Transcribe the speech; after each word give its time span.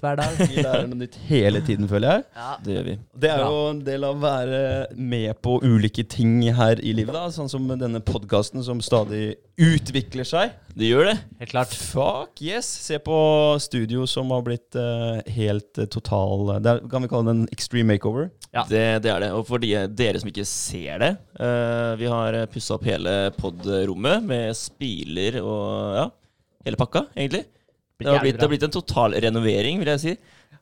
nytt 0.00 0.04
hver 0.04 0.16
dag. 0.20 0.38
Vi 0.48 0.62
lærer 0.62 0.88
noe 0.88 1.00
nytt 1.00 1.18
hele 1.28 1.60
tiden, 1.64 1.88
føler 1.88 2.14
jeg. 2.14 2.24
Ja. 2.36 2.56
Det 2.64 2.74
gjør 2.74 2.86
vi. 2.86 2.96
Det 3.20 3.30
er 3.30 3.42
jo 3.44 3.60
en 3.70 3.82
del 3.84 4.06
av 4.06 4.16
å 4.16 4.22
være 4.22 4.62
med 4.96 5.40
på 5.42 5.60
ulike 5.62 6.04
ting 6.04 6.40
her 6.56 6.80
i 6.80 6.94
livet, 6.96 7.14
da. 7.14 7.28
Sånn 7.32 7.50
som 7.50 7.68
denne 7.68 8.00
podkasten 8.00 8.64
som 8.64 8.80
stadig 8.80 9.36
utvikler 9.60 10.24
seg. 10.24 10.56
Det 10.74 10.88
gjør 10.88 11.10
det. 11.10 11.16
Helt 11.42 11.52
klart. 11.52 11.74
Fuck 11.74 12.40
yes! 12.44 12.68
Se 12.86 13.00
på 13.02 13.18
studio 13.60 14.06
som 14.08 14.30
har 14.32 14.44
blitt 14.46 14.78
uh, 14.78 15.20
helt 15.34 15.80
uh, 15.80 15.88
total 15.90 16.56
Det 16.62 16.70
er, 16.70 16.84
kan 16.88 17.04
vi 17.04 17.10
kalle 17.10 17.26
det 17.28 17.36
en 17.36 17.50
extreme 17.52 17.90
makeover. 17.90 18.30
Ja. 18.54 18.64
Det, 18.70 18.84
det 19.04 19.12
er 19.12 19.26
det. 19.26 19.32
Og 19.36 19.44
for 19.48 19.62
de, 19.62 19.74
dere 19.98 20.22
som 20.22 20.30
ikke 20.30 20.46
ser 20.48 21.02
det 21.02 21.10
eh, 21.38 21.92
Vi 22.00 22.08
har 22.10 22.34
pussa 22.50 22.74
opp 22.74 22.86
hele 22.86 23.12
pod-rommet 23.36 24.24
med 24.26 24.56
spiler 24.58 25.38
og 25.42 25.98
ja, 25.98 26.06
hele 26.66 26.78
pakka, 26.80 27.04
egentlig. 27.14 27.44
Det 28.06 28.14
har, 28.14 28.22
blitt, 28.24 28.38
det 28.38 28.46
har 28.46 28.52
blitt 28.52 28.66
en 28.68 28.74
total 28.74 29.16
renovering, 29.22 29.80
vil 29.82 29.92
jeg 29.94 30.02
si. 30.04 30.16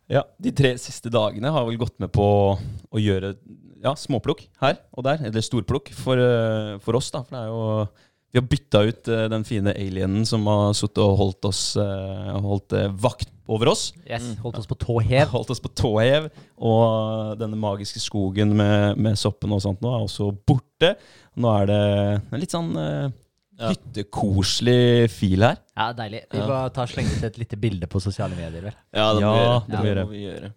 Ja, 0.08 0.24
De 0.40 0.52
tre 0.56 0.72
siste 0.80 1.10
dagene 1.12 1.52
har 1.52 1.66
vel 1.68 1.78
gått 1.80 1.98
med 2.00 2.10
på 2.14 2.26
å 2.56 3.00
gjøre 3.02 3.34
ja, 3.82 3.94
småplukk 3.98 4.46
her 4.62 4.78
og 4.96 5.06
der. 5.06 5.24
Eller 5.28 5.44
storplukk 5.44 5.90
for, 5.96 6.18
eh, 6.18 6.76
for 6.84 6.98
oss, 6.98 7.10
da. 7.14 7.22
For 7.24 7.36
det 7.36 7.42
er 7.44 7.50
jo 7.52 7.88
Vi 8.28 8.36
har 8.36 8.44
bytta 8.44 8.80
ut 8.84 9.08
eh, 9.08 9.28
den 9.32 9.44
fine 9.48 9.72
alienen 9.72 10.26
som 10.28 10.44
har 10.50 10.74
sittet 10.76 11.00
og 11.00 11.14
holdt 11.16 11.46
oss 11.48 11.62
eh, 11.80 12.34
Holdt 12.44 12.74
vakt 13.00 13.30
over 13.48 13.70
oss. 13.72 13.94
Yes, 14.04 14.34
Holdt 14.42 14.58
oss 14.60 14.68
på 14.68 14.76
tå 14.76 14.98
hev. 15.00 15.28
Holdt 15.36 15.52
oss 15.54 15.62
på 15.64 15.70
tå 15.72 15.94
hev. 16.02 16.28
Og 16.60 17.38
denne 17.40 17.56
magiske 17.56 18.02
skogen 18.04 18.52
med, 18.56 18.98
med 19.00 19.16
soppen 19.16 19.54
og 19.56 19.62
sånt 19.64 19.80
nå 19.80 19.94
er 19.94 20.04
også 20.04 20.32
borte. 20.44 20.96
Nå 21.38 21.54
er 21.62 21.70
det 21.70 22.42
litt 22.42 22.52
sånn 22.52 22.74
Ja. 23.58 23.72
hyttekoselig 23.72 25.10
fil 25.10 25.42
her. 25.42 25.56
Ja, 25.76 25.92
deilig. 25.92 26.20
Vi 26.30 26.38
Ja. 26.38 26.46
må 26.46 26.72
ta 26.72 26.84
slenge 26.86 27.10
ut 27.16 27.24
et 27.24 27.38
lite 27.38 27.56
bilde 27.58 27.86
på 27.90 28.00
sosiale 28.00 28.36
medier, 28.36 28.62
vel. 28.62 28.74
Ja, 28.94 29.12
det 29.14 29.22
må 29.22 29.34
Ja, 29.34 29.34
vi 29.34 29.42
gjøre. 29.42 29.64
det 29.66 29.78
må 29.78 29.84
ja. 29.84 29.88
gjøre. 29.94 30.04
må 30.06 30.10
vi 30.12 30.24
gjøre. 30.28 30.52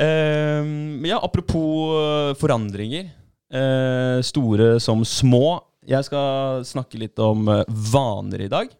Uh, 0.00 1.06
ja, 1.06 1.18
apropos 1.22 1.94
eh, 2.00 2.34
forandringer. 2.40 3.10
Uh, 3.54 4.20
store 4.26 4.80
som 4.82 5.04
små. 5.06 5.60
Jeg 5.86 6.02
skal 6.08 6.64
snakke 6.66 6.98
litt 6.98 7.18
om 7.20 7.46
eh, 7.52 7.62
vaner 7.68 8.40
i 8.40 8.48
dag. 8.48 8.70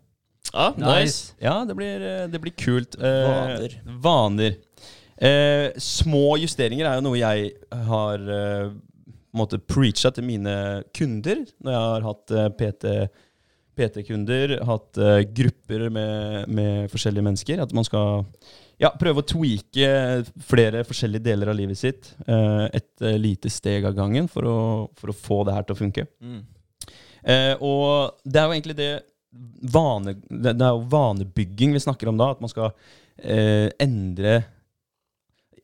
Ja, 0.54 0.70
nice. 0.76 1.34
Ja, 1.40 1.64
det 1.68 1.76
blir, 1.76 2.00
det 2.32 2.40
blir 2.40 2.54
kult. 2.56 2.96
Uh, 2.96 3.28
Vaner. 3.28 3.76
vaner. 4.02 4.56
Eh, 5.20 5.70
små 5.78 6.34
justeringer 6.42 6.88
er 6.90 6.96
jo 6.98 7.04
noe 7.06 7.18
jeg 7.20 7.52
har 7.86 8.18
eh, 8.18 8.72
på 9.04 9.38
måte 9.38 9.58
preacha 9.62 10.10
til 10.14 10.24
mine 10.26 10.82
kunder 10.94 11.44
når 11.62 11.70
jeg 11.76 11.84
har 11.84 12.06
hatt 12.08 12.34
eh, 12.34 12.48
PT 12.58 12.84
PT-kunder, 13.76 14.58
hatt 14.68 15.00
uh, 15.00 15.20
grupper 15.36 15.88
med, 15.92 16.48
med 16.48 16.92
forskjellige 16.92 17.26
mennesker. 17.26 17.62
At 17.64 17.74
man 17.76 17.86
skal 17.86 18.24
ja, 18.80 18.90
prøve 18.98 19.22
å 19.22 19.26
tweake 19.26 19.88
flere 20.48 20.84
forskjellige 20.86 21.26
deler 21.28 21.52
av 21.52 21.58
livet 21.58 21.80
sitt. 21.80 22.12
uh, 22.28 22.66
et 22.72 23.04
eh, 23.04 23.18
lite 23.20 23.52
steg 23.52 23.86
av 23.86 23.96
gangen 23.96 24.28
for 24.30 24.48
å, 24.48 24.58
for 24.98 25.12
å 25.12 25.16
få 25.16 25.42
det 25.48 25.56
her 25.56 25.66
til 25.66 25.76
å 25.76 25.82
funke. 25.82 26.06
Mm. 26.22 26.42
Uh, 27.24 27.54
og 27.64 28.24
det 28.24 28.40
er 28.40 28.48
jo 28.48 28.56
egentlig 28.56 28.78
det 28.80 28.92
vane, 29.74 30.18
det, 30.28 30.54
er 30.54 30.74
jo 30.74 30.84
vanebygging 30.92 31.72
vi 31.74 31.82
snakker 31.82 32.10
om 32.10 32.18
da. 32.20 32.34
At 32.34 32.42
man 32.44 32.52
skal 32.52 32.74
endre 33.14 34.40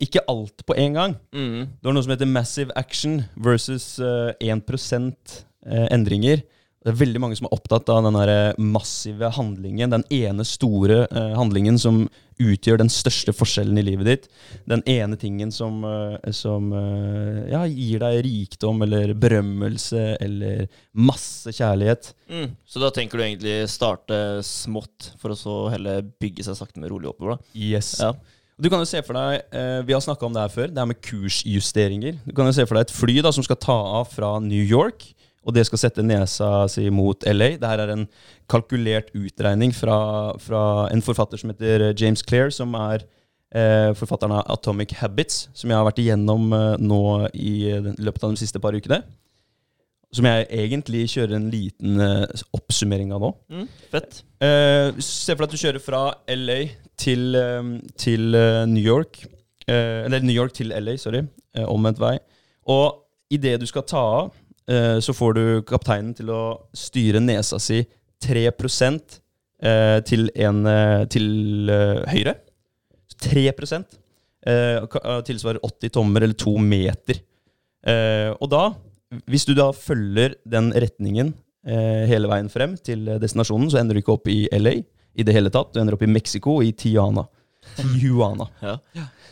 ikke 0.01 0.23
alt 0.31 0.65
på 0.67 0.77
en 0.81 0.97
gang. 0.97 1.17
Mm. 1.35 1.69
Det 1.81 1.89
er 1.89 1.97
noe 1.97 2.05
som 2.05 2.15
heter 2.15 2.31
massive 2.31 2.75
action 2.79 3.21
versus 3.37 3.99
eh, 4.01 4.33
1 4.41 4.65
eh, 4.73 5.87
endringer. 5.93 6.43
Det 6.81 6.95
er 6.95 6.97
veldig 6.97 7.21
mange 7.21 7.37
som 7.37 7.45
er 7.45 7.53
opptatt 7.53 7.91
av 7.93 8.07
den 8.07 8.17
eh, 8.23 8.57
massive 8.57 9.29
handlingen. 9.37 9.93
Den 9.93 10.05
ene 10.17 10.47
store 10.49 11.03
eh, 11.11 11.35
handlingen 11.37 11.77
som 11.81 12.07
utgjør 12.41 12.81
den 12.81 12.89
største 12.89 13.35
forskjellen 13.37 13.77
i 13.77 13.85
livet 13.85 14.09
ditt. 14.09 14.25
Den 14.71 14.81
ene 14.89 15.19
tingen 15.21 15.53
som, 15.53 15.83
eh, 15.85 16.33
som 16.33 16.71
eh, 16.73 17.43
ja, 17.53 17.67
gir 17.69 18.01
deg 18.01 18.23
rikdom 18.25 18.81
eller 18.87 19.13
berømmelse 19.13 20.17
eller 20.25 20.65
masse 20.97 21.53
kjærlighet. 21.53 22.15
Mm. 22.33 22.57
Så 22.65 22.81
da 22.81 22.89
tenker 22.97 23.21
du 23.21 23.27
egentlig 23.27 23.59
starte 23.69 24.41
smått, 24.47 25.13
for 25.21 25.35
å 25.35 25.39
så 25.39 25.61
heller 25.75 26.01
bygge 26.23 26.49
seg 26.49 26.57
sakte, 26.59 26.81
men 26.81 26.89
rolig 26.93 27.13
oppover? 27.13 27.37
da 27.37 27.61
Yes. 27.61 27.99
Ja. 28.01 28.15
Du 28.61 28.69
kan 28.69 28.83
jo 28.83 28.89
se 28.89 29.01
for 29.05 29.17
deg, 29.17 29.47
eh, 29.57 29.81
Vi 29.85 29.93
har 29.93 30.01
snakka 30.05 30.27
om 30.27 30.33
det 30.33 30.43
her 30.43 30.53
før, 30.53 30.69
det 30.69 30.81
her 30.81 30.89
med 30.89 31.01
kursjusteringer. 31.01 32.19
Du 32.27 32.33
kan 32.37 32.49
jo 32.49 32.53
se 32.53 32.67
for 32.67 32.77
deg 32.77 32.89
et 32.89 32.97
fly 32.97 33.21
da 33.25 33.33
som 33.33 33.45
skal 33.45 33.57
ta 33.57 33.77
av 34.01 34.09
fra 34.13 34.39
New 34.41 34.65
York, 34.65 35.15
og 35.41 35.57
det 35.57 35.65
skal 35.69 35.81
sette 35.81 36.05
nesa 36.05 36.67
si 36.69 36.85
mot 36.93 37.25
LA. 37.25 37.55
Det 37.61 37.71
her 37.71 37.85
er 37.85 37.95
en 37.95 38.05
kalkulert 38.51 39.09
utregning 39.17 39.73
fra, 39.77 40.35
fra 40.43 40.63
en 40.93 41.03
forfatter 41.05 41.41
som 41.41 41.53
heter 41.53 41.91
James 41.95 42.23
Clair, 42.27 42.53
som 42.53 42.75
er 42.77 43.07
eh, 43.55 43.91
forfatteren 43.97 44.37
av 44.37 44.51
Atomic 44.53 44.95
Habits, 45.01 45.47
som 45.57 45.73
jeg 45.73 45.79
har 45.79 45.89
vært 45.89 46.03
igjennom 46.03 46.53
eh, 46.57 46.77
nå 46.83 47.03
i 47.33 47.55
løpet 47.81 48.27
av 48.27 48.35
de 48.35 48.43
siste 48.43 48.61
par 48.63 48.77
ukene. 48.77 49.01
Som 50.13 50.27
jeg 50.27 50.49
egentlig 50.51 51.05
kjører 51.13 51.37
en 51.39 51.51
liten 51.53 52.01
eh, 52.03 52.45
oppsummering 52.57 53.15
av 53.15 53.25
nå. 53.25 53.33
Mm. 53.55 53.67
Fett. 53.93 54.23
Eh, 54.43 55.01
se 55.01 55.37
for 55.37 55.45
deg 55.45 55.49
at 55.49 55.55
du 55.55 55.63
kjører 55.63 55.85
fra 55.85 56.03
LA 56.35 56.61
til, 57.01 57.31
eh, 57.39 57.77
til 58.01 58.35
eh, 58.37 58.65
New 58.69 58.85
York. 58.85 59.23
Eh, 59.71 60.05
eller 60.05 60.25
New 60.25 60.35
York 60.35 60.57
til 60.59 60.75
LA, 60.75 60.99
sorry. 60.99 61.25
Eh, 61.55 61.65
omvendt 61.65 62.03
vei. 62.03 62.17
Og 62.71 63.07
idet 63.31 63.61
du 63.63 63.69
skal 63.71 63.87
ta 63.87 64.03
av, 64.03 64.33
eh, 64.35 64.50
så 65.03 65.15
får 65.17 65.35
du 65.35 65.45
kapteinen 65.67 66.13
til 66.15 66.31
å 66.31 66.43
styre 66.77 67.21
nesa 67.23 67.59
si 67.63 67.81
3 68.23 68.45
eh, 68.51 70.01
til, 70.07 70.29
en, 70.37 70.61
eh, 70.67 71.05
til 71.11 71.71
eh, 71.73 72.03
høyre. 72.13 72.37
3 73.21 73.47
eh, 73.51 74.87
ka- 74.89 75.03
eh, 75.05 75.21
tilsvarer 75.27 75.61
80 75.67 75.91
tommer, 75.97 76.23
eller 76.23 76.35
to 76.39 76.57
meter. 76.59 77.19
Eh, 77.87 78.31
og 78.41 78.49
da, 78.53 78.63
hvis 79.27 79.47
du 79.49 79.55
da 79.57 79.71
følger 79.73 80.37
den 80.49 80.71
retningen 80.73 81.33
eh, 81.67 82.07
hele 82.11 82.29
veien 82.31 82.49
frem 82.53 82.77
til 82.77 83.09
eh, 83.09 83.19
destinasjonen, 83.21 83.71
så 83.73 83.81
ender 83.81 83.97
du 83.97 84.03
ikke 84.05 84.15
opp 84.19 84.29
i 84.33 84.43
LA 84.53 84.77
i 85.17 85.25
det 85.27 85.35
hele 85.35 85.51
tatt. 85.53 85.73
Du 85.75 85.81
ender 85.81 85.97
opp 85.97 86.05
i 86.07 86.11
Mexico, 86.13 86.61
i 86.63 86.71
Tijuana. 86.73 87.27
Tijuana. 87.77 88.47
Ja. 88.63 88.77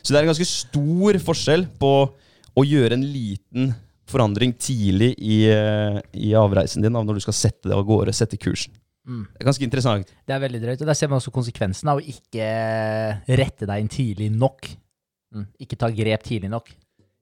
Så 0.03 0.13
det 0.13 0.19
er 0.19 0.27
en 0.27 0.33
ganske 0.33 0.49
stor 0.49 1.19
forskjell 1.25 1.67
på 1.81 1.93
å 2.59 2.65
gjøre 2.67 2.97
en 2.99 3.05
liten 3.07 3.71
forandring 4.09 4.55
tidlig 4.57 5.13
i, 5.19 5.39
eh, 5.53 6.01
i 6.17 6.35
avreisen 6.39 6.85
din, 6.85 6.97
av 6.97 7.07
når 7.07 7.19
du 7.19 7.27
skal 7.27 7.37
sette 7.37 7.69
deg 7.69 7.77
av 7.77 7.87
gårde, 7.89 8.15
sette 8.17 8.41
kursen. 8.41 8.75
Mm. 9.09 9.25
Det 9.33 9.41
er 9.41 9.49
ganske 9.49 9.65
interessant. 9.65 10.11
Det 10.27 10.35
er 10.35 10.43
veldig 10.43 10.61
drøyt. 10.65 10.83
Og 10.85 10.91
der 10.91 10.99
ser 10.99 11.09
man 11.09 11.21
også 11.21 11.33
konsekvensen 11.33 11.89
av 11.89 12.01
å 12.01 12.05
ikke 12.05 12.49
rette 13.41 13.69
deg 13.69 13.81
inn 13.81 13.93
tidlig 13.93 14.29
nok. 14.35 14.69
Mm. 15.35 15.47
Ikke 15.65 15.79
ta 15.81 15.89
grep 15.93 16.27
tidlig 16.27 16.51
nok. 16.53 16.73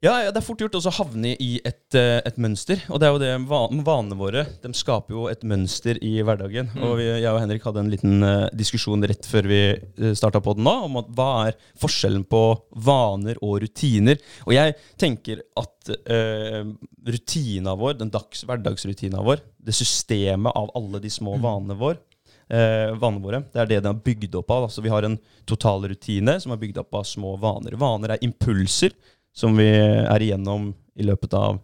Ja, 0.04 0.12
ja, 0.20 0.28
det 0.28 0.42
er 0.42 0.44
fort 0.44 0.60
gjort 0.60 0.74
å 0.76 0.90
havne 0.92 1.30
i 1.40 1.54
et, 1.64 1.94
eh, 1.96 2.18
et 2.28 2.36
mønster. 2.36 2.82
Og 2.92 3.00
det 3.00 3.06
er 3.06 3.14
jo 3.14 3.20
det 3.22 3.30
vanene 3.48 4.18
våre. 4.18 4.42
De 4.60 4.68
skaper 4.76 5.14
jo 5.14 5.22
et 5.30 5.40
mønster 5.40 5.96
i 6.04 6.18
hverdagen. 6.20 6.68
Og 6.84 6.98
vi, 6.98 7.06
jeg 7.06 7.30
og 7.30 7.40
Henrik 7.40 7.64
hadde 7.64 7.80
en 7.80 7.88
liten 7.88 8.20
eh, 8.22 8.44
diskusjon 8.52 9.06
rett 9.08 9.24
før 9.24 9.48
vi 9.48 9.60
uh, 9.72 10.12
starta 10.12 10.42
på 10.44 10.52
den 10.58 10.68
nå, 10.68 10.74
om 10.90 11.00
at 11.00 11.08
hva 11.16 11.30
er 11.46 11.56
forskjellen 11.80 12.26
på 12.28 12.42
vaner 12.84 13.40
og 13.40 13.62
rutiner. 13.64 14.20
Og 14.44 14.52
jeg 14.52 14.76
tenker 15.00 15.40
at 15.56 15.94
uh, 16.12 16.60
rutina 17.08 17.72
vår, 17.80 17.96
den 17.96 18.12
dags, 18.12 18.44
hverdagsrutina 18.44 19.24
vår, 19.24 19.40
det 19.64 19.78
systemet 19.80 20.52
av 20.60 20.76
alle 20.76 21.00
de 21.00 21.10
små 21.10 21.38
vanene 21.40 21.78
våre, 21.80 22.02
eh, 22.50 22.92
vanene 22.94 23.22
våre. 23.22 23.42
Det 23.52 23.60
er 23.62 23.70
det 23.70 23.80
den 23.82 23.94
er 23.94 24.04
bygd 24.06 24.36
opp 24.40 24.50
av. 24.50 24.68
Altså, 24.68 24.82
vi 24.84 24.92
har 24.92 25.06
en 25.06 25.18
total 25.48 25.86
rutine 25.90 26.38
som 26.42 26.54
er 26.54 26.60
bygd 26.60 26.80
opp 26.82 27.00
av 27.00 27.06
små 27.08 27.36
vaner. 27.42 27.76
Vaner 27.80 28.14
er 28.14 28.24
impulser 28.26 28.94
som 29.36 29.56
vi 29.58 29.68
er 29.68 30.24
igjennom 30.24 30.70
i 30.96 31.04
løpet 31.06 31.34
av 31.36 31.58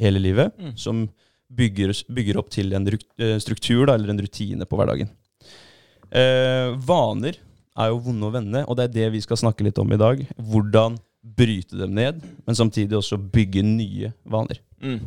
hele 0.00 0.22
livet, 0.22 0.54
Mm. 0.56 0.72
som 0.80 1.02
bygger, 1.52 1.92
bygger 2.08 2.38
opp 2.40 2.48
til 2.54 2.72
en 2.72 2.86
eh, 2.88 3.36
struktur 3.42 3.84
da, 3.86 3.94
eller 3.98 4.12
en 4.14 4.22
rutine 4.22 4.64
på 4.64 4.78
hverdagen. 4.80 5.10
Eh, 6.10 6.72
vaner 6.80 7.36
er 7.78 7.92
jo 7.92 8.00
vonde 8.02 8.26
å 8.26 8.32
vende, 8.34 8.64
og 8.66 8.76
det 8.78 8.88
er 8.88 8.94
det 8.96 9.12
vi 9.14 9.20
skal 9.24 9.38
snakke 9.40 9.66
litt 9.66 9.78
om 9.78 9.92
i 9.92 9.98
dag. 10.00 10.22
Hvordan 10.38 10.96
bryte 11.22 11.76
dem 11.76 11.92
ned, 11.94 12.22
men 12.46 12.56
samtidig 12.56 12.96
også 12.96 13.18
bygge 13.30 13.62
nye 13.66 14.12
vaner. 14.24 14.58
Mm. 14.80 15.00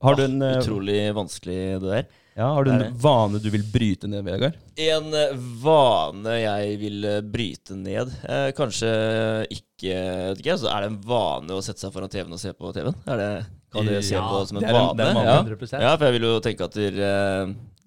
Har 0.00 0.16
du 0.16 0.22
en, 0.24 0.40
ah, 0.42 0.58
Utrolig 0.60 0.98
vanskelig, 1.14 1.56
det 1.82 1.90
der. 1.90 2.04
ja, 2.38 2.46
har 2.56 2.64
du 2.64 2.70
en 2.72 2.94
vane 3.02 3.40
du 3.42 3.50
vil 3.52 3.64
bryte 3.68 4.08
ned, 4.08 4.24
Vegard? 4.24 4.54
En 4.80 5.10
eh, 5.14 5.34
vane 5.60 6.36
jeg 6.40 6.78
vil 6.80 7.04
eh, 7.04 7.18
bryte 7.20 7.76
ned 7.76 8.08
eh, 8.24 8.46
Kanskje 8.56 8.92
ikke, 9.52 9.96
vet 10.30 10.40
ikke 10.40 10.56
Så 10.62 10.70
Er 10.72 10.86
det 10.86 10.90
en 10.94 11.00
vane 11.10 11.52
å 11.52 11.60
sette 11.64 11.82
seg 11.84 11.92
foran 11.92 12.08
TV-en 12.12 12.32
og 12.32 12.40
se 12.40 12.52
på 12.56 12.72
TV-en? 12.72 12.96
Er 13.12 13.20
det, 13.20 13.30
kan 13.74 13.84
du 13.90 13.92
se 14.00 14.14
Ja, 14.16 14.22
på 14.30 14.38
det 14.40 14.48
som 14.48 14.56
en 14.60 14.64
det 14.64 14.70
er 14.72 14.78
en- 14.80 14.96
det 14.96 15.04
er 15.04 15.12
vane? 15.12 15.18
vane. 15.20 15.34
Ja. 15.34 15.42
100%. 15.44 15.84
ja, 15.84 15.90
for 15.96 16.04
jeg 16.08 16.16
vil 16.16 16.28
jo 16.30 16.40
tenke 16.48 16.64
at 16.70 16.78
der, 16.80 17.00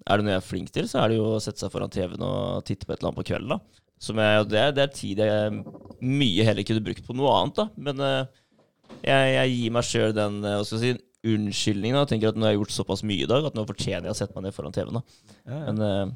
Er 0.04 0.16
det 0.20 0.24
noe 0.26 0.34
jeg 0.36 0.42
er 0.42 0.46
flink 0.52 0.70
til, 0.70 0.84
så 0.86 1.00
er 1.02 1.08
det 1.08 1.16
jo 1.18 1.26
å 1.34 1.40
sette 1.42 1.58
seg 1.64 1.72
foran 1.72 1.90
TV-en 1.90 2.22
og 2.28 2.64
titte 2.68 2.84
på 2.86 2.92
et 2.94 3.00
eller 3.02 3.10
annet 3.10 3.20
på 3.24 3.26
kvelden. 3.32 3.48
da 3.48 3.58
Som 3.98 4.18
jeg, 4.22 4.46
det, 4.52 4.64
det 4.76 4.82
er 4.86 4.94
tid 4.94 5.18
jeg 5.18 5.64
mye 6.04 6.44
heller 6.46 6.62
kunne 6.68 6.84
brukt 6.84 7.02
på 7.06 7.16
noe 7.16 7.34
annet. 7.40 7.56
da 7.58 7.66
Men 7.76 7.98
jeg, 9.02 9.34
jeg 9.34 9.54
gir 9.58 9.74
meg 9.74 9.82
sjøl 9.88 10.14
den 10.14 10.40
hva 10.44 10.62
skal 10.64 10.78
jeg 10.78 10.94
si, 10.98 11.04
unnskyldningen. 11.24 11.96
da. 11.96 12.04
Jeg 12.04 12.12
tenker 12.14 12.28
at 12.32 12.36
Nå 12.38 12.46
har 12.46 12.54
jeg 12.54 12.60
gjort 12.62 12.76
såpass 12.76 13.02
mye 13.06 13.24
i 13.24 13.30
dag 13.30 13.48
at 13.48 13.56
nå 13.58 13.64
fortjener 13.68 14.08
jeg 14.10 14.14
å 14.16 14.20
sette 14.20 14.36
meg 14.36 14.46
ned 14.48 14.56
foran 14.56 14.72
TV-en. 14.76 15.00
da 15.00 15.60
Men 15.66 15.82
eh, 15.88 16.14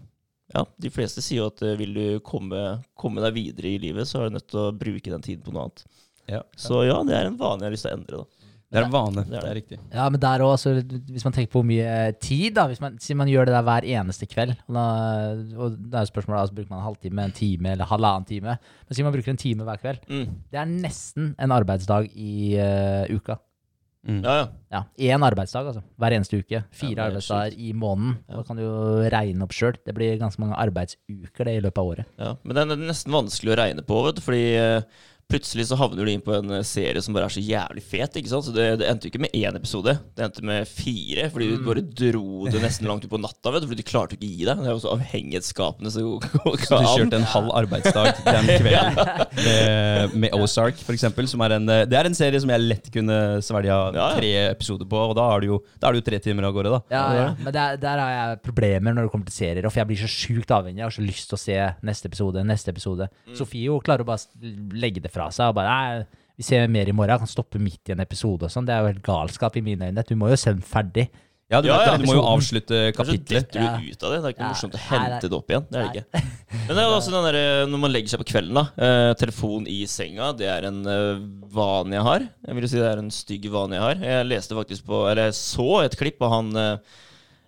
ja, 0.55 0.65
de 0.81 0.91
fleste 0.95 1.21
sier 1.25 1.43
jo 1.43 1.51
at 1.53 1.61
eh, 1.67 1.77
vil 1.81 1.95
du 1.97 2.07
komme, 2.25 2.83
komme 2.97 3.21
deg 3.25 3.35
videre 3.37 3.75
i 3.75 3.79
livet, 3.83 4.09
så 4.09 4.23
er 4.23 4.29
du 4.31 4.39
nødt 4.39 4.49
til 4.49 4.63
å 4.67 4.73
bruke 4.73 5.13
den 5.13 5.25
tiden 5.25 5.45
på 5.45 5.53
noe 5.53 5.67
annet. 5.69 5.85
Ja. 6.29 6.43
Så 6.57 6.83
ja, 6.89 6.99
det 7.09 7.17
er 7.17 7.29
en 7.31 7.39
vane 7.41 7.65
jeg 7.65 7.71
har 7.71 7.77
lyst 7.79 7.89
til 7.89 7.95
å 7.95 7.99
endre. 7.99 8.19
da. 8.23 8.35
Det 8.69 8.77
er 8.77 8.85
en 8.85 8.91
vane. 8.93 9.23
Det 9.25 9.31
Det 9.33 9.37
er 9.41 9.47
er 9.49 9.55
riktig. 9.57 9.77
Ja, 9.97 10.07
men 10.13 10.21
der 10.21 10.43
også, 10.45 10.75
hvis 11.09 11.25
man 11.25 11.33
tenker 11.33 11.53
på 11.55 11.63
hvor 11.63 11.69
mye 11.71 11.87
eh, 11.89 12.11
tid, 12.21 12.53
da, 12.59 12.67
hvis 12.69 12.83
man, 12.85 12.99
si 13.01 13.15
man 13.17 13.31
gjør 13.33 13.49
det 13.49 13.55
der 13.57 13.65
hver 13.65 13.87
eneste 13.97 14.29
kveld, 14.29 14.53
og, 14.69 14.75
da, 14.77 14.83
og 15.57 15.79
det 15.89 15.97
er 15.97 16.05
jo 16.05 16.11
spørsmålet, 16.11 16.41
altså 16.43 16.57
bruker 16.59 16.73
man 16.75 16.83
en 16.83 16.85
halvtime, 16.91 17.25
en 17.25 17.33
time 17.39 17.73
eller 17.73 17.89
halvannen 17.89 18.29
time, 18.29 18.59
men 18.61 18.93
si 18.99 19.07
man 19.07 19.15
bruker 19.17 19.33
en 19.33 19.41
time 19.41 19.65
hver 19.65 19.81
kveld, 19.81 20.05
Mm. 20.13 20.27
det 20.53 20.61
er 20.61 20.69
nesten 20.69 21.31
en 21.41 21.55
arbeidsdag 21.57 22.11
i 22.13 22.35
uh, 22.61 23.09
uka. 23.17 23.39
Mm. 24.09 24.23
Ja, 24.25 24.35
ja. 24.41 24.47
Ja, 24.73 24.81
én 25.13 25.25
arbeidsdag, 25.25 25.69
altså. 25.71 25.83
Hver 26.01 26.15
eneste 26.17 26.41
uke. 26.41 26.63
Fire 26.73 26.95
det 26.95 27.03
er 27.03 27.11
arbeidsdager 27.11 27.59
i 27.61 27.73
måneden. 27.77 28.17
Ja. 28.29 28.39
Da 28.39 28.45
kan 28.49 28.59
du 28.59 28.65
jo 28.65 28.79
regne 29.13 29.45
opp 29.45 29.55
sjøl. 29.57 29.77
Det 29.85 29.95
blir 29.97 30.17
ganske 30.21 30.41
mange 30.43 30.57
arbeidsuker 30.61 31.49
det 31.49 31.55
i 31.59 31.63
løpet 31.65 31.83
av 31.83 31.93
året. 31.93 32.11
Ja, 32.21 32.33
men 32.43 32.57
den 32.59 32.75
er 32.75 32.83
nesten 32.89 33.15
vanskelig 33.15 33.55
å 33.55 33.61
regne 33.61 33.85
på, 33.85 34.01
vet 34.07 34.19
du, 34.19 34.25
fordi 34.25 34.45
eh, 34.57 35.05
plutselig 35.29 35.67
så 35.69 35.77
havner 35.77 36.07
du 36.07 36.11
inn 36.11 36.23
på 36.25 36.33
en 36.39 36.55
eh, 36.57 36.65
serie 36.65 37.01
som 37.05 37.13
bare 37.13 37.27
er 37.29 37.35
så 37.35 37.43
jævlig 37.45 37.83
fet, 37.85 38.15
ikke 38.17 38.31
sant? 38.31 38.47
Så 38.47 38.53
det, 38.57 38.65
det 38.81 38.87
endte 38.89 39.09
jo 39.09 39.13
ikke 39.13 39.21
med 39.27 39.35
én 39.37 39.59
episode, 39.59 39.93
det 40.17 40.25
endte 40.25 40.45
med 40.49 40.69
fire, 40.71 41.27
fordi 41.35 41.49
du 41.53 41.67
bare 41.67 41.83
dro 41.85 42.47
det 42.49 42.63
nesten 42.63 42.89
langt 42.89 43.05
ut 43.05 43.13
på 43.13 43.21
natta, 43.21 43.53
vet 43.53 43.65
du, 43.65 43.69
fordi 43.69 43.85
du 43.85 43.89
klarte 43.91 44.17
ikke 44.17 44.25
å 44.25 44.31
gi 44.31 44.47
deg. 44.49 44.63
Det 44.63 44.71
er 44.71 44.73
jo 44.73 44.81
så 44.81 44.95
avhengighetsskapende 44.95 45.93
så 45.93 46.05
går 46.07 46.57
Så 46.65 46.79
du 46.81 46.89
kjørte 46.95 47.21
en 47.21 47.29
halv 47.35 47.53
arbeidsdag 47.61 48.23
den 48.25 48.49
kvelden 48.63 48.97
med, 49.45 50.17
med 50.25 50.39
Ozark, 50.39 50.81
for 50.81 50.97
eksempel, 50.97 51.29
som 51.29 51.45
er 51.45 51.59
en, 51.59 51.69
eh, 51.77 51.85
det 51.91 52.01
er 52.01 52.09
en 52.09 52.17
serie 52.17 52.41
som 52.41 52.55
jeg 52.55 52.65
lett 52.65 52.89
kunne 52.95 53.21
svelga 53.45 53.79
tre 54.17 54.33
episoder 54.47 54.89
på, 54.89 55.03
og 55.11 55.15
da 55.19 55.29
er 55.35 55.45
det 55.45 55.53
jo, 55.53 55.61
da 55.77 55.91
er 55.91 55.99
det 55.99 56.03
jo 56.03 56.09
tre 56.09 56.23
timer 56.25 56.49
av 56.49 56.57
gårde, 56.57 56.73
da. 56.79 56.81
Ja, 56.97 57.05
ja. 57.19 57.29
Men 57.45 57.53
der, 57.59 57.77
der 57.85 58.05
har 58.05 58.15
jeg 58.17 58.41
problemer 58.49 58.97
når 58.97 59.11
det 59.11 59.13
kommer 59.13 59.29
til 59.29 59.37
serier, 59.43 59.69
for 59.69 59.83
jeg 59.83 59.93
blir 59.93 60.03
så 60.07 60.09
sjukt 60.09 60.57
avhengig. 60.57 60.81
Jeg 60.81 60.89
har 60.89 60.97
så 60.97 61.05
lyst 61.05 61.29
til 61.29 61.37
å 61.37 61.43
se 61.45 61.61
neste 61.85 62.09
episode, 62.09 62.49
neste 62.49 62.73
episode. 62.73 63.13
Sofie 63.37 63.69
jo 63.69 63.77
klarer 63.85 64.07
å 64.07 64.09
bare 64.09 64.57
legge 64.79 65.05
det 65.05 65.13
fra 65.13 65.18
seg 65.35 65.49
og 65.51 65.55
bare 65.59 65.69
Nei, 65.69 66.05
vi 66.39 66.43
ser 66.47 66.69
mer 66.71 66.87
i 66.87 66.93
morgen. 66.95 67.11
Jeg 67.11 67.19
kan 67.19 67.27
stoppe 67.35 67.59
midt 67.59 67.89
i 67.91 67.93
en 67.93 68.01
episode 68.01 68.47
og 68.47 68.51
sånn. 68.51 68.65
Det 68.65 68.71
er 68.75 68.81
jo 68.85 68.93
helt 68.93 69.03
galskap 69.03 69.57
i 69.59 69.61
mine 69.67 69.89
øyne. 69.91 70.05
Du 70.07 70.15
må 70.15 70.29
jo 70.31 70.37
se 70.39 70.53
den 70.55 70.63
ferdig. 70.63 71.09
Ja, 71.51 71.63
du, 71.65 71.69
Ja, 71.69 71.79
ja, 71.87 71.97
du 71.97 72.05
må 72.05 72.13
jo 72.15 72.23
avslutte 72.29 72.93
kapitlet. 72.95 73.49
detter 73.49 73.59
du 73.59 73.65
Ja. 73.65 73.79
ut 73.81 74.03
av 74.05 74.11
det. 74.13 74.19
Det 74.23 74.29
er 74.29 74.33
ikke 74.35 74.45
noe 74.45 74.49
Ja. 74.49 74.53
morsomt 74.53 74.75
å 74.75 74.83
hente 74.85 75.11
nei. 75.11 75.21
det 75.21 75.33
opp 75.33 75.49
igjen. 75.49 75.67
Det 75.71 75.79
er 75.81 75.89
det 75.89 75.97
ikke. 75.97 76.23
Men 76.69 76.77
det 76.77 76.83
er 76.85 76.93
også 76.93 77.11
den 77.11 77.25
der, 77.33 77.67
når 77.67 77.79
man 77.81 77.91
legger 77.93 78.09
seg 78.13 78.21
på 78.21 78.29
kvelden, 78.29 78.55
da. 78.55 78.65
Eh, 78.79 79.15
telefon 79.15 79.67
i 79.67 79.79
senga, 79.87 80.33
det 80.37 80.47
er 80.47 80.67
en 80.69 80.87
eh, 80.87 81.19
vane 81.51 81.91
jeg 81.97 82.03
har. 82.05 82.21
Jeg 82.47 82.55
vil 82.55 82.69
si 82.69 82.77
det 82.77 82.87
er 82.93 82.99
en 82.99 83.11
stygg 83.11 83.49
vane 83.51 83.73
jeg 83.75 83.81
har. 83.81 83.95
Jeg 83.97 84.27
leste 84.29 84.55
faktisk 84.55 84.85
på 84.87 85.11
Eller 85.11 85.25
jeg 85.33 85.35
så 85.41 85.85
et 85.85 85.97
klipp 85.97 86.21
av 86.23 86.31
han 86.37 86.55
eh, 86.55 86.77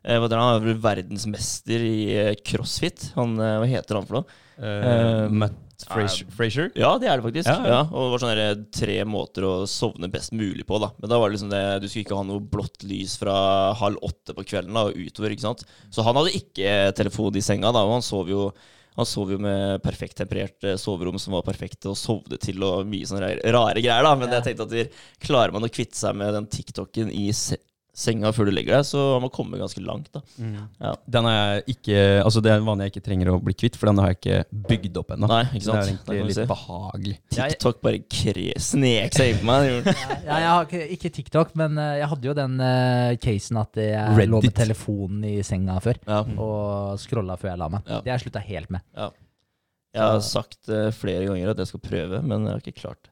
eh, 0.02 0.16
hva 0.18 0.26
heter 0.26 0.38
han, 0.40 0.48
han 0.48 0.62
er 0.62 0.66
vel 0.72 0.80
verdensmester 0.80 1.78
i 1.84 1.96
eh, 2.16 2.34
crossfit. 2.42 3.12
Han, 3.14 3.36
eh, 3.38 3.58
hva 3.60 3.68
heter 3.68 3.94
han 4.00 4.06
for 4.08 4.14
noe? 4.22 4.24
Uh, 4.58 4.64
Eh, 4.66 5.28
Matt 5.28 5.52
Fraser. 5.88 6.26
Fraser? 6.36 6.70
Ja, 6.76 6.98
det 6.98 7.08
er 7.08 7.16
det 7.20 7.24
faktisk. 7.28 7.48
Ja, 7.48 7.60
Ja, 7.64 7.68
ja. 7.70 7.80
og 7.88 8.02
det 8.04 8.10
var 8.12 8.22
sånne 8.24 8.70
tre 8.74 8.96
måter 9.04 9.46
å 9.48 9.52
sovne 9.70 10.10
best 10.12 10.32
mulig 10.32 10.66
på. 10.66 10.78
da 10.82 10.90
Men 11.00 11.08
da 11.10 11.18
var 11.18 11.30
det 11.30 11.38
liksom 11.38 11.50
det 11.50 11.62
Du 11.82 11.88
skulle 11.88 12.04
ikke 12.04 12.16
ha 12.18 12.22
noe 12.28 12.40
blått 12.40 12.82
lys 12.84 13.16
fra 13.18 13.72
halv 13.74 13.96
åtte 14.02 14.34
på 14.34 14.44
kvelden 14.44 14.74
da 14.74 14.84
og 14.90 14.94
utover. 14.96 15.30
ikke 15.30 15.46
sant 15.48 15.64
Så 15.90 16.02
han 16.04 16.14
hadde 16.16 16.34
ikke 16.36 16.92
telefon 16.94 17.34
i 17.36 17.40
senga, 17.40 17.72
da 17.72 17.84
og 17.86 17.92
han 17.98 18.02
sov 18.02 18.28
jo 18.28 18.52
han 18.96 19.06
sov 19.06 19.30
jo 19.30 19.38
med 19.38 19.80
perfekt 19.82 20.16
temperert 20.18 20.64
eh, 20.66 20.74
soverom 20.76 21.16
som 21.16 21.32
var 21.32 21.42
perfekt, 21.46 21.86
og 21.86 21.94
sovde 21.96 22.36
til 22.42 22.60
og 22.66 22.84
mye 22.90 23.06
sånne 23.06 23.22
rare, 23.22 23.52
rare 23.54 23.80
greier. 23.80 24.02
da 24.02 24.14
Men 24.16 24.28
Ja. 24.28 24.40
jeg 24.40 24.56
tenkte 24.56 24.62
at 24.66 24.70
der, 24.74 24.88
klarer 25.22 25.52
man 25.52 25.62
å 25.62 25.70
kvitte 25.70 25.94
seg 25.96 26.14
med 26.16 26.34
den 26.34 26.46
TikToken 26.50 27.08
i 27.14 27.30
senga 27.96 28.30
før 28.32 28.48
du 28.48 28.52
legger 28.54 28.76
deg, 28.78 28.86
så 28.86 29.00
har 29.14 29.20
man 29.22 29.32
kommet 29.34 29.60
ganske 29.60 29.80
langt. 29.82 30.10
da 30.14 30.20
Ja. 30.80 30.92
Den 31.10 31.26
er 31.26 31.62
ikke 31.68 32.22
Altså, 32.24 32.40
det 32.42 32.52
er 32.52 32.60
en 32.60 32.66
vane 32.66 32.86
jeg 32.86 32.92
ikke 32.94 33.04
trenger 33.08 33.30
å 33.32 33.38
bli 33.42 33.54
kvitt, 33.54 33.76
for 33.76 33.90
den 33.90 33.98
har 33.98 34.12
jeg 34.12 34.18
ikke 34.20 34.66
bygd 34.70 35.00
opp 35.02 35.10
ennå. 35.16 35.28
Nei, 35.30 35.42
ikke 35.58 35.66
sant? 35.66 35.76
Det 35.76 35.82
er 35.82 35.90
egentlig 35.90 36.26
litt 36.28 36.38
se. 36.38 36.44
litt 36.44 36.52
behagelig. 36.52 37.16
TikTok 37.36 37.80
bare 37.82 38.02
kre 38.06 38.46
snek 38.60 39.16
seg 39.18 39.32
innpå 39.34 39.48
meg. 39.50 39.90
Ja, 40.26 40.38
jeg 40.44 40.50
har 40.50 40.68
ikke, 40.68 40.82
ikke 40.96 41.12
TikTok, 41.20 41.54
men 41.60 41.78
eh, 41.78 41.96
jeg 42.00 42.10
hadde 42.14 42.30
jo 42.30 42.36
den 42.38 42.60
uh, 42.62 43.16
casen 43.22 43.60
at 43.62 43.80
jeg 43.82 44.14
Reddit. 44.16 44.30
lå 44.34 44.42
med 44.46 44.54
telefonen 44.60 45.24
i 45.26 45.34
senga 45.46 45.78
før. 45.84 46.00
Ja. 46.06 46.22
Og 46.36 47.00
scrolla 47.02 47.36
før 47.40 47.52
jeg 47.54 47.62
la 47.64 47.68
meg. 47.74 47.82
Ja. 47.86 48.00
Det 48.04 48.12
har 48.12 48.18
jeg 48.18 48.26
slutta 48.28 48.44
helt 48.46 48.70
med. 48.70 48.86
Ja. 48.96 49.10
Jeg 49.90 50.06
har 50.06 50.20
sagt 50.22 50.68
uh, 50.70 50.90
flere 50.94 51.26
ganger 51.26 51.50
at 51.50 51.58
jeg 51.64 51.72
skal 51.72 51.82
prøve, 51.82 52.22
men 52.22 52.46
jeg 52.46 52.54
har 52.54 52.62
ikke 52.62 52.78
klart 52.80 53.02
det. 53.04 53.10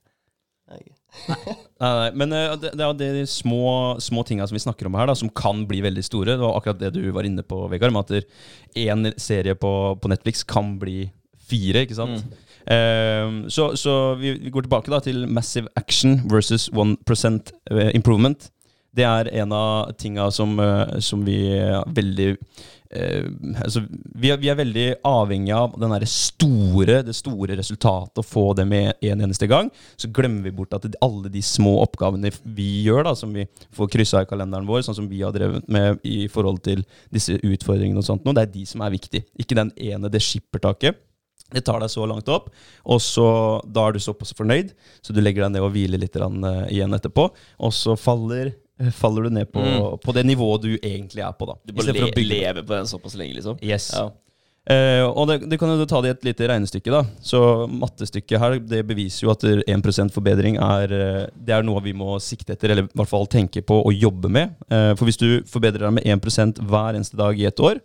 Nei, 1.79 1.93
nei, 1.94 2.09
men 2.20 2.35
eh, 2.37 2.55
det, 2.61 2.73
det 2.76 2.85
er 2.85 3.17
de 3.17 3.23
små, 3.31 3.97
små 4.03 4.25
tinga 4.29 4.47
som 4.49 4.56
vi 4.59 4.62
snakker 4.62 4.88
om 4.91 4.97
her, 4.99 5.09
da, 5.09 5.15
som 5.19 5.31
kan 5.32 5.65
bli 5.70 5.81
veldig 5.85 6.05
store. 6.05 6.35
Det 6.35 6.43
var 6.44 6.59
akkurat 6.59 6.81
det 6.82 6.93
du 6.99 7.06
var 7.15 7.26
inne 7.29 7.44
på, 7.47 7.62
Vegard, 7.73 7.94
med 7.94 8.12
at 8.12 8.76
én 8.79 9.12
serie 9.20 9.56
på, 9.59 9.73
på 10.03 10.11
Netflix 10.12 10.44
kan 10.49 10.76
bli 10.82 11.06
fire, 11.49 11.87
ikke 11.87 11.97
sant? 11.97 12.26
Eh, 12.69 13.31
så 13.49 13.70
så 13.81 13.94
vi, 14.20 14.35
vi 14.43 14.53
går 14.53 14.67
tilbake 14.67 14.93
da 14.93 15.00
til 15.00 15.25
Massive 15.31 15.73
Action 15.81 16.20
versus 16.29 16.69
1% 16.75 17.55
Improvement. 17.97 18.50
Det 18.96 19.05
er 19.05 19.31
en 19.43 19.52
av 19.52 19.93
tinga 20.00 20.31
som, 20.35 20.58
eh, 20.61 20.99
som 21.05 21.25
vi 21.26 21.37
er 21.58 21.85
veldig 21.94 22.29
eh, 22.90 23.26
altså, 23.64 23.82
vi, 23.90 24.31
er, 24.32 24.38
vi 24.40 24.49
er 24.49 24.58
veldig 24.58 24.87
avhengig 25.06 25.52
av 25.55 25.76
store, 26.08 27.02
det 27.05 27.14
store 27.17 27.58
resultatet, 27.58 28.19
å 28.19 28.26
få 28.26 28.55
det 28.56 28.64
med 28.69 28.94
en 29.05 29.25
eneste 29.26 29.46
gang. 29.46 29.69
Så 29.96 30.08
glemmer 30.08 30.49
vi 30.49 30.55
bort 30.56 30.73
at 30.75 30.88
alle 31.05 31.29
de 31.29 31.43
små 31.44 31.76
oppgavene 31.82 32.32
vi 32.43 32.85
gjør, 32.87 33.05
da, 33.11 33.14
som 33.14 33.35
vi 33.35 33.46
får 33.76 33.93
kryssa 33.93 34.23
i 34.25 34.31
kalenderen 34.31 34.69
vår, 34.69 34.87
sånn 34.87 34.99
som 35.02 35.11
vi 35.11 35.20
har 35.23 35.37
drevet 35.37 35.69
med 35.69 36.00
i 36.02 36.26
forhold 36.32 36.62
til 36.64 36.87
disse 37.14 37.37
utfordringene 37.37 38.00
og 38.00 38.09
sånt, 38.09 38.25
nå, 38.25 38.33
det 38.33 38.47
er 38.47 38.57
de 38.57 38.64
som 38.66 38.83
er 38.83 38.97
viktige. 38.97 39.28
Ikke 39.38 39.59
den 39.59 39.75
ene, 39.76 40.11
det 40.11 40.25
skippertaket. 40.25 41.04
Det 41.49 41.62
tar 41.64 41.80
deg 41.80 41.88
så 41.88 42.04
langt 42.04 42.28
opp, 42.28 42.50
og 42.92 42.99
så, 43.00 43.26
da 43.64 43.87
er 43.88 43.97
du 43.97 44.02
såpass 44.04 44.35
fornøyd, 44.37 44.75
så 45.00 45.14
du 45.16 45.23
legger 45.23 45.47
deg 45.47 45.54
ned 45.54 45.64
og 45.64 45.73
hviler 45.73 46.00
litt 46.02 46.16
eh, 46.21 46.59
igjen 46.75 46.92
etterpå. 46.92 47.25
Og 47.64 47.73
så 47.73 47.95
faller, 47.97 48.50
faller 48.94 49.23
du 49.23 49.30
ned 49.30 49.52
på, 49.52 49.61
Mm. 49.61 49.99
på 50.04 50.12
det 50.14 50.25
nivået 50.26 50.62
du 50.62 50.76
egentlig 50.78 51.23
er 51.25 51.32
på. 51.32 51.47
da. 51.47 51.54
Du 51.66 51.73
bare 51.73 51.92
le 51.92 52.25
lever 52.25 52.62
på 52.62 52.75
den 52.75 52.87
såpass 52.87 53.14
lenge, 53.18 53.35
liksom. 53.35 53.58
Yes. 53.62 53.90
Ja. 53.94 54.11
Eh, 54.68 55.00
og 55.02 55.26
det, 55.28 55.49
det 55.49 55.58
kan 55.58 55.68
jo 55.73 55.87
ta 55.88 56.00
det 56.04 56.08
i 56.11 56.12
et 56.12 56.25
lite 56.28 56.49
regnestykke. 56.50 56.90
da. 56.92 57.02
Så 57.25 57.66
mattestykket 57.73 58.38
her 58.38 58.58
det 58.61 58.82
beviser 58.87 59.25
jo 59.25 59.30
at 59.32 59.42
1 59.42 60.12
forbedring 60.12 60.58
er, 60.61 60.92
eh, 60.92 61.26
det 61.35 61.54
er 61.56 61.62
noe 61.64 61.80
vi 61.80 61.92
må 61.97 62.18
sikte 62.20 62.52
etter, 62.52 62.70
eller 62.70 62.82
i 62.85 62.88
hvert 62.94 63.08
fall 63.08 63.26
tenke 63.26 63.62
på 63.64 63.80
og 63.85 63.92
jobbe 63.97 64.28
med. 64.28 64.50
Eh, 64.70 64.94
for 64.94 65.04
hvis 65.08 65.16
du 65.16 65.40
forbedrer 65.49 65.78
deg 65.88 65.92
med 65.94 66.04
1 66.06 66.58
hver 66.68 66.94
eneste 66.94 67.16
dag 67.16 67.38
i 67.40 67.47
et 67.47 67.56
år, 67.61 67.80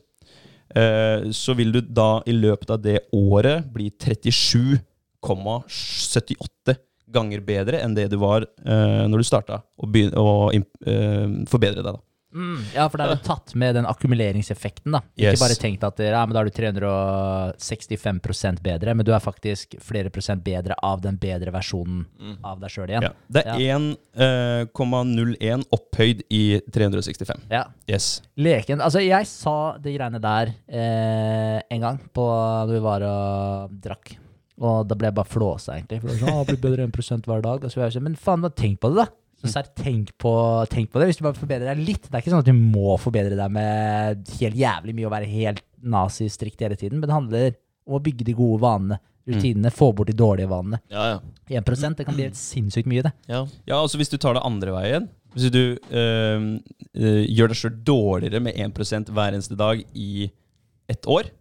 eh, 0.75 1.21
så 1.31 1.53
vil 1.55 1.71
du 1.71 1.79
da 1.81 2.21
i 2.27 2.31
løpet 2.33 2.69
av 2.69 2.81
det 2.81 2.99
året 3.13 3.63
bli 3.73 3.89
37,78 3.89 6.75
ganger 7.13 7.39
bedre 7.45 7.81
enn 7.83 7.95
det 7.97 8.07
du 8.11 8.17
var 8.21 8.41
uh, 8.45 9.05
når 9.09 9.17
du 9.23 9.27
starta 9.27 9.61
å 9.77 10.49
imp- 10.55 10.81
eh, 10.87 11.27
forbedre 11.49 11.83
deg. 11.83 11.93
da. 11.93 11.99
Mm, 12.33 12.63
ja, 12.73 12.87
for 12.89 12.97
da 12.97 13.05
er 13.05 13.13
du 13.19 13.23
tatt 13.27 13.51
med 13.59 13.75
den 13.77 13.85
akkumuleringseffekten, 13.85 14.89
da. 14.95 15.01
Yes. 15.13 15.35
Ikke 15.35 15.43
bare 15.43 15.57
tenkt 15.61 15.83
at 15.85 15.99
ja, 16.01 16.23
men 16.25 16.33
da 16.33 16.41
er 16.41 16.47
du 16.49 16.55
365% 16.57 18.57
bedre, 18.65 18.95
men 18.97 19.05
du 19.05 19.11
er 19.13 19.21
faktisk 19.21 19.75
flere 19.83 20.09
prosent 20.13 20.41
bedre 20.45 20.73
av 20.81 21.01
den 21.03 21.17
bedre 21.21 21.51
versjonen 21.53 22.05
av 22.41 22.57
deg 22.63 22.69
sjøl 22.73 22.89
igjen. 22.89 23.05
Ja. 23.05 23.11
Det 23.37 23.43
er 23.45 23.57
1,01 23.77 25.65
opphøyd 25.77 26.23
i 26.33 26.41
365. 26.73 27.45
Ja. 27.53 27.67
Yes. 27.89 28.21
Leken 28.39 28.81
Altså, 28.81 28.99
jeg 29.03 29.27
sa 29.29 29.77
de 29.83 29.93
greiene 29.93 30.19
der 30.23 30.47
eh, 30.67 31.59
en 31.69 31.81
gang 31.85 31.99
på 32.13 32.25
da 32.33 32.65
vi 32.73 32.79
var 32.81 33.01
og 33.07 33.69
drakk. 33.83 34.15
Og 34.61 34.85
da 34.87 34.95
ble 34.97 35.09
jeg 35.09 35.17
bare 35.17 35.31
flåsa, 35.31 35.77
egentlig. 35.79 36.01
For 36.01 36.11
det 36.11 36.19
var 36.19 36.27
sånn, 36.27 36.39
«Å, 36.43 36.45
blir 36.49 36.61
bedre 36.61 36.85
1 36.85 37.27
hver 37.29 37.41
dag. 37.45 37.63
Og 37.65 37.73
så 37.73 37.81
jeg 37.81 37.95
sånn, 37.95 38.05
Men 38.05 38.17
faen, 38.19 38.45
tenk 38.53 38.79
på 38.83 38.93
det, 38.93 39.05
da. 39.05 39.07
Så 39.43 39.59
er 39.59 39.67
tenk, 39.75 40.13
på, 40.21 40.31
tenk 40.71 40.91
på 40.93 41.01
det. 41.01 41.09
Hvis 41.09 41.17
du 41.19 41.25
bare 41.25 41.35
forbedrer 41.35 41.73
deg 41.73 41.81
litt. 41.83 42.05
Det 42.07 42.15
er 42.15 42.21
ikke 42.23 42.31
sånn 42.31 42.43
at 42.45 42.47
du 42.47 42.55
må 42.55 42.93
forbedre 43.01 43.35
deg 43.35 43.51
med 43.51 44.29
helt 44.39 44.55
jævlig 44.55 44.93
mye 44.95 45.07
og 45.09 45.15
være 45.17 45.31
helt 45.31 45.65
nazistrikt 45.83 46.63
hele 46.63 46.77
tiden. 46.79 47.01
Men 47.01 47.09
det 47.09 47.17
handler 47.17 47.49
om 47.83 47.97
å 47.97 48.03
bygge 48.03 48.27
de 48.29 48.35
gode 48.37 48.61
vanene, 48.63 48.99
rutinene, 49.27 49.71
få 49.71 49.89
bort 49.95 50.07
de 50.11 50.15
dårlige 50.15 50.47
vanene. 50.51 50.79
Ja, 50.91 51.17
ja. 51.51 51.59
1 51.59 51.97
det 51.99 52.05
kan 52.07 52.15
bli 52.15 52.29
helt 52.29 52.39
sinnssykt 52.39 52.87
mye, 52.87 53.03
det. 53.03 53.11
ja. 53.27 53.43
Ja, 53.67 53.81
altså 53.81 53.99
Hvis 53.99 54.11
du 54.11 54.17
tar 54.17 54.35
det 54.37 54.43
andre 54.47 54.71
veien 54.75 55.09
Hvis 55.35 55.51
du 55.51 55.75
øh, 55.75 56.47
gjør 56.95 57.51
deg 57.51 57.59
sjøl 57.59 57.77
dårligere 57.87 58.39
med 58.43 58.55
1% 58.55 59.11
hver 59.11 59.35
eneste 59.35 59.57
dag 59.59 59.83
i 59.95 60.29
ett 60.91 61.07
år, 61.07 61.31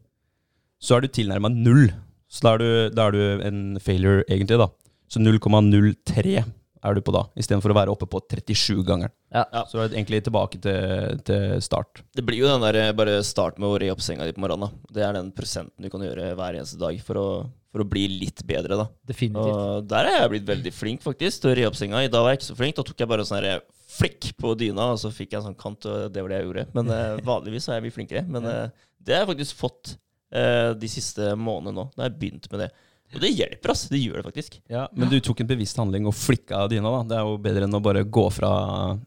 så 0.83 0.97
er 0.97 1.05
du 1.05 1.11
tilnærma 1.11 1.51
null. 1.53 1.91
Så 2.33 2.47
da 2.47 2.55
er, 2.57 2.63
du, 2.63 2.97
da 2.97 3.07
er 3.11 3.15
du 3.17 3.45
en 3.45 3.63
failure, 3.83 4.25
egentlig. 4.25 4.57
da 4.61 4.71
Så 5.13 5.21
0,03 5.21 6.43
er 6.83 6.97
du 6.97 7.01
på 7.05 7.13
da, 7.15 7.27
istedenfor 7.39 7.71
å 7.71 7.77
være 7.77 7.93
oppe 7.93 8.09
på 8.11 8.19
37-gangeren. 8.25 9.13
Ja. 9.31 9.45
Ja. 9.55 9.63
Så 9.71 9.79
er 9.79 9.93
egentlig 9.93 10.23
tilbake 10.27 10.59
til, 10.65 11.21
til 11.29 11.61
start. 11.63 12.01
Det 12.17 12.25
blir 12.27 12.41
jo 12.41 12.49
den 12.51 12.65
der 12.65 12.79
eh, 12.81 12.95
bare 12.97 13.21
start 13.27 13.61
med 13.63 13.69
å 13.69 13.77
re 13.79 13.93
opp 13.95 14.03
senga 14.03 14.27
di 14.27 14.35
på 14.35 14.43
morgenen. 14.43 14.67
da. 14.67 14.95
Det 14.97 15.05
er 15.07 15.15
den 15.19 15.31
prosenten 15.37 15.85
du 15.85 15.91
kan 15.93 16.03
gjøre 16.03 16.33
hver 16.39 16.59
eneste 16.59 16.81
dag 16.81 16.99
for 17.07 17.21
å, 17.21 17.27
for 17.71 17.85
å 17.85 17.89
bli 17.89 18.09
litt 18.11 18.43
bedre. 18.49 18.81
da. 18.81 18.89
Definitivt. 19.13 19.53
Og 19.55 19.87
der 19.93 20.11
er 20.11 20.19
jeg 20.25 20.33
blitt 20.35 20.51
veldig 20.51 20.75
flink 20.75 21.07
faktisk 21.07 21.45
til 21.45 21.53
å 21.53 21.57
re 21.61 21.69
opp 21.71 21.79
senga. 21.79 22.03
I 22.03 22.11
dag 22.11 22.27
var 22.27 22.35
jeg 22.35 22.43
ikke 22.43 22.51
så 22.51 22.59
flink. 22.59 22.79
Da 22.81 22.87
tok 22.89 23.05
jeg 23.05 23.13
bare 23.15 23.29
sånn 23.29 23.39
her 23.45 23.63
flikk 23.93 24.33
på 24.41 24.55
dyna, 24.59 24.91
og 24.97 25.03
så 25.05 25.13
fikk 25.15 25.37
jeg 25.37 25.43
en 25.43 25.51
sånn 25.53 25.61
kant, 25.61 25.87
og 25.87 26.09
det 26.11 26.25
var 26.25 26.33
det 26.35 26.41
jeg 26.41 26.49
gjorde. 26.51 26.67
Men 26.81 26.91
eh, 26.97 27.21
vanligvis 27.31 27.69
er 27.71 27.79
jeg 27.79 27.87
mye 27.87 27.99
flinkere. 28.01 28.25
Men 28.27 28.49
eh, 28.51 28.87
det 28.99 29.15
har 29.15 29.23
jeg 29.23 29.35
faktisk 29.37 29.63
fått 29.63 29.95
eh, 29.95 30.01
de 30.33 30.89
siste 30.89 31.33
månedene 31.37 31.77
nå. 31.77 31.85
Da 31.95 32.05
har 32.05 32.11
jeg 32.11 32.19
begynt 32.23 32.51
med 32.53 32.65
det. 32.65 32.71
Og 33.13 33.21
det 33.21 33.29
hjelper, 33.37 33.73
ass. 33.75 33.83
Det 33.93 33.99
gjør 34.01 34.23
det 34.23 34.25
faktisk. 34.31 34.55
Ja, 34.73 34.87
Men 34.97 35.11
du 35.13 35.19
tok 35.21 35.43
en 35.45 35.49
bevisst 35.51 35.77
handling 35.77 36.07
og 36.09 36.15
flikka 36.17 36.63
dyna. 36.73 36.89
da 36.95 37.03
Det 37.11 37.19
er 37.19 37.27
jo 37.29 37.35
bedre 37.45 37.67
enn 37.69 37.77
å 37.77 37.83
bare 37.85 38.05
gå 38.09 38.25
fra 38.33 38.53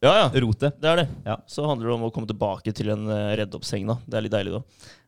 Ja, 0.06 0.12
ja. 0.20 0.28
rotet. 0.44 0.78
Det 0.80 0.92
er 0.92 0.96
det. 1.02 1.08
Ja. 1.26 1.40
Så 1.50 1.66
handler 1.66 1.90
det 1.90 1.96
om 1.96 2.06
å 2.06 2.12
komme 2.14 2.30
tilbake 2.30 2.72
til 2.78 2.92
en 2.94 3.08
redd 3.10 3.40
redde 3.40 3.58
opp 3.58 3.66
seng, 3.66 3.88
da. 3.90 3.98
Det 4.06 4.18
er 4.20 4.22
litt 4.28 4.36
deilig, 4.36 4.54
da. 4.60 4.62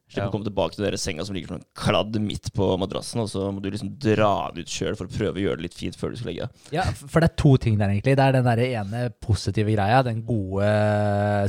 Slippe 0.08 0.24
Ja. 0.24 0.30
å 0.30 0.32
komme 0.32 0.48
tilbake 0.48 0.72
til 0.78 0.86
den 0.86 0.96
senga 0.98 1.26
som 1.28 1.36
ligger 1.36 1.50
som 1.52 1.58
en 1.58 1.66
kladd 1.76 2.16
midt 2.24 2.54
på 2.56 2.68
madrassen, 2.80 3.20
og 3.20 3.28
så 3.28 3.50
må 3.52 3.60
du 3.62 3.70
liksom 3.70 3.90
dra 4.00 4.50
den 4.56 4.64
ut 4.64 4.72
sjøl 4.72 4.96
for 4.96 5.04
å 5.04 5.12
prøve 5.12 5.36
å 5.36 5.44
gjøre 5.44 5.58
det 5.60 5.66
litt 5.68 5.76
fint 5.76 5.98
før 6.00 6.14
du 6.14 6.16
skal 6.22 6.32
legge 6.32 6.46
deg. 6.48 6.50
Ja, 6.78 6.86
for 6.96 7.20
det 7.20 7.28
er 7.32 7.36
to 7.44 7.58
ting 7.58 7.76
der, 7.78 7.90
egentlig. 7.92 8.16
Det 8.16 8.24
er 8.24 8.38
den 8.38 8.48
der 8.48 8.62
ene 8.70 9.02
positive 9.20 9.68
greia, 9.76 10.00
den 10.08 10.22
gode 10.24 10.70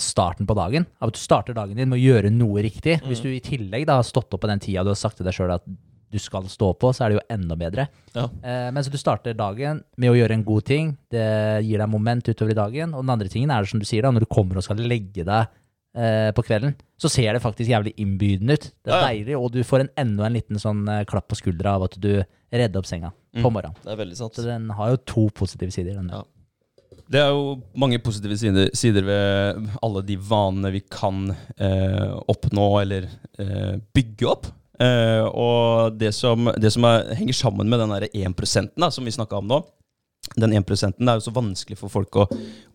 starten 0.03 0.47
på 0.49 0.57
dagen. 0.59 0.87
Av 1.01 1.13
at 1.13 1.15
du 1.15 1.21
starter 1.23 1.55
dagen 1.55 1.77
din 1.79 1.89
med 1.89 1.99
å 2.01 2.03
gjøre 2.03 2.33
noe 2.35 2.65
riktig. 2.67 2.99
Hvis 3.07 3.23
du 3.23 3.29
i 3.31 3.39
tillegg 3.45 3.87
da 3.89 4.01
har 4.01 4.07
stått 4.07 4.35
opp 4.35 4.43
på 4.43 4.51
den 4.51 4.59
tida 4.63 4.83
du 4.87 4.91
har 4.91 4.99
sagt 4.99 5.19
til 5.21 5.29
deg 5.29 5.37
sjøl 5.39 5.55
at 5.55 5.63
du 6.09 6.17
skal 6.19 6.47
stå 6.49 6.71
på, 6.81 6.89
så 6.97 7.05
er 7.05 7.13
det 7.13 7.19
jo 7.19 7.27
enda 7.37 7.55
bedre. 7.61 7.85
Ja. 8.15 8.25
Eh, 8.43 8.71
men 8.73 8.83
så 8.83 8.91
du 8.91 8.97
starter 8.97 9.35
dagen 9.37 9.83
med 10.01 10.11
å 10.11 10.17
gjøre 10.17 10.39
en 10.39 10.45
god 10.47 10.65
ting. 10.65 10.95
Det 11.13 11.63
gir 11.67 11.79
deg 11.83 11.91
moment 11.93 12.27
utover 12.31 12.55
i 12.55 12.59
dagen. 12.59 12.95
Og 12.97 13.05
den 13.05 13.13
andre 13.13 13.29
tingen 13.29 13.53
er 13.53 13.61
det 13.63 13.69
som 13.71 13.79
du 13.83 13.85
sier, 13.87 14.03
da, 14.03 14.11
når 14.11 14.25
du 14.25 14.31
kommer 14.33 14.57
og 14.57 14.65
skal 14.65 14.81
legge 14.81 15.23
deg 15.29 15.51
eh, 15.95 16.31
på 16.33 16.45
kvelden, 16.49 16.75
så 16.99 17.11
ser 17.13 17.35
det 17.35 17.43
faktisk 17.43 17.71
jævlig 17.71 17.93
innbydende 18.03 18.59
ut. 18.59 18.71
Det 18.85 18.95
er 18.95 19.05
deilig, 19.07 19.37
og 19.39 19.53
du 19.55 19.61
får 19.67 19.85
en, 19.85 19.93
enda 20.03 20.27
en 20.27 20.35
liten 20.35 20.59
sånn 20.59 20.83
eh, 20.91 21.05
klapp 21.09 21.29
på 21.31 21.39
skuldra 21.39 21.77
av 21.79 21.87
at 21.87 21.95
du 22.03 22.11
redder 22.51 22.81
opp 22.81 22.89
senga 22.91 23.13
på 23.39 23.53
morgenen. 23.53 23.79
Det 23.85 23.93
er 23.93 24.01
veldig 24.01 24.19
sant. 24.19 24.35
Så 24.35 24.47
den 24.49 24.67
har 24.75 24.93
jo 24.95 25.01
to 25.07 25.29
positive 25.39 25.75
sider. 25.75 25.95
Den. 26.01 26.11
Ja. 26.11 26.25
Det 27.09 27.21
er 27.23 27.33
jo 27.33 27.59
mange 27.79 28.01
positive 28.05 28.37
sider, 28.41 28.71
sider 28.77 29.07
ved 29.07 29.69
alle 29.85 30.03
de 30.05 30.19
vanene 30.21 30.73
vi 30.75 30.83
kan 30.93 31.31
eh, 31.57 32.11
oppnå 32.29 32.69
eller 32.83 33.09
eh, 33.41 33.79
bygge 33.97 34.29
opp. 34.29 34.51
Eh, 34.79 35.25
og 35.27 35.97
det 35.99 36.13
som, 36.15 36.51
det 36.61 36.73
som 36.75 36.87
er, 36.87 37.15
henger 37.19 37.37
sammen 37.37 37.71
med 37.71 37.81
den 37.83 37.95
der 37.95 38.09
1 38.11 38.75
da, 38.77 38.91
som 38.91 39.09
vi 39.09 39.15
snakka 39.15 39.41
om 39.41 39.49
nå, 39.51 39.63
den 40.37 40.53
1 40.59 40.69
det 40.99 41.09
er 41.09 41.19
jo 41.21 41.25
så 41.25 41.35
vanskelig 41.35 41.79
for 41.79 41.93
folk 41.93 42.17
å, 42.21 42.27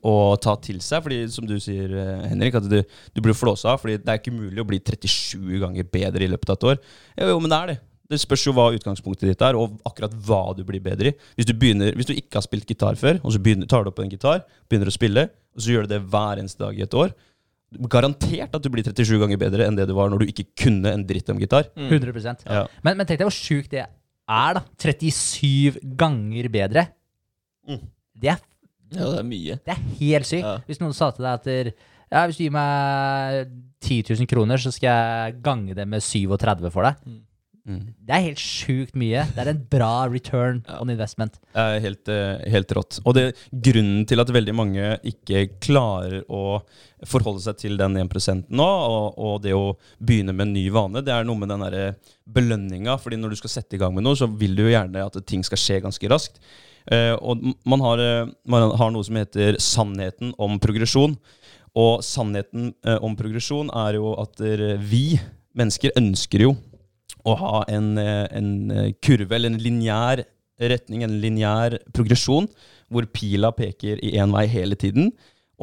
å 0.04 0.14
ta 0.42 0.56
til 0.64 0.80
seg. 0.82 1.04
fordi 1.06 1.22
som 1.32 1.48
du 1.48 1.56
sier, 1.60 1.92
eh, 1.92 2.28
Henrik, 2.32 2.56
at 2.60 2.68
du, 2.70 2.80
du 2.84 3.22
blir 3.22 3.38
flåsa 3.38 3.74
av. 3.74 3.82
fordi 3.82 3.98
det 4.02 4.10
er 4.10 4.22
ikke 4.22 4.36
mulig 4.36 4.62
å 4.62 4.68
bli 4.68 4.80
37 4.80 5.60
ganger 5.62 5.84
bedre 5.84 6.24
i 6.26 6.32
løpet 6.32 6.50
av 6.54 6.58
et 6.60 6.70
år. 6.74 6.80
Jo, 7.18 7.34
jo, 7.34 7.42
men 7.44 7.54
det 7.54 7.60
er 7.60 7.74
det. 7.74 7.80
Det 8.14 8.20
spørs 8.20 8.46
jo 8.46 8.54
hva 8.54 8.66
utgangspunktet 8.76 9.30
ditt 9.32 9.44
er, 9.46 9.56
og 9.58 9.78
akkurat 9.88 10.14
hva 10.28 10.42
du 10.58 10.64
blir 10.68 10.84
bedre 10.84 11.14
i. 11.14 11.16
Hvis 11.38 11.48
du, 11.50 11.54
begynner, 11.58 11.96
hvis 11.98 12.10
du 12.10 12.14
ikke 12.14 12.38
har 12.42 12.46
spilt 12.46 12.68
gitar 12.70 12.98
før, 13.00 13.22
og 13.24 13.34
så 13.34 13.42
begynner, 13.42 13.70
tar 13.70 13.86
du 13.86 13.94
opp 13.94 14.02
en 14.04 14.12
gitar, 14.12 14.44
begynner 14.70 14.92
å 14.92 14.94
spille, 14.94 15.30
og 15.56 15.64
så 15.64 15.74
gjør 15.74 15.88
du 15.88 15.96
det 15.96 16.02
hver 16.12 16.42
eneste 16.42 16.62
dag 16.62 16.78
i 16.78 16.84
et 16.86 16.98
år, 17.00 17.14
garantert 17.90 18.54
at 18.54 18.62
du 18.62 18.70
blir 18.70 18.86
37 18.86 19.16
ganger 19.22 19.40
bedre 19.42 19.66
enn 19.66 19.78
det 19.78 19.88
du 19.90 19.96
var 19.98 20.12
når 20.12 20.24
du 20.24 20.32
ikke 20.34 20.46
kunne 20.66 20.92
en 20.94 21.06
dritt 21.10 21.30
om 21.34 21.40
gitar. 21.42 21.70
100 21.74 22.46
Ja. 22.46 22.66
men, 22.86 22.98
men 23.00 23.08
tenk 23.08 23.24
deg 23.24 23.30
hvor 23.30 23.34
sjukt 23.38 23.72
det 23.74 23.86
er, 23.86 24.60
da. 24.60 24.62
37 24.78 25.80
ganger 26.00 26.50
bedre. 26.54 26.88
Mm. 27.70 27.82
Det, 28.22 28.30
er, 28.36 28.40
Ja, 28.94 29.10
det 29.10 29.20
er 29.24 29.28
mye. 29.28 29.60
det 29.66 29.74
er 29.76 29.84
helt 30.00 30.30
sykt. 30.30 30.44
Ja. 30.46 30.58
Hvis 30.68 30.82
noen 30.84 30.94
sa 30.98 31.12
til 31.16 31.26
deg 31.26 31.34
at 31.40 31.74
ja, 32.14 32.26
hvis 32.30 32.38
du 32.38 32.44
gir 32.46 32.54
meg 32.54 33.54
10 33.82 34.04
000 34.14 34.30
kroner, 34.30 34.62
så 34.62 34.70
skal 34.74 34.90
jeg 34.92 35.38
gange 35.46 35.74
det 35.78 35.88
med 35.90 36.04
37 36.06 36.70
for 36.74 36.86
deg. 36.86 37.00
Mm. 37.08 37.22
Det 37.64 38.12
er 38.12 38.26
helt 38.26 38.42
sjukt 38.44 38.96
mye. 39.00 39.22
Det 39.32 39.40
er 39.40 39.50
en 39.54 39.62
bra 39.72 40.04
return 40.12 40.58
Ja. 40.68 40.82
on 40.84 40.90
investment. 40.92 41.38
Det 41.56 41.62
er 41.64 41.80
helt, 41.80 42.10
eh, 42.12 42.42
helt 42.52 42.68
rått. 42.76 43.00
Og 43.06 43.16
det, 43.16 43.24
grunnen 43.56 44.06
til 44.06 44.20
at 44.20 44.28
veldig 44.28 44.54
mange 44.54 45.00
ikke 45.02 45.46
klarer 45.64 46.26
å 46.28 46.62
forholde 47.08 47.40
seg 47.40 47.58
til 47.58 47.78
den 47.78 47.96
1 47.96 48.50
nå, 48.52 48.68
og, 48.68 49.16
og 49.18 49.42
det 49.42 49.54
å 49.56 49.78
begynne 50.04 50.36
med 50.36 50.48
en 50.50 50.54
ny 50.54 50.68
vane, 50.70 51.02
det 51.02 51.14
er 51.16 51.24
noe 51.24 51.40
med 51.40 51.50
den 51.50 51.64
derre 51.64 51.96
belønninga. 52.28 53.00
fordi 53.00 53.16
når 53.18 53.30
du 53.30 53.36
skal 53.38 53.50
sette 53.50 53.76
i 53.76 53.80
gang 53.80 53.96
med 53.96 54.04
noe, 54.04 54.16
så 54.20 54.28
vil 54.28 54.56
du 54.56 54.64
jo 54.68 54.76
gjerne 54.76 55.06
at 55.06 55.26
ting 55.26 55.42
skal 55.42 55.58
skje 55.58 55.82
ganske 55.82 56.10
raskt. 56.12 56.40
Eh, 56.92 57.14
og 57.16 57.42
man 57.70 57.84
har, 57.84 58.02
eh, 58.02 58.28
man 58.50 58.72
har 58.78 58.92
noe 58.92 59.06
som 59.06 59.18
heter 59.20 59.60
sannheten 59.62 60.34
om 60.38 60.60
progresjon. 60.60 61.16
Og 61.80 62.04
sannheten 62.06 62.74
eh, 62.86 63.00
om 63.02 63.16
progresjon 63.18 63.72
er 63.86 63.98
jo 63.98 64.14
at 64.22 64.42
vi 64.84 65.20
mennesker 65.58 65.96
ønsker 66.00 66.48
jo 66.48 66.56
å 67.24 67.36
ha 67.40 67.60
en, 67.72 67.96
en 67.98 68.50
kurve, 69.00 69.32
eller 69.38 69.54
en 69.54 69.62
lineær 69.62 70.26
retning, 70.60 71.06
en 71.06 71.22
lineær 71.24 71.78
progresjon, 71.96 72.50
hvor 72.92 73.08
pila 73.16 73.54
peker 73.56 74.02
i 74.04 74.18
én 74.20 74.34
vei 74.34 74.44
hele 74.52 74.76
tiden. 74.76 75.14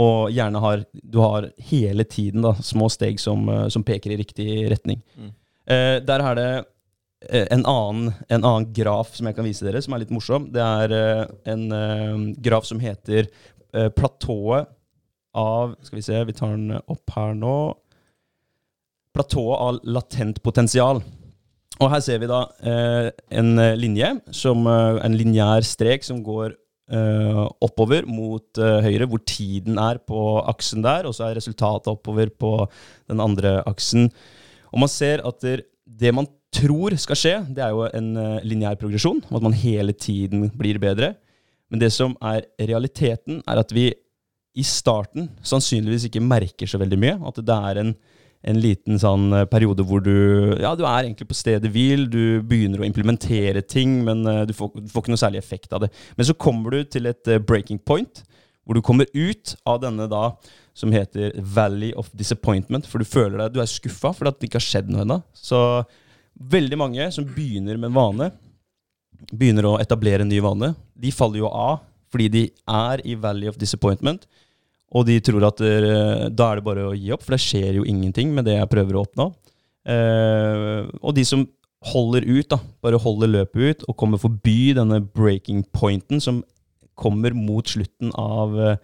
Og 0.00 0.30
gjerne 0.32 0.62
har 0.62 0.86
du 0.94 1.18
har 1.20 1.50
hele 1.68 2.06
tiden 2.08 2.46
da, 2.46 2.54
små 2.64 2.88
steg 2.88 3.20
som, 3.20 3.44
som 3.68 3.84
peker 3.84 4.14
i 4.14 4.18
riktig 4.22 4.48
retning. 4.72 5.02
Mm. 5.18 5.34
Eh, 5.70 5.96
der 6.02 6.24
er 6.24 6.38
det 6.38 6.50
en 7.28 7.66
annen, 7.68 8.12
en 8.28 8.44
annen 8.44 8.66
graf 8.72 9.12
som 9.16 9.28
jeg 9.28 9.36
kan 9.36 9.44
vise 9.44 9.64
dere, 9.66 9.82
som 9.84 9.94
er 9.94 10.04
litt 10.04 10.12
morsom. 10.14 10.48
Det 10.54 10.62
er 10.64 10.94
eh, 10.96 11.24
en 11.52 11.66
eh, 11.76 12.22
graf 12.40 12.64
som 12.68 12.80
heter 12.80 13.28
eh, 13.28 13.90
platået 13.92 14.70
av 15.36 15.76
Skal 15.86 16.00
vi 16.00 16.02
se, 16.02 16.16
vi 16.26 16.34
tar 16.34 16.56
den 16.56 16.80
opp 16.80 17.12
her 17.14 17.36
nå. 17.38 17.56
Platået 19.14 19.60
av 19.62 19.76
latent 19.86 20.40
potensial. 20.42 21.02
Og 21.80 21.92
her 21.92 22.02
ser 22.02 22.18
vi 22.22 22.30
da 22.30 22.40
eh, 22.66 23.12
en 23.38 23.52
eh, 23.60 23.76
linje, 23.78 24.10
som, 24.34 24.64
eh, 24.66 24.98
en 25.04 25.14
lineær 25.16 25.64
strek 25.64 26.02
som 26.06 26.24
går 26.24 26.56
eh, 26.90 27.44
oppover 27.62 28.08
mot 28.10 28.58
eh, 28.58 28.80
høyre, 28.88 29.06
hvor 29.12 29.22
tiden 29.28 29.78
er 29.80 30.02
på 30.02 30.40
aksen 30.50 30.82
der, 30.84 31.06
og 31.06 31.14
så 31.16 31.28
er 31.28 31.38
resultatet 31.38 31.92
oppover 31.92 32.32
på 32.32 32.56
den 33.12 33.22
andre 33.22 33.60
aksen. 33.70 34.10
Og 34.72 34.82
man 34.82 34.92
ser 34.92 35.22
at 35.26 35.46
det 35.46 36.12
man 36.16 36.28
tror 36.54 36.94
skal 36.98 37.18
skje, 37.18 37.34
det 37.54 37.62
er 37.64 37.74
jo 37.74 37.86
en 37.86 38.12
uh, 38.18 38.38
lineær 38.46 38.78
progresjon, 38.80 39.22
og 39.30 39.38
at 39.38 39.46
man 39.46 39.56
hele 39.56 39.94
tiden 39.94 40.48
blir 40.58 40.80
bedre. 40.82 41.14
Men 41.70 41.82
det 41.82 41.92
som 41.94 42.16
er 42.26 42.46
realiteten, 42.58 43.42
er 43.46 43.60
at 43.62 43.74
vi 43.74 43.90
i 44.58 44.64
starten 44.66 45.28
sannsynligvis 45.46 46.08
ikke 46.08 46.22
merker 46.24 46.66
så 46.66 46.80
veldig 46.80 46.98
mye. 46.98 47.18
At 47.28 47.38
det 47.46 47.58
er 47.70 47.80
en, 47.84 47.92
en 48.50 48.58
liten 48.58 48.98
sånn 48.98 49.28
eh, 49.36 49.46
periode 49.50 49.86
hvor 49.86 50.02
du 50.02 50.56
Ja, 50.58 50.74
du 50.74 50.82
er 50.82 51.04
egentlig 51.04 51.28
på 51.30 51.38
stedet 51.38 51.70
hvil, 51.70 52.08
du 52.10 52.42
begynner 52.42 52.82
å 52.82 52.88
implementere 52.88 53.62
ting, 53.62 54.00
men 54.06 54.26
eh, 54.26 54.42
du 54.50 54.54
får, 54.56 54.72
du 54.74 54.90
får 54.90 55.04
ikke 55.04 55.14
noe 55.14 55.22
særlig 55.22 55.42
effekt 55.42 55.76
av 55.76 55.84
det. 55.84 55.92
Men 56.18 56.26
så 56.26 56.34
kommer 56.34 56.74
du 56.74 56.82
til 56.90 57.06
et 57.12 57.32
breaking 57.46 57.78
point, 57.78 58.24
hvor 58.66 58.74
du 58.74 58.82
kommer 58.84 59.06
ut 59.14 59.54
av 59.66 59.80
denne 59.82 60.10
da 60.10 60.32
som 60.76 60.92
heter 60.94 61.34
Valley 61.38 61.94
of 61.98 62.10
Disappointment, 62.16 62.86
for 62.90 63.02
du 63.02 63.08
føler 63.08 63.38
deg 63.38 63.54
Du 63.54 63.62
er 63.62 63.70
skuffa 63.70 64.12
fordi 64.16 64.34
det 64.34 64.50
ikke 64.50 64.60
har 64.60 64.66
skjedd 64.66 64.90
noe 64.90 65.06
ennå. 65.06 65.22
Så 65.34 65.60
veldig 66.40 66.78
mange 66.80 67.06
som 67.12 67.26
begynner 67.28 67.76
med 67.76 67.90
en 67.90 67.98
vane, 67.98 68.30
begynner 69.30 69.68
å 69.68 69.78
etablere 69.82 70.24
en 70.24 70.30
ny 70.32 70.40
vane, 70.42 70.72
de 70.96 71.12
faller 71.14 71.42
jo 71.42 71.50
av 71.52 71.80
fordi 72.10 72.26
de 72.32 72.40
er 72.66 73.02
i 73.06 73.14
Valley 73.14 73.46
of 73.46 73.58
Disappointment. 73.60 74.24
Og 74.90 75.04
de 75.06 75.20
tror 75.22 75.44
at 75.46 75.60
eh, 75.62 76.24
da 76.34 76.48
er 76.50 76.58
det 76.58 76.66
bare 76.66 76.88
å 76.88 76.96
gi 76.96 77.12
opp, 77.14 77.22
for 77.22 77.36
det 77.36 77.44
skjer 77.44 77.76
jo 77.78 77.84
ingenting 77.86 78.32
med 78.34 78.48
det 78.48 78.56
jeg 78.56 78.70
prøver 78.72 78.98
å 78.98 79.04
oppnå. 79.04 79.28
Eh, 79.86 80.88
og 80.98 81.14
de 81.14 81.22
som 81.28 81.44
holder 81.92 82.26
ut, 82.26 82.48
da, 82.50 82.58
bare 82.82 82.98
holder 83.00 83.30
løpet 83.30 83.60
ut 83.62 83.84
og 83.88 83.96
kommer 84.00 84.20
forbi 84.20 84.72
denne 84.76 84.98
breaking 85.00 85.62
pointen 85.72 86.20
som 86.20 86.42
kommer 86.98 87.32
mot 87.36 87.70
slutten 87.70 88.10
av, 88.18 88.58
eh, 88.58 88.82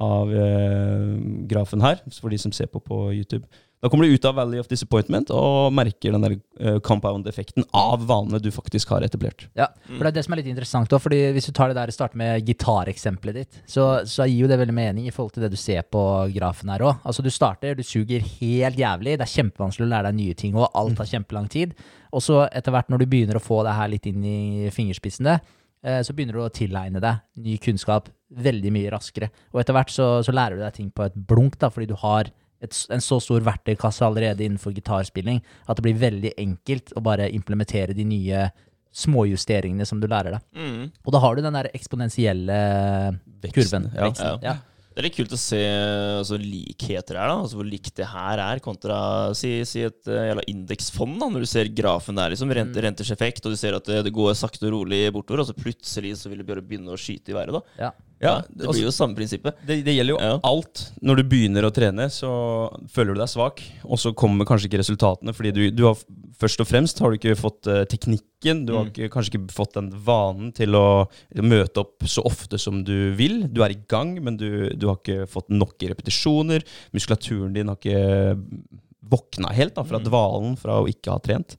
av 0.00 0.30
eh, 0.32 1.10
grafen 1.50 1.82
her, 1.84 1.98
for 2.20 2.30
de 2.32 2.38
som 2.40 2.54
ser 2.54 2.70
på 2.70 2.80
på 2.80 3.02
YouTube. 3.12 3.44
Da 3.80 3.88
kommer 3.88 4.04
du 4.04 4.12
ut 4.12 4.24
av 4.28 4.34
Valley 4.36 4.60
of 4.60 4.68
Disappointment 4.68 5.30
og 5.32 5.72
merker 5.72 6.12
den 6.12 6.24
der 6.24 6.34
eh, 6.60 6.76
compound-effekten 6.84 7.64
av 7.72 8.02
vanene 8.04 8.36
du 8.42 8.50
faktisk 8.52 8.90
har 8.92 9.06
etablert. 9.06 9.46
Ja, 9.56 9.70
for 9.86 10.04
det 10.04 10.10
er 10.10 10.16
det 10.18 10.24
som 10.26 10.34
er 10.36 10.42
litt 10.42 10.50
interessant 10.50 10.92
også, 10.92 11.06
fordi 11.06 11.20
hvis 11.32 11.48
du 11.48 11.54
tar 11.56 11.72
det 11.72 11.78
der 11.78 11.88
og 11.88 11.96
starter 11.96 12.20
med 12.20 12.44
gitareksempelet 12.44 13.38
ditt, 13.38 13.62
så, 13.64 13.86
så 14.04 14.26
gir 14.28 14.44
jo 14.44 14.50
det 14.50 14.58
veldig 14.60 14.74
mening 14.76 15.06
i 15.08 15.14
forhold 15.14 15.32
til 15.32 15.46
det 15.46 15.52
du 15.54 15.56
ser 15.60 15.86
på 15.88 16.02
grafen 16.34 16.72
her 16.74 16.84
òg. 16.90 17.00
Altså 17.08 17.24
du 17.24 17.30
starter, 17.32 17.78
du 17.78 17.80
suger 17.86 18.26
helt 18.26 18.82
jævlig, 18.82 19.16
det 19.16 19.24
er 19.24 19.32
kjempevanskelig 19.32 19.88
å 19.88 19.92
lære 19.94 20.10
deg 20.10 20.18
nye 20.18 20.36
ting, 20.42 20.60
og 20.60 20.68
alt 20.76 21.00
tar 21.00 21.08
kjempelang 21.14 21.48
tid. 21.48 21.72
Og 22.12 22.26
så 22.26 22.42
etter 22.50 22.76
hvert 22.76 22.92
når 22.92 23.00
du 23.00 23.08
begynner 23.14 23.40
å 23.40 23.44
få 23.44 23.62
det 23.64 23.78
her 23.78 23.88
litt 23.94 24.10
inn 24.12 24.20
i 24.28 24.68
fingerspissene, 24.76 25.38
eh, 25.86 26.02
så 26.04 26.12
begynner 26.12 26.36
du 26.36 26.44
å 26.44 26.52
tilegne 26.52 27.00
deg 27.00 27.24
ny 27.48 27.56
kunnskap 27.64 28.12
veldig 28.28 28.76
mye 28.76 28.92
raskere. 28.92 29.32
Og 29.54 29.64
etter 29.64 29.78
hvert 29.78 29.96
så, 29.96 30.12
så 30.26 30.36
lærer 30.36 30.60
du 30.60 30.66
deg 30.66 30.76
ting 30.76 30.92
på 30.92 31.08
et 31.08 31.16
blunk, 31.16 31.56
da, 31.64 31.72
fordi 31.72 31.88
du 31.94 31.96
har 32.04 32.28
et, 32.60 32.80
en 32.92 33.04
så 33.04 33.20
stor 33.22 33.44
verktøykasse 33.46 34.04
allerede 34.06 34.44
innenfor 34.44 34.74
gitarspilling 34.76 35.40
at 35.66 35.78
det 35.78 35.84
blir 35.86 36.00
veldig 36.00 36.34
enkelt 36.40 36.92
å 36.96 37.04
bare 37.04 37.30
implementere 37.32 37.96
de 37.96 38.06
nye 38.08 38.48
småjusteringene 38.90 39.86
som 39.86 40.00
du 40.02 40.08
lærer 40.10 40.34
deg. 40.34 40.48
Mm. 40.58 40.88
Og 41.06 41.14
da 41.14 41.20
har 41.22 41.36
du 41.36 41.44
den 41.44 41.56
der 41.56 41.70
eksponentielle 41.76 42.58
kurven. 43.54 43.88
ja. 43.94 44.08
veksten. 44.08 44.44
Ja. 44.44 44.58
Det 44.90 44.98
er 44.98 45.06
litt 45.06 45.16
kult 45.20 45.32
å 45.32 45.38
se 45.38 45.58
altså, 46.18 46.36
likheter 46.42 47.16
her, 47.20 47.30
da. 47.30 47.36
Altså, 47.44 47.60
hvor 47.60 47.68
likt 47.68 47.94
det 48.00 48.08
her 48.10 48.40
er 48.42 48.60
kontra 48.64 48.96
si, 49.38 49.52
si 49.68 49.84
et 49.86 50.10
uh, 50.10 50.18
jævla 50.26 50.42
indeksfond. 50.50 51.14
da 51.22 51.28
Når 51.30 51.46
du 51.46 51.48
ser 51.48 51.70
grafen 51.70 52.18
der, 52.18 52.34
liksom, 52.34 52.50
rente, 52.58 52.82
renters 52.82 53.12
effekt, 53.14 53.46
og 53.46 53.54
du 53.54 53.60
ser 53.60 53.78
at 53.78 53.86
det, 53.86 54.02
det 54.08 54.12
går 54.16 54.34
sakte 54.34 54.66
og 54.66 54.74
rolig 54.80 55.04
bortover, 55.14 55.44
og 55.44 55.48
så 55.48 55.54
plutselig 55.54 56.16
så 56.18 56.32
vil 56.32 56.42
det 56.42 56.48
bare 56.50 56.66
begynne 56.66 56.90
å 56.90 56.98
skyte 56.98 57.30
i 57.30 57.38
været. 57.38 57.54
da 57.54 57.86
Ja. 57.86 57.92
Ja, 58.20 58.42
Det 58.42 58.66
altså- 58.66 58.72
blir 58.76 58.84
jo 58.84 58.90
samme 58.92 59.14
prinsippet. 59.16 59.54
Det, 59.66 59.78
det 59.84 59.94
gjelder 59.96 60.12
jo 60.12 60.18
Ja. 60.20 60.38
alt. 60.44 60.92
Når 61.02 61.16
du 61.16 61.22
begynner 61.24 61.62
å 61.64 61.72
trene, 61.72 62.04
så 62.12 62.68
føler 62.92 63.14
du 63.14 63.20
deg 63.20 63.28
svak, 63.32 63.62
og 63.84 63.96
så 63.98 64.12
kommer 64.14 64.44
kanskje 64.44 64.68
ikke 64.68 64.82
resultatene 64.82 65.32
fordi 65.32 65.52
du, 65.54 65.70
du 65.70 65.84
har 65.86 65.96
først 66.38 66.60
og 66.60 66.66
fremst 66.68 66.98
har 67.00 67.10
du 67.10 67.16
ikke 67.16 67.36
fått 67.36 67.66
uh, 67.66 67.84
teknikken. 67.84 68.66
Du 68.66 68.74
har 68.76 68.84
Mm. 68.84 68.92
ikke, 68.92 69.08
kanskje 69.10 69.32
ikke 69.40 69.50
fått 69.56 69.72
den 69.74 69.90
vanen 69.90 70.52
til 70.54 70.68
å 70.76 71.08
møte 71.36 71.78
opp 71.80 72.00
så 72.04 72.22
ofte 72.24 72.58
som 72.60 72.84
du 72.84 73.14
vil. 73.16 73.48
Du 73.48 73.62
er 73.62 73.70
i 73.70 73.80
gang, 73.88 74.22
men 74.22 74.36
du, 74.36 74.68
du 74.76 74.86
har 74.86 74.96
ikke 74.96 75.26
fått 75.28 75.48
nok 75.48 75.78
repetisjoner. 75.78 76.62
Muskulaturen 76.92 77.52
din 77.54 77.68
har 77.68 77.76
ikke 77.76 78.36
våkna 79.10 79.50
helt 79.52 79.74
da, 79.74 79.82
fra 79.82 79.98
Mm. 79.98 80.04
dvalen 80.04 80.56
fra 80.58 80.80
å 80.80 80.86
ikke 80.88 81.10
ha 81.10 81.18
trent. 81.18 81.56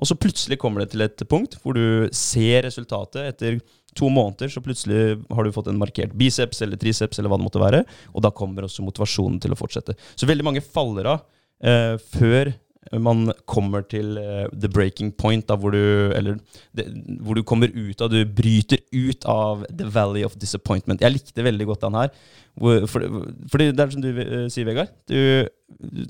Og 0.00 0.06
så 0.06 0.14
plutselig 0.18 0.56
kommer 0.58 0.80
det 0.80 0.90
til 0.92 1.02
et 1.02 1.16
punkt 1.28 1.56
hvor 1.62 1.74
du 1.74 2.08
ser 2.12 2.62
resultatet 2.62 3.34
etter 3.34 3.60
to 3.98 4.10
måneder. 4.12 4.52
Så 4.52 4.62
plutselig 4.64 5.18
har 5.30 5.44
du 5.44 5.52
fått 5.54 5.70
en 5.70 5.80
markert 5.80 6.14
biceps 6.18 6.62
eller 6.64 6.80
triceps 6.80 7.18
eller 7.18 7.32
hva 7.32 7.40
det 7.40 7.48
måtte 7.48 7.62
være. 7.62 7.84
Og 8.14 8.24
da 8.24 8.32
kommer 8.34 8.66
også 8.66 8.86
motivasjonen 8.86 9.40
til 9.42 9.54
å 9.54 9.60
fortsette. 9.60 9.96
Så 10.14 10.28
veldig 10.30 10.46
mange 10.46 10.64
faller 10.64 11.14
av 11.14 11.22
eh, 11.64 11.96
før 12.16 12.54
man 12.98 13.28
kommer 13.44 13.84
til 13.86 14.16
eh, 14.18 14.46
the 14.56 14.68
breaking 14.72 15.12
point, 15.12 15.44
da, 15.46 15.54
hvor, 15.60 15.74
du, 15.74 16.10
eller, 16.16 16.38
det, 16.74 16.86
hvor 17.20 17.36
du 17.36 17.42
kommer 17.46 17.68
ut 17.68 18.00
av 18.00 18.08
Du 18.10 18.24
bryter 18.24 18.80
ut 18.90 19.26
av 19.28 19.66
the 19.68 19.84
valley 19.84 20.24
of 20.24 20.34
disappointment. 20.40 21.04
Jeg 21.04 21.12
likte 21.12 21.44
veldig 21.44 21.66
godt 21.68 21.84
den 21.84 21.98
her. 22.00 22.14
For, 22.56 22.86
for, 22.90 23.04
fordi 23.52 23.68
det 23.70 23.84
er 23.84 23.92
som 23.92 24.04
du 24.04 24.08
eh, 24.10 24.46
sier, 24.52 24.66
Vegard. 24.66 24.94
Du, 25.10 25.46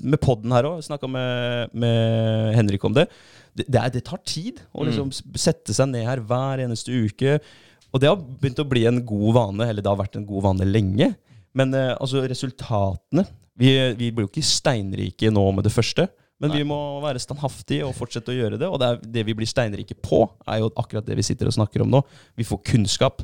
med 0.01 0.21
podden 0.23 0.55
her 0.55 0.69
òg, 0.71 0.79
snakka 0.87 1.11
med, 1.11 1.75
med 1.75 2.55
Henrik 2.55 2.87
om 2.87 2.95
det. 2.95 3.09
Det, 3.51 3.67
det, 3.67 3.81
er, 3.81 3.91
det 3.93 4.05
tar 4.07 4.23
tid 4.23 4.63
å 4.71 4.87
liksom 4.87 5.11
mm. 5.11 5.35
sette 5.43 5.75
seg 5.75 5.91
ned 5.91 6.07
her 6.07 6.23
hver 6.23 6.63
eneste 6.63 6.95
uke. 6.95 7.41
Og 7.91 8.01
det 8.01 8.09
har 8.09 8.17
begynt 8.19 8.61
å 8.63 8.67
bli 8.67 8.85
en 8.87 9.01
god 9.05 9.35
vane, 9.35 9.67
eller 9.67 9.83
det 9.83 9.91
har 9.91 9.99
vært 9.99 10.17
en 10.19 10.27
god 10.27 10.47
vane 10.47 10.67
lenge. 10.67 11.11
Men 11.57 11.75
eh, 11.75 11.93
altså, 11.97 12.23
resultatene 12.27 13.25
vi, 13.59 13.71
vi 13.99 14.09
blir 14.09 14.25
jo 14.25 14.31
ikke 14.31 14.47
steinrike 14.47 15.31
nå 15.33 15.43
med 15.53 15.67
det 15.67 15.73
første. 15.73 16.07
Men 16.41 16.55
vi 16.55 16.63
må 16.65 16.77
være 17.03 17.21
standhaftige 17.21 17.85
og 17.85 17.93
fortsette 17.93 18.33
å 18.33 18.35
gjøre 18.35 18.57
det. 18.57 18.65
Og 18.65 18.79
det, 18.81 18.87
er, 18.87 19.03
det 19.17 19.23
vi 19.27 19.35
blir 19.37 19.49
steinrike 19.49 19.93
på, 20.01 20.23
er 20.49 20.63
jo 20.63 20.71
akkurat 20.73 21.05
det 21.05 21.19
vi 21.19 21.25
sitter 21.25 21.51
og 21.51 21.53
snakker 21.53 21.83
om 21.83 21.91
nå. 21.93 22.01
Vi 22.39 22.47
får 22.47 22.63
kunnskap, 22.71 23.21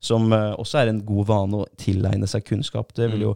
som 0.00 0.32
eh, 0.32 0.52
også 0.56 0.80
er 0.80 0.90
en 0.90 1.00
god 1.04 1.26
vane 1.28 1.58
å 1.60 1.66
tilegne 1.78 2.28
seg 2.28 2.46
kunnskap. 2.48 2.94
Det 2.96 3.10
vil 3.12 3.26
jo 3.26 3.34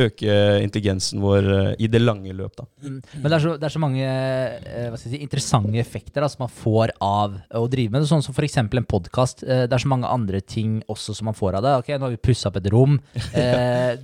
øke 0.00 0.36
intelligensen 0.64 1.20
vår 1.20 1.48
eh, 1.52 1.68
i 1.84 1.90
det 1.92 2.00
lange 2.00 2.32
løp, 2.36 2.54
da. 2.56 2.64
Mm. 2.80 3.02
Men 3.20 3.26
det 3.26 3.36
er 3.36 3.44
så, 3.44 3.52
det 3.60 3.68
er 3.68 3.74
så 3.74 3.82
mange 3.82 4.06
eh, 4.06 4.96
si, 5.02 5.12
interessante 5.20 5.76
effekter 5.82 6.24
da, 6.24 6.30
som 6.32 6.46
man 6.46 6.52
får 6.52 6.94
av 7.04 7.36
å 7.60 7.66
drive 7.68 7.92
med 7.92 8.00
det. 8.00 8.08
Sånn 8.08 8.24
som 8.24 8.32
f.eks. 8.32 8.56
en 8.62 8.88
podkast. 8.88 9.44
Det 9.44 9.68
er 9.68 9.82
så 9.82 9.90
mange 9.92 10.08
andre 10.08 10.40
ting 10.40 10.78
også 10.88 11.12
som 11.18 11.28
man 11.28 11.36
får 11.36 11.58
av 11.58 11.66
det. 11.66 11.74
Ok, 11.82 11.92
Nå 11.92 12.08
har 12.08 12.16
vi 12.16 12.22
pussa 12.30 12.48
opp 12.48 12.60
et 12.62 12.70
rom. 12.72 12.96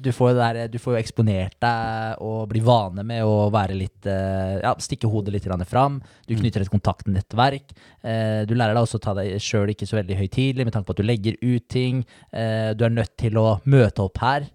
Du, 0.02 0.08
får 0.14 0.34
der, 0.36 0.58
du 0.70 0.76
får 0.80 0.94
jo 0.94 1.00
eksponert 1.00 1.54
deg 1.62 2.20
og 2.24 2.44
bli 2.50 2.60
vane 2.64 3.04
med 3.06 3.24
å 3.26 3.48
være 3.52 3.74
litt 3.76 4.06
ja, 4.06 4.72
Stikke 4.82 5.08
hodet 5.10 5.34
litt 5.34 5.46
fram. 5.68 5.98
Du 6.26 6.34
knytter 6.36 6.64
et 6.64 6.72
kontaktnettverk. 6.72 7.72
Du 8.02 8.54
lærer 8.56 8.74
deg 8.74 8.82
også 8.82 9.00
å 9.00 9.04
ta 9.04 9.14
deg 9.16 9.36
sjøl 9.42 9.72
ikke 9.72 9.88
så 9.88 9.98
veldig 9.98 10.18
høytidelig 10.18 10.66
med 10.66 10.74
tanke 10.74 10.88
på 10.88 10.96
at 10.96 11.02
du 11.02 11.06
legger 11.06 11.38
ut 11.42 11.66
ting. 11.72 12.01
Eh, 12.32 12.72
du 12.76 12.84
er 12.86 12.96
nødt 12.96 13.16
til 13.20 13.38
å 13.40 13.60
møte 13.64 14.04
opp 14.04 14.20
her 14.22 14.50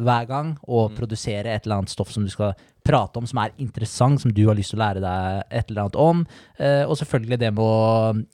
hver 0.00 0.26
gang 0.26 0.54
og 0.66 0.96
produsere 0.96 1.52
et 1.54 1.66
eller 1.66 1.80
annet 1.80 1.92
stoff 1.92 2.10
som 2.10 2.24
du 2.26 2.30
skal 2.32 2.56
prate 2.86 3.20
om, 3.20 3.26
som 3.28 3.38
er 3.42 3.52
interessant, 3.60 4.20
som 4.22 4.32
du 4.34 4.40
har 4.48 4.56
lyst 4.58 4.72
til 4.72 4.80
å 4.80 4.82
lære 4.82 5.02
deg 5.04 5.42
et 5.60 5.70
eller 5.70 5.82
annet 5.84 5.98
om. 6.00 6.22
Eh, 6.58 6.82
og 6.86 6.96
selvfølgelig 6.98 7.38
det 7.42 7.50
med 7.54 7.62
å 7.64 7.74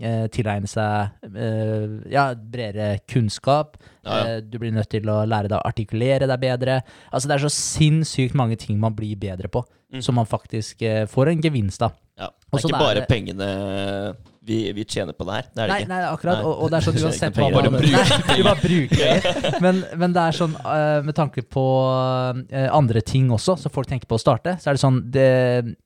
eh, 0.00 0.26
tilegne 0.32 0.70
seg 0.70 1.26
eh, 1.32 1.96
ja, 2.12 2.28
bredere 2.36 3.02
kunnskap. 3.10 3.76
Ja, 4.06 4.06
ja. 4.06 4.36
Eh, 4.36 4.38
du 4.46 4.58
blir 4.62 4.74
nødt 4.74 4.90
til 4.92 5.10
å 5.12 5.18
lære 5.28 5.50
deg 5.50 5.58
å 5.58 5.66
artikulere 5.66 6.30
deg 6.30 6.44
bedre. 6.46 6.78
Altså 7.10 7.28
Det 7.28 7.36
er 7.36 7.46
så 7.48 7.52
sinnssykt 7.56 8.38
mange 8.38 8.58
ting 8.60 8.78
man 8.80 8.96
blir 8.96 9.18
bedre 9.20 9.50
på, 9.52 9.64
som 10.00 10.18
man 10.18 10.30
faktisk 10.30 10.86
eh, 10.86 11.04
får 11.10 11.34
en 11.34 11.44
gevinst 11.44 11.84
av. 11.86 11.98
Ja. 12.16 12.30
Det 12.30 12.48
er 12.48 12.56
Også 12.56 12.70
ikke 12.70 12.78
det 12.78 12.80
er 12.80 12.88
bare 12.94 13.10
pengene 13.10 13.50
vi, 14.46 14.58
vi 14.72 14.84
tjener 14.86 15.16
på 15.16 15.26
det 15.26 15.34
her. 15.36 15.48
Det 15.50 15.62
er 15.62 15.66
det 15.66 15.72
Nei, 15.72 15.78
ikke. 15.82 15.90
nei, 15.90 16.00
akkurat. 16.06 16.38
Nei. 16.38 16.46
Og, 16.46 16.60
og 16.62 16.70
det 16.70 16.78
er 16.78 16.86
sånn 16.86 17.00
uansett 17.02 17.40
hva 17.40 17.48
man 17.50 17.56
Bare 17.56 17.72
Nei, 18.30 18.36
bare 18.46 18.60
bruker. 18.62 19.26
Men, 19.64 19.80
men 20.02 20.14
det 20.14 20.22
er 20.22 20.36
sånn 20.36 20.54
uh, 20.60 21.00
med 21.06 21.16
tanke 21.18 21.42
på 21.56 21.64
uh, 21.88 22.68
andre 22.76 23.02
ting 23.06 23.32
også, 23.34 23.56
som 23.60 23.74
folk 23.74 23.90
tenker 23.90 24.08
på 24.10 24.18
å 24.18 24.22
starte, 24.22 24.56
så 24.62 24.70
er 24.70 24.78
det 24.78 24.82
sånn 24.82 25.02
det, 25.12 25.26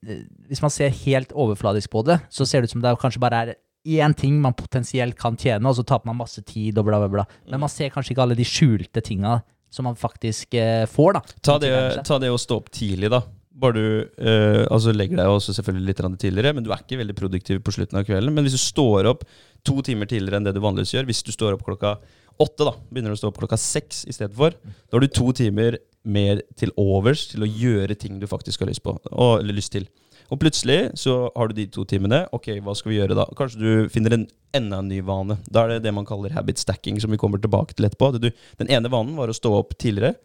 eh, 0.05 0.21
Hvis 0.51 0.61
man 0.63 0.73
ser 0.73 0.93
helt 1.03 1.33
overfladisk 1.33 1.91
på 1.93 2.05
det, 2.07 2.19
så 2.29 2.47
ser 2.47 2.61
det 2.61 2.69
ut 2.69 2.75
som 2.75 2.85
det 2.85 2.93
kanskje 3.01 3.23
bare 3.23 3.41
er 3.41 3.53
én 4.01 4.13
ting 4.13 4.37
man 4.43 4.53
potensielt 4.57 5.17
kan 5.17 5.39
tjene, 5.39 5.65
og 5.65 5.79
så 5.79 5.85
taper 5.87 6.11
man 6.11 6.21
masse 6.21 6.43
tid 6.45 6.77
og 6.77 6.85
bla, 6.85 7.01
bla, 7.01 7.09
bla. 7.09 7.27
Men 7.49 7.63
man 7.63 7.71
ser 7.71 7.89
kanskje 7.93 8.13
ikke 8.13 8.27
alle 8.27 8.37
de 8.37 8.45
skjulte 8.45 9.01
tinga 9.01 9.39
som 9.73 9.87
man 9.87 9.97
faktisk 9.97 10.53
får, 10.91 11.15
da. 11.17 11.21
Ta 11.41 11.55
det, 11.63 11.71
ta 12.05 12.19
det 12.21 12.29
å 12.29 12.37
stå 12.37 12.59
opp 12.61 12.67
tidlig, 12.75 13.09
da. 13.13 13.23
Bare 13.61 13.77
du 13.77 13.85
eh, 14.17 14.63
altså 14.73 14.93
legger 14.95 15.19
deg 15.19 15.29
også 15.29 15.53
selvfølgelig 15.57 15.91
litt 15.91 16.01
tidligere, 16.23 16.55
men 16.57 16.65
du 16.65 16.71
er 16.71 16.81
ikke 16.81 16.99
veldig 17.01 17.17
produktiv 17.17 17.61
på 17.61 17.75
slutten 17.75 17.99
av 17.99 18.07
kvelden. 18.07 18.33
Men 18.33 18.47
hvis 18.47 18.57
du 18.57 18.63
står 18.63 19.09
opp 19.11 19.23
to 19.67 19.77
timer 19.85 20.09
tidligere 20.09 20.41
enn 20.41 20.47
det 20.47 20.55
du 20.57 20.63
vanligvis 20.63 20.95
gjør, 20.95 21.07
hvis 21.09 21.23
du 21.27 21.31
står 21.33 21.57
opp 21.57 21.65
klokka 21.67 21.95
åtte, 22.41 22.65
da, 22.65 22.73
begynner 22.89 23.13
du 23.13 23.19
å 23.19 23.21
stå 23.21 23.29
opp 23.29 23.41
klokka 23.43 23.59
seks 23.61 24.05
i 24.09 24.15
stedet 24.15 24.33
for, 24.37 24.55
da 24.55 24.97
har 24.97 25.03
du 25.03 25.11
to 25.13 25.29
timer 25.37 25.77
mer 26.01 26.41
til 26.57 26.73
overs 26.81 27.27
til 27.29 27.45
å 27.45 27.49
gjøre 27.49 27.97
ting 27.99 28.17
du 28.17 28.25
faktisk 28.29 28.63
har 28.63 28.71
lyst 28.71 28.81
på, 28.85 28.95
og, 29.11 29.33
eller 29.39 29.57
lyst 29.57 29.75
til. 29.75 29.85
Og 30.31 30.39
plutselig 30.39 30.93
så 30.97 31.25
har 31.35 31.51
du 31.51 31.57
de 31.57 31.67
to 31.67 31.83
timene. 31.85 32.23
Ok, 32.31 32.53
hva 32.63 32.73
skal 32.77 32.93
vi 32.93 33.01
gjøre 33.01 33.17
da? 33.19 33.25
Kanskje 33.35 33.59
du 33.59 33.89
finner 33.91 34.15
en 34.15 34.29
enda 34.55 34.79
en 34.79 34.87
ny 34.87 35.01
vane. 35.03 35.37
Da 35.51 35.65
er 35.65 35.75
det 35.75 35.85
det 35.85 35.93
man 35.95 36.07
kaller 36.07 36.31
habit 36.35 36.61
stacking, 36.61 36.99
som 37.03 37.11
vi 37.11 37.19
kommer 37.19 37.41
tilbake 37.41 37.75
til 37.75 37.87
etterpå. 37.87 38.13
Den 38.21 38.71
ene 38.71 38.91
vanen 38.91 39.17
var 39.19 39.31
å 39.31 39.35
stå 39.35 39.51
opp 39.59 39.75
tidligere. 39.75 40.15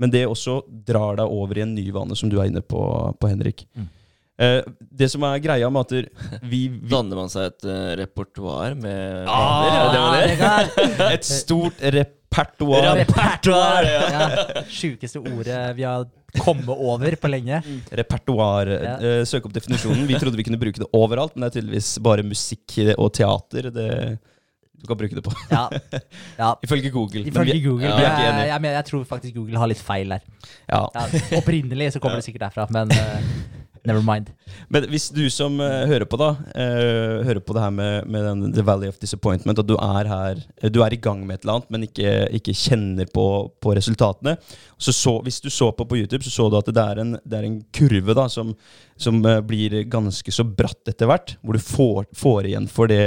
Men 0.00 0.10
det 0.10 0.24
også 0.26 0.60
drar 0.86 1.20
deg 1.20 1.30
over 1.30 1.58
i 1.58 1.62
en 1.64 1.74
ny 1.76 1.84
vane, 1.94 2.16
som 2.18 2.30
du 2.30 2.40
er 2.40 2.50
inne 2.50 2.64
på, 2.66 2.80
på 3.20 3.30
Henrik. 3.30 3.66
Mm. 3.78 3.86
Eh, 4.34 4.64
det 4.90 5.06
som 5.12 5.22
er 5.28 5.38
greia 5.38 5.68
med 5.70 5.84
at 5.84 5.92
vi, 6.50 6.66
vi 6.66 6.90
Danner 6.90 7.20
man 7.22 7.30
seg 7.30 7.52
et 7.52 7.68
uh, 7.70 7.92
repertoar 8.00 8.74
med 8.74 9.28
Ah, 9.30 9.92
vaner? 9.94 10.26
Det 10.26 10.34
gjør? 10.40 10.72
det 10.98 11.10
Et 11.20 11.28
stort 11.28 11.84
repertoar. 11.94 12.90
Repertoar! 12.98 13.86
Ja, 13.86 14.26
Sjukeste 14.66 15.22
ordet 15.22 15.62
vi 15.78 15.86
har 15.86 16.08
kommet 16.42 16.66
over 16.74 17.14
på 17.14 17.30
lenge. 17.30 17.60
Repertoar. 17.94 18.72
Ja. 18.74 18.96
Eh, 18.98 19.20
søk 19.28 19.46
opp 19.46 19.54
definisjonen. 19.54 20.02
Vi 20.10 20.18
trodde 20.18 20.40
vi 20.40 20.46
kunne 20.48 20.58
bruke 20.58 20.82
det 20.82 20.90
overalt, 20.98 21.36
men 21.36 21.46
det 21.46 21.52
er 21.52 21.60
tydeligvis 21.60 21.92
bare 22.02 22.26
musikk 22.26 22.74
og 22.98 23.12
teater 23.14 23.70
det 23.70 23.90
du 24.84 24.90
kan 24.90 25.00
bruke 25.00 25.16
det 25.16 25.24
på. 25.24 25.32
Ja, 25.48 25.64
ja. 26.36 26.50
Ifølge 26.66 26.90
Google. 26.92 27.24
Ifølge 27.30 27.56
Google. 27.64 27.88
Ja. 27.88 28.12
er 28.12 28.44
jeg, 28.44 28.48
jeg, 28.52 28.72
jeg 28.76 28.84
tror 28.90 29.04
faktisk 29.08 29.34
Google 29.38 29.60
har 29.62 29.70
litt 29.70 29.80
feil 29.80 30.12
der. 30.12 30.24
Ja. 30.68 30.84
Opprinnelig 31.38 31.94
så 31.94 32.02
kommer 32.04 32.20
det 32.20 32.26
sikkert 32.28 32.50
derfra, 32.50 32.68
men 32.74 32.92
eh, 32.92 33.28
never 33.86 34.02
mind. 34.02 34.30
Men 34.72 34.86
hvis 34.90 35.08
du 35.14 35.22
som 35.32 35.56
uh, 35.60 35.84
hører 35.88 36.06
på, 36.08 36.18
da, 36.20 36.30
uh, 36.34 37.24
hører 37.26 37.40
på 37.44 37.56
det 37.56 37.64
her 37.64 37.72
med, 37.74 38.08
med 38.10 38.26
den 38.28 38.54
The 38.56 38.64
Valley 38.66 38.90
of 38.90 38.98
Disappointment, 39.02 39.60
at 39.60 39.68
du 39.68 39.74
er 39.76 40.10
her, 40.10 40.40
eh, 40.60 40.70
du 40.72 40.80
er 40.84 40.94
i 40.94 41.00
gang 41.00 41.24
med 41.26 41.38
et 41.38 41.44
eller 41.44 41.58
annet, 41.58 41.72
men 41.74 41.86
ikke, 41.88 42.14
ikke 42.38 42.56
kjenner 42.56 43.10
på, 43.12 43.26
på 43.62 43.74
resultatene. 43.76 44.36
Så, 44.78 44.94
så 44.96 45.18
Hvis 45.24 45.40
du 45.44 45.50
så 45.52 45.70
på 45.72 45.86
på 45.88 45.98
YouTube, 46.00 46.24
så 46.24 46.32
så 46.34 46.48
du 46.50 46.58
at 46.58 46.70
det 46.70 46.84
er 46.84 47.02
en, 47.02 47.16
det 47.24 47.38
er 47.38 47.48
en 47.48 47.60
kurve 47.74 48.16
da, 48.16 48.28
som, 48.32 48.54
som 48.96 49.20
uh, 49.24 49.40
blir 49.44 49.82
ganske 49.92 50.32
så 50.32 50.46
bratt 50.48 50.90
etter 50.90 51.10
hvert, 51.10 51.36
hvor 51.42 51.56
du 51.56 51.62
får, 51.62 52.08
får 52.16 52.50
igjen 52.50 52.70
for 52.70 52.90
det, 52.90 53.04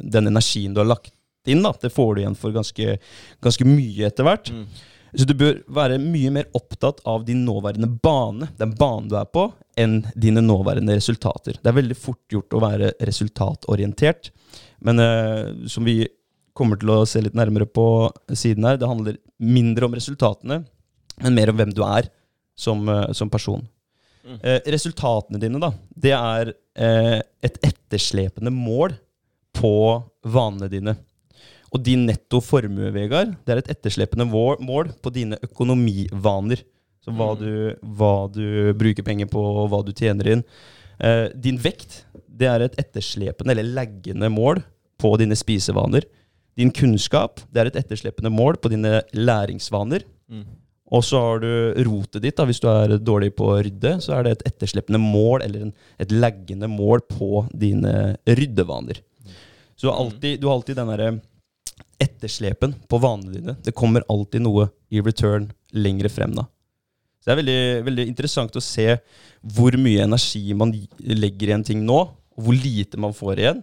den 0.00 0.30
energien 0.30 0.76
du 0.76 0.84
har 0.84 0.92
lagt 0.92 1.14
inn. 1.48 1.64
Da. 1.64 1.72
Det 1.80 1.92
får 1.92 2.14
du 2.14 2.24
igjen 2.24 2.38
for 2.38 2.54
ganske, 2.54 2.96
ganske 3.42 3.68
mye 3.68 4.08
etter 4.10 4.26
hvert. 4.26 4.52
Mm. 4.52 4.66
Så 5.14 5.26
du 5.26 5.34
bør 5.34 5.58
være 5.74 5.98
mye 6.02 6.30
mer 6.34 6.48
opptatt 6.56 7.00
av 7.08 7.24
din 7.26 7.42
nåværende 7.46 7.88
bane, 8.02 8.50
den 8.58 8.74
banen 8.78 9.08
du 9.10 9.16
er 9.18 9.26
på, 9.30 9.48
enn 9.80 10.00
dine 10.14 10.42
nåværende 10.44 10.94
resultater. 10.98 11.58
Det 11.58 11.70
er 11.70 11.78
veldig 11.80 11.96
fort 11.98 12.22
gjort 12.30 12.54
å 12.54 12.62
være 12.62 12.92
resultatorientert, 13.08 14.30
men 14.86 15.02
eh, 15.02 15.66
som 15.70 15.86
vi 15.86 16.04
kommer 16.56 16.78
til 16.80 16.92
å 16.94 17.02
se 17.08 17.22
litt 17.24 17.36
nærmere 17.38 17.66
på 17.66 17.84
siden 18.36 18.66
her, 18.68 18.78
det 18.78 18.90
handler 18.90 19.18
mindre 19.42 19.88
om 19.88 19.96
resultatene, 19.96 20.62
men 21.20 21.36
mer 21.36 21.52
om 21.52 21.58
hvem 21.58 21.74
du 21.74 21.82
er 21.86 22.10
som, 22.58 22.86
eh, 22.88 23.10
som 23.16 23.30
person. 23.32 23.66
Mm. 24.24 24.38
Eh, 24.38 24.58
resultatene 24.76 25.40
dine, 25.42 25.62
da, 25.62 25.72
det 25.90 26.16
er 26.16 26.56
et 26.80 27.56
etterslepende 27.66 28.48
mål 28.54 28.94
på 29.52 29.72
vanene 30.32 30.68
dine. 30.72 30.94
Og 31.70 31.82
din 31.86 32.06
netto 32.08 32.40
formue, 32.42 32.90
Vegard, 32.92 33.36
det 33.46 33.52
er 33.54 33.60
et 33.62 33.70
etterslepende 33.76 34.26
mål 34.26 34.90
på 35.02 35.12
dine 35.14 35.38
økonomivaner. 35.42 36.64
Så 37.00 37.12
hva 37.16 37.30
Mm. 37.34 37.38
du, 37.40 37.76
hva 37.96 38.14
du 38.32 38.72
bruker 38.74 39.02
penger 39.02 39.26
på, 39.26 39.40
og 39.40 39.70
hva 39.70 39.84
du 39.84 39.92
tjener 39.92 40.26
inn. 40.32 40.44
Eh, 41.00 41.28
din 41.34 41.56
vekt, 41.56 42.04
det 42.28 42.46
er 42.48 42.60
et 42.60 42.76
etterslepende 42.76 43.52
eller 43.54 43.64
laggende 43.64 44.28
mål 44.28 44.62
på 44.98 45.16
dine 45.16 45.34
spisevaner. 45.38 46.04
Din 46.56 46.70
kunnskap, 46.70 47.40
det 47.52 47.60
er 47.60 47.66
et 47.70 47.76
etterslepende 47.84 48.30
mål 48.30 48.58
på 48.60 48.68
dine 48.68 49.02
læringsvaner. 49.14 50.02
Mm. 50.28 50.44
Og 50.92 51.04
så 51.06 51.20
har 51.22 51.38
du 51.38 51.74
rotet 51.86 52.20
ditt. 52.20 52.36
da, 52.36 52.44
Hvis 52.44 52.60
du 52.60 52.66
er 52.68 52.98
dårlig 52.98 53.30
på 53.36 53.46
å 53.46 53.62
rydde, 53.62 54.00
så 54.02 54.18
er 54.18 54.24
det 54.24 54.32
et 54.32 54.52
etterslepende 54.52 54.98
mål 54.98 55.42
eller 55.46 55.62
en, 55.68 55.72
et 56.00 56.10
laggende 56.10 56.68
mål 56.68 57.00
på 57.08 57.46
dine 57.56 58.16
ryddevaner. 58.26 59.00
Så 59.78 59.88
har 59.88 59.96
alltid, 60.04 60.40
du 60.40 60.48
har 60.48 60.56
alltid 60.58 60.76
den 60.76 60.88
derre 60.88 61.20
etterslepen 62.00 62.74
på 62.88 63.00
vanene 63.02 63.34
dine. 63.34 63.56
Det 63.62 63.74
kommer 63.76 64.04
alltid 64.10 64.44
noe 64.44 64.68
i 64.90 65.02
return 65.04 65.50
lengre 65.76 66.10
frem. 66.12 66.32
da. 66.34 66.46
Så 67.20 67.28
Det 67.28 67.34
er 67.34 67.40
veldig, 67.42 67.60
veldig 67.88 68.06
interessant 68.08 68.56
å 68.56 68.62
se 68.64 68.86
hvor 69.44 69.76
mye 69.76 70.06
energi 70.06 70.54
man 70.56 70.72
legger 70.98 71.50
i 71.52 71.56
en 71.58 71.66
ting 71.66 71.84
nå, 71.84 72.00
og 72.08 72.44
hvor 72.46 72.56
lite 72.56 72.96
man 73.00 73.12
får 73.16 73.42
igjen. 73.42 73.62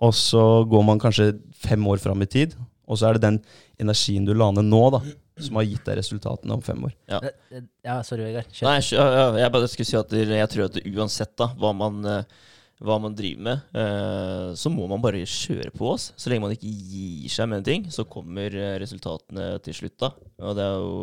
Og 0.00 0.14
så 0.14 0.42
går 0.70 0.84
man 0.86 1.00
kanskje 1.02 1.32
fem 1.58 1.84
år 1.90 2.00
fram 2.00 2.22
i 2.22 2.30
tid, 2.30 2.54
og 2.88 2.96
så 2.98 3.08
er 3.10 3.18
det 3.18 3.26
den 3.26 3.40
energien 3.82 4.24
du 4.24 4.32
la 4.32 4.48
ned 4.54 4.64
nå, 4.70 4.82
da, 4.94 5.02
som 5.38 5.58
har 5.60 5.66
gitt 5.68 5.84
deg 5.86 5.98
resultatene 6.00 6.54
om 6.56 6.62
fem 6.64 6.80
år. 6.88 6.94
Ja. 7.10 7.20
Eh, 7.20 7.34
eh, 7.58 7.66
Ja, 7.84 7.98
sorry, 8.06 8.24
Vegard. 8.30 8.48
Kjør. 8.50 8.68
Nei, 8.70 8.78
jeg, 8.80 9.42
jeg 9.42 9.52
bare 9.54 9.68
skulle 9.70 9.90
si 9.90 9.98
at 9.98 10.14
jeg 10.18 10.50
tror 10.54 10.64
at 10.70 10.78
uansett 10.86 11.34
da, 11.38 11.50
hva 11.60 11.74
man, 11.76 12.00
eh, 12.08 12.38
hva 12.84 12.98
man 13.02 13.14
driver 13.18 13.42
med, 13.42 13.62
eh, 13.74 14.48
så 14.58 14.70
må 14.70 14.86
man 14.90 15.02
bare 15.02 15.24
kjøre 15.26 15.72
på 15.74 15.92
oss. 15.96 16.12
Så 16.16 16.30
lenge 16.30 16.44
man 16.44 16.54
ikke 16.54 16.70
gir 16.70 17.32
seg 17.32 17.50
med 17.50 17.60
en 17.60 17.68
ting, 17.68 17.86
så 17.90 18.06
kommer 18.06 18.54
eh, 18.54 18.76
resultatene 18.82 19.50
til 19.64 19.74
slutt 19.80 19.96
da. 19.98 20.12
Og 20.44 20.58
det 20.58 20.66
er 20.66 20.82
jo, 20.82 20.98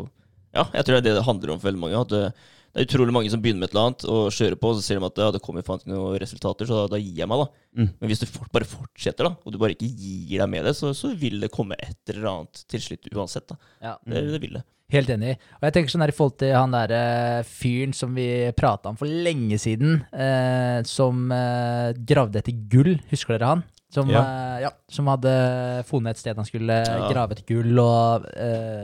ja, 0.56 0.68
jeg 0.78 0.88
tror 0.88 0.96
det 0.96 1.02
er 1.02 1.08
det 1.10 1.16
det 1.20 1.26
handler 1.28 1.52
om 1.54 1.60
for 1.60 1.70
veldig 1.70 1.84
mange. 1.84 2.04
At 2.06 2.14
det, 2.14 2.22
det 2.76 2.84
er 2.84 2.88
utrolig 2.88 3.16
mange 3.16 3.32
som 3.32 3.44
begynner 3.44 3.64
med 3.64 3.70
et 3.70 3.76
eller 3.76 3.90
annet 3.90 4.06
og 4.12 4.22
kjører 4.36 4.58
på, 4.60 4.72
og 4.72 4.80
så 4.80 4.86
ser 4.86 5.00
de 5.00 5.08
at 5.08 5.20
ja, 5.26 5.28
det 5.36 5.44
kommer 5.44 5.64
faen 5.68 5.84
ikke 5.84 5.92
noen 5.92 6.20
resultater, 6.20 6.68
så 6.70 6.80
da, 6.80 6.94
da 6.96 7.02
gir 7.02 7.22
jeg 7.22 7.32
meg 7.32 7.44
da. 7.44 7.50
Mm. 7.76 7.90
Men 7.92 8.12
hvis 8.12 8.24
du 8.24 8.26
bare 8.56 8.68
fortsetter 8.68 9.30
da, 9.30 9.34
og 9.44 9.56
du 9.56 9.60
bare 9.62 9.76
ikke 9.76 9.88
gir 9.88 10.44
deg 10.44 10.50
med 10.52 10.68
det, 10.68 10.76
så, 10.80 10.94
så 10.96 11.12
vil 11.16 11.44
det 11.44 11.52
komme 11.56 11.76
et 11.80 12.16
eller 12.16 12.32
annet 12.32 12.64
til 12.72 12.84
slutt 12.88 13.12
uansett 13.12 13.48
da. 13.52 13.60
Ja. 13.84 13.94
Det, 14.04 14.26
det 14.32 14.42
vil 14.44 14.60
det. 14.62 14.64
Helt 14.94 15.10
enig. 15.10 15.36
Og 15.58 15.64
jeg 15.66 15.74
tenker 15.74 15.90
sånn 15.96 16.04
her 16.06 16.12
i 16.14 16.16
forhold 16.16 16.36
til 16.38 16.52
han 16.54 16.74
derre 16.76 17.00
fyren 17.50 17.94
som 17.98 18.12
vi 18.14 18.28
prata 18.58 18.92
om 18.92 18.98
for 19.00 19.10
lenge 19.10 19.58
siden, 19.62 20.04
uh, 20.14 20.84
som 20.86 21.24
uh, 21.34 21.90
gravde 22.06 22.38
etter 22.42 22.54
gull, 22.70 23.00
husker 23.10 23.34
dere 23.40 23.50
han? 23.56 23.64
Som, 23.96 24.10
Ja. 24.12 24.20
eh, 24.20 24.62
ja, 24.66 24.70
som 24.92 25.08
hadde 25.08 25.32
funnet 25.88 26.18
et 26.18 26.20
sted 26.20 26.36
han 26.36 26.44
skulle 26.48 26.82
Ja. 26.84 27.08
grave 27.08 27.32
etter 27.32 27.46
gull, 27.48 27.78
og 27.80 28.26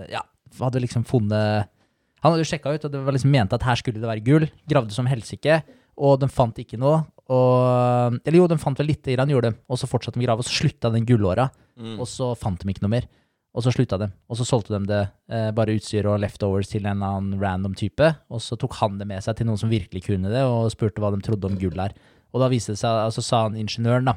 ja, 0.10 0.22
hadde 0.62 0.80
liksom 0.80 1.04
funnet 1.04 1.68
Han 2.22 2.32
hadde 2.32 2.44
jo 2.46 2.50
sjekka 2.52 2.72
ut, 2.72 2.86
og 2.86 2.92
det 2.94 3.02
var 3.04 3.12
liksom 3.18 3.32
ment 3.34 3.52
at 3.58 3.64
her 3.66 3.76
skulle 3.76 4.00
det 4.00 4.08
være 4.08 4.24
gull. 4.24 4.46
Gravde 4.70 4.94
som 4.94 5.08
helsike, 5.10 5.64
og 5.98 6.20
de 6.22 6.28
fant 6.30 6.54
ikke 6.62 6.78
noe. 6.80 7.02
Og, 7.34 8.20
eller 8.24 8.38
jo, 8.38 8.46
de 8.48 8.58
fant 8.62 8.78
vel 8.78 8.92
lite 8.92 9.16
grann, 9.16 9.32
gjorde 9.34 9.50
de. 9.52 9.58
Og 9.68 9.80
så 9.82 9.90
fortsatte 9.90 10.20
de 10.20 10.24
å 10.24 10.28
grave, 10.28 10.44
og 10.44 10.46
så 10.46 10.54
slutta 10.62 10.92
den 10.94 11.04
gullåra. 11.10 11.50
Mm. 11.82 11.96
Og 12.00 12.06
så 12.06 12.30
fant 12.38 12.62
de 12.62 12.70
ikke 12.70 12.84
noe 12.86 12.94
mer. 12.94 13.08
Og 13.52 13.66
så 13.66 13.74
slutta 13.76 13.98
de. 14.00 14.08
Og 14.32 14.38
så 14.40 14.46
solgte 14.48 14.78
de 14.78 14.88
det, 14.88 15.02
eh, 15.30 15.50
bare 15.52 15.74
utstyr 15.76 16.08
og 16.08 16.22
leftovers 16.24 16.70
til 16.72 16.86
en 16.88 17.02
annen 17.04 17.42
random 17.42 17.74
type. 17.76 18.08
Og 18.32 18.40
så 18.40 18.56
tok 18.58 18.78
han 18.80 18.98
det 18.98 19.08
med 19.10 19.22
seg 19.24 19.36
til 19.36 19.50
noen 19.50 19.60
som 19.60 19.70
virkelig 19.70 20.06
kunne 20.06 20.32
det, 20.32 20.44
og 20.48 20.72
spurte 20.72 21.04
hva 21.04 21.12
de 21.12 21.20
trodde 21.26 21.50
om 21.50 21.58
gull 21.60 21.76
her. 21.80 21.92
Og 22.32 22.40
da 22.40 22.48
viste 22.48 22.72
det 22.72 22.80
seg, 22.80 23.02
altså 23.10 23.24
sa 23.26 23.44
han 23.44 23.58
ingeniøren, 23.60 24.08
da, 24.08 24.16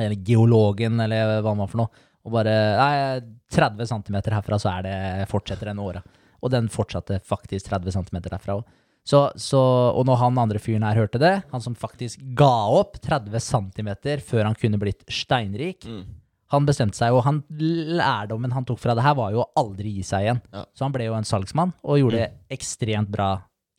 eller 0.00 0.16
geologen, 0.16 0.96
eller 1.04 1.42
hva 1.42 1.52
han 1.52 1.60
var 1.60 1.68
for 1.68 1.82
noe, 1.82 2.06
og 2.24 2.32
bare 2.32 2.54
Nei, 2.80 3.20
30 3.52 3.84
cm 3.90 4.16
herfra, 4.32 4.56
så 4.56 4.72
er 4.78 4.86
det 4.86 5.28
fortsetter 5.28 5.68
den 5.68 5.82
åra. 5.84 6.00
Og 6.40 6.50
den 6.50 6.70
fortsatte 6.72 7.20
faktisk 7.20 7.68
30 7.68 7.92
cm 7.92 8.22
derfra 8.30 8.56
òg. 8.56 8.64
Så, 9.04 9.26
så, 9.36 9.60
og 9.92 10.06
når 10.08 10.16
han 10.22 10.38
andre 10.40 10.58
fyren 10.58 10.86
her 10.88 10.96
hørte 10.96 11.20
det, 11.20 11.34
han 11.52 11.60
som 11.60 11.74
faktisk 11.76 12.22
ga 12.32 12.70
opp 12.72 12.96
30 13.04 13.36
cm 13.44 13.90
før 14.24 14.48
han 14.48 14.56
kunne 14.56 14.80
blitt 14.80 15.04
steinrik, 15.12 15.84
Mm. 15.84 16.04
Han 16.52 16.66
bestemte 16.68 16.98
seg, 16.98 17.14
og 17.16 17.24
han, 17.26 17.40
lærdommen 17.58 18.52
han 18.54 18.66
tok 18.68 18.78
fra 18.82 18.94
det 18.96 19.04
her, 19.04 19.16
var 19.18 19.32
jo 19.34 19.42
å 19.42 19.50
aldri 19.58 19.96
gi 19.96 20.04
seg 20.06 20.26
igjen. 20.26 20.42
Ja. 20.52 20.64
Så 20.76 20.86
han 20.86 20.94
ble 20.94 21.08
jo 21.08 21.16
en 21.16 21.26
salgsmann, 21.28 21.74
og 21.82 22.00
gjorde 22.00 22.20
det 22.20 22.56
ekstremt 22.56 23.10
bra 23.12 23.30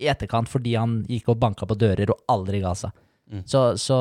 i 0.02 0.10
etterkant, 0.12 0.50
fordi 0.52 0.76
han 0.76 1.00
gikk 1.08 1.30
og 1.32 1.40
banka 1.40 1.68
på 1.70 1.78
dører 1.80 2.12
og 2.12 2.26
aldri 2.32 2.60
ga 2.64 2.74
seg. 2.76 2.96
Mm. 3.32 3.46
Så, 3.50 3.62
så, 3.82 3.98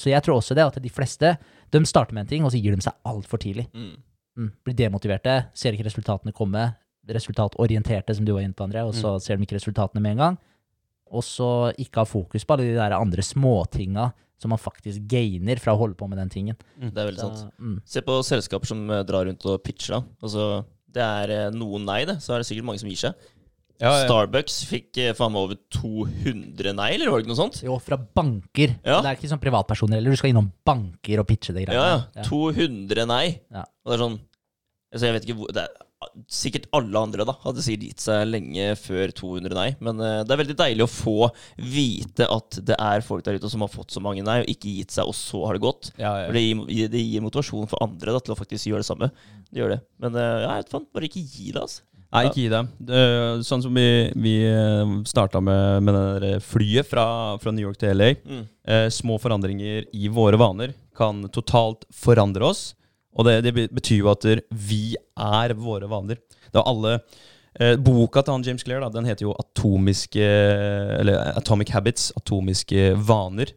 så 0.00 0.12
jeg 0.12 0.24
tror 0.24 0.38
også 0.38 0.56
det, 0.56 0.64
at 0.64 0.78
de 0.80 0.92
fleste 0.92 1.34
de 1.72 1.82
starter 1.88 2.16
med 2.16 2.26
en 2.26 2.30
ting, 2.30 2.46
og 2.46 2.52
så 2.52 2.60
gir 2.60 2.76
de 2.76 2.84
seg 2.84 2.96
altfor 3.08 3.40
tidlig. 3.42 3.66
Mm. 3.72 3.96
Mm. 4.38 4.52
Blir 4.64 4.78
demotiverte, 4.78 5.36
ser 5.56 5.76
ikke 5.76 5.88
resultatene 5.88 6.34
komme. 6.36 6.70
Resultatorienterte, 7.12 8.14
som 8.14 8.26
du 8.26 8.34
var 8.36 8.44
inne 8.44 8.56
på, 8.56 8.64
André, 8.68 8.84
og 8.86 8.94
så 8.94 9.16
ser 9.20 9.36
de 9.36 9.46
ikke 9.48 9.58
resultatene 9.58 10.02
med 10.04 10.14
en 10.14 10.22
gang. 10.22 10.36
Og 11.12 11.24
så 11.26 11.48
ikke 11.76 12.00
ha 12.02 12.08
fokus 12.08 12.44
på 12.48 12.54
alle 12.56 12.70
de 12.70 12.76
der 12.78 12.94
andre 12.96 13.22
småtinga 13.26 14.10
som 14.42 14.50
man 14.50 14.58
faktisk 14.58 15.04
gainer 15.06 15.60
fra 15.62 15.74
å 15.76 15.78
holde 15.78 15.94
på 15.94 16.08
med 16.10 16.18
den 16.18 16.30
tingen. 16.32 16.56
Det 16.80 16.96
er 16.98 17.10
veldig 17.12 17.20
Så, 17.20 17.28
sant. 17.30 17.52
mm. 17.62 17.76
Se 17.86 18.00
på 18.02 18.16
selskaper 18.26 18.66
som 18.72 18.80
eh, 18.90 19.04
drar 19.06 19.28
rundt 19.28 19.44
og 19.46 19.60
pitcher. 19.62 20.00
da. 20.00 20.02
Altså, 20.24 20.46
det 20.92 21.04
er 21.04 21.30
eh, 21.36 21.50
noen 21.54 21.84
nei, 21.86 22.00
det. 22.08 22.16
Så 22.24 22.34
er 22.34 22.42
det 22.42 22.48
sikkert 22.48 22.66
mange 22.66 22.82
som 22.82 22.90
gir 22.90 22.98
seg. 23.04 23.28
Ja, 23.82 23.92
ja. 23.92 24.02
Starbucks 24.08 24.56
fikk 24.68 24.98
eh, 25.02 25.12
faen 25.18 25.32
meg 25.34 25.44
over 25.46 25.60
200 25.74 26.74
nei, 26.78 26.88
eller 26.96 27.10
var 27.12 27.20
det 27.20 27.24
ikke 27.26 27.32
noe 27.32 27.38
sånt? 27.40 27.60
Jo, 27.66 27.76
fra 27.82 27.96
banker. 27.98 28.74
Ja. 28.86 28.98
Det 29.02 29.12
er 29.12 29.16
ikke 29.20 29.30
sånn 29.32 29.40
privatpersoner 29.42 29.98
heller. 30.00 30.14
Du 30.14 30.20
skal 30.20 30.32
innom 30.32 30.50
banker 30.66 31.22
og 31.22 31.28
pitche 31.30 31.54
det 31.56 31.64
Ja, 31.68 31.70
greiene. 31.70 32.04
ja. 32.18 32.26
200 32.28 33.06
nei. 33.10 33.24
Ja. 33.54 33.64
Og 33.84 33.92
det 33.92 33.96
er 33.98 34.02
sånn 34.04 34.18
altså, 34.92 35.04
Jeg 35.08 35.16
vet 35.16 35.26
ikke 35.28 35.38
hvor 35.40 35.54
det 35.56 35.64
er, 35.68 35.72
Sikkert 36.32 36.68
alle 36.76 37.02
andre 37.02 37.26
da 37.28 37.34
hadde 37.44 37.64
sikkert 37.64 37.88
gitt 37.88 38.04
seg 38.04 38.24
lenge 38.28 38.72
før 38.80 39.12
200 39.18 39.56
nei. 39.58 39.68
Men 39.84 40.00
eh, 40.02 40.22
det 40.26 40.34
er 40.34 40.42
veldig 40.42 40.58
deilig 40.58 40.86
å 40.86 40.90
få 40.90 41.16
vite 41.56 42.28
at 42.30 42.58
det 42.72 42.78
er 42.78 43.06
folk 43.06 43.24
der 43.26 43.38
ute 43.40 43.50
som 43.52 43.64
har 43.64 43.72
fått 43.72 43.94
så 43.94 44.02
mange 44.04 44.24
nei, 44.26 44.40
og 44.42 44.50
ikke 44.50 44.72
gitt 44.80 44.94
seg, 44.94 45.08
og 45.08 45.16
så 45.16 45.44
har 45.46 45.58
det 45.58 45.64
gått. 45.64 45.92
Ja, 46.00 46.14
For 46.26 46.38
det 46.38 46.44
gir, 46.44 46.90
det 46.92 47.04
gir 47.04 47.24
motivasjon 47.24 47.70
for 47.70 47.84
andre 47.84 48.16
da, 48.16 48.22
til 48.22 48.34
å 48.34 48.38
faktisk 48.38 48.70
gjøre 48.70 48.84
det 48.84 48.90
samme. 48.90 49.12
Det 49.50 49.62
gjør 49.62 49.76
det. 49.76 49.80
Men 50.02 50.20
eh, 50.20 50.44
ja, 50.46 50.58
faen, 50.70 50.86
bare 50.94 51.08
ikke 51.10 51.24
gi 51.24 51.50
det, 51.52 51.64
altså. 51.64 51.86
Nei, 52.12 52.26
ikke 52.28 52.42
gi. 52.42 52.48
Det, 52.90 53.02
sånn 53.48 53.62
som 53.64 53.72
vi, 53.72 53.86
vi 54.20 54.34
starta 55.08 55.40
med, 55.40 55.86
med 55.86 55.96
det 56.20 56.34
flyet 56.44 56.90
fra, 56.90 57.06
fra 57.40 57.54
New 57.56 57.64
York 57.64 57.80
til 57.80 57.96
LA. 57.96 58.10
Mm. 58.20 58.42
Eh, 58.68 58.88
små 58.92 59.16
forandringer 59.22 59.88
i 59.96 60.10
våre 60.12 60.36
vaner 60.40 60.74
kan 60.96 61.24
totalt 61.32 61.86
forandre 61.96 62.50
oss. 62.52 62.74
Og 63.12 63.28
det, 63.28 63.40
det 63.44 63.68
betyr 63.74 64.02
jo 64.02 64.12
at 64.12 64.26
vi 64.50 64.94
er 65.18 65.54
våre 65.58 65.88
vaner. 65.90 66.20
Det 66.52 66.60
er 66.60 66.68
alle 66.68 66.94
eh, 66.96 67.74
Boka 67.80 68.22
til 68.22 68.36
han 68.36 68.46
James 68.46 68.64
Clair 68.64 68.80
da, 68.84 68.92
den 68.92 69.08
heter 69.08 69.28
jo 69.28 69.36
atomiske 69.36 70.28
Eller 71.00 71.34
Atomic 71.36 71.72
Habits. 71.74 72.10
Atomiske 72.18 72.92
vaner. 73.08 73.52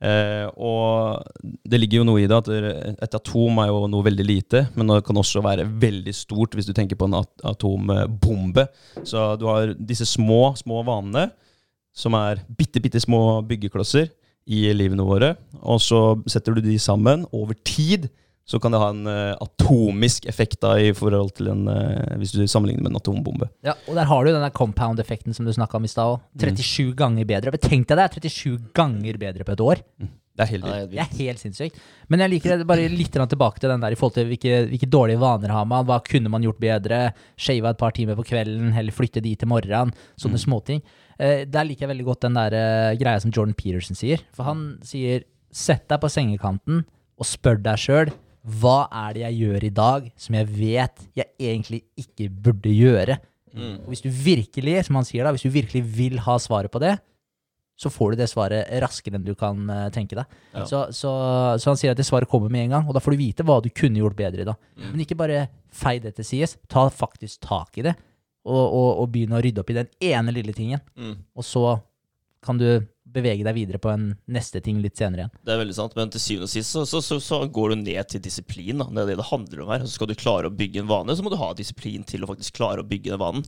Eh, 0.00 0.46
og 0.56 1.20
det 1.68 1.76
ligger 1.82 2.00
jo 2.00 2.06
noe 2.08 2.22
i 2.22 2.28
det 2.30 2.38
at 2.38 2.48
et 3.04 3.16
atom 3.18 3.58
er 3.60 3.68
jo 3.68 3.82
noe 3.92 4.06
veldig 4.06 4.24
lite, 4.24 4.62
men 4.72 4.88
det 4.88 5.02
kan 5.04 5.18
også 5.20 5.42
være 5.44 5.66
veldig 5.82 6.14
stort 6.16 6.56
hvis 6.56 6.70
du 6.70 6.72
tenker 6.76 6.96
på 6.96 7.10
en 7.10 7.18
at 7.20 7.44
atombombe. 7.52 8.64
Så 9.04 9.34
du 9.40 9.44
har 9.50 9.74
disse 9.76 10.08
små, 10.08 10.54
små 10.56 10.80
vanene, 10.88 11.28
som 11.92 12.16
er 12.16 12.40
bitte, 12.56 12.80
bitte 12.80 13.02
små 13.02 13.42
byggeklosser 13.44 14.08
i 14.50 14.62
livene 14.72 15.04
våre. 15.04 15.34
Og 15.60 15.82
så 15.84 16.00
setter 16.30 16.56
du 16.56 16.64
de 16.64 16.78
sammen 16.80 17.26
over 17.36 17.58
tid. 17.66 18.08
Så 18.50 18.58
kan 18.58 18.74
det 18.74 18.80
ha 18.82 18.88
en 18.90 19.06
uh, 19.06 19.38
atomisk 19.38 20.24
effekt 20.30 20.58
da 20.64 20.74
i 20.82 20.90
forhold 20.96 21.36
til 21.38 21.52
en 21.52 21.68
uh, 21.70 22.16
Hvis 22.18 22.34
du 22.34 22.42
sammenligner 22.50 22.82
med 22.82 22.92
en 22.92 22.98
atombombe. 22.98 23.46
Ja, 23.66 23.76
og 23.86 23.94
der 23.94 24.08
har 24.10 24.24
du 24.24 24.32
den 24.32 24.42
der 24.42 24.54
compound-effekten 24.54 25.36
som 25.36 25.46
du 25.46 25.52
snakka 25.54 25.78
om 25.78 25.86
i 25.86 25.92
stad 25.92 26.16
òg. 26.16 26.24
37 26.34 26.96
ganger 26.98 27.28
bedre. 27.28 27.54
Tenk 27.62 27.86
deg 27.86 28.00
det 28.00 28.08
er 28.08 28.16
37 28.26 28.72
ganger 28.74 29.20
bedre 29.22 29.46
på 29.46 29.54
et 29.54 29.62
år. 29.62 29.84
Det 30.40 30.46
er 30.46 30.50
helt 30.54 30.66
Nei. 30.66 30.78
Det 30.88 31.00
er 31.02 31.10
helt 31.18 31.42
sinnssykt. 31.42 31.78
Men 32.08 32.22
jeg 32.24 32.32
liker 32.32 32.56
det 32.56 32.66
bare 32.68 32.86
litt 32.90 33.12
tilbake 33.14 33.60
til 33.60 33.72
den 33.72 33.82
der 33.82 33.92
i 33.92 33.98
forhold 33.98 34.16
til 34.16 34.30
hvilke, 34.30 34.62
hvilke 34.70 34.88
dårlige 34.88 35.20
vaner 35.20 35.52
har 35.52 35.66
man, 35.68 35.84
hva 35.86 35.98
kunne 36.06 36.32
man 36.32 36.46
gjort 36.46 36.62
bedre, 36.62 37.00
Shave 37.36 37.70
et 37.70 37.80
par 37.80 37.92
timer 37.96 38.16
på 38.18 38.24
kvelden, 38.30 38.72
eller 38.72 38.94
flytte 38.94 39.22
de 39.22 39.34
til 39.36 39.50
morgenen, 39.50 39.92
sånne 40.20 40.40
småting. 40.40 40.80
Uh, 41.20 41.44
der 41.44 41.68
liker 41.68 41.84
jeg 41.84 41.92
veldig 41.92 42.08
godt 42.08 42.24
den 42.24 42.38
der 42.38 42.56
eh, 42.56 42.96
greia 42.96 43.20
som 43.20 43.34
Jordan 43.34 43.54
Peterson 43.58 43.98
sier. 43.98 44.22
For 44.36 44.48
han 44.48 44.80
sier 44.86 45.26
sett 45.52 45.86
deg 45.90 46.00
på 46.00 46.10
sengekanten 46.10 46.84
og 47.20 47.28
spør 47.28 47.60
deg 47.60 47.82
sjøl 47.82 48.12
hva 48.40 48.86
er 49.06 49.16
det 49.16 49.24
jeg 49.26 49.38
gjør 49.44 49.66
i 49.66 49.74
dag 49.76 50.08
som 50.18 50.36
jeg 50.38 50.48
vet 50.48 51.04
jeg 51.18 51.28
egentlig 51.36 51.82
ikke 52.00 52.30
burde 52.32 52.72
gjøre. 52.72 53.18
Mm. 53.52 53.76
Og 53.82 53.92
hvis 53.92 54.04
du 54.04 54.10
virkelig, 54.10 54.76
som 54.86 54.98
han 55.00 55.06
sier 55.08 55.26
da, 55.26 55.32
hvis 55.34 55.44
du 55.44 55.52
virkelig 55.52 55.82
vil 55.96 56.20
ha 56.24 56.38
svaret 56.40 56.72
på 56.72 56.80
det, 56.82 56.96
så 57.80 57.88
får 57.88 58.12
du 58.12 58.20
det 58.20 58.28
svaret 58.28 58.68
raskere 58.82 59.16
enn 59.16 59.24
du 59.24 59.32
kan 59.38 59.60
eh, 59.72 59.86
tenke 59.94 60.18
deg. 60.18 60.28
Ja. 60.52 60.66
Så, 60.68 60.82
så, 60.92 61.10
så 61.56 61.72
han 61.72 61.80
sier 61.80 61.94
at 61.94 62.00
det 62.00 62.04
svaret 62.08 62.28
kommer 62.28 62.52
med 62.52 62.66
en 62.66 62.74
gang, 62.76 62.88
og 62.88 62.96
da 62.96 63.00
får 63.00 63.16
du 63.16 63.22
vite 63.22 63.46
hva 63.48 63.56
du 63.64 63.70
kunne 63.72 64.02
gjort 64.02 64.18
bedre 64.18 64.44
da. 64.48 64.56
Men 64.82 65.00
ikke 65.04 65.16
bare 65.20 65.46
fei 65.72 65.96
det 66.02 66.12
til 66.18 66.28
sies, 66.28 66.58
ta 66.68 66.86
faktisk 66.92 67.40
tak 67.46 67.80
i 67.80 67.86
det, 67.88 67.94
og, 68.44 68.60
og, 68.60 68.90
og 69.00 69.08
begynne 69.12 69.38
å 69.38 69.44
rydde 69.44 69.64
opp 69.64 69.72
i 69.72 69.78
den 69.80 69.88
ene 70.10 70.34
lille 70.36 70.52
tingen. 70.56 70.82
Mm. 70.96 71.16
Og 71.36 71.46
så 71.46 71.64
kan 72.44 72.60
du 72.60 72.68
bevege 73.14 73.46
deg 73.46 73.56
videre 73.56 73.80
på 73.82 73.90
en 73.92 74.10
neste 74.30 74.62
ting 74.64 74.80
litt 74.84 75.00
senere 75.00 75.24
igjen. 75.24 75.34
Det 75.46 75.54
er 75.54 75.62
veldig 75.62 75.76
sant, 75.76 75.96
men 75.98 76.12
til 76.12 76.22
syvende 76.22 76.48
og 76.48 76.52
sist 76.52 76.76
så, 76.76 76.84
så, 76.88 77.02
så, 77.04 77.18
så 77.22 77.40
går 77.50 77.74
du 77.74 77.82
ned 77.82 78.12
til 78.12 78.22
disiplin. 78.24 78.82
Da. 78.82 78.88
Det 78.90 79.04
er 79.04 79.10
det 79.12 79.18
det 79.20 79.28
handler 79.30 79.64
om 79.64 79.74
her. 79.74 79.84
Så 79.86 79.98
skal 79.98 80.10
du 80.10 80.16
klare 80.18 80.50
å 80.50 80.54
bygge 80.54 80.84
en 80.84 80.90
vane, 80.90 81.16
så 81.16 81.26
må 81.26 81.32
du 81.32 81.40
ha 81.40 81.50
disiplin 81.58 82.06
til 82.06 82.24
å 82.24 82.30
faktisk 82.30 82.56
klare 82.60 82.84
å 82.84 82.88
bygge 82.88 83.14
den 83.14 83.22
vanen. 83.22 83.46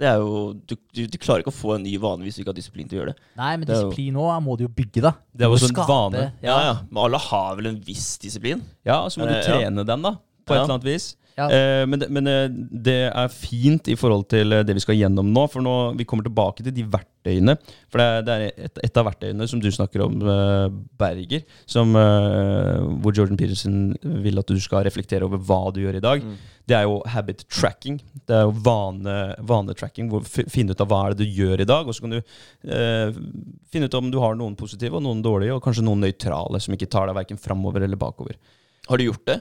Det 0.00 0.08
er 0.08 0.18
jo, 0.18 0.54
du, 0.66 0.74
du, 0.96 1.02
du 1.06 1.18
klarer 1.20 1.44
ikke 1.44 1.52
å 1.52 1.54
få 1.54 1.74
en 1.76 1.84
ny 1.84 1.92
vane 2.00 2.24
hvis 2.24 2.38
du 2.38 2.42
ikke 2.42 2.50
har 2.54 2.58
disiplin 2.58 2.88
til 2.88 2.96
å 2.96 3.02
gjøre 3.02 3.12
det. 3.12 3.26
Nei, 3.38 3.50
men 3.54 3.68
Det 3.68 3.74
er 3.76 3.84
disiplin 3.84 4.16
òg 4.18 4.32
må 4.42 4.56
du 4.58 4.64
jo 4.64 4.72
bygge, 4.72 5.02
da. 5.04 5.12
Det 5.30 5.46
er 5.46 5.52
jo 5.52 5.68
en 5.68 5.80
vane. 5.90 6.22
Ja, 6.42 6.56
ja, 6.64 6.76
Men 6.88 7.02
alle 7.04 7.20
har 7.22 7.58
vel 7.60 7.70
en 7.74 7.80
viss 7.86 8.14
disiplin? 8.22 8.64
Ja, 8.88 9.02
så 9.12 9.20
må 9.20 9.28
du 9.28 9.34
trene 9.34 9.44
ja. 9.44 9.60
trene 9.60 9.84
den, 9.86 10.06
da. 10.08 10.16
På 10.42 10.56
et 10.56 10.64
eller 10.64 10.78
annet 10.78 10.88
vis. 10.88 11.12
Ja. 11.38 11.46
Eh, 11.48 11.84
men 11.88 12.00
det, 12.00 12.08
men 12.12 12.28
eh, 12.28 12.48
det 12.52 12.98
er 13.08 13.32
fint 13.32 13.88
i 13.88 13.96
forhold 13.98 14.26
til 14.32 14.52
eh, 14.52 14.64
det 14.66 14.76
vi 14.76 14.84
skal 14.84 14.98
gjennom 14.98 15.30
nå. 15.32 15.46
For 15.52 15.64
nå, 15.64 15.76
vi 15.98 16.06
kommer 16.08 16.26
tilbake 16.26 16.64
til 16.64 16.74
de 16.76 16.84
verktøyene. 16.92 17.56
For 17.92 18.02
det 18.02 18.06
er, 18.06 18.26
det 18.26 18.34
er 18.34 18.64
et, 18.68 18.80
et 18.88 19.00
av 19.00 19.08
verktøyene 19.08 19.48
som 19.48 19.62
du 19.62 19.70
snakker 19.72 20.04
om, 20.04 20.18
eh, 20.20 20.66
Berger, 21.00 21.44
som, 21.70 21.96
eh, 21.96 22.82
hvor 23.02 23.16
Jordan 23.16 23.40
Peterson 23.40 23.94
vil 24.24 24.42
at 24.42 24.52
du 24.52 24.60
skal 24.62 24.84
reflektere 24.86 25.28
over 25.28 25.40
hva 25.40 25.62
du 25.72 25.80
gjør 25.84 26.00
i 26.00 26.04
dag. 26.04 26.26
Mm. 26.26 26.36
Det 26.68 26.76
er 26.78 26.86
jo 26.86 27.00
habit 27.10 27.42
tracking. 27.50 27.98
Det 28.28 28.36
er 28.36 28.46
jo 28.46 28.54
vane, 28.64 29.16
vanetracking. 29.48 30.12
Hvor 30.12 30.26
Finne 30.52 30.76
ut 30.76 30.84
av 30.84 30.90
hva 30.90 31.00
er 31.06 31.16
det 31.16 31.24
du 31.24 31.40
gjør 31.40 31.64
i 31.64 31.68
dag. 31.68 31.88
Og 31.88 31.96
så 31.96 32.04
kan 32.04 32.14
du 32.14 32.20
eh, 32.20 33.20
finne 33.72 33.88
ut 33.88 33.98
om 33.98 34.12
du 34.12 34.20
har 34.22 34.36
noen 34.38 34.54
positive 34.58 35.00
og 35.00 35.06
noen 35.06 35.24
dårlige, 35.24 35.56
og 35.56 35.64
kanskje 35.64 35.84
noen 35.86 36.04
nøytrale 36.04 36.60
som 36.62 36.76
ikke 36.76 36.90
tar 36.92 37.08
deg 37.08 37.18
verken 37.18 37.40
framover 37.40 37.84
eller 37.86 38.00
bakover. 38.00 38.38
Har 38.88 38.98
du 38.98 39.08
gjort 39.08 39.26
det? 39.30 39.40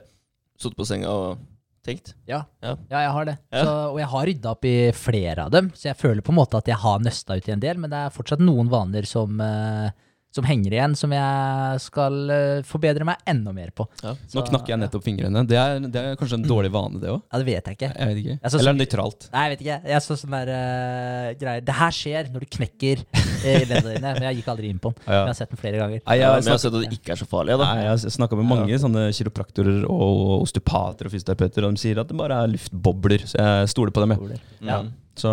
Sittet 0.61 0.77
på 0.77 0.85
senga 0.85 1.09
og 1.09 1.41
tenkt? 1.85 2.13
Ja. 2.29 2.43
Ja. 2.61 2.75
ja, 2.89 3.01
jeg 3.07 3.11
har 3.15 3.27
det. 3.31 3.35
Ja. 3.51 3.63
Så, 3.63 3.73
og 3.93 3.99
jeg 4.01 4.09
har 4.13 4.27
rydda 4.29 4.53
opp 4.53 4.67
i 4.69 4.75
flere 4.95 5.47
av 5.47 5.51
dem, 5.55 5.71
så 5.75 5.89
jeg 5.91 5.99
føler 5.99 6.25
på 6.25 6.33
en 6.33 6.39
måte 6.39 6.61
at 6.61 6.69
jeg 6.69 6.79
har 6.83 7.03
nøsta 7.03 7.37
ut 7.37 7.49
i 7.49 7.55
en 7.55 7.63
del, 7.63 7.81
men 7.81 7.93
det 7.93 8.01
er 8.05 8.15
fortsatt 8.15 8.43
noen 8.43 8.69
vaner 8.71 9.07
som, 9.09 9.41
eh, 9.41 9.91
som 10.31 10.45
henger 10.47 10.71
igjen, 10.77 10.93
som 10.95 11.11
jeg 11.11 11.79
skal 11.83 12.19
eh, 12.31 12.61
forbedre 12.67 13.03
meg 13.07 13.19
enda 13.27 13.51
mer 13.55 13.73
på. 13.75 13.83
Ja. 13.99 14.13
Nå 14.15 14.31
Så, 14.31 14.43
knakker 14.47 14.71
jeg 14.73 14.79
nettopp 14.79 15.03
fingrene. 15.03 15.43
Det 15.47 15.57
er, 15.59 15.81
det 15.91 16.01
er 16.01 16.15
kanskje 16.19 16.37
en 16.39 16.45
dårlig 16.47 16.71
vane, 16.71 17.01
det 17.03 17.09
òg? 17.11 17.19
Ja, 17.27 17.41
det 17.41 17.47
vet 17.49 17.67
jeg 17.67 17.77
ikke. 17.77 17.89
Jeg 17.91 18.07
vet 18.11 18.21
ikke. 18.21 18.37
Jeg 18.37 18.51
så- 18.53 18.61
Eller 18.61 18.77
nøytralt. 18.77 19.27
Nei, 19.33 19.43
jeg 19.43 19.53
vet 19.53 19.65
ikke. 19.65 19.79
Jeg 19.91 20.05
så 20.05 20.17
sånn 20.21 20.35
der 20.37 20.51
uh, 20.55 21.33
greier 21.41 21.65
Det 21.67 21.75
her 21.81 21.91
skjer 21.97 22.31
når 22.31 22.45
du 22.45 22.49
knekker 22.57 23.03
i 23.03 23.57
leddene 23.65 23.95
dine, 23.97 24.13
men 24.15 24.27
jeg 24.29 24.39
gikk 24.39 24.49
aldri 24.55 24.71
inn 24.71 24.79
på 24.79 24.93
den. 24.93 25.03
Ja. 25.07 25.19
Jeg 25.25 25.33
har 25.33 25.39
sett 25.41 25.51
den 25.51 25.61
flere 25.65 25.83
ganger. 25.83 25.99
Nei, 26.07 26.17
jeg, 26.21 26.31
men 26.31 26.47
jeg 26.47 26.55
har 26.55 26.63
sett 26.63 26.79
at 26.79 26.85
det 26.87 26.99
ikke 27.01 27.15
er 27.17 27.21
så 27.21 27.27
farlig. 27.27 27.57
Da. 27.59 27.67
nei, 27.67 27.83
jeg 27.83 27.91
har 27.91 28.15
snakka 28.17 28.39
med 28.39 28.49
mange 28.53 28.79
sånne 28.85 29.05
kiropraktorer 29.17 29.83
og 29.91 30.45
osteopater 30.45 31.09
og 31.09 31.15
fysioterapeuter, 31.15 31.67
og 31.67 31.75
de 31.75 31.83
sier 31.83 31.99
at 31.99 32.07
det 32.11 32.15
bare 32.23 32.39
er 32.45 32.53
luftbobler. 32.55 33.27
Så 33.27 33.35
jeg 33.41 33.71
stoler 33.75 33.91
på 33.91 34.05
dem. 34.07 34.15
Jeg. 34.15 34.41
Ja. 34.63 34.79
Så 35.21 35.31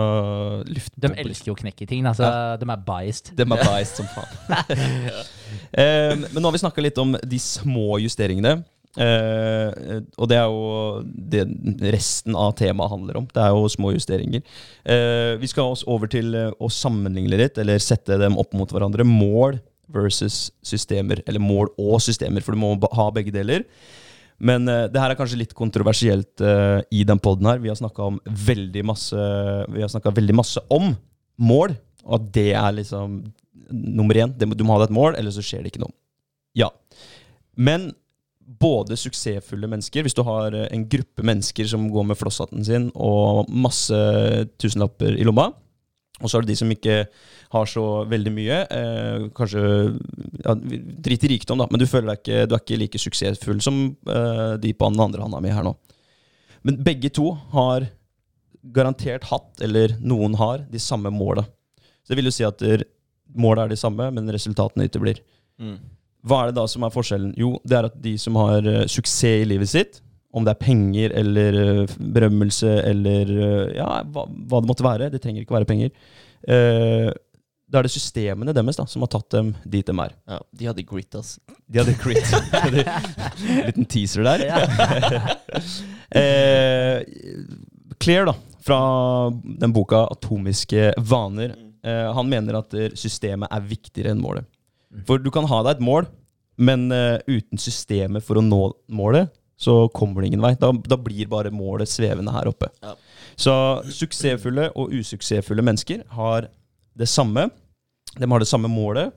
De 0.68 1.10
elsker 1.14 1.50
jo 1.50 1.56
å 1.56 1.58
knekke 1.58 1.86
ting. 1.88 2.06
Altså, 2.08 2.28
De 2.60 2.68
er 2.68 2.82
biased. 2.86 3.32
De 3.38 3.46
er 3.46 3.62
biased 3.62 4.00
som 4.00 4.08
faen. 4.12 4.34
um, 5.82 6.26
men 6.26 6.42
nå 6.42 6.48
har 6.50 6.56
vi 6.56 6.64
snakka 6.64 6.84
litt 6.84 7.00
om 7.00 7.16
de 7.18 7.40
små 7.42 8.00
justeringene. 8.02 8.58
Uh, 8.98 10.00
og 10.18 10.26
det 10.30 10.38
er 10.40 10.48
jo 10.48 11.02
det 11.04 11.44
resten 11.94 12.36
av 12.38 12.54
temaet 12.58 12.92
handler 12.92 13.20
om. 13.20 13.28
Det 13.30 13.42
er 13.44 13.54
jo 13.54 13.68
små 13.70 13.92
justeringer. 13.94 14.42
Uh, 14.82 15.36
vi 15.40 15.50
skal 15.50 15.74
også 15.74 15.88
over 15.92 16.10
til 16.10 16.34
eh, 16.34 16.50
å 16.58 16.70
sammenligne 16.72 17.38
litt, 17.38 17.60
eller 17.60 17.82
sette 17.82 18.18
dem 18.20 18.38
opp 18.40 18.56
mot 18.58 18.72
hverandre. 18.72 19.06
Mål 19.06 19.60
versus 19.92 20.48
systemer. 20.66 21.22
Eller 21.28 21.42
mål 21.42 21.70
og 21.78 22.02
systemer, 22.04 22.44
for 22.44 22.56
du 22.56 22.62
må 22.64 22.74
ha 22.98 23.08
begge 23.14 23.34
deler. 23.34 23.64
Men 24.38 24.68
uh, 24.70 24.86
det 24.90 25.02
her 25.02 25.12
er 25.12 25.18
kanskje 25.18 25.40
litt 25.40 25.54
kontroversielt 25.56 26.44
uh, 26.44 26.78
i 26.94 27.04
den 27.06 27.20
poden 27.22 27.48
her. 27.50 27.60
Vi 27.62 27.70
har 27.72 27.78
snakka 27.78 28.10
veldig 28.48 28.84
masse 28.86 29.28
veldig 29.68 30.36
masse 30.36 30.62
om 30.74 30.92
mål, 31.38 31.74
og 32.06 32.18
at 32.18 32.28
det 32.34 32.50
er 32.58 32.76
liksom 32.78 33.20
nummer 33.68 34.18
én. 34.18 34.34
Du 34.34 34.64
må 34.64 34.76
ha 34.76 34.82
deg 34.82 34.90
et 34.90 34.98
mål, 34.98 35.16
eller 35.18 35.34
så 35.34 35.44
skjer 35.44 35.64
det 35.64 35.72
ikke 35.72 35.84
noe. 35.84 35.94
Ja. 36.58 36.70
Men 37.58 37.90
både 38.58 38.96
suksessfulle 38.96 39.68
mennesker, 39.68 40.04
hvis 40.04 40.16
du 40.16 40.22
har 40.26 40.54
eh, 40.56 40.68
en 40.72 40.86
gruppe 40.88 41.24
mennesker 41.26 41.68
som 41.68 41.88
går 41.92 42.06
med 42.10 42.18
flosshatten 42.18 42.64
sin 42.64 42.88
og 42.94 43.50
masse 43.52 43.98
tusenlapper 44.60 45.18
i 45.18 45.26
lomma, 45.26 45.50
og 46.18 46.30
så 46.30 46.38
er 46.38 46.44
det 46.44 46.52
de 46.52 46.58
som 46.58 46.70
ikke 46.72 46.96
har 47.54 47.68
så 47.70 47.84
veldig 48.10 48.32
mye. 48.34 48.62
Eh, 48.74 49.26
kanskje 49.36 49.62
ja, 50.42 50.54
Drit 50.58 51.26
i 51.26 51.30
rikdom, 51.34 51.62
da, 51.62 51.68
men 51.70 51.80
du 51.80 51.86
føler 51.86 52.10
deg 52.10 52.22
ikke, 52.22 52.40
du 52.48 52.56
er 52.56 52.64
ikke 52.64 52.80
like 52.80 53.02
suksessfull 53.02 53.62
som 53.64 53.84
eh, 54.10 54.56
de 54.62 54.74
på 54.74 54.90
den 54.90 55.04
andre 55.04 55.22
handa 55.24 55.42
mi 55.44 55.54
her 55.54 55.66
nå. 55.66 55.76
Men 56.66 56.80
begge 56.84 57.12
to 57.14 57.30
har 57.54 57.86
garantert 58.74 59.28
hatt, 59.30 59.52
eller 59.64 59.94
noen 60.02 60.34
har, 60.40 60.66
de 60.68 60.80
samme 60.82 61.12
måla. 61.14 61.46
Så 62.02 62.12
det 62.12 62.18
vil 62.18 62.28
jo 62.28 62.34
si 62.34 62.46
at 62.46 62.64
måla 63.38 63.64
er 63.64 63.72
de 63.72 63.78
samme, 63.78 64.10
men 64.14 64.34
resultatene 64.34 64.88
uteblir. 64.88 65.22
Mm. 65.62 65.78
Hva 66.26 66.42
er 66.42 66.50
det 66.50 66.58
da 66.58 66.66
som 66.70 66.84
er 66.84 66.92
forskjellen? 66.92 67.32
Jo, 67.38 67.54
det 67.62 67.78
er 67.78 67.88
at 67.88 67.98
de 68.02 68.14
som 68.20 68.36
har 68.40 68.66
eh, 68.66 68.86
suksess 68.90 69.44
i 69.44 69.48
livet 69.48 69.70
sitt, 69.70 70.00
om 70.38 70.46
det 70.46 70.54
er 70.54 70.62
penger 70.62 71.12
eller 71.20 71.58
eh, 71.62 71.98
berømmelse 71.98 72.72
eller 72.86 73.34
eh, 73.34 73.76
ja, 73.76 73.88
hva, 74.06 74.24
hva 74.24 74.62
det 74.62 74.70
måtte 74.70 74.86
være, 74.86 75.10
det 75.12 75.20
trenger 75.24 75.44
ikke 75.44 75.58
være 75.58 75.68
penger, 75.68 75.92
Uh, 76.46 77.10
da 77.68 77.80
er 77.80 77.84
det 77.84 77.92
systemene 77.92 78.54
deres 78.56 78.78
da, 78.78 78.86
som 78.88 79.04
har 79.04 79.10
tatt 79.12 79.34
dem 79.34 79.50
dit 79.68 79.84
de 79.84 79.94
er. 80.00 80.14
Ja, 80.30 80.38
de 80.56 80.68
hadde 80.70 80.84
grit, 80.88 81.12
ass. 81.18 81.36
De 81.68 81.82
hadde 81.82 81.96
grit. 82.00 82.24
Liten 83.66 83.88
teaser 83.90 84.24
der. 84.24 84.44
uh, 86.16 87.02
Claire, 88.00 88.30
da, 88.30 88.36
fra 88.64 88.78
den 89.60 89.74
boka 89.74 90.06
'Atomiske 90.06 90.94
vaner', 90.96 91.56
uh, 91.84 92.08
han 92.16 92.30
mener 92.30 92.62
at 92.62 92.78
systemet 92.96 93.50
er 93.52 93.66
viktigere 93.66 94.14
enn 94.14 94.22
målet. 94.22 94.48
For 95.04 95.20
du 95.20 95.28
kan 95.34 95.44
ha 95.50 95.60
deg 95.66 95.76
et 95.76 95.84
mål, 95.84 96.08
men 96.58 96.88
uten 97.28 97.60
systemet 97.60 98.24
for 98.24 98.40
å 98.40 98.42
nå 98.42 98.62
målet, 98.90 99.28
så 99.58 99.88
kommer 99.94 100.22
det 100.22 100.30
ingen 100.30 100.42
vei. 100.44 100.54
Da, 100.60 100.70
da 100.72 100.98
blir 101.02 101.28
bare 101.30 101.50
målet 101.54 101.90
svevende 101.90 102.32
her 102.34 102.50
oppe. 102.50 102.70
Ja. 102.84 102.94
Så 103.38 103.54
suksessfulle 103.94 104.68
og 104.78 104.94
usuksessfulle 104.94 105.64
mennesker 105.66 106.04
har 106.14 106.46
det 106.98 107.08
samme. 107.10 107.48
De 108.18 108.30
har 108.30 108.42
det 108.42 108.48
samme 108.50 108.70
målet, 108.70 109.12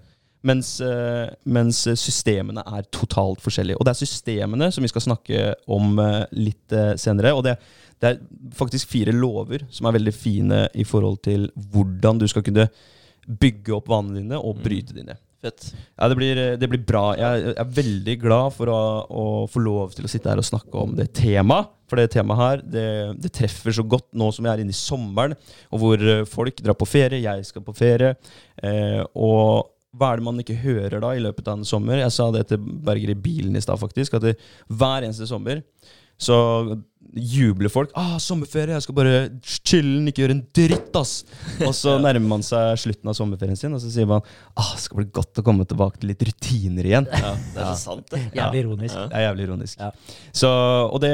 mens, 0.46 0.76
eh, 0.82 1.30
mens 1.46 1.84
systemene 1.98 2.64
er 2.66 2.90
totalt 2.94 3.42
forskjellige. 3.42 3.78
Og 3.78 3.86
det 3.86 3.94
er 3.94 4.02
systemene 4.02 4.72
som 4.74 4.86
vi 4.86 4.90
skal 4.92 5.06
snakke 5.06 5.54
om 5.70 6.02
eh, 6.02 6.24
litt 6.38 6.74
eh, 6.74 6.96
senere. 7.02 7.34
Og 7.38 7.46
det, 7.46 7.56
det 8.02 8.10
er 8.10 8.22
faktisk 8.58 8.90
fire 8.90 9.14
lover 9.14 9.68
som 9.70 9.90
er 9.90 9.98
veldig 10.00 10.16
fine 10.16 10.64
i 10.74 10.86
forhold 10.86 11.22
til 11.26 11.50
hvordan 11.74 12.22
du 12.22 12.28
skal 12.30 12.46
kunne 12.46 12.68
bygge 13.42 13.78
opp 13.78 13.90
vanene 13.94 14.24
dine 14.24 14.42
og 14.42 14.62
bryte 14.66 14.98
dine. 14.98 15.18
Fett. 15.42 15.72
Ja, 15.98 16.06
det 16.12 16.16
blir, 16.20 16.40
det 16.62 16.68
blir 16.70 16.82
bra. 16.86 17.16
Jeg 17.18 17.54
er 17.58 17.70
veldig 17.78 18.14
glad 18.22 18.54
for 18.54 18.70
å, 18.70 18.82
å 19.10 19.24
få 19.50 19.64
lov 19.64 19.96
til 19.98 20.06
å 20.06 20.12
sitte 20.12 20.30
her 20.30 20.42
og 20.42 20.46
snakke 20.46 20.84
om 20.84 20.94
det 20.98 21.08
temaet. 21.18 21.72
For 21.90 22.00
det 22.00 22.12
temaet 22.14 22.40
her, 22.40 22.62
det, 22.76 22.86
det 23.20 23.34
treffer 23.36 23.74
så 23.76 23.84
godt 23.84 24.08
nå 24.16 24.30
som 24.32 24.46
jeg 24.46 24.54
er 24.54 24.62
inne 24.64 24.72
i 24.72 24.78
sommeren, 24.78 25.34
og 25.74 25.82
hvor 25.82 26.04
eh, 26.14 26.22
folk 26.30 26.62
drar 26.64 26.78
på 26.80 26.88
ferie, 26.88 27.20
jeg 27.20 27.48
skal 27.50 27.66
på 27.66 27.76
ferie. 27.76 28.14
Eh, 28.64 29.02
og 29.12 29.74
hva 29.98 30.14
er 30.14 30.22
det 30.22 30.28
man 30.30 30.40
ikke 30.40 30.62
hører 30.62 31.02
da 31.04 31.10
i 31.18 31.24
løpet 31.26 31.50
av 31.52 31.60
en 31.60 31.68
sommer? 31.68 32.00
Jeg 32.00 32.16
sa 32.16 32.30
det 32.32 32.46
til 32.54 32.62
Berger 32.62 33.12
i 33.12 33.18
bilen 33.20 33.58
i 33.60 33.64
stad, 33.66 33.82
faktisk. 33.82 34.16
At 34.16 34.30
det, 34.30 34.38
hver 34.72 35.04
eneste 35.04 35.28
sommer 35.28 35.66
så 36.22 36.38
jubler 37.16 37.70
folk. 37.74 37.92
Ah, 37.98 38.18
sommerferie, 38.24 38.76
jeg 38.78 38.86
skal 38.86 38.96
bare 38.96 39.14
chille'n, 39.68 40.06
ikke 40.12 40.24
gjøre 40.24 40.36
en 40.38 40.44
dritt, 40.56 40.96
ass. 40.96 41.14
Og 41.66 41.74
så 41.76 41.98
nærmer 42.06 42.28
man 42.38 42.44
seg 42.46 42.78
slutten 42.80 43.12
av 43.12 43.18
sommerferien 43.18 43.58
sin, 43.60 43.74
og 43.76 43.82
så 43.84 43.90
sier 43.92 44.08
man 44.10 44.22
ah, 44.56 44.70
det 44.76 44.84
skal 44.86 45.02
bli 45.02 45.08
godt 45.18 45.42
å 45.42 45.46
komme 45.48 45.66
tilbake 45.68 46.00
til 46.02 46.12
litt 46.14 46.24
rutiner 46.30 46.88
igjen. 46.92 47.10
Ja, 47.12 47.34
det 47.56 47.64
er 47.66 47.72
så 47.74 47.80
sant, 47.96 48.06
det. 48.14 48.22
Jævlig 48.38 48.64
ironisk. 48.66 48.96
Ja. 48.96 49.08
Det 49.12 49.18
er 49.20 49.26
jævlig 49.28 49.48
ironisk. 49.50 49.82
Ja. 49.82 49.90
Så, 50.44 50.52
og 50.88 51.02
det 51.04 51.12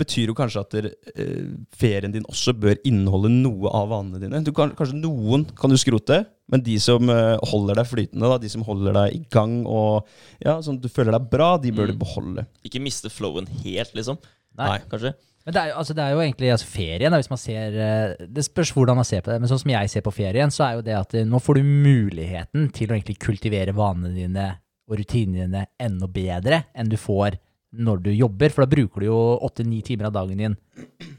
betyr 0.00 0.32
jo 0.32 0.36
kanskje 0.38 0.64
at 0.66 0.76
der, 0.76 0.90
eh, 1.14 1.46
ferien 1.80 2.12
din 2.14 2.26
også 2.28 2.52
bør 2.60 2.76
inneholde 2.88 3.30
noe 3.32 3.72
av 3.80 3.88
vanene 3.94 4.20
dine. 4.22 4.42
Du 4.44 4.52
kan, 4.56 4.74
kanskje 4.76 5.00
noen 5.00 5.46
kan 5.56 5.72
du 5.72 5.78
skrote, 5.80 6.20
men 6.50 6.64
de 6.66 6.74
som 6.82 7.06
eh, 7.14 7.36
holder 7.52 7.78
deg 7.78 7.86
flytende, 7.86 8.26
da, 8.32 8.36
de 8.42 8.48
som 8.50 8.64
holder 8.66 8.96
deg 8.96 9.16
i 9.16 9.24
gang 9.30 9.60
og 9.70 10.04
ja, 10.42 10.56
sånn 10.60 10.80
at 10.80 10.84
du 10.84 10.90
føler 10.90 11.14
deg 11.14 11.28
bra, 11.30 11.52
de 11.62 11.70
bør 11.72 11.86
du 11.92 11.96
Mm. 11.96 12.00
beholde. 12.02 12.44
Ikke 12.66 12.80
miste 12.82 13.10
flowen 13.12 13.46
helt, 13.62 13.92
liksom. 13.96 14.18
Nei. 14.58 14.80
Kanskje. 14.90 15.12
Men 15.46 15.56
det 15.56 15.60
er 15.60 15.70
jo, 15.70 15.76
altså, 15.80 15.94
det 15.96 16.04
er 16.04 16.14
jo 16.14 16.22
egentlig 16.22 16.50
altså, 16.52 16.68
ferien, 16.68 17.12
da, 17.12 17.18
hvis 17.20 17.30
man 17.32 17.40
ser 17.40 17.76
eh, 17.80 18.26
Det 18.28 18.42
spørs 18.44 18.72
hvordan 18.76 18.98
man 19.00 19.06
ser 19.08 19.22
på 19.24 19.32
det, 19.32 19.38
men 19.40 19.48
sånn 19.50 19.62
som 19.62 19.72
jeg 19.72 19.92
ser 19.92 20.04
på 20.04 20.12
ferien, 20.12 20.52
så 20.52 20.66
er 20.66 20.74
jo 20.76 20.82
det 20.84 20.96
at 20.98 21.14
eh, 21.16 21.28
nå 21.28 21.40
får 21.40 21.60
du 21.60 21.70
muligheten 21.70 22.66
til 22.76 22.90
å 22.90 22.96
egentlig 22.96 23.16
kultivere 23.22 23.76
vanene 23.76 24.12
dine 24.16 24.48
og 24.90 24.98
rutinene 24.98 25.46
dine 25.46 25.64
enda 25.80 26.08
bedre 26.10 26.64
enn 26.74 26.90
du 26.90 26.98
får 27.00 27.38
når 27.70 28.00
du 28.02 28.10
jobber, 28.10 28.50
for 28.50 28.64
da 28.64 28.70
bruker 28.72 29.02
du 29.02 29.06
jo 29.06 29.18
åtte-ni 29.46 29.78
timer 29.86 30.08
av 30.08 30.16
dagen 30.16 30.40
din 30.42 30.56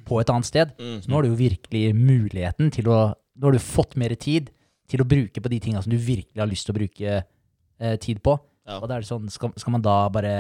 på 0.08 0.18
et 0.20 0.32
annet 0.34 0.50
sted. 0.50 0.74
Så 0.76 1.08
nå 1.08 1.16
har 1.16 1.24
du 1.24 1.32
jo 1.32 1.40
virkelig 1.40 1.94
muligheten 1.96 2.72
til 2.76 2.92
å 2.92 3.02
Nå 3.42 3.48
har 3.48 3.56
du 3.56 3.64
fått 3.64 3.96
mer 3.98 4.12
tid 4.20 4.50
til 4.92 5.02
å 5.02 5.06
bruke 5.08 5.42
på 5.42 5.50
de 5.50 5.58
tinga 5.64 5.80
som 5.82 5.90
du 5.90 5.96
virkelig 5.96 6.38
har 6.38 6.50
lyst 6.52 6.68
til 6.68 6.76
å 6.76 6.78
bruke 6.78 7.14
eh, 7.16 7.94
tid 8.04 8.20
på. 8.22 8.36
Ja. 8.68 8.76
Og 8.76 8.90
da 8.92 8.98
er 8.98 9.06
det 9.06 9.08
sånn, 9.08 9.32
skal, 9.32 9.54
skal 9.58 9.74
man 9.74 9.86
da 9.86 9.96
bare 10.14 10.34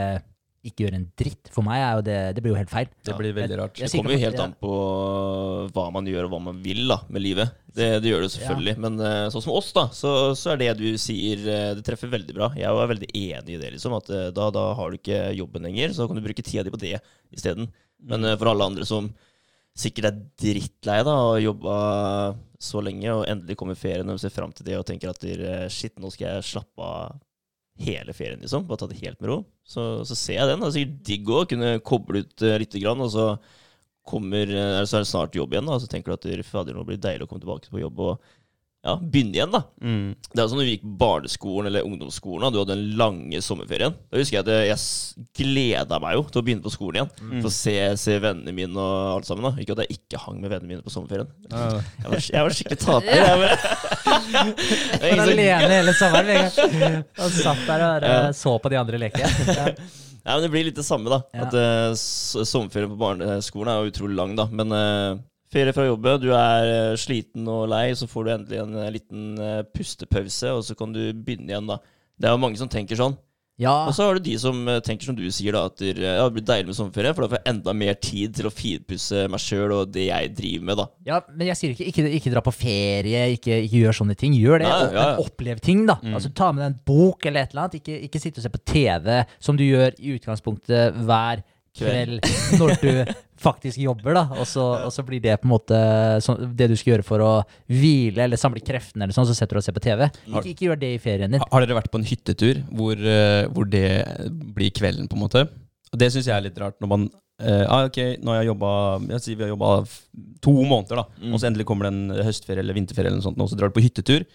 ikke 0.61 0.85
gjøre 0.85 0.97
en 0.99 1.07
dritt? 1.17 1.49
For 1.53 1.65
meg 1.65 1.81
er 1.81 1.95
jo 1.97 2.03
det 2.05 2.17
Det 2.37 2.43
blir 2.43 2.53
jo 2.53 2.59
helt 2.59 2.71
feil. 2.71 2.89
Det 3.05 3.15
blir 3.17 3.33
veldig 3.33 3.57
rart. 3.57 3.79
Jeg 3.81 3.89
Det 3.89 3.97
kommer 3.97 4.13
jo 4.13 4.21
helt 4.21 4.41
an 4.43 4.53
på 4.61 4.73
hva 5.73 5.85
man 5.95 6.09
gjør 6.09 6.27
og 6.27 6.35
hva 6.35 6.41
man 6.51 6.59
vil 6.61 6.83
da, 6.91 6.99
med 7.09 7.23
livet. 7.23 7.55
Det, 7.71 7.87
det 8.03 8.11
gjør 8.11 8.25
det 8.25 8.31
selvfølgelig. 8.35 8.75
Men 8.83 8.99
eh, 9.07 9.29
sånn 9.33 9.45
som 9.45 9.55
oss, 9.55 9.71
da, 9.73 9.87
så, 9.95 10.11
så 10.37 10.53
er 10.53 10.61
det 10.61 10.69
du 10.81 10.85
sier, 11.01 11.41
eh, 11.49 11.71
det 11.77 11.85
treffer 11.87 12.11
veldig 12.11 12.35
bra. 12.37 12.51
Jeg 12.59 12.69
er 12.69 12.93
veldig 12.93 13.09
enig 13.09 13.55
i 13.55 13.59
det. 13.61 13.73
liksom, 13.77 13.95
at 13.97 14.11
eh, 14.13 14.29
da, 14.35 14.51
da 14.53 14.67
har 14.77 14.91
du 14.91 14.99
ikke 14.99 15.23
jobben 15.39 15.65
lenger, 15.65 15.97
så 15.97 16.05
kan 16.09 16.19
du 16.19 16.25
bruke 16.25 16.45
tida 16.45 16.65
di 16.67 16.73
på 16.73 16.81
det 16.81 16.97
isteden. 17.33 17.71
Men 18.05 18.25
for 18.35 18.51
alle 18.51 18.69
andre 18.71 18.85
som 18.87 19.09
sikkert 19.77 20.11
er 20.11 20.21
drittlei 20.41 20.99
da, 21.07 21.17
og 21.31 21.41
jobba 21.41 21.75
så 22.61 22.81
lenge, 22.85 23.09
og 23.15 23.25
endelig 23.29 23.57
kommer 23.57 23.77
ferien 23.79 24.09
og 24.13 24.21
ser 24.21 24.33
fram 24.33 24.53
til 24.53 24.67
det 24.67 24.77
og 24.77 24.85
tenker 24.85 25.09
at 25.09 25.25
shit, 25.73 25.95
nå 26.01 26.11
skal 26.13 26.35
jeg 26.35 26.49
slappe 26.51 26.85
av 26.85 27.21
hele 27.83 28.13
ferien, 28.15 28.41
liksom. 28.43 28.67
Bare 28.69 28.81
ta 28.81 28.89
det 28.91 28.99
helt 29.01 29.19
med 29.21 29.31
ro. 29.31 29.39
Så, 29.67 30.05
så 30.07 30.17
ser 30.17 30.39
jeg 30.39 30.49
den. 30.49 30.61
Det 30.61 30.69
er 30.69 30.77
sikkert 30.77 31.01
digg 31.09 31.33
å 31.33 31.41
kunne 31.49 31.73
koble 31.87 32.23
ut 32.25 32.45
uh, 32.45 32.55
lite 32.61 32.81
grann, 32.83 33.03
og 33.03 33.11
så 33.13 33.27
kommer, 34.07 34.49
eh, 34.49 34.83
så 34.89 34.97
er 34.97 35.03
det 35.03 35.11
snart 35.11 35.35
jobb 35.37 35.53
igjen, 35.53 35.67
da, 35.69 35.75
så 35.79 35.87
tenker 35.89 36.11
du 36.11 36.15
at 36.17 36.47
fader, 36.47 36.73
nå 36.73 36.81
blir 36.87 36.97
det 36.97 37.05
deilig 37.05 37.27
å 37.27 37.29
komme 37.29 37.43
tilbake 37.43 37.69
på 37.69 37.83
jobb 37.83 37.99
og 38.01 38.31
ja, 38.81 38.95
begynne 38.97 39.35
igjen. 39.37 39.51
da. 39.53 39.59
Mm. 39.85 40.15
Det 40.33 40.41
er 40.41 40.47
sånn 40.49 40.57
når 40.57 40.65
vi 40.65 40.71
gikk 40.75 40.85
på 40.87 40.93
barneskolen 41.03 41.67
eller 41.69 41.85
ungdomsskolen, 41.85 42.45
og 42.47 42.53
du 42.55 42.59
hadde 42.63 42.75
den 42.79 42.95
lange 42.97 43.41
sommerferien. 43.45 43.93
Da 44.09 44.17
husker 44.17 44.39
jeg 44.39 44.45
at 44.47 44.51
jeg, 44.51 44.71
jeg 44.71 45.27
gleda 45.37 45.99
meg 46.01 46.15
jo 46.17 46.23
til 46.31 46.41
å 46.41 46.45
begynne 46.47 46.65
på 46.65 46.73
skolen 46.73 46.97
igjen. 47.01 47.11
Mm. 47.21 47.35
For 47.43 47.51
å 47.51 47.53
se, 47.53 47.75
se 48.01 48.17
vennene 48.23 48.55
mine 48.57 48.81
og 48.81 49.11
alt 49.19 49.29
sammen. 49.29 49.45
da. 49.51 49.53
Ikke 49.61 49.75
at 49.77 49.83
jeg 49.85 49.99
ikke 49.99 50.23
hang 50.25 50.41
med 50.41 50.49
vennene 50.55 50.73
mine 50.73 50.85
på 50.85 50.93
sommerferien. 50.93 51.29
Jeg 51.51 52.09
var, 52.09 52.25
jeg 52.33 52.47
var 52.47 52.57
skikkelig 52.57 52.81
taper. 52.81 53.21
Jeg 53.21 53.37
Det 55.01 55.09
er 55.11 55.17
Var 55.17 55.25
alene 55.27 55.73
hele 55.75 55.93
sommeren. 55.97 57.01
Og 57.21 57.35
satt 57.43 57.65
der 57.67 57.85
og 57.87 58.05
Ja. 58.11 58.21
så 58.35 58.57
på 58.61 58.69
de 58.73 58.79
andre 58.81 58.97
leke. 59.01 59.21
Ja. 59.47 59.67
Ja, 60.21 60.35
men 60.35 60.43
Det 60.45 60.49
blir 60.53 60.67
litt 60.67 60.75
det 60.77 60.85
samme, 60.85 61.09
da. 61.09 61.17
Ja. 61.33 61.47
At 61.47 61.55
uh, 61.57 61.95
Sommerferien 61.97 62.91
på 62.91 62.97
barneskolen 63.01 63.71
er 63.73 63.79
jo 63.81 63.89
utrolig 63.93 64.17
lang, 64.19 64.35
da. 64.37 64.45
Men 64.53 64.73
eh, 64.77 65.15
ferie 65.51 65.73
fra 65.75 65.87
jobben, 65.89 66.21
du 66.23 66.29
er 66.35 66.69
eh, 66.75 66.99
sliten 66.99 67.47
og 67.51 67.65
lei, 67.71 67.89
så 67.97 68.07
får 68.09 68.23
du 68.29 68.35
endelig 68.37 68.61
en 68.63 68.77
eh, 68.79 68.91
liten 68.99 69.25
eh, 69.41 69.59
pustepause, 69.75 70.53
og 70.55 70.63
så 70.67 70.77
kan 70.79 70.93
du 70.95 71.03
begynne 71.13 71.51
igjen, 71.51 71.67
da. 71.67 71.81
Det 72.21 72.29
er 72.29 72.37
jo 72.37 72.41
mange 72.45 72.59
som 72.59 72.69
tenker 72.71 72.95
sånn. 72.99 73.15
ja. 73.61 73.71
Og 73.89 73.93
så 73.97 74.05
har 74.07 74.17
du 74.17 74.23
de 74.25 74.35
som 74.39 74.57
tenker 74.85 75.05
som 75.09 75.15
du 75.17 75.23
sier, 75.33 75.53
da, 75.53 75.65
at 75.69 75.81
ja, 75.81 76.13
det 76.23 76.33
blir 76.37 76.45
deilig 76.45 76.69
med 76.71 76.77
sommerferie, 76.77 77.11
for 77.17 77.25
da 77.25 77.29
får 77.33 77.39
jeg 77.41 77.49
enda 77.51 77.73
mer 77.77 77.97
tid 78.01 78.35
til 78.37 78.47
å 78.49 78.53
finpusse 78.53 79.23
meg 79.29 79.41
sjøl 79.43 79.73
og 79.75 79.91
det 79.93 80.07
jeg 80.07 80.31
driver 80.37 80.67
med, 80.69 80.79
da. 80.81 80.85
Ja, 81.09 81.19
men 81.33 81.49
jeg 81.51 81.59
sier 81.59 81.73
ikke 81.75 81.89
ikke, 81.91 82.05
ikke 82.19 82.33
dra 82.35 82.43
på 82.45 82.53
ferie, 82.55 83.23
ikke, 83.35 83.57
ikke 83.67 83.81
gjør 83.83 83.97
sånne 83.99 84.15
ting. 84.21 84.37
Gjør 84.37 84.63
det, 84.63 84.69
Nei, 84.71 84.81
ja, 84.95 85.07
ja. 85.11 85.15
opplev 85.25 85.61
ting, 85.65 85.83
da. 85.89 85.97
Altså 86.13 86.31
Ta 86.37 86.51
med 86.53 86.63
deg 86.63 86.71
en 86.71 86.79
bok 86.93 87.25
eller 87.29 87.43
et 87.45 87.53
eller 87.55 87.65
annet. 87.67 87.79
Ikke, 87.81 87.97
ikke 88.07 88.21
sitte 88.23 88.41
og 88.41 88.45
se 88.47 88.53
på 88.53 88.63
TV, 88.71 89.09
som 89.41 89.57
du 89.59 89.65
gjør 89.67 89.97
i 89.99 90.15
utgangspunktet 90.17 91.01
hver 91.05 91.43
kveld 91.77 92.19
når 92.59 92.73
du 92.81 92.91
faktisk 93.41 93.79
jobber, 93.81 94.13
da. 94.17 94.23
Og 94.37 94.45
så, 94.49 94.65
og 94.85 94.91
så 94.93 95.05
blir 95.07 95.21
det 95.23 95.37
på 95.41 95.47
en 95.47 95.53
måte 95.55 95.79
så, 96.21 96.35
det 96.37 96.69
du 96.71 96.75
skal 96.77 96.95
gjøre 96.95 97.07
for 97.07 97.23
å 97.25 97.31
hvile 97.71 98.27
eller 98.27 98.39
samle 98.39 98.61
kreftene, 98.65 99.05
eller 99.07 99.15
sånn, 99.17 99.29
så 99.29 99.35
setter 99.37 99.57
du 99.57 99.61
og 99.63 99.65
ser 99.65 99.77
på 99.77 99.83
TV. 99.87 100.05
Ikke, 100.27 100.45
ikke 100.53 100.67
gjør 100.69 100.81
det 100.83 100.93
i 100.95 101.01
ferien 101.01 101.31
din. 101.33 101.41
Ha- 101.41 101.49
Har 101.53 101.65
dere 101.65 101.79
vært 101.79 101.91
på 101.93 102.01
en 102.01 102.07
hyttetur 102.07 102.61
hvor, 102.69 102.95
eh, 102.99 103.47
hvor 103.55 103.69
det 103.71 103.87
blir 104.55 104.71
kvelden, 104.77 105.09
på 105.09 105.17
en 105.17 105.25
måte? 105.25 105.47
Og 105.91 105.99
Det 105.99 106.11
syns 106.13 106.29
jeg 106.29 106.35
er 106.37 106.47
litt 106.49 106.61
rart, 106.61 106.79
når 106.83 106.95
man 106.95 107.09
Uh, 107.41 107.65
ah, 107.73 107.87
Ok, 107.87 107.97
nå 108.21 108.29
har 108.29 108.43
jeg 108.43 108.51
jobba 108.51 108.71
Jeg 109.15 109.23
sier 109.23 109.37
vi 109.39 109.45
har 109.47 109.49
jobba 109.49 109.69
to 110.45 110.51
måneder, 110.61 110.99
da. 110.99 111.05
Og 111.31 111.39
så 111.41 111.47
endelig 111.49 111.65
kommer 111.65 111.87
det 111.87 111.93
en 111.95 112.25
høstferie 112.27 112.61
eller 112.61 112.77
vinterferie, 112.77 113.09
eller 113.09 113.17
noe 113.17 113.25
sånt, 113.25 113.39
og 113.41 113.49
så 113.49 113.57
drar 113.57 113.71
du 113.71 113.73
på 113.73 113.81
hyttetur. 113.81 114.27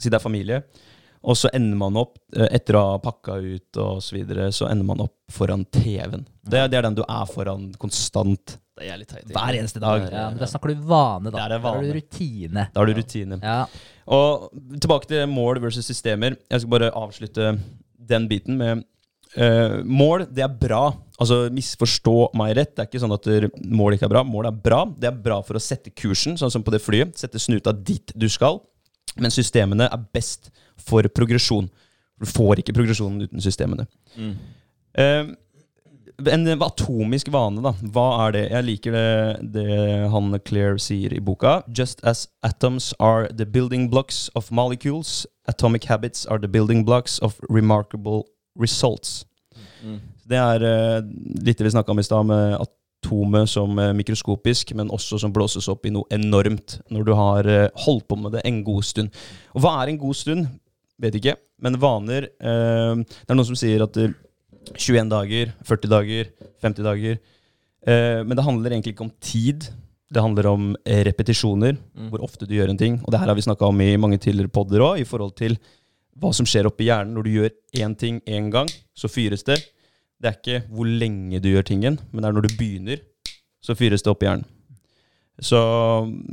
Si 0.00 0.08
det 0.08 0.16
er 0.16 0.24
familie. 0.24 0.62
Og 1.22 1.38
så 1.38 1.50
ender 1.56 1.78
man 1.78 1.96
opp, 1.98 2.18
eh, 2.36 2.48
etter 2.58 2.78
å 2.78 2.84
ha 2.92 2.98
pakka 3.02 3.38
ut 3.40 3.80
og 3.82 4.02
så 4.04 4.16
videre, 4.18 4.50
så 4.54 4.68
ender 4.70 4.86
man 4.86 5.02
opp 5.06 5.16
foran 5.32 5.64
TV-en. 5.64 6.26
Det, 6.46 6.66
det 6.70 6.78
er 6.78 6.86
den 6.86 6.98
du 6.98 7.02
er 7.06 7.26
foran 7.30 7.70
konstant. 7.80 8.58
Det 8.76 8.84
er 8.84 8.90
jævlig 8.92 9.08
teit. 9.08 9.30
Hver 9.32 9.56
eneste 9.56 9.80
dag. 9.80 10.02
Ja, 10.12 10.26
men 10.30 10.42
Da 10.42 10.48
snakker 10.50 10.74
du 10.74 10.82
vane, 10.84 11.30
da. 11.30 11.38
Det 11.38 11.44
er 11.46 11.54
det 11.54 11.62
Da 11.62 11.72
har 11.72 11.86
du 11.86 11.94
rutine. 11.96 12.66
Da 12.74 12.82
har 12.82 12.90
du 12.90 12.98
rutine. 12.98 13.38
Ja. 13.42 13.62
Og 14.12 14.50
tilbake 14.76 15.08
til 15.10 15.24
mål 15.32 15.62
versus 15.64 15.88
systemer. 15.88 16.36
Jeg 16.50 16.62
skal 16.62 16.74
bare 16.74 16.92
avslutte 16.92 17.54
den 18.06 18.28
biten 18.28 18.60
med 18.60 18.84
uh, 19.40 19.82
Mål, 19.82 20.26
det 20.30 20.44
er 20.44 20.52
bra. 20.52 20.92
Altså, 21.16 21.46
misforstå 21.56 22.14
meg 22.36 22.52
rett. 22.60 22.74
Det 22.76 22.84
er 22.84 22.90
ikke 22.90 23.02
sånn 23.02 23.16
at 23.16 23.30
mål 23.64 23.96
ikke 23.96 24.10
er 24.10 24.12
bra. 24.12 24.22
Mål 24.28 24.50
er 24.52 24.60
bra. 24.68 24.84
Det 24.92 25.08
er 25.08 25.18
bra 25.24 25.40
for 25.42 25.56
å 25.56 25.62
sette 25.62 25.90
kursen, 25.96 26.36
sånn 26.36 26.52
som 26.52 26.62
på 26.62 26.74
det 26.74 26.84
flyet. 26.84 27.16
Sette 27.18 27.40
snuta 27.40 27.72
dit 27.72 28.12
du 28.14 28.28
skal. 28.30 28.60
Men 29.16 29.32
systemene 29.32 29.88
er 29.88 30.06
best 30.12 30.50
for 30.78 31.06
progresjon. 31.08 31.70
Du 32.20 32.28
får 32.28 32.62
ikke 32.62 32.76
progresjonen 32.76 33.26
uten 33.26 33.42
systemene. 33.44 33.86
Mm. 34.16 34.36
Eh, 34.96 35.34
en 36.32 36.62
atomisk 36.64 37.28
vane, 37.32 37.60
da. 37.60 37.74
Hva 37.92 38.06
er 38.26 38.32
det? 38.36 38.44
Jeg 38.50 38.66
liker 38.66 38.96
det, 38.96 39.08
det 39.52 39.66
han 40.12 40.38
Claire 40.48 40.80
sier 40.80 41.12
i 41.12 41.20
boka. 41.20 41.60
Just 41.68 42.00
as 42.04 42.26
atoms 42.42 42.94
are 42.98 43.28
the 43.28 43.44
building 43.44 43.90
blocks 43.90 44.30
of 44.34 44.50
molecules, 44.50 45.26
atomic 45.46 45.84
habits 45.84 46.26
are 46.26 46.38
the 46.38 46.48
building 46.48 46.84
blocks 46.84 47.18
of 47.18 47.36
remarkable 47.50 48.24
results. 48.58 49.26
Mm. 49.84 50.00
Det 50.26 50.40
er 50.40 50.64
eh, 50.66 51.04
litt 51.44 51.58
det 51.58 51.68
vi 51.68 51.76
snakka 51.76 51.92
om 51.92 52.00
i 52.00 52.06
stad, 52.06 52.26
med 52.26 52.56
atomet 52.58 53.50
som 53.50 53.78
eh, 53.78 53.92
mikroskopisk, 53.96 54.72
men 54.74 54.90
også 54.90 55.20
som 55.20 55.34
blåses 55.34 55.68
opp 55.68 55.86
i 55.86 55.92
noe 55.94 56.08
enormt 56.14 56.80
når 56.90 57.06
du 57.06 57.12
har 57.18 57.50
eh, 57.50 57.68
holdt 57.86 58.08
på 58.08 58.18
med 58.20 58.38
det 58.38 58.46
en 58.48 58.62
god 58.66 58.88
stund. 58.88 59.26
Og 59.54 59.62
hva 59.62 59.76
er 59.82 59.92
en 59.92 60.00
god 60.00 60.18
stund? 60.18 60.48
Vet 61.02 61.16
ikke. 61.18 61.34
Men 61.62 61.76
vaner 61.80 62.28
eh, 62.40 62.94
Det 63.02 63.30
er 63.32 63.36
noen 63.36 63.48
som 63.48 63.58
sier 63.58 63.82
at 63.84 63.96
eh, 64.00 64.14
21 64.74 65.10
dager, 65.12 65.52
40 65.64 65.90
dager, 65.92 66.30
50 66.64 66.86
dager. 66.86 67.18
Eh, 67.86 68.22
men 68.26 68.34
det 68.36 68.44
handler 68.46 68.72
egentlig 68.74 68.94
ikke 68.96 69.06
om 69.06 69.12
tid. 69.22 69.68
Det 70.10 70.22
handler 70.22 70.48
om 70.50 70.68
eh, 70.86 71.02
repetisjoner, 71.06 71.76
Mm. 71.96 72.08
hvor 72.12 72.22
ofte 72.24 72.46
du 72.46 72.54
gjør 72.56 72.70
en 72.70 72.78
ting. 72.80 72.98
Og 73.04 73.10
det 73.12 73.20
her 73.20 73.26
har 73.30 73.34
vi 73.38 73.44
snakka 73.46 73.66
om 73.68 73.80
i 73.80 73.96
mange 73.96 74.18
tidligere 74.18 74.52
podder 74.52 74.82
òg, 74.84 75.00
i 75.00 75.04
forhold 75.08 75.34
til 75.38 75.56
hva 76.16 76.30
som 76.34 76.46
skjer 76.48 76.66
oppi 76.68 76.86
hjernen 76.88 77.14
når 77.16 77.24
du 77.26 77.30
gjør 77.34 77.50
én 77.82 77.94
ting 77.98 78.20
én 78.26 78.50
gang, 78.52 78.68
så 78.96 79.08
fyres 79.08 79.42
det. 79.44 79.58
Det 80.20 80.28
er 80.30 80.36
ikke 80.38 80.58
hvor 80.72 80.86
lenge 80.88 81.40
du 81.44 81.50
gjør 81.52 81.66
tingen, 81.68 81.98
men 82.12 82.22
det 82.22 82.28
er 82.30 82.36
når 82.36 82.46
du 82.48 82.54
begynner, 82.56 83.00
så 83.60 83.74
fyres 83.76 84.02
det 84.04 84.10
opp 84.12 84.22
i 84.24 84.28
hjernen. 84.30 84.46
Så 85.44 85.58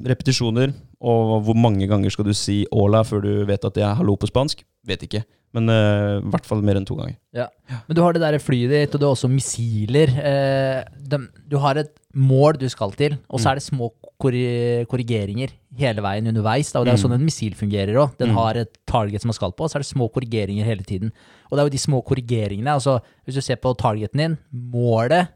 repetisjoner, 0.08 0.72
og 1.04 1.44
hvor 1.44 1.56
mange 1.60 1.88
ganger 1.90 2.10
skal 2.14 2.26
du 2.26 2.34
si 2.34 2.66
'hola' 2.72 3.04
før 3.04 3.22
du 3.22 3.46
vet 3.46 3.66
at 3.66 3.74
det 3.76 3.84
er 3.84 3.96
'hallo' 3.96 4.16
på 4.18 4.28
spansk? 4.32 4.64
Vet 4.88 5.04
ikke. 5.04 5.24
Men 5.54 5.70
eh, 5.70 6.18
i 6.18 6.30
hvert 6.32 6.46
fall 6.50 6.62
mer 6.64 6.76
enn 6.80 6.86
to 6.86 6.96
ganger. 6.96 7.16
Ja. 7.32 7.46
Men 7.88 7.96
du 7.96 8.02
har 8.02 8.14
det 8.14 8.22
der 8.22 8.40
flyet 8.40 8.72
ditt, 8.72 8.96
og 8.96 9.00
du 9.02 9.06
har 9.06 9.14
også 9.14 9.30
missiler. 9.30 10.10
Eh, 10.10 10.84
de, 10.98 11.20
du 11.48 11.58
har 11.60 11.76
et 11.78 11.92
mål 12.16 12.58
du 12.58 12.68
skal 12.70 12.92
til, 12.92 13.18
og 13.30 13.40
så 13.40 13.52
er 13.52 13.56
det 13.60 13.64
små 13.64 13.92
korri 14.20 14.86
korrigeringer 14.90 15.50
hele 15.78 16.02
veien 16.02 16.26
underveis. 16.28 16.72
Da, 16.72 16.80
og 16.80 16.86
det 16.86 16.94
er 16.94 16.98
jo 16.98 17.04
Mm. 17.08 17.12
sånn 17.12 17.20
en 17.20 17.26
missil 17.26 17.54
fungerer 17.54 17.94
òg. 18.02 18.18
Den 18.18 18.30
Mm. 18.30 18.36
har 18.36 18.54
et 18.58 18.78
target 18.88 19.22
som 19.22 19.28
man 19.30 19.34
skal 19.34 19.52
på, 19.52 19.64
og 19.64 19.70
så 19.70 19.76
er 19.76 19.80
det 19.84 19.94
små 19.94 20.10
korrigeringer 20.12 20.66
hele 20.66 20.82
tiden. 20.84 21.12
Og 21.52 21.58
det 21.58 21.60
er 21.60 21.66
jo 21.66 21.70
de 21.70 21.78
små 21.78 22.02
korrigeringene. 22.04 22.72
altså 22.74 23.00
Hvis 23.28 23.36
du 23.36 23.42
ser 23.42 23.56
på 23.58 23.76
targeten 23.78 24.18
din, 24.18 24.38
målet, 24.52 25.28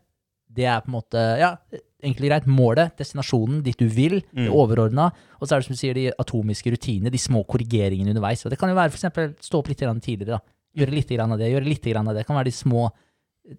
det 0.56 0.66
er 0.66 0.80
på 0.82 0.88
en 0.88 0.94
måte 0.94 1.38
Ja, 1.38 1.56
og 2.04 2.30
greit. 2.30 2.48
Målet, 2.48 2.94
destinasjonen, 3.00 3.64
dit 3.66 3.78
du 3.80 3.88
vil, 3.88 4.20
det 4.22 4.48
Mm. 4.48 4.54
overordna. 4.54 5.12
Og 5.42 5.48
så 5.48 5.56
er 5.56 5.60
det 5.60 5.66
som 5.66 5.74
du 5.74 5.80
sier, 5.80 5.94
de 5.94 6.12
atomiske 6.20 6.72
rutinene, 6.72 7.12
de 7.12 7.18
små 7.18 7.44
korrigeringene 7.46 8.14
underveis. 8.14 8.46
Og 8.46 8.52
det 8.52 8.60
kan 8.60 8.70
jo 8.70 8.76
være 8.76 8.92
f.eks. 8.94 9.48
stå 9.48 9.60
opp 9.60 9.68
litt 9.68 9.78
tidligere, 9.80 10.38
da. 10.38 10.40
Gjøre 10.78 10.94
litt 10.94 11.12
av 11.20 11.38
det, 11.40 11.52
gjøre 11.52 11.66
litt 11.66 11.88
av 11.96 12.06
det. 12.06 12.16
Det 12.22 12.26
kan 12.28 12.36
være 12.38 12.46
de 12.46 12.52
små 12.52 12.92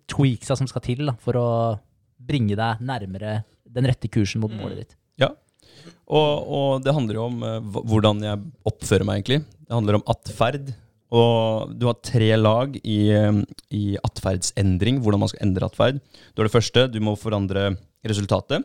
tweaksa 0.07 0.57
som 0.57 0.66
skal 0.66 0.83
til 0.83 1.07
da, 1.07 1.12
for 1.18 1.33
å 1.35 1.81
bringe 2.18 2.55
deg 2.55 2.81
nærmere 2.81 3.44
den 3.68 3.85
rette 3.85 4.09
kursen 4.09 4.40
mot 4.40 4.51
målet 4.53 4.77
ditt. 4.85 4.96
Og, 6.09 6.48
og 6.48 6.83
det 6.85 6.94
handler 6.96 7.18
jo 7.18 7.24
om 7.29 7.42
eh, 7.44 7.61
hvordan 7.61 8.22
jeg 8.24 8.40
oppfører 8.66 9.05
meg, 9.05 9.20
egentlig. 9.20 9.42
Det 9.68 9.74
handler 9.77 9.98
om 9.98 10.05
atferd. 10.09 10.70
Og 11.14 11.73
du 11.79 11.87
har 11.88 12.01
tre 12.05 12.31
lag 12.37 12.75
i, 12.83 13.11
eh, 13.16 13.42
i 13.73 13.97
atferdsendring, 13.97 15.01
hvordan 15.01 15.23
man 15.23 15.31
skal 15.33 15.47
endre 15.47 15.68
atferd. 15.68 16.01
Du 16.35 16.42
har 16.42 16.49
det 16.49 16.57
første, 16.57 16.87
du 16.92 17.01
må 17.01 17.16
forandre 17.16 17.77
resultatet. 18.05 18.64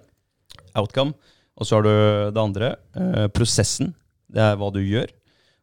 Outcome. 0.76 1.14
Og 1.58 1.68
så 1.68 1.78
har 1.78 1.84
du 1.84 2.32
det 2.34 2.42
andre, 2.42 2.76
eh, 2.96 3.28
prosessen. 3.28 3.94
Det 4.30 4.42
er 4.42 4.58
hva 4.58 4.72
du 4.74 4.80
gjør. 4.80 5.08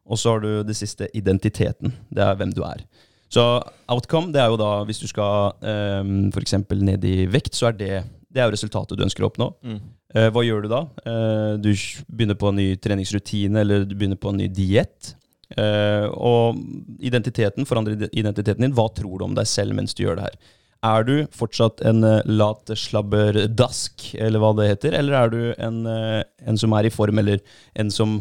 Og 0.07 0.17
så 0.17 0.33
har 0.33 0.39
du 0.41 0.63
det 0.63 0.75
siste, 0.75 1.07
identiteten. 1.13 1.93
Det 2.11 2.23
er 2.23 2.35
hvem 2.35 2.53
du 2.53 2.63
er. 2.63 2.83
Så 3.31 3.63
outcome, 3.87 4.31
det 4.33 4.41
er 4.41 4.49
jo 4.51 4.57
da 4.59 4.83
hvis 4.83 4.99
du 4.99 5.07
skal 5.07 5.53
eh, 5.63 6.03
f.eks. 6.33 6.53
ned 6.81 7.05
i 7.07 7.25
vekt, 7.31 7.55
så 7.55 7.69
er 7.69 7.77
det, 7.79 8.03
det 8.27 8.41
er 8.43 8.51
resultatet 8.51 8.97
du 8.97 9.05
ønsker 9.05 9.23
å 9.23 9.29
oppnå. 9.29 9.53
Mm. 9.63 9.79
Eh, 10.15 10.27
hva 10.35 10.43
gjør 10.43 10.65
du 10.65 10.71
da? 10.71 10.81
Eh, 11.07 11.53
du 11.63 11.71
begynner 12.11 12.35
på 12.35 12.51
en 12.51 12.59
ny 12.59 12.75
treningsrutine, 12.75 13.63
eller 13.63 13.85
du 13.87 13.95
begynner 13.95 14.19
på 14.19 14.33
en 14.33 14.41
ny 14.41 14.49
diett. 14.51 15.13
Eh, 15.59 16.07
og 16.15 16.59
identiteten, 17.03 17.67
forandre 17.67 18.09
identiteten 18.11 18.63
din. 18.63 18.75
Hva 18.77 18.87
tror 18.95 19.19
du 19.19 19.25
om 19.27 19.37
deg 19.37 19.49
selv 19.49 19.75
mens 19.77 19.95
du 19.97 20.05
gjør 20.05 20.19
det 20.19 20.29
her? 20.29 20.37
Er 20.81 21.03
du 21.05 21.15
fortsatt 21.37 21.83
en 21.85 22.01
uh, 22.01 22.23
lat 22.25 22.71
slabberdask, 22.73 24.07
eller 24.17 24.41
hva 24.41 24.49
det 24.57 24.69
heter? 24.71 24.95
Eller 24.97 25.17
er 25.19 25.29
du 25.29 25.41
en, 25.53 25.83
eh, 25.85 26.23
en 26.49 26.57
som 26.57 26.73
er 26.73 26.87
i 26.89 26.93
form, 26.93 27.21
eller 27.21 27.43
en 27.77 27.91
som 27.93 28.15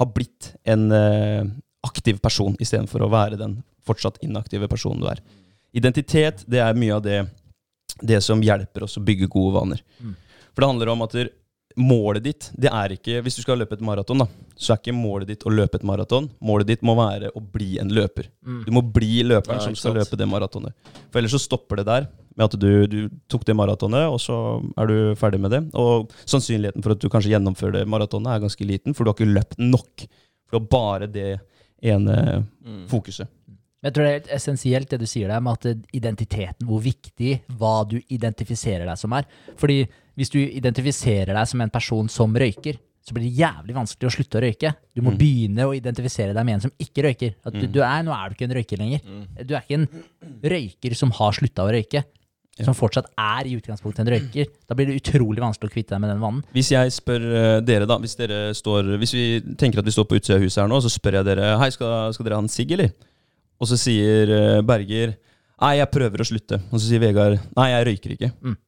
har 0.00 0.08
blitt 0.08 0.54
en 0.64 0.86
eh, 0.96 1.50
aktiv 1.84 2.16
person, 2.24 2.56
istedenfor 2.56 3.04
å 3.04 3.10
være 3.12 3.36
den 3.36 3.58
fortsatt 3.84 4.16
inaktive 4.24 4.70
personen 4.72 5.02
du 5.02 5.10
er? 5.12 5.20
Identitet, 5.76 6.46
det 6.48 6.62
er 6.64 6.78
mye 6.78 6.96
av 6.96 7.04
det, 7.04 7.18
det 8.00 8.22
som 8.24 8.40
hjelper 8.40 8.88
oss 8.88 8.96
å 8.96 9.04
bygge 9.04 9.28
gode 9.28 9.58
vaner. 9.58 9.84
Mm. 10.00 10.16
For 10.54 10.64
det 10.64 10.70
handler 10.72 10.94
om 10.94 11.04
at 11.04 11.18
målet 11.76 12.22
ditt, 12.24 12.50
det 12.58 12.70
er 12.72 12.92
ikke 12.96 13.20
Hvis 13.22 13.36
du 13.36 13.42
skal 13.42 13.58
løpe 13.60 13.74
et 13.76 13.80
maraton, 13.84 14.18
da, 14.18 14.26
så 14.58 14.72
er 14.74 14.80
ikke 14.80 14.94
målet 14.96 15.28
ditt 15.28 15.44
å 15.46 15.52
løpe 15.54 15.76
et 15.78 15.84
maraton. 15.86 16.28
Målet 16.42 16.66
ditt 16.66 16.82
må 16.82 16.96
være 16.98 17.30
å 17.36 17.40
bli 17.40 17.78
en 17.78 17.88
løper. 17.94 18.26
Mm. 18.44 18.64
Du 18.66 18.72
må 18.74 18.82
bli 18.82 19.22
løperen 19.22 19.60
Ja, 19.60 19.66
som 19.68 19.74
skal 19.78 19.92
sant. 19.94 20.00
løpe 20.02 20.18
det 20.18 20.26
maratonet. 20.28 20.74
For 21.10 21.20
ellers 21.20 21.32
så 21.36 21.42
stopper 21.44 21.76
det 21.80 21.86
der, 21.86 22.08
med 22.36 22.44
at 22.48 22.58
du, 22.60 22.86
du 22.86 23.08
tok 23.28 23.44
det 23.46 23.54
maratonet, 23.56 24.08
og 24.10 24.18
så 24.22 24.36
er 24.78 24.86
du 24.90 24.96
ferdig 25.20 25.40
med 25.40 25.50
det. 25.54 25.62
Og 25.78 26.10
sannsynligheten 26.26 26.82
for 26.82 26.92
at 26.96 27.00
du 27.02 27.08
kanskje 27.08 27.32
gjennomfører 27.36 27.80
det 27.80 27.86
maratonet, 27.88 28.34
er 28.34 28.44
ganske 28.46 28.66
liten, 28.66 28.94
for 28.94 29.04
du 29.04 29.10
har 29.12 29.18
ikke 29.18 29.30
løpt 29.34 29.58
nok. 29.62 30.06
For 30.50 30.58
du 30.58 30.60
har 30.64 30.70
bare 30.74 31.06
det 31.10 31.28
ene 31.82 32.44
Mm. 32.64 32.86
fokuset. 32.90 33.28
Jeg 33.82 33.94
tror 33.94 34.04
det 34.04 34.10
er 34.10 34.18
helt 34.18 34.32
essensielt 34.36 34.90
det 34.90 34.98
du 35.00 35.06
sier 35.08 35.28
der 35.28 35.40
med 35.40 35.56
at 35.64 35.86
identiteten, 35.96 36.66
hvor 36.68 36.82
viktig 36.84 37.40
hva 37.56 37.88
du 37.88 37.96
identifiserer 38.12 38.84
deg 38.84 38.98
som 39.00 39.14
er. 39.16 39.24
Fordi 39.56 39.86
hvis 40.20 40.32
du 40.32 40.38
identifiserer 40.44 41.32
deg 41.32 41.48
som 41.48 41.64
en 41.64 41.72
person 41.72 42.08
som 42.12 42.34
røyker, 42.36 42.76
så 43.00 43.16
blir 43.16 43.24
det 43.24 43.40
jævlig 43.40 43.74
vanskelig 43.74 44.10
å 44.10 44.12
slutte 44.12 44.36
å 44.38 44.42
røyke. 44.44 44.70
Du 44.94 45.00
må 45.02 45.14
begynne 45.16 45.64
å 45.64 45.72
identifisere 45.74 46.34
deg 46.36 46.44
med 46.46 46.58
en 46.58 46.64
som 46.66 46.72
ikke 46.84 47.06
røyker. 47.06 47.32
At 47.48 47.56
du, 47.56 47.64
du 47.72 47.80
er, 47.80 48.02
nå 48.04 48.12
er 48.12 48.28
du 48.28 48.36
ikke 48.36 48.46
en 48.50 48.56
røyker 48.58 48.82
lenger. 48.82 49.06
Du 49.40 49.54
er 49.56 49.64
ikke 49.64 49.78
en 49.80 49.86
røyker 50.52 50.96
som 50.98 51.14
har 51.16 51.36
slutta 51.38 51.64
å 51.64 51.72
røyke. 51.72 52.04
Som 52.60 52.76
fortsatt 52.76 53.08
er 53.16 53.48
i 53.48 53.54
utgangspunktet 53.56 54.02
en 54.04 54.10
røyker. 54.12 54.50
Da 54.68 54.76
blir 54.76 54.90
det 54.90 54.98
utrolig 55.00 55.40
vanskelig 55.40 55.70
å 55.70 55.72
kvitte 55.72 55.94
deg 55.94 56.04
med 56.04 56.12
den 56.12 56.20
vanen. 56.20 56.44
Hvis 56.52 56.74
jeg 56.74 56.92
spør 56.92 57.24
eh, 57.24 57.58
dere, 57.64 57.88
da 57.88 57.96
Hvis 58.02 58.18
dere 58.18 58.40
står 58.58 58.90
Hvis 59.00 59.14
vi 59.16 59.24
tenker 59.56 59.80
at 59.80 59.88
vi 59.88 59.94
står 59.94 60.04
på 60.10 60.18
utsida 60.18 60.36
av 60.36 60.44
huset 60.44 60.60
her 60.60 60.68
nå, 60.68 60.82
så 60.84 60.92
spør 60.92 61.20
jeg 61.22 61.28
dere 61.30 61.54
Hei, 61.62 61.70
skal, 61.72 62.12
skal 62.12 62.28
dere 62.28 62.36
ha 62.36 62.44
en 62.44 62.52
sigg, 62.52 62.74
eller? 62.76 62.92
Og 63.56 63.70
så 63.70 63.80
sier 63.80 64.34
eh, 64.36 64.60
Berger 64.66 65.16
Nei, 65.60 65.78
jeg 65.78 65.92
prøver 65.92 66.20
å 66.20 66.26
slutte. 66.28 66.60
Og 66.68 66.76
så 66.76 66.84
sier 66.84 67.00
Vegard 67.00 67.40
Nei, 67.56 67.70
jeg 67.72 67.88
røyker 67.88 68.14
ikke. 68.18 68.30
Mm. 68.44 68.60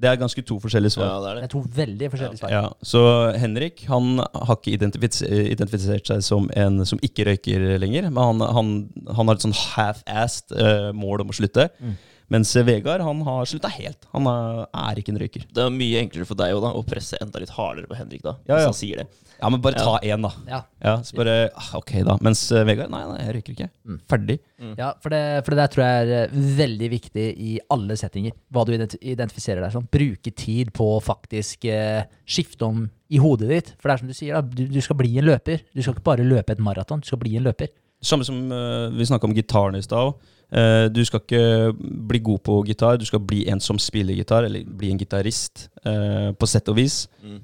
Det 0.00 0.08
er 0.08 0.16
ganske 0.16 0.42
to 0.48 0.56
forskjellige 0.62 0.94
svar. 0.94 1.10
Ja, 1.10 1.16
det 1.20 1.30
er 1.30 1.34
Det 1.34 1.42
det. 1.42 1.48
er 1.48 1.52
to 1.52 1.62
veldig 1.76 2.10
forskjellige 2.14 2.40
svar. 2.40 2.52
Ja, 2.54 2.62
så 2.82 3.00
Henrik 3.36 3.82
han 3.90 4.22
har 4.22 4.56
ikke 4.56 4.72
identifis 4.78 5.20
identifisert 5.28 6.08
seg 6.08 6.22
som 6.24 6.48
en 6.56 6.86
som 6.88 6.98
ikke 7.04 7.26
røyker 7.28 7.66
lenger. 7.82 8.08
Men 8.08 8.22
han, 8.40 8.40
han, 8.56 8.70
han 9.16 9.28
har 9.28 9.36
et 9.36 9.44
sånn 9.44 9.56
half-assed 9.56 10.56
uh, 10.56 10.88
mål 10.96 11.26
om 11.26 11.34
å 11.34 11.36
slutte. 11.36 11.68
Mm. 11.80 11.98
Mens 12.30 12.52
Vegard 12.66 13.02
han 13.02 13.24
har 13.26 13.48
slutta 13.50 13.70
helt. 13.74 14.06
Han 14.14 14.28
er, 14.30 14.60
er 14.70 15.00
ikke 15.00 15.10
en 15.14 15.18
røyker. 15.18 15.48
Det 15.50 15.64
er 15.64 15.72
mye 15.74 16.04
enklere 16.04 16.28
for 16.28 16.38
deg 16.38 16.54
også, 16.54 16.62
da, 16.62 16.70
å 16.78 16.86
presse 16.86 17.18
enda 17.22 17.42
litt 17.42 17.50
hardere 17.56 17.90
på 17.90 17.98
Henrik, 17.98 18.22
da. 18.22 18.36
Ja, 18.46 18.54
Hvis 18.54 18.68
han 18.68 18.78
sier 18.78 19.02
det. 19.02 19.08
Ja, 19.40 19.48
men 19.48 19.62
bare 19.64 19.80
ta 19.80 19.96
én, 20.04 20.22
da. 20.22 20.30
Ja. 20.46 20.60
Ja, 20.84 20.94
så 21.04 21.16
bare, 21.16 21.34
ah, 21.56 21.70
ok 21.78 21.94
da 22.04 22.16
Mens 22.20 22.42
eh, 22.52 22.64
Vegard, 22.68 22.92
nei, 22.92 23.00
nei, 23.08 23.18
jeg 23.24 23.34
røyker 23.38 23.56
ikke. 23.56 23.68
Mm. 23.88 23.98
Ferdig. 24.12 24.38
Ja, 24.78 24.92
for 25.00 25.14
det, 25.14 25.22
for 25.46 25.54
det 25.54 25.62
der 25.62 25.72
tror 25.72 25.84
jeg 25.86 26.04
er 26.04 26.14
eh, 26.18 26.38
veldig 26.60 26.90
viktig 26.92 27.26
i 27.40 27.52
alle 27.72 27.96
settinger. 27.98 28.36
Hva 28.52 28.66
du 28.68 28.74
identifiserer 28.76 29.64
deg 29.64 29.74
som. 29.74 29.88
Bruke 29.90 30.34
tid 30.36 30.72
på 30.76 30.86
å 30.94 31.02
faktisk 31.04 31.66
eh, 31.72 32.04
skifte 32.28 32.68
om 32.68 32.84
i 33.10 33.20
hodet 33.22 33.50
ditt. 33.50 33.72
For 33.80 33.90
det 33.90 33.96
er 33.96 34.02
som 34.04 34.10
du 34.10 34.16
sier, 34.16 34.36
da, 34.36 34.44
du, 34.44 34.66
du 34.70 34.80
skal 34.84 35.00
bli 35.00 35.16
en 35.18 35.26
løper. 35.32 35.64
Du 35.74 35.82
skal 35.82 35.96
ikke 35.96 36.10
bare 36.12 36.26
løpe 36.26 36.54
et 36.54 36.62
maraton, 36.62 37.02
du 37.02 37.08
skal 37.08 37.22
bli 37.22 37.34
en 37.40 37.48
løper. 37.48 37.72
Samme 38.00 38.24
som 38.24 38.36
uh, 38.48 38.88
vi 38.96 39.08
snakka 39.08 39.28
om 39.28 39.34
gitaren 39.36 39.76
i 39.76 39.84
stad. 39.84 40.14
Eh, 40.50 40.86
du 40.90 41.04
skal 41.06 41.22
ikke 41.22 41.72
bli 42.10 42.20
god 42.26 42.42
på 42.46 42.56
gitar, 42.66 42.98
du 42.98 43.06
skal 43.06 43.22
bli 43.22 43.44
en 43.50 43.62
som 43.62 43.78
spiller 43.78 44.18
gitar, 44.18 44.48
eller 44.48 44.64
bli 44.64 44.90
en 44.90 44.98
gitarist, 44.98 45.68
eh, 45.84 46.32
på 46.32 46.48
sett 46.50 46.68
og 46.68 46.76
vis. 46.80 47.04
Mm. 47.22 47.38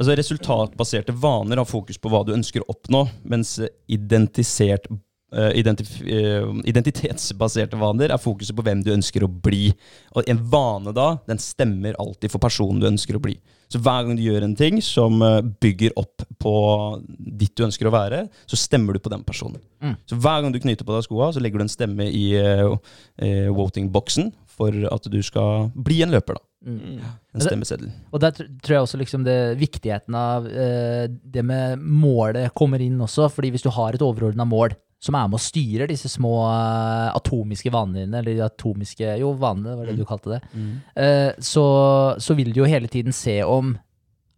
Altså 0.00 0.16
Resultatbaserte 0.16 1.12
vaner 1.12 1.60
har 1.60 1.68
fokus 1.68 1.98
på 2.00 2.10
hva 2.10 2.24
du 2.24 2.32
ønsker 2.34 2.64
å 2.64 2.72
oppnå, 2.72 3.04
mens 3.28 3.58
identisert 3.86 4.88
identitetsbaserte 5.30 7.78
vaner 7.78 8.10
er 8.10 8.18
fokuset 8.18 8.56
på 8.56 8.62
hvem 8.66 8.82
du 8.82 8.90
ønsker 8.94 9.22
å 9.22 9.30
bli. 9.30 9.72
Og 10.18 10.26
en 10.26 10.50
vane 10.50 10.92
da, 10.96 11.18
den 11.28 11.38
stemmer 11.42 11.94
alltid 12.02 12.30
for 12.32 12.40
personen 12.42 12.80
du 12.82 12.88
ønsker 12.90 13.16
å 13.18 13.22
bli. 13.22 13.36
Så 13.70 13.78
hver 13.78 14.02
gang 14.02 14.16
du 14.18 14.24
gjør 14.24 14.42
en 14.42 14.56
ting 14.58 14.80
som 14.82 15.20
eh, 15.22 15.38
bygger 15.62 15.94
opp 16.00 16.24
på 16.42 16.54
ditt 17.06 17.54
du 17.54 17.62
ønsker 17.68 17.86
å 17.86 17.94
være, 17.94 18.24
så 18.50 18.58
stemmer 18.58 18.96
du 18.96 19.02
på 19.02 19.12
den 19.12 19.22
personen. 19.26 19.62
Mm. 19.78 19.94
Så 20.10 20.18
hver 20.18 20.42
gang 20.42 20.54
du 20.54 20.58
knyter 20.62 20.86
på 20.86 20.96
deg 20.96 21.06
skoa, 21.06 21.30
så 21.30 21.42
legger 21.42 21.62
du 21.62 21.68
en 21.68 21.70
stemme 21.70 22.08
i 22.10 22.24
uh, 22.34 22.74
voting-boksen 23.54 24.32
for 24.50 24.74
at 24.90 25.06
du 25.12 25.20
skal 25.24 25.70
bli 25.74 26.00
en 26.02 26.16
løper, 26.16 26.40
da. 26.40 26.46
Mm. 26.66 26.98
En 27.36 27.44
stemmeseddel. 27.44 27.92
Og 28.10 28.20
der 28.20 28.34
tror 28.36 28.74
jeg 28.74 28.84
også 28.84 28.98
liksom 29.00 29.22
det 29.24 29.38
viktigheten 29.60 30.18
av 30.18 30.48
uh, 30.50 31.06
det 31.06 31.44
med 31.46 31.80
målet 31.80 32.50
kommer 32.56 32.82
inn 32.82 32.98
også. 33.00 33.30
fordi 33.32 33.54
hvis 33.54 33.64
du 33.64 33.70
har 33.76 33.94
et 33.94 34.04
overordna 34.04 34.48
mål 34.48 34.74
som 35.00 35.16
er 35.16 35.28
med 35.32 35.38
og 35.38 35.42
styrer 35.42 35.88
disse 35.88 36.10
små 36.12 36.32
eh, 36.50 37.10
atomiske 37.16 37.72
vanene 37.72 38.02
dine, 38.04 38.18
eller 38.20 38.36
de 38.36 38.44
atomiske 38.44 39.14
Jo, 39.22 39.32
vanene 39.40 39.76
var 39.78 39.88
det 39.88 39.96
du 39.96 40.04
kalte 40.08 40.34
det. 40.36 40.40
eh, 41.00 41.30
så, 41.40 41.64
så 42.20 42.36
vil 42.36 42.52
du 42.52 42.60
jo 42.60 42.68
hele 42.68 42.88
tiden 42.92 43.12
se 43.16 43.38
om 43.48 43.74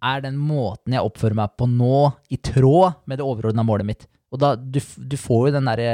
er 0.03 0.23
den 0.25 0.35
måten 0.39 0.95
jeg 0.97 1.03
oppfører 1.07 1.37
meg 1.39 1.53
på 1.59 1.67
nå, 1.71 1.99
i 2.35 2.39
tråd 2.43 3.05
med 3.07 3.19
det 3.21 3.27
overordna 3.27 3.63
målet 3.67 3.87
mitt. 3.87 4.07
Og 4.35 4.41
da, 4.43 4.55
du, 4.57 4.81
du 4.81 5.15
får 5.21 5.49
jo 5.51 5.55
den 5.59 5.69
derre 5.71 5.93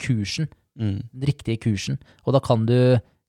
kursen, 0.00 0.48
Mm. 0.80 1.00
den 1.12 1.26
riktige 1.26 1.58
kursen, 1.60 1.96
og 2.24 2.32
da 2.32 2.38
kan 2.40 2.62
du 2.64 2.72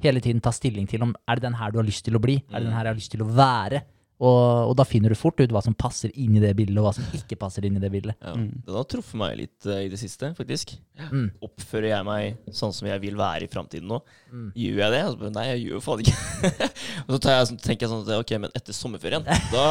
hele 0.05 0.21
tiden 0.23 0.39
ta 0.45 0.51
stilling 0.55 0.85
til 0.87 1.01
om 1.03 1.09
er 1.27 1.35
det 1.39 1.43
den 1.49 1.55
her 1.57 1.71
du 1.73 1.79
har 1.81 1.87
lyst 1.87 2.05
til 2.05 2.15
å 2.15 2.21
bli, 2.21 2.35
er 2.47 2.61
det 2.61 2.67
den 2.69 2.75
her 2.77 2.85
jeg 2.85 2.93
har 2.93 2.99
lyst 2.99 3.11
til 3.11 3.23
å 3.25 3.27
være, 3.35 3.81
og, 4.21 4.69
og 4.69 4.75
da 4.77 4.83
finner 4.85 5.09
du 5.09 5.17
fort 5.17 5.39
ut 5.41 5.49
hva 5.55 5.63
som 5.65 5.73
passer 5.73 6.11
inn 6.13 6.35
i 6.37 6.41
det 6.43 6.51
bildet, 6.59 6.77
og 6.77 6.85
hva 6.85 6.91
som 6.93 7.07
ikke 7.17 7.37
passer 7.41 7.65
inn 7.65 7.79
i 7.79 7.81
det 7.81 7.89
bildet. 7.89 8.13
Ja. 8.21 8.35
Mm. 8.37 8.51
Den 8.67 8.77
har 8.77 8.85
truffet 8.91 9.17
meg 9.17 9.33
litt 9.39 9.65
uh, 9.65 9.79
i 9.81 9.87
det 9.89 9.97
siste, 9.97 10.29
faktisk. 10.37 10.75
Mm. 11.09 11.31
Oppfører 11.47 11.89
jeg 11.95 12.05
meg 12.05 12.53
sånn 12.53 12.75
som 12.77 12.85
jeg 12.91 13.01
vil 13.01 13.17
være 13.17 13.47
i 13.47 13.49
framtiden 13.49 13.89
nå? 13.89 13.97
Mm. 14.29 14.51
Gjør 14.61 14.81
jeg 14.83 14.93
det? 14.93 15.01
Altså, 15.09 15.31
Nei, 15.33 15.45
jeg 15.49 15.63
gjør 15.63 15.73
jo 15.79 15.81
faen 15.87 16.03
ikke 16.05 16.51
Og 17.07 17.15
så 17.15 17.19
tar 17.25 17.33
jeg, 17.39 17.47
sånn- 17.49 17.61
tenker 17.65 17.87
jeg 17.87 17.91
sånn 17.95 18.03
at 18.05 18.13
ok, 18.21 18.33
men 18.45 18.53
etter 18.61 18.77
sommerferien, 18.77 19.25
da, 19.51 19.65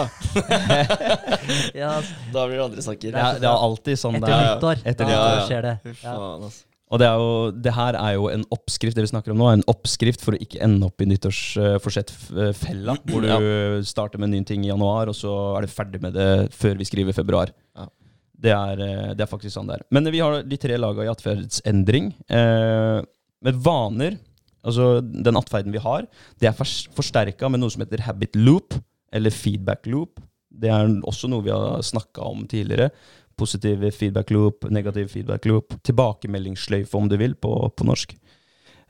Ja, 1.81 1.93
da 2.35 2.47
blir 2.49 2.57
det 2.59 2.65
andre 2.65 2.83
saker. 2.85 3.15
Det, 3.15 3.21
er, 3.23 3.39
det 3.43 3.49
er 3.51 3.63
alltid 3.69 4.01
sånn 4.01 4.19
det 4.19 4.25
etter 4.25 4.35
er. 4.37 4.51
nyttår, 4.57 4.83
Etter 4.93 5.11
nyttår. 5.11 5.41
skjer 5.47 5.69
det. 5.69 5.77
Ja. 6.03 6.17
faen, 6.17 6.49
altså. 6.51 6.67
Og 6.91 6.99
det, 6.99 7.07
er 7.07 7.21
jo, 7.23 7.35
det 7.55 7.73
her 7.77 7.95
er 7.95 8.17
jo 8.17 8.25
en 8.33 8.43
oppskrift 8.51 8.99
det 8.99 9.05
vi 9.05 9.13
snakker 9.13 9.31
om 9.31 9.39
nå, 9.39 9.47
en 9.53 9.69
oppskrift 9.71 10.25
for 10.25 10.35
å 10.35 10.41
ikke 10.43 10.59
ende 10.67 10.89
opp 10.89 11.03
i 11.03 11.07
nyttårsforsett-fella, 11.07 12.97
hvor 13.11 13.27
du 13.27 13.87
starter 13.87 14.19
med 14.19 14.31
en 14.31 14.41
ny 14.41 14.49
ting 14.49 14.65
i 14.67 14.73
januar, 14.73 15.13
og 15.13 15.15
så 15.15 15.35
er 15.55 15.67
du 15.67 15.71
ferdig 15.71 16.03
med 16.03 16.19
det 16.19 16.31
før 16.57 16.81
vi 16.81 16.89
skriver 16.89 17.15
februar. 17.15 17.53
Ja. 17.79 17.87
Det, 18.41 18.55
er, 18.57 18.83
eh, 18.83 19.13
det 19.15 19.23
er 19.23 19.31
faktisk 19.31 19.55
sånn 19.55 19.71
det 19.71 19.79
er. 19.79 19.87
Men 19.95 20.11
vi 20.11 20.23
har 20.25 20.41
de 20.43 20.59
tre 20.59 20.81
laga 20.81 21.07
i 21.07 21.13
atferdsendring. 21.13 22.11
Eh, 22.27 22.99
med 23.47 23.63
vaner, 23.63 24.19
altså 24.67 24.97
den 25.01 25.39
atferden 25.39 25.77
vi 25.77 25.85
har, 25.85 26.09
det 26.43 26.51
er 26.51 26.59
forsterka 26.59 27.53
med 27.53 27.63
noe 27.63 27.71
som 27.71 27.85
heter 27.85 28.03
habit 28.09 28.35
loop, 28.41 28.75
eller 29.15 29.35
feedback 29.35 29.87
loop. 29.91 30.19
Det 30.51 30.71
er 30.75 30.91
også 31.07 31.31
noe 31.31 31.47
vi 31.47 31.55
har 31.55 31.87
snakka 31.87 32.27
om 32.27 32.43
tidligere. 32.51 32.91
Positiv 33.41 33.87
feedback 33.97 34.31
loop, 34.35 34.69
negativ 34.69 35.09
feedback 35.15 35.49
loop. 35.49 35.75
Tilbakemeldingssløyfe, 35.89 36.93
om 36.99 37.09
du 37.09 37.17
vil, 37.21 37.35
på, 37.41 37.55
på 37.73 37.89
norsk. 37.89 38.13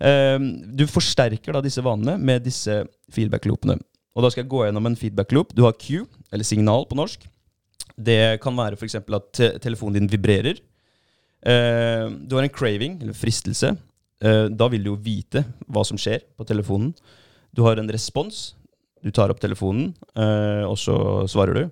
Ehm, 0.00 0.48
du 0.76 0.86
forsterker 0.88 1.54
da 1.54 1.62
disse 1.64 1.82
vanene 1.84 2.16
med 2.18 2.46
disse 2.46 2.82
feedback 3.12 3.46
loopene. 3.48 3.76
Og 4.16 4.24
da 4.24 4.30
skal 4.32 4.44
jeg 4.44 4.52
gå 4.52 4.64
gjennom 4.64 4.88
en 4.88 4.98
feedback 4.98 5.34
loop. 5.36 5.52
Du 5.54 5.62
har 5.66 5.76
Q, 5.78 6.06
eller 6.32 6.46
signal 6.46 6.86
på 6.88 6.98
norsk. 6.98 7.26
Det 8.00 8.40
kan 8.42 8.56
være 8.56 8.78
f.eks. 8.78 8.96
at 8.96 9.30
te 9.36 9.52
telefonen 9.62 10.00
din 10.00 10.10
vibrerer. 10.10 10.58
Uh, 11.40 12.08
du 12.28 12.34
har 12.36 12.44
en 12.44 12.52
craving, 12.52 12.98
eller 13.00 13.16
fristelse. 13.16 13.74
Uh, 14.24 14.48
da 14.52 14.68
vil 14.72 14.82
du 14.84 14.90
jo 14.90 15.00
vite 15.00 15.44
hva 15.68 15.84
som 15.86 16.00
skjer 16.00 16.24
på 16.36 16.46
telefonen. 16.48 16.90
Du 17.56 17.62
har 17.64 17.80
en 17.80 17.92
respons. 17.92 18.50
Du 19.04 19.12
tar 19.14 19.32
opp 19.32 19.40
telefonen, 19.40 19.92
uh, 20.18 20.66
og 20.68 20.76
så 20.80 20.96
svarer 21.30 21.56
du. 21.56 21.64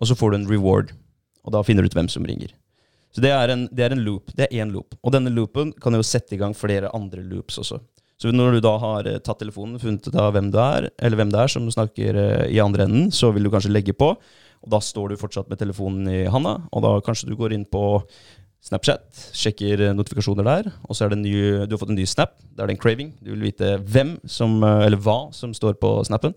Og 0.00 0.10
så 0.10 0.16
får 0.18 0.32
du 0.32 0.40
en 0.40 0.50
reward. 0.50 0.92
Og 1.44 1.54
da 1.54 1.62
finner 1.64 1.84
du 1.84 1.92
ut 1.92 1.96
hvem 1.96 2.10
som 2.10 2.24
ringer. 2.26 2.54
Så 3.14 3.22
det 3.22 3.30
er 3.30 3.52
en, 3.52 3.68
det 3.70 3.84
er 3.86 3.94
en 3.94 4.02
loop. 4.02 4.32
Det 4.34 4.48
er 4.48 4.62
én 4.64 4.72
loop. 4.74 4.96
Og 5.04 5.12
denne 5.14 5.30
loopen 5.30 5.70
kan 5.80 5.94
jo 5.94 6.02
sette 6.02 6.34
i 6.34 6.40
gang 6.40 6.56
flere 6.56 6.90
andre 6.96 7.22
loops 7.22 7.60
også. 7.62 7.78
Så 8.20 8.30
når 8.32 8.56
du 8.56 8.62
da 8.64 8.72
har 8.80 9.08
eh, 9.10 9.20
tatt 9.22 9.40
telefonen, 9.42 9.78
funnet 9.82 10.06
ut 10.08 10.16
av 10.18 10.32
hvem 10.34 10.48
du 10.54 10.58
er, 10.62 10.88
eller 11.02 11.18
hvem 11.18 11.32
det 11.34 11.42
er 11.42 11.50
som 11.50 11.66
snakker 11.70 12.18
eh, 12.20 12.46
i 12.54 12.62
andre 12.62 12.86
enden, 12.86 13.10
så 13.14 13.32
vil 13.34 13.46
du 13.46 13.52
kanskje 13.52 13.72
legge 13.74 13.94
på. 13.96 14.14
Og 14.64 14.72
da 14.72 14.80
står 14.80 15.12
du 15.12 15.20
fortsatt 15.20 15.50
med 15.50 15.60
telefonen 15.60 16.08
i 16.08 16.22
handa, 16.32 16.56
og 16.72 16.86
da 16.86 16.94
kanskje 17.04 17.28
du 17.28 17.36
går 17.38 17.56
inn 17.56 17.66
på 17.68 17.84
Snapchat, 18.64 19.04
sjekker 19.36 19.82
eh, 19.90 19.94
notifikasjoner 19.94 20.46
der, 20.46 20.70
og 20.88 20.96
så 20.96 21.04
er 21.04 21.12
det 21.12 21.18
en 21.18 21.26
ny, 21.26 21.34
du 21.68 21.74
har 21.74 21.82
fått 21.82 21.92
en 21.92 22.00
ny 22.00 22.06
snap. 22.08 22.38
Da 22.54 22.64
er 22.64 22.70
det 22.70 22.78
en 22.78 22.82
craving. 22.86 23.12
Du 23.20 23.34
vil 23.34 23.44
vite 23.50 23.74
hvem 23.82 24.16
som, 24.24 24.56
eller 24.64 25.00
hva 25.04 25.18
som 25.36 25.52
står 25.54 25.76
på 25.82 25.98
snappen. 26.08 26.32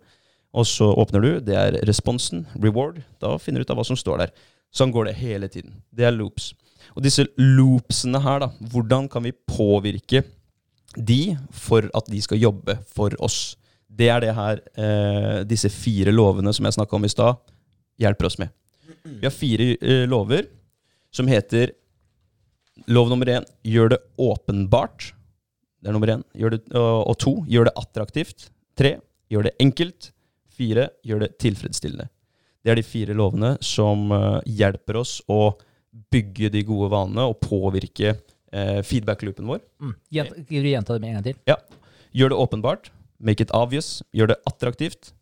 Og 0.57 0.67
så 0.67 0.89
åpner 0.91 1.23
du, 1.23 1.31
det 1.45 1.55
er 1.55 1.79
responsen, 1.87 2.45
reward. 2.57 2.99
Da 3.23 3.37
finner 3.39 3.61
du 3.61 3.67
ut 3.67 3.71
av 3.71 3.79
hva 3.79 3.87
som 3.87 3.99
står 3.99 4.25
der. 4.25 4.35
Sånn 4.73 4.93
går 4.93 5.09
det 5.09 5.19
hele 5.19 5.49
tiden. 5.51 5.79
Det 5.91 6.07
er 6.07 6.15
loops. 6.15 6.51
Og 6.95 7.03
disse 7.05 7.25
loopsene 7.37 8.21
her, 8.23 8.41
da, 8.45 8.51
hvordan 8.71 9.07
kan 9.11 9.25
vi 9.25 9.33
påvirke 9.33 10.23
de 10.97 11.35
for 11.53 11.89
at 11.97 12.07
de 12.09 12.21
skal 12.23 12.41
jobbe 12.41 12.77
for 12.89 13.13
oss? 13.23 13.55
Det 13.87 14.09
er 14.13 14.23
det 14.23 14.35
her 14.37 14.61
eh, 14.77 15.41
disse 15.47 15.71
fire 15.73 16.13
lovene 16.13 16.53
som 16.53 16.67
jeg 16.67 16.77
snakka 16.77 16.97
om 16.97 17.07
i 17.07 17.11
stad, 17.11 17.39
hjelper 18.01 18.29
oss 18.29 18.39
med. 18.41 18.53
Vi 19.07 19.25
har 19.25 19.33
fire 19.33 19.73
eh, 19.75 20.05
lover 20.09 20.47
som 21.13 21.29
heter 21.29 21.73
Lov 22.93 23.07
nummer 23.09 23.25
én 23.25 23.45
gjør 23.65 23.89
det 23.95 23.97
åpenbart. 24.21 25.07
Det 25.81 25.89
er 25.89 25.95
nummer 25.95 26.11
én. 26.13 26.21
Det, 26.37 26.59
og 26.77 27.15
to 27.17 27.31
gjør 27.49 27.65
det 27.65 27.73
attraktivt. 27.79 28.51
Tre 28.77 28.91
gjør 29.33 29.47
det 29.47 29.55
enkelt. 29.63 30.11
Fire 30.53 30.91
gjør 31.01 31.23
det 31.25 31.31
tilfredsstillende. 31.41 32.05
Det 32.67 32.73
er 32.73 32.81
de 32.81 32.83
fire 32.83 33.13
lovene 33.15 33.53
som 33.63 34.09
eh, 34.11 34.41
hjelper 34.59 34.97
oss 34.99 35.21
å 35.31 35.53
bygge 36.11 36.49
de 36.51 36.65
gode 36.67 36.89
vanene 36.91 37.23
og 37.29 37.37
påvirke 37.39 38.09
eh, 38.11 38.81
feedback-loopen 38.83 39.47
vår. 39.47 39.61
Mm. 39.79 39.93
Gjent, 40.17 40.33
du 40.49 40.67
gjenta 40.67 40.97
det 40.97 40.99
med 40.99 41.13
en 41.13 41.15
gang 41.15 41.23
til? 41.29 41.37
Ja. 41.47 41.55
Gjør 42.11 42.33
det 42.33 42.39
åpenbart. 42.43 42.89
Make 43.23 43.47
it 43.47 43.53
obvious. 43.55 44.01
Gjør 44.11 44.33
det 44.33 44.37
attraktivt. 44.51 45.13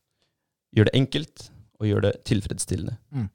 Gjør 0.73 0.89
det 0.89 0.95
enkelt. 0.97 1.51
Og 1.77 1.91
gjør 1.91 2.07
det 2.07 2.13
tilfredsstillende. 2.25 2.97
Mm. 3.13 3.29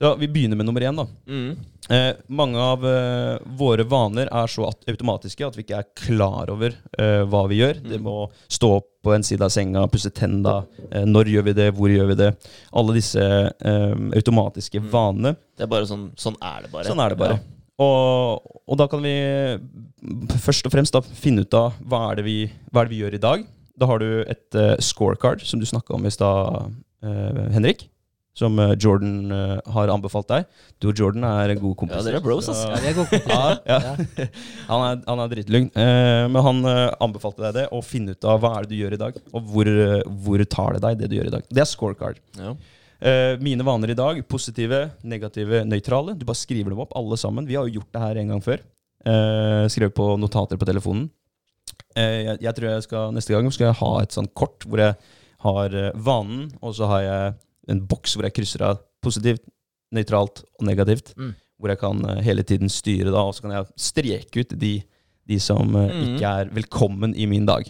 Så 0.00 0.14
vi 0.16 0.28
begynner 0.32 0.56
med 0.56 0.64
nummer 0.66 0.80
én, 0.80 0.96
da. 0.96 1.04
Mm. 1.28 1.56
Eh, 1.90 2.14
mange 2.32 2.58
av 2.58 2.86
eh, 2.88 3.34
våre 3.58 3.84
vaner 3.84 4.30
er 4.32 4.48
så 4.48 4.64
at 4.70 4.88
automatiske 4.88 5.44
at 5.44 5.58
vi 5.58 5.64
ikke 5.66 5.82
er 5.82 5.88
klar 5.98 6.48
over 6.54 6.72
eh, 6.96 7.20
hva 7.28 7.42
vi 7.50 7.58
gjør. 7.58 7.82
Det 7.84 7.98
må 8.00 8.14
stå 8.48 8.70
opp 8.78 8.88
på 9.04 9.12
en 9.12 9.26
side 9.26 9.44
av 9.44 9.52
senga, 9.52 9.82
pusse 9.92 10.08
tenna. 10.16 10.62
Eh, 10.88 11.04
når 11.04 11.34
gjør 11.34 11.46
vi 11.50 11.56
det? 11.60 11.68
Hvor 11.76 11.92
gjør 11.92 12.08
vi 12.14 12.16
det? 12.22 12.30
Alle 12.72 12.96
disse 12.96 13.20
eh, 13.20 13.94
automatiske 14.22 14.80
vanene. 14.88 15.34
Det 15.58 15.68
er 15.68 15.72
bare 15.76 15.88
sånn 15.90 16.08
Sånn 16.16 16.40
er 16.40 16.64
det 16.64 16.72
bare. 16.72 16.88
Sånn 16.88 17.04
er 17.04 17.12
det 17.12 17.20
bare. 17.20 17.40
Og, 17.80 18.56
og 18.68 18.80
da 18.80 18.88
kan 18.92 19.04
vi 19.04 19.14
først 20.40 20.64
og 20.68 20.72
fremst 20.72 20.96
da 20.96 21.04
finne 21.04 21.44
ut 21.44 21.56
av 21.56 21.76
hva 21.84 22.06
er 22.10 22.20
det 22.20 22.28
vi, 22.28 22.38
hva 22.72 22.82
er 22.82 22.88
det 22.88 22.96
vi 22.96 23.04
gjør 23.04 23.20
i 23.20 23.24
dag. 23.28 23.44
Da 23.80 23.88
har 23.88 24.00
du 24.00 24.10
et 24.24 24.56
eh, 24.56 24.74
scorecard, 24.80 25.44
som 25.44 25.60
du 25.60 25.68
snakka 25.68 25.96
om 25.96 26.08
i 26.08 26.12
stad, 26.12 26.72
eh, 27.04 27.46
Henrik. 27.52 27.90
Som 28.40 28.56
eh, 28.62 28.72
Jordan 28.80 29.32
eh, 29.36 29.54
har 29.74 29.92
anbefalt 29.92 30.30
deg. 30.32 30.48
Du 30.80 30.88
og 30.90 30.96
Jordan 31.02 31.26
er 31.28 31.52
gode 31.60 31.90
Ja, 31.92 32.00
dere 32.06 32.20
er 32.22 32.24
bros, 32.24 32.48
ass. 32.48 32.62
så- 32.64 32.70
Ja, 32.72 32.80
vi 32.80 32.90
er 32.90 32.96
gode 32.96 33.12
kompiser. 33.12 33.60
ja, 33.68 33.78
ja. 33.84 34.26
Han 34.70 34.84
er, 34.86 35.00
han 35.10 35.22
er 35.26 35.32
drittlugn. 35.34 35.70
Eh, 35.76 36.24
men 36.32 36.42
han 36.48 36.60
anbefalte 37.04 37.44
deg 37.46 37.56
det, 37.60 37.66
å 37.76 37.82
finne 37.84 38.14
ut 38.16 38.24
av 38.32 38.40
hva 38.40 38.54
er 38.58 38.64
det 38.66 38.72
du 38.72 38.78
gjør 38.80 38.96
i 38.96 39.00
dag, 39.04 39.18
og 39.34 39.48
hvor, 39.52 39.70
hvor 40.24 40.44
tar 40.56 40.76
det 40.78 40.82
deg, 40.86 40.98
det 41.02 41.10
du 41.12 41.16
gjør 41.18 41.28
i 41.32 41.34
dag. 41.36 41.44
Det 41.50 41.64
er 41.64 41.68
scorecard. 41.68 42.20
Ja. 42.38 42.54
Eh, 43.00 43.34
mine 43.40 43.64
vaner 43.64 43.92
i 43.92 43.96
dag, 43.98 44.18
positive, 44.28 44.82
negative, 45.08 45.62
nøytrale. 45.68 46.12
Du 46.20 46.26
bare 46.28 46.36
skriver 46.40 46.72
dem 46.74 46.82
opp, 46.84 46.92
alle 46.98 47.16
sammen. 47.20 47.46
Vi 47.48 47.56
har 47.56 47.64
jo 47.68 47.78
gjort 47.80 47.92
det 47.96 48.02
her 48.04 48.20
en 48.20 48.32
gang 48.34 48.42
før. 48.44 48.60
Eh, 49.08 49.64
skrevet 49.72 49.94
på 49.96 50.08
notater 50.20 50.60
på 50.60 50.68
telefonen. 50.68 51.06
Eh, 51.96 52.26
jeg, 52.28 52.40
jeg 52.44 52.54
tror 52.58 52.68
jeg 52.74 52.84
skal 52.86 53.14
neste 53.16 53.32
gang 53.34 53.48
skal 53.52 53.70
jeg 53.70 53.78
ha 53.80 53.92
et 54.04 54.12
sånt 54.14 54.32
kort 54.36 54.66
hvor 54.68 54.82
jeg 54.84 54.96
har 55.40 55.76
vanen, 55.96 56.50
og 56.60 56.74
så 56.76 56.86
har 56.92 57.02
jeg 57.06 57.32
en 57.68 57.80
boks 57.86 58.14
hvor 58.16 58.24
jeg 58.24 58.34
krysser 58.38 58.62
av 58.62 58.80
positivt, 59.02 59.42
nøytralt 59.92 60.44
og 60.58 60.66
negativt. 60.66 61.12
Mm. 61.18 61.34
Hvor 61.60 61.68
jeg 61.74 61.78
kan 61.82 62.04
eh, 62.08 62.22
hele 62.24 62.42
tiden 62.46 62.68
styre, 62.72 63.10
da, 63.12 63.20
og 63.26 63.34
så 63.36 63.42
kan 63.44 63.52
jeg 63.58 63.66
streke 63.76 64.40
ut 64.44 64.54
de, 64.58 64.74
de 65.28 65.38
som 65.40 65.74
eh, 65.76 65.90
Mm. 65.90 66.14
ikke 66.14 66.30
er 66.40 66.50
velkommen 66.56 67.14
i 67.16 67.26
min 67.26 67.44
dag. 67.46 67.68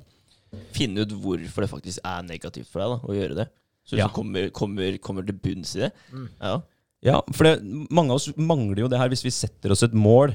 Finne 0.75 1.03
ut 1.07 1.13
hvorfor 1.23 1.63
det 1.65 1.71
faktisk 1.71 1.99
er 2.05 2.23
negativt 2.27 2.69
for 2.71 2.83
deg 2.83 2.93
da, 2.95 2.99
å 3.07 3.15
gjøre 3.17 3.35
det. 3.41 3.49
Så 3.87 3.97
Ja. 3.99 4.09
kommer, 4.09 4.51
kommer, 4.55 4.99
kommer 5.03 5.27
til 5.27 5.35
bunns 5.43 5.75
i 5.77 5.81
det. 5.87 5.93
Mm. 6.13 6.29
Ja. 6.41 6.61
Ja, 7.03 7.21
for 7.33 7.45
det, 7.49 7.63
mange 7.91 8.11
av 8.13 8.19
oss 8.21 8.29
mangler 8.37 8.83
jo 8.85 8.89
det 8.93 8.99
her. 9.01 9.09
Hvis 9.09 9.25
vi 9.25 9.31
setter 9.33 9.73
oss 9.73 9.83
et 9.83 9.95
mål, 9.97 10.35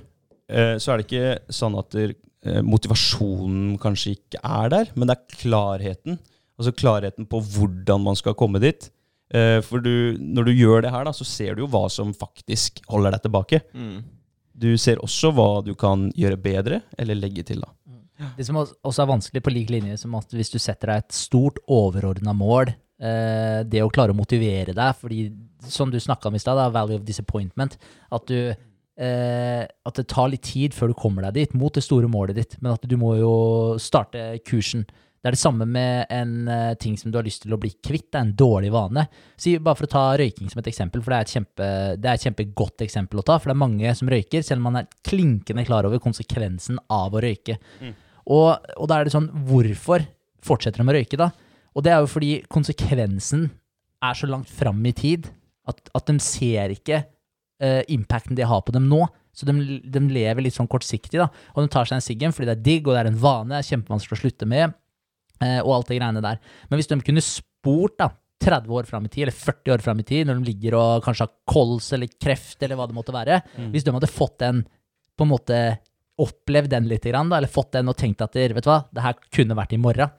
eh, 0.50 0.76
så 0.82 0.92
er 0.94 0.98
det 0.98 1.06
ikke 1.08 1.54
sånn 1.54 1.78
at 1.78 1.92
der, 1.94 2.16
eh, 2.44 2.62
motivasjonen 2.66 3.78
kanskje 3.80 4.16
ikke 4.18 4.40
er 4.44 4.70
der, 4.74 4.90
men 4.96 5.08
det 5.08 5.18
er 5.18 5.36
klarheten. 5.38 6.18
Altså 6.58 6.72
klarheten 6.74 7.28
på 7.30 7.40
hvordan 7.44 8.02
man 8.04 8.16
skal 8.16 8.34
komme 8.34 8.60
dit. 8.64 8.90
Eh, 9.34 9.60
for 9.66 9.82
du, 9.82 10.18
når 10.20 10.50
du 10.50 10.54
gjør 10.54 10.86
det 10.86 10.92
her, 10.94 11.08
da, 11.08 11.14
så 11.16 11.26
ser 11.28 11.56
du 11.56 11.66
jo 11.66 11.72
hva 11.72 11.88
som 11.90 12.14
faktisk 12.16 12.84
holder 12.92 13.16
deg 13.16 13.26
tilbake. 13.26 13.62
Mm. 13.74 13.98
Du 14.56 14.70
ser 14.80 15.02
også 15.04 15.34
hva 15.36 15.50
du 15.66 15.74
kan 15.80 16.10
gjøre 16.16 16.40
bedre, 16.40 16.82
eller 16.98 17.18
legge 17.20 17.44
til. 17.48 17.64
da. 17.66 17.74
Det 18.38 18.46
som 18.48 18.62
også 18.62 19.02
er 19.04 19.10
vanskelig 19.10 19.42
på 19.44 19.52
lik 19.52 19.72
linje 19.74 19.98
som 20.00 20.14
at 20.16 20.32
hvis 20.32 20.54
du 20.54 20.60
setter 20.62 20.94
deg 20.94 21.04
et 21.04 21.16
stort 21.18 21.60
overordna 21.68 22.32
mål, 22.38 22.72
eh, 23.04 23.64
det 23.68 23.84
å 23.84 23.92
klare 23.92 24.16
å 24.16 24.18
motivere 24.18 24.76
deg, 24.76 25.02
fordi 25.02 25.28
som 25.68 25.92
du 25.92 26.00
snakka 26.00 26.30
om 26.30 26.38
i 26.38 26.40
stad, 26.40 26.62
value 26.72 27.02
of 27.02 27.04
disappointment, 27.08 27.76
at 28.16 28.32
du 28.32 28.40
eh, 28.96 29.64
at 29.66 30.00
det 30.00 30.08
tar 30.12 30.32
litt 30.32 30.46
tid 30.48 30.76
før 30.76 30.94
du 30.94 31.00
kommer 31.00 31.28
deg 31.28 31.42
dit, 31.42 31.58
mot 31.60 31.74
det 31.76 31.84
store 31.84 32.08
målet 32.12 32.40
ditt, 32.40 32.56
men 32.62 32.76
at 32.76 32.88
du 32.88 32.96
må 33.00 33.16
jo 33.20 33.34
starte 33.82 34.38
kursen. 34.48 34.86
Det 35.26 35.32
er 35.32 35.34
det 35.34 35.42
samme 35.42 35.66
med 35.66 36.12
en 36.14 36.34
uh, 36.46 36.76
ting 36.78 36.94
som 37.02 37.10
du 37.10 37.16
har 37.18 37.26
lyst 37.26 37.42
til 37.42 37.54
å 37.56 37.58
bli 37.58 37.72
kvitt, 37.74 38.12
det 38.14 38.20
er 38.20 38.26
en 38.28 38.34
dårlig 38.38 38.70
vane. 38.76 39.08
Si, 39.42 39.56
bare 39.58 39.80
for 39.80 39.88
å 39.88 39.90
ta 39.90 40.04
røyking 40.22 40.52
som 40.52 40.62
et 40.62 40.70
eksempel, 40.70 41.02
for 41.02 41.10
det 41.10 41.18
er 41.18 41.26
et, 41.26 41.34
kjempe, 41.34 41.70
det 41.98 42.12
er 42.12 42.20
et 42.20 42.26
kjempegodt 42.28 42.84
eksempel 42.86 43.24
å 43.24 43.26
ta, 43.26 43.40
for 43.40 43.50
det 43.50 43.56
er 43.56 43.64
mange 43.64 43.94
som 43.98 44.12
røyker, 44.14 44.46
selv 44.46 44.62
om 44.62 44.70
man 44.70 44.84
er 44.84 44.92
klinkende 45.10 45.66
klar 45.66 45.90
over 45.90 46.04
konsekvensen 46.04 46.78
av 46.94 47.18
å 47.18 47.24
røyke. 47.26 47.58
Og, 48.38 48.70
og 48.78 48.92
da 48.92 49.00
er 49.00 49.10
det 49.10 49.16
sånn, 49.16 49.32
hvorfor 49.50 50.06
fortsetter 50.46 50.86
de 50.86 50.94
å 50.94 50.98
røyke 51.00 51.18
da? 51.18 51.32
Og 51.74 51.90
det 51.90 51.96
er 51.96 52.06
jo 52.06 52.14
fordi 52.14 52.32
konsekvensen 52.46 53.50
er 54.06 54.22
så 54.22 54.30
langt 54.30 54.54
fram 54.62 54.86
i 54.86 54.94
tid 54.94 55.34
at, 55.66 55.82
at 55.90 56.06
de 56.06 56.20
ser 56.22 56.78
ikke 56.78 57.02
uh, 57.02 57.82
impacten 57.90 58.38
de 58.38 58.46
har 58.46 58.62
på 58.62 58.78
dem 58.78 58.86
nå. 58.94 59.02
Så 59.36 59.50
de, 59.50 59.82
de 59.82 60.06
lever 60.06 60.46
litt 60.46 60.56
sånn 60.56 60.70
kortsiktig, 60.70 61.18
da. 61.18 61.32
Og 61.58 61.66
de 61.66 61.74
tar 61.74 61.90
seg 61.90 61.98
en 61.98 62.06
siggen 62.06 62.32
fordi 62.32 62.54
det 62.54 62.60
er 62.60 62.66
digg, 62.70 62.86
og 62.86 62.94
det 62.94 63.02
er 63.02 63.10
en 63.10 63.24
vane, 63.26 63.56
det 63.56 63.64
er 63.64 63.72
kjempevanskelig 63.74 64.16
å 64.16 64.22
slutte 64.22 64.48
med, 64.54 64.78
og 65.42 65.72
alt 65.76 65.90
det 65.92 65.98
greiene 66.00 66.22
der. 66.24 66.40
Men 66.70 66.80
hvis 66.80 66.88
de 66.92 67.00
kunne 67.04 67.24
spurt 67.24 67.98
da, 68.00 68.12
30 68.46 68.74
år 68.78 68.88
fram 68.88 69.06
i 69.08 69.10
tid, 69.10 69.24
eller 69.26 69.36
40 69.36 69.74
år 69.74 69.82
fram 69.84 70.00
i 70.00 70.06
tid, 70.08 70.28
når 70.28 70.40
de 70.40 70.50
ligger 70.50 70.76
og 70.78 71.04
kanskje 71.06 71.26
har 71.26 71.34
kols 71.50 71.88
eller 71.96 72.12
kreft, 72.22 72.58
eller 72.62 72.78
hva 72.78 72.88
det 72.90 72.98
måtte 72.98 73.16
være, 73.16 73.40
hvis 73.74 73.86
de 73.88 73.94
hadde 73.96 74.12
fått 74.12 74.38
den 74.44 74.62
på 75.16 75.26
en 75.26 75.32
måte 75.32 75.60
opplevd 76.22 76.72
den 76.72 76.88
litt, 76.92 77.08
da, 77.08 77.24
eller 77.24 77.52
fått 77.52 77.74
den 77.76 77.92
og 77.92 77.98
tenkt 78.00 78.22
at 78.24 78.36
vet 78.36 78.64
du 78.64 78.70
hva, 78.70 78.82
det 78.92 79.04
her 79.04 79.18
kunne 79.34 79.58
vært 79.58 79.76
i 79.76 79.82
morgen. 79.82 80.14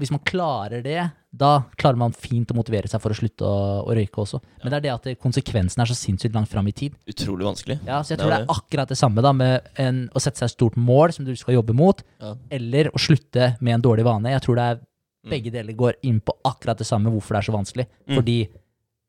Hvis 0.00 0.10
man 0.10 0.24
klarer 0.26 0.82
det, 0.82 0.98
da 1.38 1.50
klarer 1.78 1.96
man 2.00 2.12
fint 2.16 2.50
å 2.50 2.56
motivere 2.58 2.90
seg 2.90 3.00
for 3.00 3.14
å 3.14 3.16
slutte 3.18 3.46
å, 3.46 3.58
å 3.86 3.94
røyke 3.96 4.20
også. 4.24 4.40
Men 4.64 4.72
det 4.72 4.78
er 4.80 4.84
det 4.88 4.92
at 4.94 5.08
det, 5.08 5.14
konsekvensen 5.22 5.82
er 5.84 5.90
så 5.90 5.96
sinnssykt 5.98 6.34
langt 6.34 6.50
fram 6.50 6.66
i 6.68 6.74
tid. 6.74 6.96
Utrolig 7.08 7.46
vanskelig. 7.46 7.78
Ja, 7.86 8.00
så 8.02 8.12
jeg 8.14 8.18
Det 8.18 8.24
tror 8.26 8.34
er 8.34 8.42
det 8.42 8.48
er 8.48 8.54
akkurat 8.58 8.92
det 8.92 8.98
samme 8.98 9.22
da, 9.24 9.32
med 9.32 9.70
en, 9.78 10.02
å 10.12 10.20
sette 10.22 10.42
seg 10.42 10.50
et 10.50 10.56
stort 10.56 10.76
mål 10.76 11.14
som 11.16 11.24
du 11.28 11.34
skal 11.38 11.54
jobbe 11.60 11.76
mot, 11.78 12.02
Ja. 12.20 12.34
eller 12.50 12.90
å 12.90 12.98
slutte 12.98 13.52
med 13.60 13.78
en 13.78 13.86
dårlig 13.86 14.04
vane. 14.08 14.34
Jeg 14.34 14.42
tror 14.46 14.56
det 14.60 14.68
er 14.74 14.84
Mm. 15.18 15.30
begge 15.32 15.50
deler 15.50 15.74
går 15.74 15.96
inn 16.06 16.20
på 16.22 16.30
akkurat 16.46 16.78
det 16.78 16.86
samme 16.86 17.10
hvorfor 17.10 17.34
det 17.34 17.40
er 17.40 17.46
så 17.50 17.54
vanskelig. 17.56 17.86
Fordi 18.06 18.36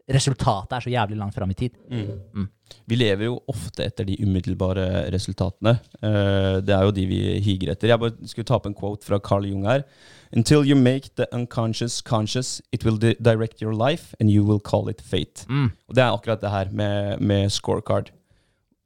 resultatet 0.10 0.74
er 0.74 0.82
så 0.86 0.90
jævlig 0.92 1.18
langt 1.20 1.36
fram 1.36 1.52
i 1.54 1.58
tid. 1.58 1.76
Mm. 1.92 2.48
Vi 2.90 2.98
lever 2.98 3.28
jo 3.28 3.36
ofte 3.52 3.86
etter 3.86 4.08
de 4.08 4.16
umiddelbare 4.26 4.88
resultatene. 5.14 5.76
Eh, 6.02 6.58
det 6.66 6.74
er 6.74 6.86
jo 6.88 6.94
de 6.98 7.06
vi 7.10 7.20
higer 7.46 7.74
etter. 7.76 7.92
Jeg 7.94 8.02
bare 8.02 8.30
skulle 8.30 8.50
ta 8.50 8.58
opp 8.58 8.66
en 8.70 8.74
quote 8.78 9.06
fra 9.06 9.20
Carl 9.22 9.46
Jung 9.46 9.68
her. 9.70 9.84
Until 10.32 10.66
you 10.66 10.76
make 10.76 11.16
the 11.16 11.26
unconscious 11.34 12.02
conscious, 12.02 12.62
it 12.72 12.86
will 12.86 12.98
di 12.98 13.16
direct 13.20 13.62
your 13.62 13.74
life, 13.74 14.14
and 14.20 14.30
you 14.30 14.46
will 14.46 14.60
call 14.60 14.90
it 14.90 15.02
fate. 15.02 15.46
Mm. 15.50 15.72
Og 15.90 15.96
det 15.96 16.04
er 16.04 16.14
akkurat 16.14 16.42
det 16.42 16.52
her 16.54 16.70
med, 16.72 17.22
med 17.22 17.52
scorecard. 17.52 18.12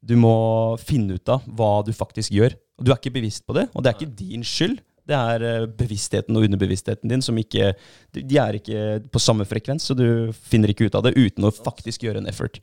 Du 0.00 0.16
må 0.16 0.76
finne 0.80 1.18
ut 1.18 1.28
av 1.28 1.44
hva 1.46 1.82
du 1.84 1.92
faktisk 1.92 2.32
gjør. 2.32 2.56
Og 2.78 2.86
du 2.86 2.92
er 2.92 2.98
ikke 2.98 3.14
bevisst 3.14 3.44
på 3.46 3.54
det, 3.56 3.68
og 3.72 3.84
det 3.84 3.90
er 3.90 3.98
ikke 3.98 4.16
din 4.18 4.44
skyld. 4.44 4.80
Det 5.04 5.16
er 5.16 5.44
eh, 5.44 5.66
bevisstheten 5.68 6.36
og 6.36 6.46
underbevisstheten 6.46 7.10
din 7.12 7.20
som 7.22 7.36
ikke 7.36 7.74
De 8.16 8.38
er 8.40 8.56
ikke 8.56 9.02
på 9.12 9.20
samme 9.20 9.44
frekvens, 9.44 9.84
så 9.84 9.96
du 9.96 10.32
finner 10.32 10.72
ikke 10.72 10.88
ut 10.88 10.96
av 10.96 11.04
det 11.04 11.12
uten 11.18 11.44
å 11.44 11.52
faktisk 11.52 12.06
gjøre 12.06 12.22
en 12.22 12.30
effort. 12.30 12.56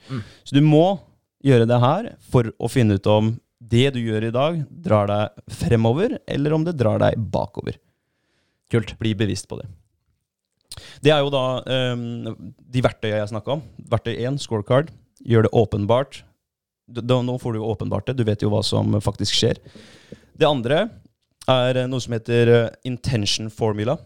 Så 0.43 0.57
du 0.57 0.61
må 0.65 0.97
gjøre 1.45 1.69
det 1.69 1.79
her 1.81 2.11
for 2.33 2.49
å 2.57 2.69
finne 2.69 2.97
ut 2.97 3.07
om 3.09 3.35
det 3.61 3.91
du 3.93 4.01
gjør 4.01 4.25
i 4.25 4.33
dag, 4.33 4.57
drar 4.73 5.09
deg 5.09 5.53
fremover, 5.53 6.17
eller 6.25 6.57
om 6.57 6.65
det 6.65 6.73
drar 6.79 7.01
deg 7.01 7.17
bakover. 7.31 7.77
Kult. 8.71 8.95
Bli 8.99 9.13
bevisst 9.17 9.49
på 9.51 9.59
det. 9.59 9.67
Det 11.03 11.11
er 11.11 11.19
jo 11.19 11.31
da 11.33 11.45
um, 11.93 12.51
de 12.71 12.83
verktøyene 12.83 13.19
jeg 13.19 13.31
snakka 13.33 13.57
om. 13.57 13.63
Verktøy 13.91 14.13
1, 14.15 14.39
scorecard. 14.43 14.91
Gjør 15.27 15.47
det 15.47 15.55
åpenbart. 15.57 16.21
Da, 16.91 17.19
nå 17.23 17.37
får 17.39 17.53
du 17.53 17.61
jo 17.61 17.69
åpenbart 17.71 18.09
det. 18.09 18.17
Du 18.19 18.25
vet 18.27 18.43
jo 18.43 18.51
hva 18.51 18.61
som 18.65 18.95
faktisk 19.03 19.35
skjer. 19.37 19.59
Det 20.37 20.47
andre 20.47 20.85
er 21.49 21.83
eh, 21.83 21.89
noe 21.89 22.01
som 22.03 22.15
heter 22.15 22.51
eh, 22.51 22.73
intention 22.87 23.51
formula. 23.53 23.97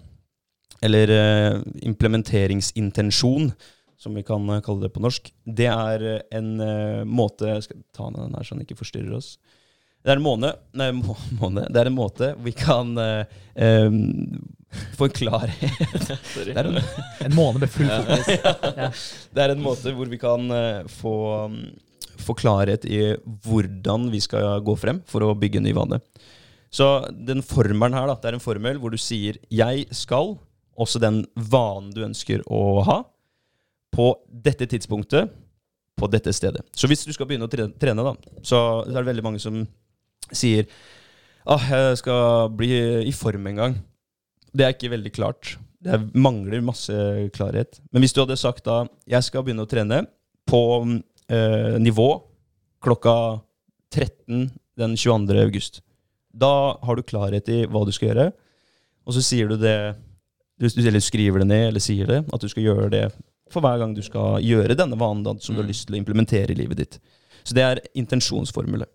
Eller 0.84 1.12
eh, 1.14 1.62
implementeringsintensjon, 1.88 3.52
som 3.98 4.18
vi 4.18 4.26
kan 4.28 4.46
kalle 4.66 4.86
det 4.86 4.94
på 4.94 5.04
norsk. 5.04 5.32
Det 5.46 5.70
er 5.72 6.04
en 6.36 6.50
måte 7.08 7.48
Jeg 7.48 7.64
skal 7.64 7.84
ta 7.96 8.10
ned 8.12 8.28
den 8.28 8.36
her 8.36 8.44
så 8.46 8.58
den 8.58 8.66
ikke 8.66 8.78
forstyrrer 8.82 9.16
oss. 9.18 9.38
Det 10.06 10.14
er 10.14 10.20
en 10.20 10.26
måne, 10.26 10.52
nei, 10.78 10.92
må, 10.94 11.16
måne, 11.40 11.64
det 11.74 11.82
er 11.82 11.90
en 11.90 11.96
måte 11.98 12.28
vi 12.46 12.52
kan 12.54 12.92
uh, 12.94 13.24
um, 13.58 13.96
få 14.94 15.08
en 15.08 15.14
klarhet 15.18 15.80
det 16.36 16.54
er 16.54 16.68
en, 16.70 16.78
En 17.26 17.34
måned 17.34 17.64
med 17.64 17.72
full 17.74 17.90
fokus. 17.90 18.28
Ja. 18.78 18.92
det 19.34 19.42
er 19.42 19.54
en 19.56 19.64
måte 19.66 19.94
hvor 19.98 20.12
vi 20.12 20.20
kan 20.22 20.46
uh, 20.54 20.86
få, 20.94 21.16
um, 21.50 21.56
få 22.22 22.36
klarhet 22.38 22.86
i 22.86 23.00
hvordan 23.48 24.12
vi 24.14 24.22
skal 24.22 24.62
gå 24.66 24.76
frem 24.78 25.00
for 25.10 25.26
å 25.26 25.34
bygge 25.42 25.58
en 25.58 25.66
ny 25.66 25.74
vane. 25.74 25.98
Så 26.70 26.90
den 27.10 27.42
formelen 27.42 27.98
her, 27.98 28.06
da, 28.06 28.18
det 28.22 28.30
er 28.30 28.38
en 28.38 28.44
formel 28.44 28.78
hvor 28.84 28.94
du 28.94 29.00
sier 29.02 29.40
'jeg 29.50 29.88
skal', 29.90 30.36
også 30.78 31.02
den 31.02 31.24
vanen 31.34 31.90
du 31.96 32.04
ønsker 32.06 32.44
å 32.46 32.84
ha, 32.86 33.00
på 33.96 34.12
dette 34.30 34.68
tidspunktet, 34.70 35.34
på 35.96 36.10
dette 36.12 36.34
stedet. 36.36 36.62
Så 36.76 36.86
hvis 36.92 37.06
du 37.08 37.14
skal 37.16 37.26
begynne 37.26 37.48
å 37.48 37.50
trene, 37.50 38.06
da, 38.06 38.14
så 38.44 38.84
er 38.84 39.00
det 39.00 39.10
veldig 39.10 39.26
mange 39.26 39.42
som 39.42 39.64
sier 40.32 40.66
ah, 41.46 41.60
'jeg 41.60 41.98
skal 41.98 42.50
bli 42.50 42.72
i 43.08 43.12
form 43.12 43.48
en 43.48 43.56
gang'. 43.56 43.76
Det 44.56 44.66
er 44.66 44.74
ikke 44.74 44.92
veldig 44.92 45.14
klart. 45.14 45.58
Det 45.84 45.94
er, 45.94 46.10
mangler 46.14 46.62
masse 46.62 46.94
klarhet. 47.34 47.80
Men 47.92 48.02
hvis 48.02 48.14
du 48.14 48.22
hadde 48.22 48.38
sagt 48.38 48.64
da 48.66 48.88
'jeg 49.08 49.24
skal 49.24 49.44
begynne 49.44 49.66
å 49.66 49.70
trene 49.70 50.08
på 50.48 51.02
eh, 51.30 51.78
nivå 51.78 52.24
klokka 52.82 53.42
13 53.92 54.52
den 54.78 54.96
22. 54.96 55.42
august', 55.42 55.82
da 56.34 56.78
har 56.84 56.96
du 56.96 57.04
klarhet 57.04 57.48
i 57.50 57.66
hva 57.66 57.86
du 57.86 57.92
skal 57.92 58.10
gjøre, 58.10 58.34
og 59.06 59.14
så 59.14 59.22
sier 59.22 59.48
du 59.48 59.58
det 59.58 59.96
eller 60.60 61.00
skriver 61.00 61.40
det 61.40 61.48
ned, 61.48 61.68
eller 61.68 61.80
sier 61.80 62.08
det, 62.08 62.26
at 62.34 62.42
du 62.42 62.48
skal 62.48 62.64
gjøre 62.64 62.90
det 62.90 63.12
for 63.52 63.62
hver 63.62 63.78
gang 63.78 63.94
du 63.94 64.02
skal 64.02 64.42
gjøre 64.42 64.76
denne 64.78 64.98
vanen 64.98 65.40
som 65.40 65.56
du 65.56 65.62
har 65.62 65.68
Mm. 65.68 65.70
lyst 65.70 65.88
til 65.88 65.96
å 65.96 66.00
implementere 66.00 66.52
i 66.52 66.56
livet 66.56 66.78
ditt. 66.78 67.00
Så 67.44 67.54
det 67.54 67.64
er 67.64 67.82
intensjonsformule. 67.94 68.86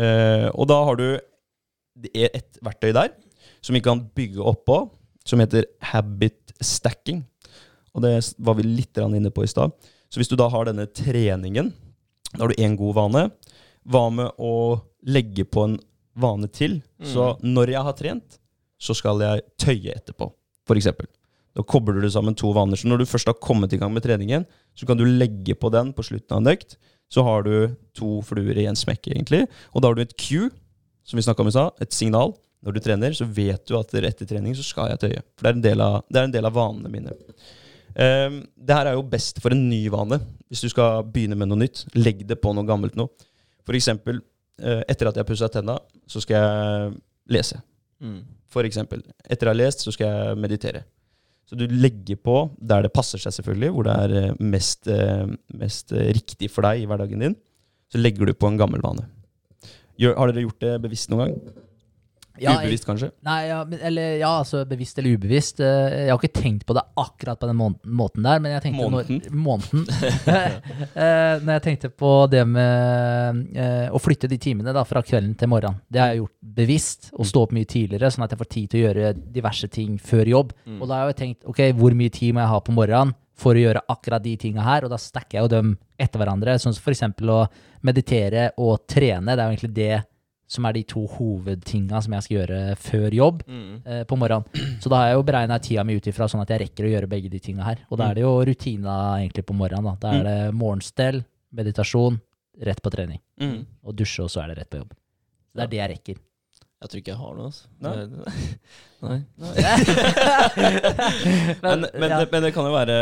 Eh, 0.00 0.48
og 0.52 0.68
da 0.70 0.80
har 0.88 0.98
du 0.98 1.06
et 2.10 2.58
verktøy 2.64 2.90
der 2.94 3.12
som 3.64 3.76
vi 3.76 3.82
kan 3.84 4.02
bygge 4.16 4.42
oppå, 4.44 4.82
som 5.24 5.40
heter 5.40 5.66
habit 5.92 6.52
stacking. 6.60 7.22
Og 7.94 8.02
det 8.04 8.12
var 8.42 8.58
vi 8.58 8.66
litt 8.66 8.98
inne 8.98 9.32
på 9.32 9.44
i 9.44 9.50
stad. 9.50 9.72
Så 10.12 10.20
hvis 10.20 10.28
du 10.28 10.36
da 10.36 10.50
har 10.52 10.68
denne 10.68 10.86
treningen, 10.90 11.72
da 12.34 12.44
har 12.44 12.52
du 12.52 12.60
én 12.60 12.76
god 12.76 12.96
vane. 12.98 13.24
Hva 13.84 14.08
med 14.12 14.40
å 14.40 14.80
legge 15.06 15.46
på 15.46 15.64
en 15.68 15.78
vane 16.18 16.48
til? 16.52 16.80
Så 17.00 17.34
når 17.42 17.74
jeg 17.74 17.86
har 17.88 17.98
trent, 17.98 18.38
så 18.80 18.96
skal 18.96 19.22
jeg 19.22 19.44
tøye 19.60 19.94
etterpå, 19.94 20.28
f.eks. 20.68 20.90
Da 21.54 21.62
kobler 21.62 22.02
du 22.02 22.10
sammen 22.10 22.34
to 22.36 22.50
vaner. 22.52 22.76
Så 22.76 22.90
når 22.90 23.02
du 23.02 23.08
først 23.08 23.30
har 23.30 23.38
kommet 23.38 23.72
i 23.72 23.78
gang 23.78 23.92
med 23.94 24.04
treningen, 24.04 24.44
så 24.74 24.88
kan 24.88 24.98
du 24.98 25.06
legge 25.06 25.54
på 25.54 25.70
den 25.72 25.92
på 25.94 26.04
slutten 26.04 26.34
av 26.34 26.42
en 26.42 26.52
økt. 26.52 26.76
Så 27.12 27.24
har 27.26 27.44
du 27.46 27.74
to 27.96 28.18
fluer 28.26 28.58
i 28.58 28.68
en 28.70 28.78
smekk, 28.78 29.10
egentlig. 29.12 29.44
Og 29.72 29.82
da 29.82 29.90
har 29.90 29.98
du 29.98 30.02
et 30.04 30.16
Q, 30.18 30.48
som 31.04 31.18
vi 31.18 31.24
snakka 31.26 31.44
om 31.44 31.50
i 31.50 31.54
stad, 31.54 31.84
et 31.84 31.94
signal. 31.94 32.34
Når 32.64 32.76
du 32.76 32.80
trener, 32.80 33.12
så 33.12 33.26
vet 33.28 33.60
du 33.68 33.76
at 33.76 33.92
etter 33.92 34.28
trening 34.28 34.54
så 34.56 34.64
skal 34.64 34.94
jeg 34.94 35.02
tøye. 35.02 35.22
For 35.36 35.44
det 35.44 35.50
er 35.50 35.58
en 35.58 35.66
del 35.66 35.84
av, 35.84 35.98
det 36.08 36.20
er 36.20 36.28
en 36.30 36.34
del 36.34 36.48
av 36.48 36.56
vanene 36.56 36.92
mine. 36.92 37.12
Um, 37.94 38.40
det 38.56 38.74
her 38.74 38.88
er 38.90 38.96
jo 38.96 39.04
best 39.06 39.38
for 39.44 39.54
en 39.54 39.66
ny 39.68 39.82
vane. 39.92 40.18
Hvis 40.48 40.64
du 40.64 40.70
skal 40.72 41.04
begynne 41.04 41.36
med 41.38 41.50
noe 41.50 41.60
nytt, 41.60 41.84
legg 41.98 42.24
det 42.26 42.40
på 42.40 42.54
noe 42.56 42.66
gammelt 42.66 42.96
nå. 42.98 43.06
For 43.64 43.76
eksempel, 43.76 44.18
eh, 44.60 44.82
etter 44.88 45.08
at 45.08 45.16
jeg 45.16 45.24
har 45.24 45.28
pussa 45.28 45.48
tenna, 45.48 45.78
så 46.08 46.20
skal 46.20 46.36
jeg 46.36 46.96
lese. 47.32 47.60
Mm. 48.04 48.20
For 48.52 48.66
eksempel. 48.68 49.00
Etter 49.24 49.48
jeg 49.48 49.54
har 49.54 49.60
lest, 49.60 49.84
så 49.84 49.94
skal 49.94 50.10
jeg 50.10 50.40
meditere. 50.40 50.84
Så 51.54 51.60
du 51.60 51.70
legger 51.70 52.18
på 52.18 52.34
der 52.58 52.82
det 52.82 52.90
passer 52.90 53.20
seg, 53.22 53.30
selvfølgelig, 53.36 53.68
hvor 53.70 53.86
det 53.86 53.92
er 53.94 54.12
eh, 54.18 54.38
mest, 54.42 54.88
eh, 54.90 55.28
mest 55.54 55.92
eh, 55.94 56.08
riktig 56.16 56.48
for 56.50 56.66
deg 56.66 56.82
i 56.82 56.88
hverdagen 56.90 57.20
din. 57.22 57.36
Så 57.94 58.00
legger 58.00 58.26
du 58.26 58.34
på 58.34 58.50
en 58.50 58.58
gammel 58.58 58.82
vane. 58.82 59.04
Gjør, 60.02 60.16
har 60.18 60.32
dere 60.32 60.42
gjort 60.48 60.64
det 60.64 60.72
bevisst 60.82 61.12
noen 61.12 61.22
gang? 61.22 61.36
Ja, 62.40 62.50
jeg- 62.60 62.66
Ubevisst, 62.66 62.86
kanskje? 62.88 63.10
Nei, 63.22 63.46
ja, 63.46 63.60
eller 63.86 64.16
ja, 64.18 64.30
altså 64.40 64.64
bevisst 64.66 64.98
eller 64.98 65.14
ubevisst. 65.16 65.60
Eh, 65.60 66.06
Jeg 66.06 66.10
har 66.10 66.18
ikke 66.18 66.40
tenkt 66.42 66.64
på 66.66 66.74
det 66.74 66.82
akkurat 66.98 67.38
på 67.38 67.46
den 67.46 67.56
måten, 67.86 68.22
der, 68.26 68.40
men 68.40 68.52
jeg 68.56 68.62
tenkte 68.64 68.88
Måneden? 68.90 69.20
Når, 69.22 69.30
måneden. 69.30 69.86
Eh, 70.94 71.38
Når 71.44 71.52
jeg 71.58 71.62
tenkte 71.62 71.90
på 71.94 72.10
det 72.30 72.42
med 72.46 73.44
eh, 73.56 73.88
å 73.94 74.00
flytte 74.02 74.28
de 74.30 74.38
timene 74.38 74.72
da, 74.74 74.82
fra 74.84 75.02
kvelden 75.02 75.36
til 75.38 75.48
morgenen. 75.48 75.80
Det 75.90 76.00
har 76.02 76.08
jeg 76.12 76.22
gjort 76.24 76.36
bevisst, 76.58 77.10
å 77.18 77.24
stå 77.26 77.42
opp 77.46 77.52
mye 77.54 77.66
tidligere, 77.70 78.10
sånn 78.10 78.24
at 78.26 78.34
jeg 78.34 78.38
får 78.42 78.50
tid 78.54 78.70
til 78.70 78.80
å 78.80 78.86
gjøre 78.88 79.12
diverse 79.34 79.68
ting 79.70 79.98
før 80.02 80.30
jobb. 80.30 80.52
Mm. 80.66 80.80
Og 80.82 80.88
da 80.90 80.94
har 81.02 81.12
jeg 81.12 81.20
tenkt, 81.22 81.44
ok, 81.50 81.60
hvor 81.78 81.94
mye 81.94 82.10
tid 82.14 82.34
må 82.34 82.42
jeg 82.44 82.52
ha 82.54 82.60
på 82.60 82.74
morgenen 82.74 83.14
for 83.34 83.54
å 83.58 83.62
gjøre 83.64 83.82
akkurat 83.90 84.22
de 84.22 84.36
tinga 84.38 84.62
her, 84.62 84.84
og 84.86 84.90
da 84.92 84.98
stacker 85.02 85.38
jeg 85.40 85.46
jo 85.48 85.52
dem 85.56 85.72
etter 85.98 86.18
hverandre. 86.22 86.54
Sånn 86.62 86.74
som 86.76 86.92
eksempel 86.92 87.30
å 87.34 87.40
meditere 87.82 88.50
og 88.62 88.84
trene. 88.90 89.34
Det 89.34 89.42
er 89.42 89.48
jo 89.48 89.54
egentlig 89.56 89.74
det 89.74 89.94
som 90.46 90.64
er 90.68 90.72
de 90.76 90.82
to 90.84 91.06
hovedtinga 91.08 92.02
som 92.04 92.12
jeg 92.16 92.22
skal 92.26 92.36
gjøre 92.36 92.58
før 92.76 93.10
jobb 93.16 93.42
Mm. 93.48 93.80
eh, 93.86 94.04
på 94.04 94.16
morgenen. 94.20 94.44
Så 94.82 94.88
da 94.92 94.96
har 95.00 95.06
jeg 95.08 95.16
jo 95.18 95.22
beregna 95.30 95.58
tida 95.62 95.84
mi 95.84 95.94
ut 95.96 96.06
ifra 96.10 96.28
sånn 96.28 96.42
at 96.44 96.50
jeg 96.52 96.60
rekker 96.66 96.84
å 96.84 96.90
gjøre 96.92 97.08
begge 97.08 97.30
de 97.32 97.38
tinga 97.40 97.64
her. 97.64 97.78
Og 97.90 97.96
da 97.98 98.04
er 98.10 98.14
det 98.18 98.22
jo 98.26 98.34
rutina 98.44 98.98
egentlig 99.22 99.44
på 99.48 99.54
morgenen. 99.56 99.96
Da 100.00 100.04
Da 100.04 100.08
er 100.18 100.22
det 100.28 100.54
morgenstell, 100.54 101.18
meditasjon, 101.54 102.20
rett 102.62 102.82
på 102.84 102.90
trening. 102.92 103.20
Mm. 103.40 103.64
Og 103.84 103.94
dusje, 103.96 104.22
og 104.24 104.30
så 104.30 104.40
er 104.44 104.48
det 104.52 104.58
rett 104.62 104.70
på 104.70 104.76
jobb. 104.82 104.92
Så 105.50 105.54
det 105.58 105.62
er 105.64 105.68
det 105.72 105.78
jeg 105.80 105.90
rekker. 105.96 106.16
Jeg 106.84 106.88
tror 106.90 106.98
ikke 107.00 107.12
jeg 107.14 107.22
har 107.22 107.32
noe, 107.34 107.44
altså. 107.48 107.64
Nei. 107.80 107.94
Nei. 109.08 109.20
Men, 111.64 111.86
men, 111.98 112.10
men 112.32 112.42
det 112.44 112.52
kan 112.54 112.66
jo 112.68 112.74
være 112.74 112.96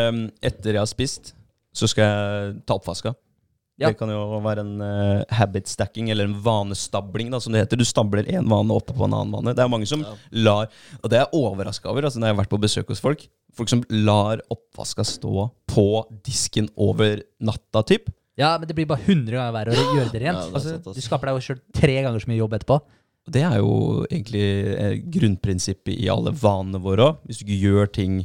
etter 0.45 0.77
jeg 0.77 0.83
har 0.83 0.91
spist, 0.91 1.33
så 1.75 1.89
skal 1.91 2.05
jeg 2.07 2.55
ta 2.69 2.77
oppvaska. 2.79 3.11
Ja. 3.81 3.89
Det 3.89 3.97
kan 3.99 4.11
jo 4.13 4.39
være 4.45 4.61
en 4.63 4.75
uh, 4.85 5.23
habit 5.33 5.67
stacking, 5.67 6.11
eller 6.13 6.29
en 6.29 6.35
vanestabling, 6.45 7.31
da, 7.33 7.41
som 7.41 7.55
det 7.55 7.63
heter. 7.65 7.81
Du 7.81 7.85
stabler 7.89 8.29
én 8.31 8.47
vane 8.51 8.71
oppe 8.77 8.93
på 8.95 9.07
en 9.09 9.15
annen 9.17 9.33
vane. 9.33 9.55
Det 9.57 9.65
er 9.65 9.71
mange 9.73 9.89
som 9.89 10.05
Ja. 10.05 10.13
lar 10.45 10.69
Og 11.03 11.09
det 11.11 11.19
er 11.19 11.25
jeg 11.25 11.33
overraska 11.41 11.89
over 11.91 12.03
altså, 12.05 12.21
når 12.21 12.29
jeg 12.29 12.37
har 12.37 12.43
vært 12.45 12.53
på 12.53 12.61
besøk 12.63 12.89
hos 12.93 13.01
folk. 13.01 13.25
Folk 13.57 13.69
som 13.73 13.83
lar 13.91 14.41
oppvaska 14.53 15.05
stå 15.05 15.51
på 15.73 15.87
disken 16.25 16.69
over 16.77 17.23
natta, 17.41 17.83
typ. 17.83 18.11
Ja, 18.39 18.57
men 18.59 18.69
det 18.69 18.75
blir 18.77 18.87
bare 18.89 19.03
100 19.05 19.29
ganger 19.35 19.53
verre 19.53 19.73
å 19.77 19.97
gjøre 19.97 20.13
det 20.13 20.23
Ja, 20.23 20.33
rent. 20.33 20.39
det 20.41 20.53
er 20.53 20.55
altså, 20.57 20.77
sant, 20.79 20.95
du 20.97 21.01
skaper 21.05 21.29
deg 21.29 21.37
jo 21.41 21.47
sjøl 21.49 21.61
tre 21.75 21.97
ganger 22.03 22.21
så 22.23 22.29
mye 22.31 22.39
jobb 22.41 22.55
etterpå. 22.61 22.79
Det 23.33 23.43
er 23.45 23.59
jo 23.61 23.75
egentlig 24.11 24.47
eh, 24.77 24.95
grunnprinsippet 25.15 25.95
i 25.95 26.09
alle 26.11 26.33
vanene 26.35 26.81
våre 26.83 27.11
òg. 27.11 27.19
Hvis 27.29 27.39
du 27.41 27.45
ikke 27.47 27.61
gjør 27.69 27.93
ting 27.93 28.17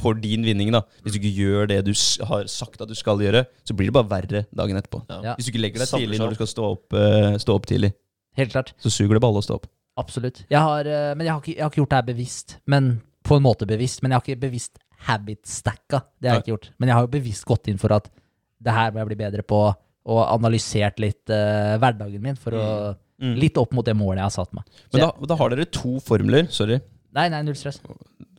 for 0.00 0.18
din 0.20 0.44
vinning, 0.46 0.72
da. 0.74 0.82
Hvis 1.04 1.14
du 1.16 1.20
ikke 1.20 1.34
gjør 1.36 1.70
det 1.70 1.78
du 1.86 1.92
har 2.28 2.48
sagt 2.50 2.80
at 2.82 2.90
du 2.90 2.94
skal 2.98 3.20
gjøre, 3.22 3.44
så 3.66 3.76
blir 3.76 3.90
det 3.90 3.96
bare 3.96 4.10
verre 4.10 4.44
dagen 4.50 4.78
etterpå. 4.80 5.02
Ja. 5.08 5.36
Hvis 5.36 5.48
du 5.48 5.52
ikke 5.54 5.62
legger 5.64 5.84
deg 5.84 5.92
tidlig 5.92 6.20
når 6.22 6.34
du 6.34 6.38
skal 6.40 6.50
stå 6.52 6.68
opp, 6.74 6.96
eh, 6.96 7.38
stå 7.42 7.56
opp 7.56 7.68
tidlig, 7.70 7.92
Helt 8.36 8.52
klart. 8.52 8.74
så 8.82 8.92
suger 8.92 9.16
det 9.16 9.22
balle 9.24 9.40
å 9.40 9.46
stå 9.46 9.60
opp. 9.60 9.70
Absolutt. 9.96 10.42
Jeg 10.52 10.60
har, 10.60 10.86
eh, 10.86 11.14
men 11.14 11.24
jeg 11.26 11.32
har, 11.32 11.40
ikke, 11.40 11.54
jeg 11.56 11.64
har 11.64 11.70
ikke 11.72 11.82
gjort 11.82 11.94
det 11.94 12.00
her 12.02 12.10
bevisst. 12.12 12.56
Men 12.66 12.90
på 13.24 13.38
en 13.38 13.42
måte 13.46 13.66
bevisst. 13.66 14.02
Men 14.02 14.12
jeg 14.12 14.20
har 14.20 14.26
ikke 14.26 14.44
bevisst 14.44 14.78
habit-stacka. 15.06 16.02
Det 16.20 16.28
har 16.30 16.38
jeg 16.38 16.44
ikke 16.46 16.54
gjort. 16.54 16.70
Men 16.78 16.88
jeg 16.88 16.98
har 16.98 17.06
jo 17.06 17.14
bevisst 17.16 17.44
gått 17.48 17.68
inn 17.72 17.80
for 17.80 17.94
at 17.96 18.10
det 18.62 18.72
her 18.72 18.92
må 18.92 19.00
jeg 19.02 19.10
bli 19.12 19.18
bedre 19.24 19.42
på, 19.42 19.58
og 20.06 20.20
analysert 20.30 21.00
litt 21.02 21.28
uh, 21.34 21.74
hverdagen 21.82 22.22
min 22.22 22.38
for 22.38 22.54
å 22.56 22.68
Mm. 23.16 23.38
Litt 23.40 23.56
opp 23.56 23.72
mot 23.72 23.86
det 23.86 23.94
målet 23.96 24.20
jeg 24.20 24.28
har 24.28 24.34
satt 24.34 24.50
meg. 24.52 24.66
Så 24.92 24.98
Men 24.98 25.06
da, 25.06 25.26
da 25.30 25.36
har 25.40 25.52
dere 25.54 25.64
to 25.72 25.94
formler. 26.04 26.50
Sorry. 26.52 26.76
Nei, 27.16 27.26
nei, 27.32 27.42
null 27.46 27.56
stress. 27.58 27.80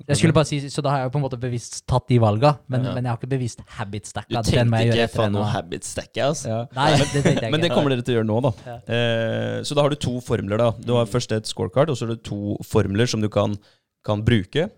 Jeg 0.08 0.16
skulle 0.22 0.36
bare 0.38 0.48
si, 0.48 0.62
Så 0.72 0.80
da 0.84 0.92
har 0.94 1.02
jeg 1.02 1.08
jo 1.10 1.12
på 1.18 1.20
en 1.20 1.24
måte 1.26 1.38
bevisst 1.42 1.82
tatt 1.90 2.06
de 2.08 2.16
valga, 2.24 2.54
men, 2.72 2.86
Ja. 2.86 2.94
men 2.96 3.04
jeg 3.04 3.12
har 3.12 3.18
ikke 3.20 3.30
bevisst 3.34 3.60
habit-stacka. 3.76 4.40
Du 4.40 4.52
tenkte 4.52 4.80
ikke 4.86 5.08
faen 5.12 5.34
noe 5.36 5.48
habit-stacka, 5.52 6.30
altså. 6.30 6.62
Nei, 6.78 6.86
det 6.96 7.24
tenkte 7.26 7.44
jeg 7.44 7.52
Men 7.52 7.66
det 7.66 7.72
kommer 7.74 7.92
dere 7.92 8.06
til 8.08 8.16
å 8.16 8.18
gjøre 8.22 8.30
nå, 8.30 8.38
da. 8.46 8.52
Ja. 8.70 8.78
Eh, 8.88 9.58
så 9.68 9.76
da 9.76 9.84
har 9.84 9.92
du 9.92 9.98
to 10.00 10.14
formler. 10.24 10.62
da 10.62 10.70
Du 10.80 10.94
har 10.96 11.10
først 11.12 11.36
et 11.36 11.50
scorecard, 11.52 11.92
og 11.92 11.98
så 12.00 12.08
har 12.08 12.16
du 12.16 12.24
to 12.24 12.56
formler 12.64 13.10
som 13.10 13.20
du 13.20 13.28
kan, 13.34 13.58
kan 14.08 14.24
bruke. 14.24 14.70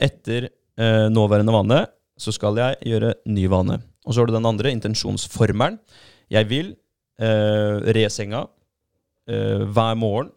Etter 0.00 0.48
eh, 0.78 1.08
nåværende 1.12 1.52
vane 1.52 1.82
så 2.18 2.32
skal 2.32 2.56
jeg 2.56 2.80
gjøre 2.88 3.12
ny 3.28 3.44
vane. 3.52 3.82
Og 4.06 4.14
så 4.14 4.22
har 4.22 4.30
du 4.30 4.32
den 4.38 4.48
andre, 4.48 4.72
intensjonsformelen. 4.72 5.76
Jeg 6.32 6.48
vil 6.48 6.72
eh, 7.20 7.76
re 7.92 8.08
senga 8.08 8.46
eh, 9.28 9.66
hver 9.68 9.94
morgen 10.00 10.32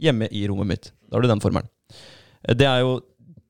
hjemme 0.00 0.26
i 0.32 0.46
rommet 0.48 0.66
mitt. 0.72 0.90
Da 1.10 1.18
har 1.18 1.26
du 1.26 1.28
den 1.28 1.44
formelen. 1.44 1.68
Det 2.42 2.66
er 2.66 2.82
jo 2.82 2.96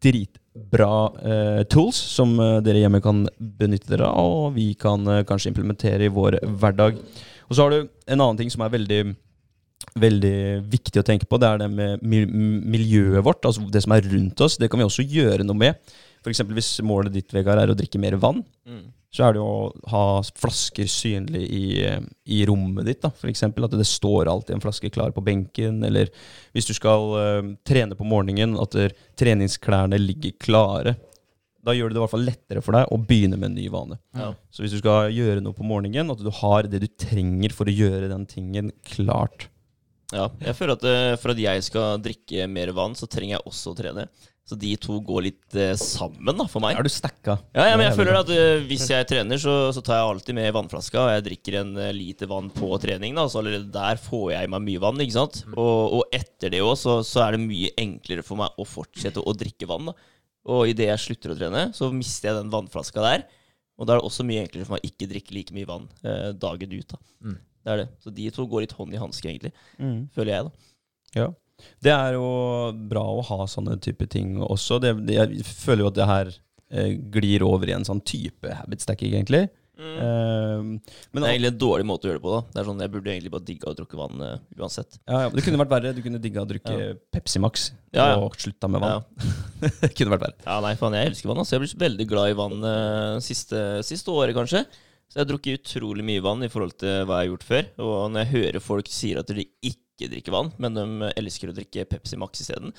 dritbra 0.02 0.92
eh, 1.22 1.60
tools 1.70 1.96
som 1.96 2.34
eh, 2.42 2.60
dere 2.64 2.82
hjemme 2.82 3.00
kan 3.04 3.24
benytte 3.38 3.92
dere 3.92 4.08
av, 4.10 4.32
og 4.48 4.56
vi 4.56 4.72
kan 4.78 5.06
eh, 5.08 5.24
kanskje 5.28 5.52
implementere 5.52 6.08
i 6.08 6.12
vår 6.12 6.40
hverdag. 6.60 6.98
Og 7.48 7.56
så 7.56 7.64
har 7.64 7.74
du 7.74 7.78
en 7.82 8.18
annen 8.20 8.40
ting 8.40 8.52
som 8.52 8.64
er 8.66 8.74
veldig 8.74 9.02
veldig 9.98 10.36
viktig 10.72 11.00
å 11.00 11.04
tenke 11.04 11.26
på. 11.28 11.36
Det 11.42 11.48
er 11.48 11.58
det 11.64 11.68
med 11.74 12.04
miljøet 12.06 13.24
vårt, 13.26 13.44
altså 13.44 13.64
det 13.68 13.82
som 13.84 13.92
er 13.96 14.06
rundt 14.08 14.40
oss. 14.44 14.56
Det 14.56 14.70
kan 14.70 14.80
vi 14.80 14.86
også 14.86 15.04
gjøre 15.04 15.44
noe 15.44 15.58
med. 15.58 15.94
F.eks. 16.22 16.40
hvis 16.54 16.70
målet 16.86 17.12
ditt 17.12 17.34
Vegard, 17.34 17.60
er 17.60 17.72
å 17.72 17.78
drikke 17.78 18.00
mer 18.00 18.16
vann, 18.22 18.44
Mm. 18.62 18.84
Så 19.12 19.26
er 19.26 19.34
det 19.36 19.42
å 19.44 19.68
ha 19.92 20.04
flasker 20.24 20.88
synlig 20.88 21.42
i, 21.52 21.64
i 22.32 22.38
rommet 22.48 22.86
ditt. 22.88 23.02
da. 23.02 23.10
F.eks. 23.12 23.44
at 23.44 23.74
det 23.76 23.88
står 23.88 24.30
alltid 24.32 24.56
en 24.56 24.64
flaske 24.64 24.88
klar 24.92 25.12
på 25.12 25.24
benken. 25.24 25.82
Eller 25.84 26.08
hvis 26.56 26.70
du 26.70 26.72
skal 26.72 27.10
uh, 27.12 27.50
trene 27.68 27.98
på 27.98 28.08
morgenen, 28.08 28.56
at 28.60 28.72
der, 28.72 28.96
treningsklærne 29.20 30.00
ligger 30.00 30.32
klare. 30.40 30.96
Da 31.62 31.76
gjør 31.76 31.92
det 31.92 31.98
det 31.98 32.00
i 32.00 32.04
hvert 32.06 32.14
fall 32.14 32.24
lettere 32.26 32.64
for 32.64 32.78
deg 32.78 32.88
å 32.88 33.02
begynne 33.04 33.36
med 33.36 33.52
en 33.52 33.60
ny 33.60 33.68
vane. 33.70 34.00
Ja. 34.16 34.32
Så 34.50 34.64
hvis 34.64 34.72
du 34.72 34.80
skal 34.80 35.12
gjøre 35.12 35.44
noe 35.44 35.54
på 35.54 35.66
morgenen, 35.66 36.10
at 36.10 36.24
du 36.24 36.32
har 36.40 36.66
det 36.72 36.80
du 36.82 36.88
trenger 36.88 37.52
for 37.52 37.68
å 37.68 37.76
gjøre 37.76 38.08
den 38.10 38.24
tingen 38.30 38.72
klart. 38.96 39.50
Ja, 40.12 40.30
jeg 40.40 40.56
føler 40.56 40.80
at 40.80 40.88
uh, 40.88 41.20
for 41.20 41.36
at 41.36 41.44
jeg 41.44 41.68
skal 41.68 42.00
drikke 42.00 42.48
mer 42.48 42.72
vann, 42.80 42.96
så 42.96 43.04
trenger 43.12 43.36
jeg 43.36 43.48
også 43.52 43.76
å 43.76 43.76
trene. 43.76 44.08
Så 44.42 44.56
de 44.58 44.72
to 44.82 44.96
går 45.06 45.22
litt 45.28 45.54
eh, 45.54 45.72
sammen 45.78 46.34
da, 46.40 46.48
for 46.50 46.62
meg. 46.64 46.74
Er 46.74 46.82
du 46.82 46.90
stacka? 46.90 47.36
Ja, 47.54 47.68
ja, 47.70 47.76
men 47.78 47.86
jeg 47.86 47.94
føler 47.94 48.16
at 48.18 48.30
eh, 48.34 48.64
hvis 48.66 48.88
jeg 48.90 49.06
trener, 49.06 49.38
så, 49.38 49.52
så 49.74 49.82
tar 49.86 50.00
jeg 50.00 50.08
alltid 50.10 50.34
med 50.34 50.48
vannflaska, 50.56 50.98
og 50.98 51.12
jeg 51.14 51.24
drikker 51.28 51.58
en 51.60 51.70
eh, 51.78 51.92
liter 51.94 52.26
vann 52.30 52.48
på 52.52 52.70
trening. 52.82 53.14
da, 53.14 53.28
Så 53.30 53.38
allerede 53.38 53.70
der 53.72 54.00
får 54.02 54.24
jeg 54.34 54.48
i 54.48 54.50
meg 54.50 54.64
mye 54.66 54.82
vann. 54.82 54.98
ikke 55.04 55.14
sant? 55.14 55.44
Og, 55.54 55.94
og 56.00 56.16
etter 56.18 56.50
det 56.52 56.62
òg, 56.66 56.74
så, 56.80 56.96
så 57.06 57.22
er 57.26 57.36
det 57.36 57.44
mye 57.44 57.70
enklere 57.84 58.24
for 58.26 58.40
meg 58.42 58.58
å 58.58 58.66
fortsette 58.66 59.22
å 59.22 59.36
drikke 59.38 59.68
vann. 59.70 59.92
da. 59.92 59.94
Og 60.50 60.72
idet 60.72 60.88
jeg 60.90 61.04
slutter 61.04 61.36
å 61.36 61.38
trene, 61.38 61.62
så 61.78 61.92
mister 61.94 62.32
jeg 62.32 62.40
den 62.40 62.50
vannflaska 62.52 63.04
der. 63.06 63.24
Og 63.78 63.86
da 63.86 63.94
er 63.94 64.02
det 64.02 64.08
også 64.10 64.26
mye 64.26 64.42
enklere 64.42 64.66
for 64.66 64.74
meg 64.74 64.82
å 64.82 64.90
ikke 64.90 65.08
drikke 65.14 65.36
like 65.38 65.54
mye 65.54 65.70
vann 65.70 65.86
eh, 66.02 66.32
dagen 66.34 66.74
ut. 66.74 66.90
da. 66.90 66.98
Mm. 67.22 67.38
Det 67.62 67.72
er 67.76 67.80
det. 67.84 67.86
Så 68.02 68.10
de 68.10 68.26
to 68.34 68.48
går 68.50 68.66
litt 68.66 68.74
hånd 68.74 68.90
i 68.90 68.98
hanske, 68.98 69.30
egentlig. 69.30 69.54
Føler 70.18 70.34
jeg, 70.34 70.50
da. 70.50 70.68
Ja. 71.14 71.28
Det 71.82 71.92
er 71.94 72.18
jo 72.18 72.28
bra 72.90 73.02
å 73.16 73.24
ha 73.30 73.46
sånne 73.50 73.78
type 73.82 74.06
ting 74.12 74.36
også. 74.42 74.80
Det, 74.82 74.94
det, 75.06 75.18
jeg 75.18 75.46
føler 75.48 75.86
jo 75.86 75.90
at 75.92 75.98
det 75.98 76.06
her 76.10 76.30
eh, 76.70 76.94
glir 77.14 77.44
over 77.46 77.68
i 77.70 77.76
en 77.76 77.86
sånn 77.88 78.02
type 78.06 78.54
habit 78.60 78.84
stacking, 78.84 79.14
egentlig. 79.16 79.48
Eh, 79.82 80.60
men 80.62 80.78
Det 81.18 81.24
er 81.26 81.32
egentlig 81.32 81.50
en 81.50 81.58
dårlig 81.62 81.86
måte 81.88 82.06
å 82.06 82.10
gjøre 82.10 82.20
det 82.20 82.24
på. 82.26 82.34
da 82.36 82.40
Det 82.52 82.60
er 82.60 82.68
sånn, 82.68 82.82
Jeg 82.84 82.92
burde 82.92 83.10
egentlig 83.10 83.32
bare 83.32 83.46
digga 83.48 83.70
å 83.72 83.74
drukke 83.78 83.98
vann 83.98 84.20
uh, 84.22 84.36
uansett. 84.60 84.98
ja, 85.08 85.24
ja, 85.24 85.30
det 85.32 85.44
kunne 85.46 85.58
vært 85.62 85.72
verre. 85.72 85.94
Du 85.96 86.02
kunne 86.04 86.20
digga 86.22 86.44
å 86.44 86.48
drikke 86.48 86.76
Pepsi 87.10 87.42
Max 87.42 87.70
Ja, 87.90 88.12
ja. 88.12 88.20
og 88.20 88.36
slutta 88.38 88.70
med 88.70 88.84
Ja. 88.84 89.00
vann. 89.00 89.34
det 89.80 89.92
kunne 89.96 90.14
vært 90.14 90.26
verre. 90.28 90.38
ja, 90.46 90.60
nei, 90.64 90.74
faen, 90.78 90.94
jeg 90.98 91.12
elsker 91.12 91.32
vann. 91.32 91.42
Altså. 91.42 91.56
Jeg 91.56 91.64
blitt 91.64 91.84
veldig 91.86 92.08
glad 92.12 92.30
i 92.30 92.38
vann 92.38 92.58
uh, 92.62 93.20
siste, 93.24 93.82
siste 93.88 94.14
året, 94.14 94.36
kanskje. 94.38 94.64
Så 95.12 95.18
jeg 95.18 95.26
har 95.26 95.28
drukket 95.28 95.58
utrolig 95.60 96.04
mye 96.08 96.22
vann 96.24 96.40
i 96.40 96.48
forhold 96.48 96.72
til 96.80 97.02
hva 97.04 97.18
jeg 97.20 97.26
har 97.26 97.30
gjort 97.34 97.42
før. 97.44 97.66
Og 97.84 97.96
når 98.14 98.22
jeg 98.22 98.30
hører 98.32 98.62
folk 98.64 98.86
sier 98.88 99.18
at 99.20 99.28
de 99.28 99.44
ikke 99.60 100.08
drikker 100.08 100.32
vann, 100.32 100.48
men 100.58 100.72
de 100.78 101.10
elsker 101.20 101.50
å 101.52 101.54
drikke 101.54 101.84
Pepsi 101.90 102.16
Max 102.18 102.40
isteden, 102.40 102.72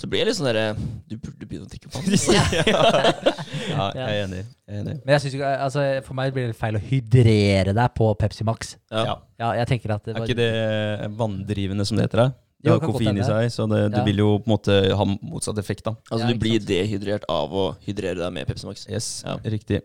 så 0.00 0.08
blir 0.08 0.22
jeg 0.22 0.30
litt 0.30 0.38
sånn 0.38 0.48
derre 0.48 0.62
Du 1.06 1.18
burde 1.20 1.44
begynne 1.46 1.68
å 1.68 1.70
drikke 1.70 1.92
vann. 1.92 2.08
Ja, 3.74 3.84
jeg 3.92 4.04
er 4.06 4.22
enig. 4.24 4.40
Jeg 4.64 4.72
er 4.72 4.80
enig. 4.80 4.94
Men 5.04 5.12
jeg 5.12 5.22
synes 5.26 5.36
ikke, 5.36 5.52
altså, 5.66 5.84
for 6.08 6.16
meg 6.18 6.32
blir 6.34 6.48
det 6.50 6.56
feil 6.58 6.78
å 6.78 6.82
hydrere 6.88 7.76
deg 7.76 7.94
på 8.00 8.08
Pepsi 8.24 8.48
Max. 8.48 8.74
Ja. 8.88 9.04
Ja. 9.10 9.14
Ja, 9.44 9.52
jeg 9.60 9.68
tenker 9.74 9.94
at 9.98 10.08
det 10.08 10.16
Er 10.16 10.24
ikke 10.24 10.40
det 10.40 11.12
vanndrivende 11.20 11.84
som 11.84 12.00
det 12.00 12.08
heter? 12.08 12.24
da? 12.24 12.43
Det 12.64 12.72
har 12.72 12.80
koffein 12.80 13.18
i 13.20 13.24
seg, 13.26 13.50
så 13.52 13.66
det, 13.68 13.80
du 13.92 13.98
Ja. 13.98 14.04
vil 14.04 14.16
jo 14.22 14.38
på 14.40 14.48
en 14.48 14.54
måte 14.56 14.94
ha 14.96 15.04
motsatt 15.04 15.58
effekt. 15.60 15.84
da. 15.84 15.94
Altså, 16.10 16.26
Ja, 16.26 16.32
du 16.32 16.38
blir 16.40 16.58
sant. 16.58 16.68
dehydrert 16.68 17.24
av 17.28 17.52
å 17.52 17.76
hydrere 17.84 18.16
deg 18.24 18.32
med 18.32 18.46
Pepsi 18.48 18.64
Max. 18.66 18.86
Yes, 18.88 19.22
Ja. 19.26 19.36
riktig. 19.44 19.82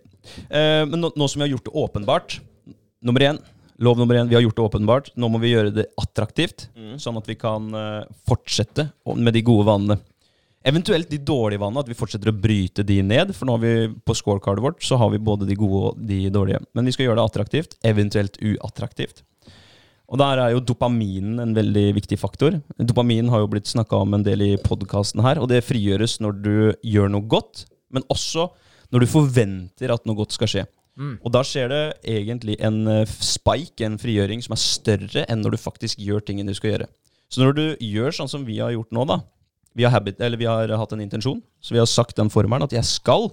Eh, 0.49 0.86
men 0.86 0.99
nå, 1.01 1.11
nå 1.15 1.27
som 1.30 1.41
vi 1.41 1.47
har 1.49 1.57
gjort 1.57 1.65
det 1.65 1.73
åpenbart 1.73 2.39
Nummer 3.01 3.21
én, 3.21 3.39
lov 3.80 3.97
nummer 3.97 4.15
én, 4.15 4.27
vi 4.27 4.36
har 4.36 4.41
gjort 4.41 4.55
det 4.57 4.63
åpenbart. 4.71 5.11
Nå 5.15 5.30
må 5.32 5.39
vi 5.39 5.53
gjøre 5.53 5.73
det 5.73 5.86
attraktivt, 5.97 6.67
Mm. 6.75 6.95
sånn 6.99 7.15
at 7.17 7.25
vi 7.27 7.36
kan 7.36 7.73
eh, 7.73 8.03
fortsette 8.27 8.91
med 9.15 9.34
de 9.34 9.41
gode 9.41 9.65
vanene. 9.65 9.99
Eventuelt 10.65 11.07
de 11.09 11.17
dårlige 11.17 11.59
vannene, 11.61 11.80
at 11.80 11.88
vi 11.88 11.93
fortsetter 11.93 12.27
å 12.34 12.38
bryte 12.41 12.84
de 12.86 13.01
ned. 13.01 13.34
For 13.34 13.45
nå 13.45 13.51
har 13.55 13.59
vi 13.63 13.88
på 14.05 14.13
scorecardet 14.13 14.59
vårt 14.61 14.82
så 14.84 14.97
har 14.97 15.09
vi 15.09 15.17
både 15.17 15.47
de 15.47 15.55
gode 15.55 15.93
og 15.93 16.05
de 16.05 16.30
dårlige. 16.30 16.59
Men 16.75 16.84
vi 16.84 16.91
skal 16.91 17.05
gjøre 17.07 17.15
det 17.15 17.32
attraktivt, 17.32 17.75
eventuelt 17.82 18.36
uattraktivt. 18.43 19.21
Og 20.10 20.18
der 20.18 20.41
er 20.41 20.53
jo 20.55 20.64
dopaminen 20.66 21.38
en 21.43 21.53
veldig 21.53 21.86
viktig 21.99 22.18
faktor. 22.18 22.57
Dopamin 22.82 23.30
har 23.30 23.43
jo 23.43 23.51
blitt 23.51 23.70
snakka 23.70 24.01
om 24.01 24.18
en 24.18 24.26
del 24.26 24.41
i 24.41 24.55
podkasten 24.64 25.22
her, 25.22 25.41
og 25.41 25.51
det 25.51 25.62
frigjøres 25.68 26.18
når 26.24 26.39
du 26.41 26.55
gjør 26.82 27.12
noe 27.14 27.30
godt, 27.30 27.68
men 27.93 28.05
også 28.10 28.47
når 28.89 29.05
du 29.05 29.12
forventer 29.12 29.93
at 29.93 30.07
noe 30.10 30.18
godt 30.18 30.34
skal 30.34 30.49
skje. 30.49 30.66
Mm. 30.99 31.16
Og 31.24 31.32
da 31.32 31.43
skjer 31.47 31.70
det 31.72 31.84
egentlig 32.12 32.57
en 32.66 32.82
eh, 32.91 33.12
spike, 33.24 33.86
en 33.86 33.99
frigjøring, 34.01 34.41
som 34.43 34.55
er 34.55 34.64
større 34.64 35.26
enn 35.32 35.43
når 35.45 35.55
du 35.55 35.62
faktisk 35.62 36.01
gjør 36.03 36.26
tingene 36.26 36.51
du 36.51 36.57
skal 36.57 36.74
gjøre. 36.74 36.89
Så 37.30 37.43
når 37.43 37.55
du 37.55 37.66
gjør 37.86 38.16
sånn 38.18 38.32
som 38.32 38.43
vi 38.47 38.57
har 38.60 38.74
gjort 38.74 38.91
nå, 38.95 39.05
da 39.07 39.22
Vi 39.78 39.86
har, 39.86 39.93
habit, 39.93 40.18
eller 40.20 40.39
vi 40.41 40.47
har 40.49 40.72
hatt 40.82 40.93
en 40.95 41.01
intensjon, 41.03 41.43
så 41.62 41.76
vi 41.76 41.80
har 41.80 41.88
sagt 41.88 42.18
den 42.18 42.32
formelen 42.34 42.66
at 42.66 42.74
jeg 42.74 42.84
skal, 42.89 43.30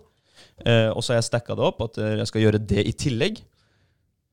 eh, 0.62 0.92
og 0.92 1.00
så 1.02 1.14
har 1.14 1.22
jeg 1.22 1.30
stacka 1.30 1.56
det 1.56 1.64
opp 1.64 1.80
at 1.88 1.96
eh, 1.98 2.18
jeg 2.20 2.28
skal 2.28 2.44
gjøre 2.44 2.60
det 2.60 2.84
i 2.84 2.92
tillegg. 2.92 3.40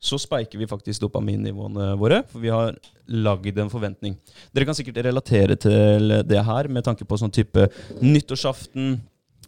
Så 0.04 0.20
spiker 0.20 0.60
vi 0.60 0.68
faktisk 0.68 1.06
dopaminnivåene 1.06 1.93
våre, 1.99 2.22
for 2.28 2.43
vi 2.43 2.51
har 2.51 2.76
lagd 3.08 3.60
en 3.60 3.72
forventning. 3.72 4.18
Dere 4.51 4.68
kan 4.68 4.76
sikkert 4.76 4.99
relatere 5.06 5.56
til 5.56 6.20
det 6.28 6.43
her 6.43 6.68
med 6.68 6.84
tanke 6.84 7.08
på 7.08 7.20
sånn 7.20 7.32
type 7.34 7.70
nyttårsaften 8.04 8.97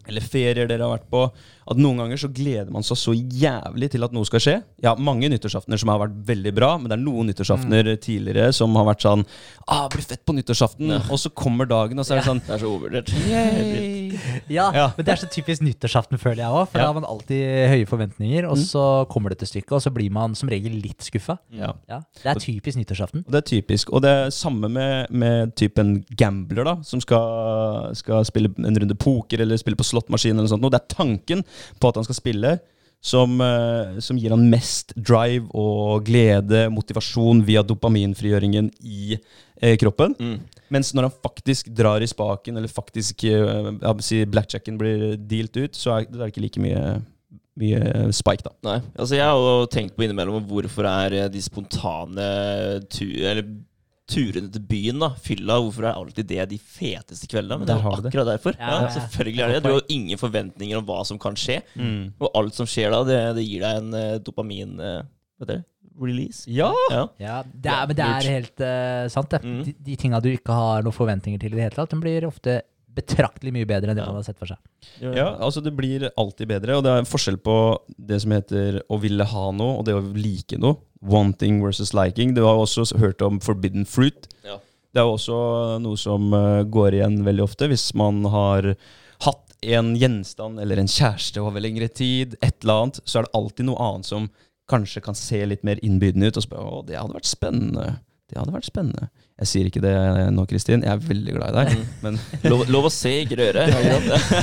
eller 0.08 0.20
ferier 0.24 0.66
dere 0.70 0.82
har 0.86 0.96
vært 0.98 1.10
på. 1.12 1.24
At 1.66 1.80
noen 1.82 1.98
ganger 1.98 2.20
så 2.22 2.28
gleder 2.30 2.70
man 2.70 2.84
seg 2.86 2.98
så 3.00 3.12
jævlig 3.16 3.88
til 3.90 4.04
at 4.06 4.12
noe 4.14 4.26
skal 4.28 4.42
skje. 4.44 4.52
Ja, 4.84 4.92
mange 4.94 5.26
nyttårsaftener 5.32 5.80
som 5.82 5.90
har 5.90 5.98
vært 6.04 6.14
veldig 6.28 6.52
bra, 6.54 6.68
men 6.78 6.86
det 6.92 6.94
er 6.98 7.02
noen 7.02 7.26
nyttårsaftener 7.32 7.88
tidligere 7.98 8.52
som 8.54 8.76
har 8.78 8.86
vært 8.92 9.02
sånn 9.02 9.24
Ah, 9.66 9.88
blir 9.90 10.04
fett 10.06 10.22
på 10.24 10.36
nyttårsaften! 10.36 10.92
Og 11.10 11.18
så 11.18 11.32
kommer 11.34 11.66
dagen, 11.66 11.98
og 11.98 12.06
så 12.06 12.14
er 12.14 12.20
det 12.20 12.28
sånn 12.28 12.42
Det 12.46 12.54
er 12.54 12.62
så 12.62 12.70
overvurdert. 12.70 13.10
Ja, 14.48 14.70
Ja. 14.72 14.86
men 14.96 15.04
det 15.04 15.12
er 15.16 15.20
så 15.20 15.28
typisk 15.32 15.62
nyttårsaften, 15.66 16.18
føler 16.22 16.44
jeg 16.44 16.52
òg. 16.54 16.68
For 16.70 16.78
da 16.78 16.86
har 16.86 16.94
man 16.94 17.04
alltid 17.08 17.42
høye 17.72 17.86
forventninger, 17.90 18.46
og 18.48 18.56
så 18.62 18.84
kommer 19.10 19.30
det 19.34 19.40
til 19.42 19.50
stykket, 19.50 19.72
og 19.78 19.82
så 19.82 19.90
blir 19.94 20.10
man 20.14 20.34
som 20.38 20.48
regel 20.52 20.76
litt 20.82 21.02
skuffa. 21.02 21.38
Ja. 21.50 21.72
Ja, 21.90 22.00
det 22.22 22.30
er 22.36 22.40
typisk 22.42 22.78
nyttårsaften. 22.78 23.24
Og 23.26 23.32
det 23.34 23.42
er 23.42 23.48
typisk. 23.50 23.90
Og 23.92 24.02
det 24.06 24.10
er 24.14 24.30
samme 24.34 24.70
med, 24.70 25.10
med 25.10 25.54
typen 25.58 26.04
gambler, 26.16 26.64
da, 26.64 26.76
som 26.86 27.00
skal, 27.02 27.90
skal 27.98 28.24
spille 28.28 28.52
en 28.62 28.78
runde 28.78 28.94
poker 29.02 29.42
eller 29.42 29.58
spille 29.60 29.76
på 29.78 29.86
slåttmaskin 29.96 30.36
eller 30.36 30.46
noe 30.46 30.54
sånt. 30.54 30.70
Det 30.70 30.82
er 30.82 30.96
tanken 30.96 31.44
på 31.80 31.90
at 31.90 32.00
han 32.00 32.06
skal 32.06 32.20
spille 32.20 32.56
som, 33.06 33.40
eh, 33.40 33.98
som 34.00 34.18
gir 34.18 34.34
han 34.34 34.46
mest 34.50 34.94
drive 34.96 35.46
og 35.54 36.06
glede, 36.06 36.66
motivasjon 36.74 37.44
via 37.46 37.62
dopaminfrigjøringen 37.66 38.70
i 38.82 39.16
eh, 39.16 39.76
kroppen. 39.80 40.16
Mm. 40.18 40.38
Mens 40.74 40.92
når 40.94 41.08
han 41.08 41.18
faktisk 41.22 41.70
drar 41.76 42.02
i 42.02 42.08
spaken, 42.10 42.56
eller 42.58 42.72
faktisk 42.72 43.24
eh, 43.30 43.70
si 44.02 44.24
blackjacken 44.26 44.80
blir 44.80 45.12
dealt 45.16 45.60
ut, 45.60 45.78
så 45.78 45.94
er 45.98 46.08
det 46.10 46.32
ikke 46.32 46.42
like 46.42 46.62
mye, 46.62 46.82
mye 47.60 48.08
spike, 48.16 48.48
da. 48.48 48.56
Nei, 48.66 48.80
altså 48.96 49.20
Jeg 49.20 49.28
har 49.28 49.38
jo 49.38 49.70
tenkt 49.70 49.94
på 49.96 50.06
innimellom 50.06 50.42
hvorfor 50.50 50.90
er 50.90 51.20
eh, 51.20 51.30
de 51.30 51.44
spontane 51.44 52.28
tu 52.90 53.06
eller 53.06 53.46
turene 54.06 54.50
til 54.54 54.62
byen, 54.62 55.00
da, 55.02 55.08
fylla, 55.18 55.58
hvorfor 55.64 55.86
er 55.88 55.98
alltid 55.98 56.28
det 56.30 56.44
de 56.52 56.58
feteste 56.62 57.26
kveldene? 57.30 57.58
Men 57.62 57.68
det 57.68 57.74
er 57.74 57.80
jo 57.80 57.88
har 57.88 58.02
det. 58.04 58.12
akkurat 58.12 58.28
derfor. 58.30 58.58
Ja, 58.58 58.66
Ja, 58.70 58.82
ja. 58.84 58.90
selvfølgelig 59.00 59.42
er 59.42 59.54
det 59.54 59.62
Du 59.64 59.68
har 59.70 59.80
jo 59.80 59.86
ingen 59.96 60.20
forventninger 60.20 60.78
om 60.78 60.86
hva 60.86 61.00
som 61.08 61.18
kan 61.18 61.34
skje. 61.38 61.60
Og 62.20 62.28
alt 62.38 62.54
som 62.54 62.68
skjer 62.70 62.94
da, 62.94 63.02
det, 63.08 63.18
det 63.40 63.46
gir 63.48 63.64
deg 63.66 63.82
en 63.82 63.96
uh, 63.96 64.18
dopamin 64.22 64.76
Uh, 64.76 65.02
vet 65.40 65.48
heter? 65.50 65.64
Release? 65.96 66.44
Ja! 66.52 66.70
Ja. 66.92 67.06
Ja, 67.18 67.36
det 67.42 67.72
er, 67.72 67.86
men 67.88 67.96
det 67.96 68.04
er 68.06 68.30
helt 68.36 68.60
uh, 68.60 69.08
sant, 69.12 69.30
det. 69.32 69.40
Mm. 69.42 69.60
De, 69.64 69.72
de 69.86 69.96
tinga 69.96 70.20
du 70.20 70.28
ikke 70.32 70.52
har 70.52 70.84
noen 70.84 70.96
forventninger 70.96 71.40
til 71.40 71.54
i 71.54 71.56
det 71.56 71.64
hele 71.70 71.78
tatt, 71.78 71.92
de 71.94 72.00
blir 72.02 72.26
ofte 72.28 72.58
betraktelig 72.96 73.52
mye 73.54 73.68
bedre 73.68 73.92
enn 73.92 73.98
det 73.98 74.02
Ja. 74.04 74.10
man 74.10 74.18
har 74.22 74.26
sett 74.26 74.38
for 74.40 74.48
seg. 74.50 74.58
Ja, 75.02 75.36
altså 75.36 75.62
det 75.62 75.74
blir 75.76 76.08
alltid 76.16 76.48
bedre, 76.48 76.76
og 76.78 76.84
det 76.86 76.92
er 76.94 77.02
en 77.02 77.08
forskjell 77.08 77.36
på 77.44 77.56
det 77.98 78.20
som 78.22 78.32
heter 78.32 78.80
å 78.88 78.98
ville 79.00 79.24
ha 79.24 79.50
noe, 79.52 79.78
og 79.78 79.84
det 79.88 79.94
å 79.94 80.02
like 80.16 80.58
noe. 80.58 80.78
Wanting 81.06 81.60
versus 81.62 81.92
liking. 81.94 82.34
Du 82.34 82.42
har 82.46 82.56
også 82.56 82.86
hørt 82.98 83.20
om 83.22 83.38
forbidden 83.44 83.84
fruit. 83.86 84.26
Ja. 84.44 84.56
Det 84.96 85.02
er 85.02 85.10
også 85.12 85.36
noe 85.84 85.96
som 86.00 86.32
eh, 86.32 86.62
går 86.64 86.96
igjen 86.96 87.18
veldig 87.26 87.44
ofte 87.44 87.68
hvis 87.68 87.90
man 87.94 88.24
har 88.32 88.72
hatt 89.26 89.42
en 89.62 89.94
gjenstand 89.96 90.58
eller 90.60 90.78
en 90.80 90.88
kjæreste 90.88 91.40
over 91.42 91.60
lengre 91.60 91.88
tid, 91.92 92.34
et 92.40 92.62
eller 92.64 92.82
annet, 92.86 93.00
så 93.04 93.18
er 93.20 93.26
det 93.28 93.34
alltid 93.36 93.68
noe 93.68 93.80
annet 93.90 94.08
som 94.08 94.30
kanskje 94.70 95.02
kan 95.04 95.14
se 95.14 95.38
litt 95.46 95.62
mer 95.64 95.78
innbydende 95.84 96.28
ut. 96.32 96.36
Og 96.40 96.42
spørre, 96.48 96.64
å, 96.80 96.82
det 96.86 96.96
hadde 96.98 97.14
vært 97.16 97.28
spennende. 97.28 97.86
Det 98.26 98.38
hadde 98.40 98.56
vært 98.56 98.68
spennende. 98.72 99.10
Jeg 99.36 99.50
sier 99.50 99.68
ikke 99.68 99.82
det 99.84 99.92
nå, 100.32 100.46
Kristin. 100.48 100.84
Jeg 100.86 100.96
er 100.96 101.02
veldig 101.04 101.34
glad 101.36 101.52
i 101.52 101.64
deg. 101.66 101.86
Men 102.04 102.16
Lov, 102.50 102.64
lov 102.72 102.88
å 102.88 102.92
se, 102.92 103.12
ikke 103.26 103.40
røre. 103.42 103.66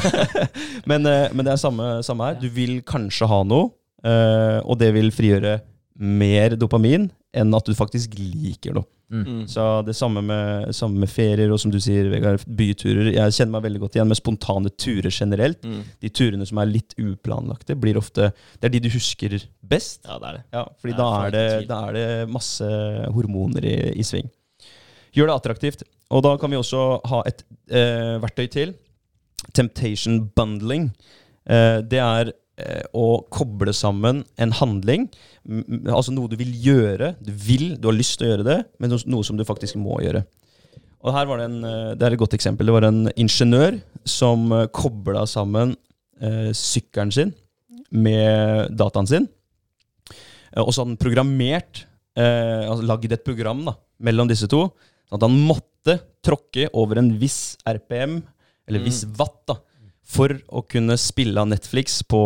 men, 0.90 1.10
eh, 1.10 1.30
men 1.34 1.48
det 1.48 1.56
er 1.56 1.62
samme, 1.62 1.96
samme 2.06 2.30
her. 2.30 2.42
Du 2.42 2.50
vil 2.54 2.80
kanskje 2.86 3.30
ha 3.30 3.42
noe, 3.48 3.72
eh, 4.06 4.60
og 4.62 4.78
det 4.82 4.94
vil 4.94 5.10
frigjøre 5.14 5.60
mer 6.04 6.58
dopamin 6.58 7.10
enn 7.34 7.56
at 7.58 7.66
du 7.66 7.74
faktisk 7.78 8.14
liker 8.20 8.78
noe. 8.78 8.90
Mm. 9.14 9.44
Så 9.50 9.62
det 9.86 9.94
samme 9.98 10.24
med, 10.26 10.72
samme 10.74 11.04
med 11.04 11.10
ferier 11.12 11.52
og 11.54 11.60
som 11.62 11.74
du 11.74 11.78
sier, 11.82 12.08
Vegard, 12.10 12.42
byturer. 12.46 13.12
Jeg 13.14 13.36
kjenner 13.36 13.56
meg 13.58 13.66
veldig 13.68 13.82
godt 13.84 13.98
igjen 13.98 14.10
med 14.10 14.18
spontane 14.18 14.72
turer 14.74 15.14
generelt. 15.14 15.66
Mm. 15.66 15.82
De 16.02 16.14
turene 16.14 16.48
som 16.50 16.62
er 16.62 16.70
litt 16.70 16.96
uplanlagte, 17.02 17.78
blir 17.78 18.00
ofte 18.02 18.32
Det 18.58 18.70
er 18.70 18.74
de 18.74 18.84
du 18.86 18.90
husker 18.94 19.38
best. 19.62 20.02
Ja, 20.06 20.18
det 20.22 20.30
er 20.30 20.40
det. 20.40 20.46
Ja, 20.54 20.64
fordi 20.82 20.94
Det 20.94 20.98
er 20.98 21.04
da, 21.04 21.12
er 21.26 21.36
det, 21.36 21.68
da 21.70 21.82
er 21.90 22.00
det 22.00 22.08
masse 22.34 22.72
hormoner 23.14 23.70
i, 23.70 23.78
i 23.98 24.06
sving. 24.08 24.30
Gjør 25.14 25.30
det 25.30 25.36
attraktivt. 25.38 25.84
Og 26.14 26.24
da 26.26 26.36
kan 26.42 26.52
vi 26.52 26.60
også 26.60 26.84
ha 27.10 27.24
et 27.30 27.44
eh, 27.74 28.16
verktøy 28.24 28.48
til. 28.54 28.74
Temptation 29.54 30.24
bundling. 30.36 30.92
Eh, 31.50 31.80
det 31.86 32.02
er 32.02 32.32
eh, 32.58 32.86
å 32.94 33.24
koble 33.34 33.74
sammen 33.76 34.24
en 34.42 34.54
handling, 34.60 35.10
altså 35.90 36.14
noe 36.14 36.32
du 36.32 36.38
vil 36.40 36.54
gjøre. 36.64 37.14
Du 37.22 37.34
vil, 37.34 37.74
du 37.78 37.90
har 37.90 37.98
lyst 37.98 38.20
til 38.20 38.28
å 38.28 38.32
gjøre 38.34 38.48
det, 38.48 38.60
men 38.80 38.94
noe, 38.94 39.26
som 39.26 39.38
du 39.38 39.46
faktisk 39.48 39.78
må 39.82 40.00
gjøre. 40.06 40.24
Og 41.04 41.12
her 41.12 41.28
var 41.28 41.42
det 41.42 41.50
en, 41.50 41.62
eh, 41.68 41.94
det 42.00 42.08
er 42.08 42.16
et 42.16 42.22
godt 42.22 42.38
eksempel. 42.38 42.70
Det 42.70 42.78
var 42.78 42.88
en 42.88 43.06
ingeniør 43.20 43.82
som 44.08 44.50
uh, 44.52 44.66
kobla 44.72 45.26
sammen 45.30 45.76
eh, 46.22 46.52
sykkelen 46.56 47.12
sin 47.14 47.34
med 47.94 48.72
dataen 48.74 49.10
sin. 49.10 49.28
Eh, 50.54 50.62
Og 50.64 50.72
så 50.74 50.82
hadde 50.82 50.94
han 50.94 51.02
programmert, 51.02 51.86
eh, 52.18 52.64
altså 52.70 52.88
lagd 52.88 53.12
et 53.12 53.26
program 53.26 53.66
da, 53.68 53.76
mellom 54.00 54.30
disse 54.32 54.50
to. 54.50 54.68
Sånn 55.10 55.20
at 55.20 55.28
han 55.28 55.38
måtte 55.48 56.00
tråkke 56.24 56.70
over 56.80 57.02
en 57.02 57.12
viss 57.20 57.58
RPM, 57.68 58.22
eller 58.68 58.80
Mm. 58.80 58.86
viss 58.88 59.04
watt, 59.20 59.42
da, 59.48 59.58
for 60.04 60.30
å 60.52 60.62
kunne 60.68 60.96
spille 61.00 61.40
av 61.40 61.48
Netflix 61.52 62.02
på, 62.04 62.22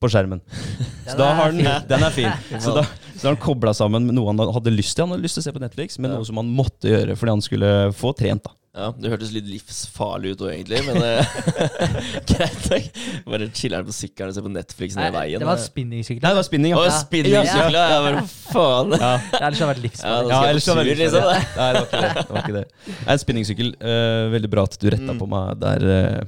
på 0.00 0.08
skjermen. 0.08 0.40
Så 1.08 1.16
da 1.18 1.32
har 1.34 1.52
den, 1.52 1.66
den 1.88 2.02
er 2.06 2.10
fin. 2.14 2.32
Så 2.62 2.74
da, 2.76 2.84
så 3.16 3.28
har 3.28 3.34
han 3.36 3.42
kobla 3.42 3.74
sammen 3.76 4.06
med 4.08 4.16
noe 4.16 4.32
han 4.32 4.40
hadde 4.54 4.72
lyst 4.74 4.96
til. 4.96 5.04
Han 5.04 5.14
hadde 5.16 5.22
lyst 5.26 5.36
til 5.38 5.44
å 5.44 5.46
se 5.48 5.52
på 5.54 5.60
Netflix, 5.62 5.98
men 5.98 6.10
noe 6.14 6.24
som 6.26 6.40
han 6.40 6.48
måtte 6.50 6.88
gjøre 6.90 7.14
fordi 7.18 7.34
han 7.36 7.44
skulle 7.44 7.70
få 7.94 8.14
trent. 8.18 8.42
da. 8.48 8.56
Ja, 8.72 8.86
Det 8.96 9.10
hørtes 9.12 9.28
litt 9.34 9.44
livsfarlig 9.52 10.30
ut 10.32 10.42
òg, 10.46 10.52
egentlig, 10.54 10.78
men 10.86 10.96
eh, 11.04 11.32
greit 12.30 12.68
nok. 12.72 12.86
Bare 13.28 13.48
chiller'n 13.52 13.84
på 13.84 13.92
sykkelen 13.92 14.32
og 14.32 14.36
se 14.38 14.44
på 14.46 14.52
Netflix 14.54 14.96
ned 14.96 15.10
i 15.10 15.16
veien. 15.18 15.42
det 15.42 15.48
var 15.50 15.58
Nei, 15.60 15.66
spinningsykkel. 15.66 16.22
det 16.24 16.32
var 16.38 16.46
spinning, 16.48 16.72
Å, 16.78 16.84
ja. 16.86 17.42
ja. 17.44 17.66
Ja, 17.76 17.98
bare 18.06 18.22
faen. 18.30 18.94
ja. 18.96 19.12
Det 19.28 19.42
ellers 19.42 19.60
hadde 19.60 19.70
vært 19.74 19.82
livsfarlig. 19.84 20.32
Ja, 20.32 20.40
ellers 20.48 20.70
hadde 20.72 20.80
vært 20.80 20.92
det 20.92 21.00
liksom. 21.02 21.28
Nei, 21.28 21.68
det 21.76 21.82
var 21.82 21.88
ikke 21.90 22.00
det. 22.00 22.12
det, 22.16 22.28
var 22.32 22.46
ikke 22.46 22.56
det. 22.56 22.64
Nei, 22.88 23.08
En 23.12 23.22
spinningsykkel. 23.26 23.74
Uh, 23.82 24.24
veldig 24.38 24.52
bra 24.56 24.64
at 24.70 24.78
du 24.80 24.88
retta 24.96 25.12
Mm. 25.12 25.18
på 25.20 25.28
meg 25.28 25.60
der, 25.60 25.84
eh, 25.92 26.22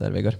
der, 0.00 0.12
Vegard. 0.14 0.38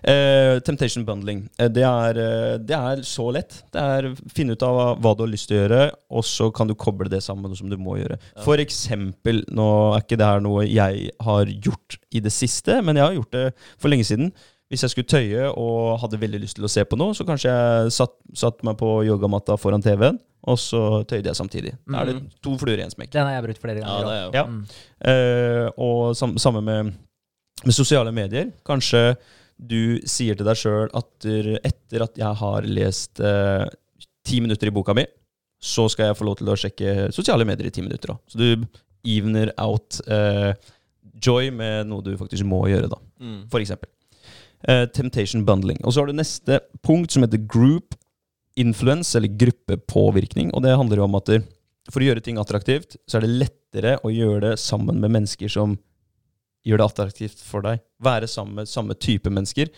Uh, 0.00 0.58
temptation 0.66 1.04
bundling. 1.08 1.42
Uh, 1.60 1.66
det, 1.68 1.82
er, 1.86 2.20
uh, 2.20 2.54
det 2.62 2.76
er 2.76 3.02
så 3.06 3.26
lett. 3.34 3.58
Det 3.74 3.82
er 3.82 4.08
finne 4.32 4.54
ut 4.56 4.64
av 4.66 4.78
hva, 5.02 5.14
du 5.18 5.24
har 5.26 5.32
lyst 5.32 5.50
til 5.50 5.58
å 5.58 5.64
gjøre, 5.64 5.82
og 6.16 6.24
så 6.26 6.48
kan 6.54 6.70
du 6.70 6.76
koble 6.78 7.10
det 7.12 7.22
sammen 7.26 7.44
med 7.44 7.54
noe 7.54 7.60
som 7.60 7.72
du 7.72 7.76
må 7.80 7.98
gjøre. 8.00 8.20
For 8.46 8.62
eksempel, 8.62 9.42
nå 9.50 9.68
er 9.96 10.06
ikke 10.06 10.20
det 10.20 10.30
her 10.30 10.40
noe 10.46 10.64
jeg 10.68 11.10
har 11.26 11.52
gjort 11.66 11.98
i 12.14 12.22
det 12.24 12.32
siste, 12.34 12.80
men 12.86 12.98
jeg 12.98 13.06
har 13.08 13.18
gjort 13.18 13.36
det 13.36 13.44
for 13.76 13.92
lenge 13.92 14.08
siden. 14.08 14.32
Hvis 14.70 14.84
jeg 14.86 14.92
skulle 14.92 15.10
tøye 15.10 15.48
og 15.58 15.96
hadde 15.98 16.20
veldig 16.22 16.38
lyst 16.44 16.54
til 16.60 16.66
å 16.68 16.70
se 16.70 16.84
på 16.86 16.94
noe, 16.98 17.10
så 17.18 17.24
kanskje 17.26 17.50
jeg 17.50 17.94
satt, 17.96 18.12
satt 18.38 18.60
meg 18.66 18.76
på 18.78 19.00
yogamatta 19.08 19.56
foran 19.58 19.82
TV-en, 19.82 20.20
og 20.46 20.58
så 20.62 21.02
tøyde 21.10 21.26
jeg 21.26 21.36
samtidig. 21.40 21.72
Da 21.90 22.04
er 22.04 22.12
det 22.12 22.20
to 22.38 22.54
fluer 22.60 22.78
i 22.78 22.84
en 22.86 22.92
smekk. 22.94 23.10
Den 23.16 23.26
har 23.26 23.34
jeg 23.40 23.48
brukt 23.48 23.64
flere 23.64 23.82
Ja, 23.82 23.88
ganger. 23.90 24.06
det 24.06 24.14
er 24.14 24.22
jo 24.22 24.30
Ja. 24.38 24.44
Mm. 24.46 25.72
Og 25.82 26.14
sam 26.16 26.36
samme 26.38 26.62
med, 26.62 26.92
med 27.66 27.76
sosiale 27.76 28.12
medier. 28.14 28.50
Kanskje 28.66 29.14
du 29.60 30.00
sier 30.08 30.38
til 30.38 30.48
deg 30.48 30.56
sjøl 30.56 30.90
at 30.96 31.26
etter 31.68 32.04
at 32.06 32.20
jeg 32.20 32.40
har 32.40 32.68
lest 32.68 33.20
eh, 33.20 33.66
ti 34.24 34.40
minutter 34.40 34.70
i 34.70 34.74
boka 34.74 34.94
mi, 34.96 35.04
så 35.60 35.84
skal 35.92 36.10
jeg 36.10 36.16
få 36.16 36.26
lov 36.28 36.38
til 36.40 36.48
å 36.48 36.56
sjekke 36.56 37.10
sosiale 37.12 37.44
medier 37.48 37.68
i 37.68 37.74
ti 37.74 37.84
minutter. 37.84 38.14
Da. 38.14 38.32
Så 38.32 38.40
du 38.40 38.66
evener 39.04 39.52
out 39.60 40.00
eh, 40.08 40.52
joy 41.20 41.50
med 41.52 41.90
noe 41.90 42.04
du 42.04 42.14
faktisk 42.16 42.48
må 42.48 42.62
gjøre, 42.70 42.88
da. 42.92 43.00
Mm. 43.20 43.40
For 43.52 43.60
eksempel. 43.60 43.90
Eh, 44.68 44.86
temptation 44.96 45.44
bundling. 45.44 45.80
Og 45.84 45.92
så 45.92 46.02
har 46.02 46.08
du 46.08 46.16
neste 46.16 46.62
punkt 46.84 47.12
som 47.12 47.24
heter 47.24 47.44
group 47.44 47.96
influence, 48.60 49.16
eller 49.16 49.32
gruppepåvirkning. 49.40 50.50
Og 50.56 50.64
det 50.64 50.76
handler 50.76 51.00
jo 51.00 51.06
om 51.06 51.20
at 51.20 51.30
for 51.90 52.02
å 52.02 52.08
gjøre 52.08 52.22
ting 52.24 52.40
attraktivt, 52.40 52.96
så 53.08 53.18
er 53.18 53.24
det 53.24 53.36
lettere 53.44 53.94
å 54.04 54.12
gjøre 54.12 54.50
det 54.50 54.56
sammen 54.60 55.00
med 55.00 55.12
mennesker 55.14 55.52
som 55.52 55.78
gjør 56.66 56.78
det 56.82 56.86
attraktivt 56.90 57.40
for 57.44 57.62
deg. 57.62 57.80
Være 58.02 58.26
sammen 58.28 58.54
med 58.60 58.68
samme 58.68 58.94
type 58.94 59.30
mennesker. 59.32 59.70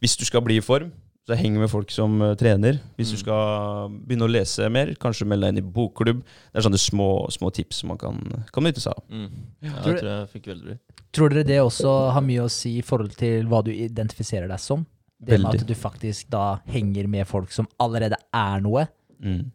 Hvis 0.00 0.16
du 0.18 0.24
skal 0.24 0.42
bli 0.42 0.56
i 0.58 0.64
form, 0.64 0.90
så 1.28 1.36
heng 1.36 1.58
med 1.60 1.68
folk 1.68 1.90
som 1.92 2.20
eh, 2.22 2.34
trener. 2.40 2.78
Hvis 2.96 3.10
du 3.12 3.16
Mm. 3.16 3.20
skal 3.20 3.88
begynne 4.06 4.24
å 4.24 4.32
lese 4.32 4.68
mer, 4.72 4.94
kanskje 4.96 5.26
meld 5.28 5.42
deg 5.42 5.48
inn 5.52 5.58
i 5.58 5.72
bokklubb. 5.74 6.22
Det 6.22 6.56
er 6.56 6.62
sånne 6.64 6.78
små, 6.80 7.28
små 7.30 7.50
tips 7.52 7.76
som 7.82 7.88
man 7.92 7.98
kan, 7.98 8.16
kan 8.52 8.64
nytte 8.64 8.80
seg 8.80 8.94
av. 8.96 9.02
Mm. 9.10 9.28
Ja, 9.62 9.72
Tror 9.82 9.92
jeg 9.92 10.00
tror 10.00 10.12
jeg 10.14 10.28
fikk 10.32 10.46
veldig 10.54 10.64
bra. 10.66 10.76
Tror 11.12 11.28
dere 11.30 11.44
det 11.44 11.58
også 11.60 11.92
har 12.12 12.20
mye 12.22 12.44
å 12.46 12.50
si 12.50 12.78
i 12.78 12.82
forhold 12.82 13.14
til 13.16 13.44
hva 13.48 13.62
du 13.64 13.70
identifiserer 13.72 14.48
deg 14.48 14.58
som? 14.60 14.86
Det 15.20 15.40
med 15.40 15.54
at 15.60 15.66
du 15.66 15.74
faktisk 15.74 16.28
da 16.30 16.60
henger 16.68 17.08
med 17.08 17.26
folk 17.26 17.50
som 17.52 17.66
allerede 17.80 18.16
er 18.32 18.60
noe? 18.60 18.86
Mm. 19.20 19.50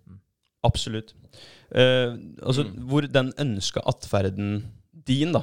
Absolutt. 0.64 1.14
Uh, 1.74 2.14
altså, 2.46 2.64
Mm. 2.68 2.88
hvor 2.88 3.02
den 3.12 3.32
ønska 3.40 3.82
atferden 3.86 4.64
din, 5.08 5.32
da 5.34 5.42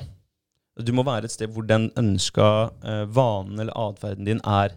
Du 0.78 0.92
må 0.96 1.02
være 1.04 1.24
et 1.28 1.34
sted 1.34 1.50
hvor 1.52 1.66
den 1.66 1.88
ønska 1.98 2.46
eh, 2.86 3.04
vanen 3.12 3.58
eller 3.60 3.74
atferden 3.76 4.24
din 4.28 4.40
er 4.46 4.76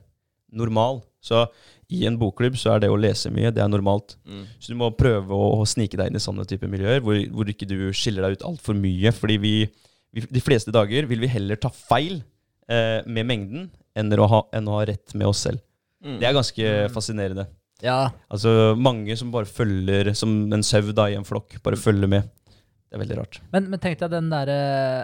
normal. 0.53 1.01
Så 1.23 1.45
i 1.93 2.01
en 2.09 2.17
bokklubb 2.19 2.57
så 2.59 2.73
er 2.73 2.83
det 2.83 2.89
å 2.91 2.97
lese 2.99 3.29
mye, 3.31 3.51
det 3.53 3.61
er 3.63 3.69
normalt. 3.71 4.17
Mm. 4.27 4.43
Så 4.59 4.73
du 4.73 4.77
må 4.79 4.89
prøve 4.97 5.31
å, 5.31 5.61
å 5.61 5.65
snike 5.69 5.95
deg 5.99 6.09
inn 6.11 6.19
i 6.19 6.23
sånne 6.23 6.43
type 6.49 6.67
miljøer, 6.67 6.99
hvor, 7.05 7.15
hvor 7.31 7.49
ikke 7.49 7.67
du 7.69 7.77
skiller 7.95 8.25
deg 8.25 8.39
ut 8.39 8.45
altfor 8.49 8.75
mye. 8.75 9.13
Fordi 9.15 9.37
vi, 9.39 9.53
vi 10.13 10.25
De 10.27 10.41
fleste 10.43 10.73
dager 10.75 11.07
vil 11.09 11.21
vi 11.23 11.29
heller 11.31 11.55
ta 11.61 11.71
feil 11.71 12.19
eh, 12.67 12.99
med 13.05 13.29
mengden 13.29 13.69
enn 13.95 14.13
å, 14.17 14.27
ha, 14.27 14.41
enn 14.57 14.67
å 14.67 14.79
ha 14.79 14.85
rett 14.89 15.13
med 15.15 15.29
oss 15.29 15.45
selv. 15.45 15.61
Mm. 16.03 16.17
Det 16.19 16.27
er 16.27 16.35
ganske 16.35 16.71
Mm. 16.83 16.91
fascinerende. 16.91 17.45
Ja, 17.83 18.11
Altså 18.31 18.75
mange 18.79 19.15
som 19.19 19.31
bare 19.31 19.45
følger 19.49 20.13
som 20.15 20.51
en 20.53 20.63
sau 20.63 20.91
da 20.95 21.07
i 21.11 21.15
en 21.17 21.25
flokk. 21.27 21.57
Bare 21.63 21.75
følger 21.79 22.07
med. 22.09 22.29
Det 22.93 22.99
er 22.99 23.01
veldig 23.07 23.15
rart. 23.17 23.39
men, 23.49 23.67
men 23.73 23.79
tenk 23.81 23.97
deg 24.03 24.11
den 24.13 24.27
derre 24.29 24.55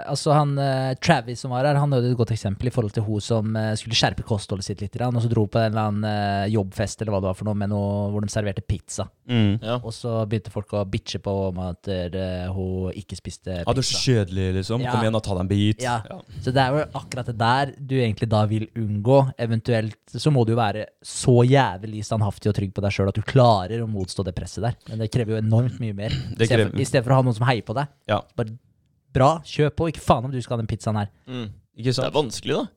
Altså 0.05 0.29
han 0.37 0.51
eh, 0.61 0.91
Travis 1.01 1.41
som 1.41 1.49
var 1.55 1.65
her, 1.65 1.79
han 1.81 1.89
hadde 1.95 2.11
et 2.11 2.17
godt 2.19 2.29
eksempel 2.35 2.69
i 2.69 2.73
forhold 2.73 2.93
til 2.93 3.01
hun 3.07 3.23
som 3.23 3.55
eh, 3.57 3.71
skulle 3.79 3.97
skjerpe 3.97 4.21
kostholdet 4.27 4.67
sitt 4.67 4.83
litt, 4.83 4.93
og 5.01 5.17
så 5.23 5.31
dro 5.31 5.47
på 5.49 5.57
en 5.57 5.71
eller 5.73 5.87
annen 5.89 6.05
eh, 6.05 6.51
jobbfest 6.53 7.01
eller 7.01 7.15
hva 7.15 7.21
det 7.23 7.29
var 7.31 7.37
for 7.39 7.49
noe, 7.49 7.57
med 7.57 7.71
noe 7.73 8.11
hvor 8.13 8.21
de 8.21 8.29
serverte 8.29 8.61
pizza. 8.61 9.07
Ja. 9.29 9.79
Og 9.81 9.89
så 9.95 10.19
begynte 10.29 10.53
folk 10.53 10.73
å 10.77 10.83
bitche 10.85 11.17
på 11.25 11.33
om 11.49 11.57
at 11.65 11.89
eh, 11.89 12.45
hun 12.53 12.93
ikke 12.93 13.17
spiste 13.17 13.57
pizza. 13.57 13.65
Ja, 13.65 13.73
du 13.73 13.81
er 13.81 13.89
så 13.89 14.01
kjedelig, 14.05 14.47
liksom. 14.59 14.85
Ja. 14.85 14.93
Kom 14.93 15.05
igjen, 15.05 15.17
da, 15.17 15.23
ta 15.25 15.33
deg 15.37 15.43
en 15.47 15.51
bit. 15.51 15.81
Ja. 15.85 15.97
Så 16.43 16.53
det 16.53 16.61
er 16.61 16.77
jo 16.77 16.85
akkurat 17.01 17.29
det 17.31 17.37
der 17.41 17.73
du 17.79 17.95
egentlig 17.97 18.29
da 18.29 18.43
vil 18.49 18.67
unngå. 18.77 19.19
Eventuelt 19.41 19.97
så 20.19 20.33
må 20.33 20.45
du 20.45 20.53
jo 20.53 20.59
være 20.61 20.85
så 21.05 21.39
jævlig 21.47 22.03
standhaftig 22.05 22.51
og 22.51 22.57
trygg 22.57 22.73
på 22.75 22.83
deg 22.85 22.93
sjøl 22.93 23.09
at 23.11 23.17
du 23.17 23.25
klarer 23.25 23.81
å 23.83 23.89
motstå 23.89 24.25
det 24.27 24.35
presset 24.37 24.65
der. 24.65 24.77
Men 24.89 25.01
det 25.03 25.09
krever 25.13 25.35
jo 25.37 25.41
enormt 25.41 25.79
mye 25.81 25.95
mer. 25.97 26.13
Det 26.37 26.45
I 26.45 26.49
stedet 26.49 26.69
for- 26.69 26.77
krever- 26.77 27.09
I 27.09 27.09
å 27.09 27.15
ha 27.15 27.21
noen 27.25 27.35
som 27.37 27.47
heier 27.47 27.65
på 27.65 27.73
deg. 27.77 27.78
Ja. 28.09 28.21
Bare 28.37 28.55
bra, 29.13 29.29
kjøp 29.45 29.75
på. 29.79 29.87
Ikke 29.93 30.03
faen 30.05 30.25
om 30.27 30.31
du 30.33 30.41
skal 30.41 30.57
ha 30.57 30.61
den 30.63 30.69
pizzaen 30.69 30.99
her. 30.99 31.09
Mm. 31.27 31.47
Ikke 31.79 31.95
Det 31.95 32.05
er 32.09 32.11
vanskelig, 32.19 32.57
da. 32.59 32.67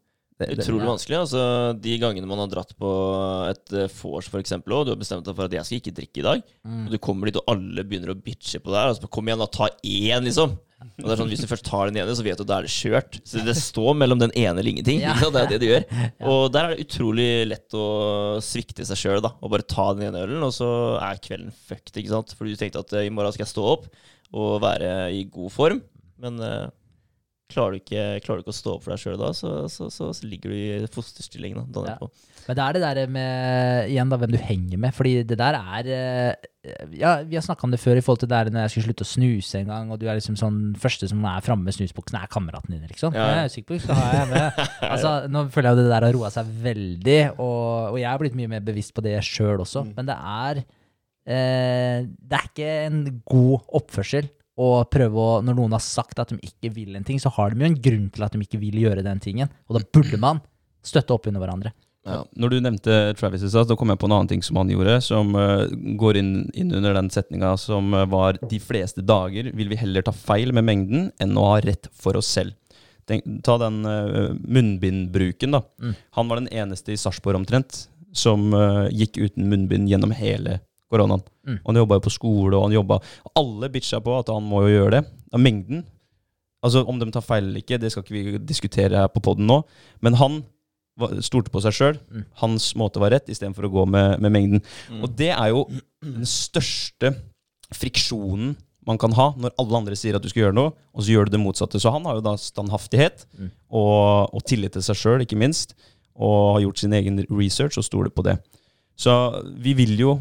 Det- 0.41 0.49
det- 0.57 0.65
Utrolig 0.65 0.83
ja. 0.83 0.91
vanskelig. 0.91 1.17
Altså, 1.21 1.81
de 1.81 1.99
gangene 2.03 2.27
man 2.27 2.39
har 2.39 2.49
dratt 2.51 2.73
på 2.79 2.89
et 3.51 3.73
uh, 3.77 3.87
vors, 4.01 4.27
for 4.33 4.41
eksempel, 4.41 4.73
og 4.75 4.87
du 4.87 4.91
har 4.95 4.99
bestemt 4.99 5.25
deg 5.29 5.37
for 5.37 5.45
at 5.47 5.53
jeg 5.55 5.65
skal 5.69 5.79
ikke 5.79 5.95
drikke 6.01 6.19
i 6.19 6.27
dag, 6.27 6.43
Mm. 6.67 6.87
og 6.87 6.91
du 6.91 6.99
kommer 6.99 7.27
dit, 7.27 7.37
og 7.37 7.45
alle 7.53 7.85
begynner 7.85 8.11
å 8.15 8.19
bitche 8.19 8.59
på 8.59 8.73
deg, 8.73 8.83
altså, 8.91 9.09
kom 9.11 9.27
igjen, 9.29 9.39
da, 9.39 9.47
ta 9.47 9.69
én, 9.85 10.25
liksom. 10.25 10.59
Og 10.99 11.05
det 11.07 11.13
er 11.13 11.21
sånn, 11.23 11.29
Hvis 11.31 11.41
du 11.41 11.47
først 11.47 11.63
tar 11.63 11.87
den 11.93 11.97
ene, 12.03 12.11
så 12.11 12.25
vet 12.25 12.37
du 12.39 12.43
at 12.43 12.49
da 12.49 12.57
er 12.59 12.63
det 12.67 12.73
kjørt. 12.75 13.21
Så 13.25 13.45
det 13.45 13.55
står 13.55 13.95
mellom 13.95 14.19
den 14.19 14.33
ene 14.35 14.59
eller 14.59 14.67
ingenting. 14.73 14.99
Ja. 15.01 15.15
Det 15.15 15.39
er 15.45 15.47
det 15.47 15.61
du 15.63 15.67
gjør. 15.69 15.85
Og 16.27 16.51
der 16.51 16.65
er 16.65 16.75
det 16.75 16.89
utrolig 16.89 17.47
lett 17.47 17.71
å 17.79 17.85
svikte 18.43 18.83
seg 18.85 18.99
sjøl, 18.99 19.23
da. 19.23 19.31
Og 19.41 19.53
bare 19.53 19.63
ta 19.63 19.93
den 19.95 20.09
ene 20.11 20.25
ølen, 20.27 20.43
og 20.43 20.51
så 20.51 20.99
er 20.99 21.21
kvelden 21.23 21.53
fucked, 21.55 21.95
ikke 21.95 22.11
sant. 22.11 22.35
For 22.35 22.45
du 22.51 22.57
tenkte 22.59 22.81
at 22.83 22.93
eh, 22.99 23.07
i 23.07 23.11
morgen 23.15 23.31
skal 23.33 23.47
jeg 23.47 23.53
stå 23.55 23.63
opp 23.77 23.87
og 24.33 24.63
være 24.65 25.13
i 25.17 25.25
god 25.31 25.53
form, 25.53 25.83
men 26.23 26.41
eh, 26.43 26.71
Klarer 27.53 27.75
du, 27.77 27.83
ikke, 27.83 28.03
klarer 28.25 28.41
du 28.41 28.47
ikke 28.47 28.55
å 28.55 28.57
stå 28.57 28.75
opp 28.77 28.85
for 28.87 28.95
deg 28.95 29.01
sjøl 29.03 29.19
da, 29.21 29.31
så, 29.37 29.51
så, 29.69 29.89
så, 29.93 30.07
så 30.17 30.29
ligger 30.29 30.53
du 30.53 30.57
i 30.57 30.93
fosterstilling 30.93 31.59
da, 31.75 31.83
Ja. 31.91 31.97
Men 32.47 32.57
det 32.59 32.63
er 32.65 32.75
det 32.75 32.83
der 32.83 33.11
med 33.13 33.91
igjen 33.93 34.11
da, 34.11 34.19
hvem 34.19 34.33
du 34.33 34.39
henger 34.41 34.81
med. 34.83 34.95
Fordi 34.97 35.13
det 35.29 35.37
der 35.39 35.55
er 35.61 35.91
eh, 35.95 36.49
Ja, 36.97 37.13
vi 37.29 37.37
har 37.37 37.45
snakka 37.45 37.69
om 37.69 37.75
det 37.75 37.79
før 37.83 38.01
i 38.01 38.03
forhold 38.03 38.23
til 38.25 38.31
det 38.33 38.39
der 38.39 38.51
når 38.55 38.65
jeg 38.65 38.73
skulle 38.73 38.89
slutte 38.89 39.07
å 39.07 39.11
snuse 39.13 39.61
en 39.61 39.71
gang, 39.71 39.93
og 39.93 40.01
du 40.01 40.09
er 40.09 40.19
liksom 40.19 40.39
sånn 40.41 40.59
første 40.81 41.11
som 41.13 41.23
er 41.29 41.45
framme 41.45 41.69
med 41.69 41.77
snusboksen, 41.77 42.19
er 42.19 42.33
kameraten 42.33 42.75
din, 42.75 42.89
liksom. 42.91 43.15
Ja. 43.15 43.29
Jeg 43.29 43.45
er 43.45 43.55
sikker 43.55 43.77
på 43.77 43.81
så 43.85 43.99
har 44.01 44.19
jeg 44.23 44.33
med. 44.33 44.63
Altså, 44.93 45.13
nå 45.31 45.45
føler 45.53 45.69
jeg 45.71 45.77
jo 45.77 45.83
det 45.85 45.93
der 45.93 46.07
har 46.09 46.17
roa 46.17 46.33
seg 46.35 46.51
veldig, 46.65 47.21
og, 47.37 47.93
og 47.93 48.01
jeg 48.01 48.09
har 48.11 48.23
blitt 48.23 48.39
mye 48.39 48.51
mer 48.57 48.65
bevisst 48.65 48.97
på 48.97 49.05
det 49.05 49.19
sjøl 49.29 49.63
også. 49.63 49.85
Men 49.93 50.09
det 50.09 50.17
er 50.17 50.65
eh, 51.27 52.05
Det 52.07 52.39
er 52.39 52.49
ikke 52.49 52.71
en 52.87 53.03
god 53.29 53.75
oppførsel 53.81 54.31
å 54.63 54.85
prøve 54.91 55.23
å 55.23 55.41
Når 55.45 55.57
noen 55.59 55.77
har 55.77 55.85
sagt 55.85 56.21
at 56.21 56.33
de 56.33 56.41
ikke 56.45 56.73
vil 56.75 56.97
en 56.97 57.07
ting, 57.07 57.21
så 57.23 57.33
har 57.37 57.53
de 57.53 57.65
jo 57.65 57.71
en 57.71 57.81
grunn 57.89 58.11
til 58.13 58.27
at 58.27 58.35
de 58.35 58.43
ikke 58.45 58.61
vil 58.61 58.83
gjøre 58.85 59.05
den 59.07 59.23
tingen, 59.23 59.51
og 59.69 59.79
da 59.79 59.87
burde 59.97 60.21
man 60.21 60.43
støtte 60.83 61.15
opp 61.15 61.29
under 61.31 61.43
hverandre. 61.43 61.73
Ja. 62.03 62.25
Når 62.35 62.51
du 62.51 62.57
nevnte 62.65 62.95
Travis 63.15 63.45
i 63.47 63.49
stad, 63.51 63.69
så 63.71 63.77
kom 63.79 63.93
jeg 63.93 64.01
på 64.03 64.09
en 64.09 64.15
annen 64.17 64.31
ting 64.33 64.41
som 64.43 64.59
han 64.59 64.71
gjorde, 64.73 64.97
som 65.07 65.37
uh, 65.39 65.69
går 66.01 66.19
inn, 66.19 66.33
inn 66.59 66.75
under 66.75 66.97
den 66.99 67.11
setninga 67.15 67.53
som 67.63 67.95
eh, 67.95 68.09
var 68.11 68.41
De 68.51 68.59
fleste 68.63 69.05
dager 69.07 69.53
vil 69.55 69.71
vi 69.71 69.79
heller 69.79 70.03
ta 70.03 70.15
feil 70.15 70.51
med 70.57 70.67
mengden 70.67 71.13
enn 71.23 71.39
å 71.39 71.47
ha 71.53 71.61
rett 71.63 71.87
for 71.95 72.19
oss 72.19 72.33
selv. 72.35 72.57
Tenk, 73.07 73.27
ta 73.47 73.55
den 73.63 73.85
uh, 73.87 74.35
munnbindbruken, 74.35 75.55
da. 75.55 75.63
Mm. 75.79 75.95
Han 76.19 76.31
var 76.31 76.43
den 76.43 76.51
eneste 76.51 76.95
i 76.95 76.99
Sarpsborg 76.99 77.39
omtrent 77.39 77.85
som 78.13 78.51
uh, 78.51 78.91
gikk 78.91 79.23
uten 79.23 79.47
munnbind 79.51 79.91
gjennom 79.91 80.11
hele 80.19 80.59
koronaen. 80.93 81.25
Mm. 81.49 81.59
Han 81.67 81.81
jobba 81.83 81.99
jo 81.99 82.05
på 82.07 82.13
skole, 82.15 82.55
og 82.59 82.69
han 82.69 82.77
jobba 82.77 83.01
Alle 83.41 83.69
bitcha 83.73 83.99
på 84.05 84.15
at 84.21 84.31
han 84.33 84.45
må 84.47 84.63
jo 84.67 84.75
gjøre 84.77 84.99
det. 84.99 85.03
Av 85.33 85.41
mengden. 85.43 85.83
Altså 86.63 86.85
Om 86.87 87.01
de 87.01 87.11
tar 87.11 87.25
feil 87.27 87.49
eller 87.49 87.65
ikke, 87.65 87.81
det 87.83 87.91
skal 87.91 88.05
ikke 88.05 88.15
vi 88.15 88.39
diskutere 88.47 89.01
her 89.03 89.09
på 89.11 89.23
poden 89.25 89.49
nå. 89.51 89.63
Men 90.05 90.15
han 90.21 90.43
stolte 91.25 91.51
på 91.51 91.63
seg 91.65 91.75
sjøl. 91.75 91.97
Mm. 92.13 92.25
Hans 92.43 92.69
måte 92.79 93.01
var 93.03 93.15
rett, 93.15 93.31
istedenfor 93.33 93.67
å 93.67 93.73
gå 93.73 93.85
med, 93.89 94.21
med 94.23 94.35
mengden. 94.35 94.61
Mm. 94.93 95.01
Og 95.03 95.15
det 95.19 95.31
er 95.33 95.49
jo 95.55 95.65
den 96.05 96.29
største 96.29 97.15
friksjonen 97.73 98.53
man 98.87 98.99
kan 98.99 99.15
ha 99.15 99.29
når 99.39 99.55
alle 99.63 99.79
andre 99.79 99.97
sier 99.99 100.17
at 100.19 100.25
du 100.25 100.29
skal 100.31 100.49
gjøre 100.49 100.57
noe, 100.59 100.73
og 100.93 101.05
så 101.05 101.15
gjør 101.15 101.29
du 101.29 101.37
det 101.37 101.41
motsatte. 101.43 101.81
Så 101.81 101.93
han 101.95 102.05
har 102.09 102.19
jo 102.19 102.25
da 102.27 102.37
standhaftighet 102.41 103.27
Mm. 103.39 103.51
og, 103.71 104.35
og 104.35 104.43
tillit 104.45 104.75
til 104.77 104.83
seg 104.85 104.99
sjøl, 104.99 105.23
ikke 105.25 105.39
minst, 105.39 105.73
og 106.13 106.57
har 106.59 106.65
gjort 106.67 106.83
sin 106.83 106.93
egen 106.93 107.23
research 107.31 107.79
og 107.81 107.87
stoler 107.87 108.11
på 108.13 108.25
det. 108.27 108.37
Så 108.99 109.15
vi 109.63 109.75
vil 109.79 109.97
jo, 109.99 110.13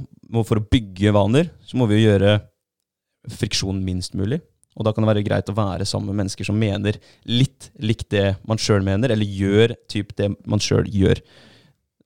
for 0.47 0.61
å 0.61 0.65
bygge 0.72 1.11
vaner, 1.15 1.49
så 1.67 1.78
må 1.78 1.88
vi 1.89 1.99
jo 2.01 2.09
gjøre 2.11 2.38
friksjon 3.32 3.82
minst 3.86 4.15
mulig. 4.17 4.39
Og 4.80 4.86
da 4.88 4.93
kan 4.95 5.03
det 5.03 5.11
være 5.11 5.26
greit 5.28 5.49
å 5.51 5.55
være 5.57 5.86
sammen 5.86 6.13
med 6.13 6.22
mennesker 6.24 6.47
som 6.47 6.55
mener 6.57 6.95
litt 7.28 7.69
likt 7.84 8.07
det 8.13 8.38
man 8.47 8.57
sjøl 8.61 8.84
mener, 8.88 9.11
eller 9.11 9.28
gjør 9.28 9.74
typ 9.91 10.15
det 10.17 10.32
man 10.47 10.63
sjøl 10.63 10.88
gjør. 10.88 11.19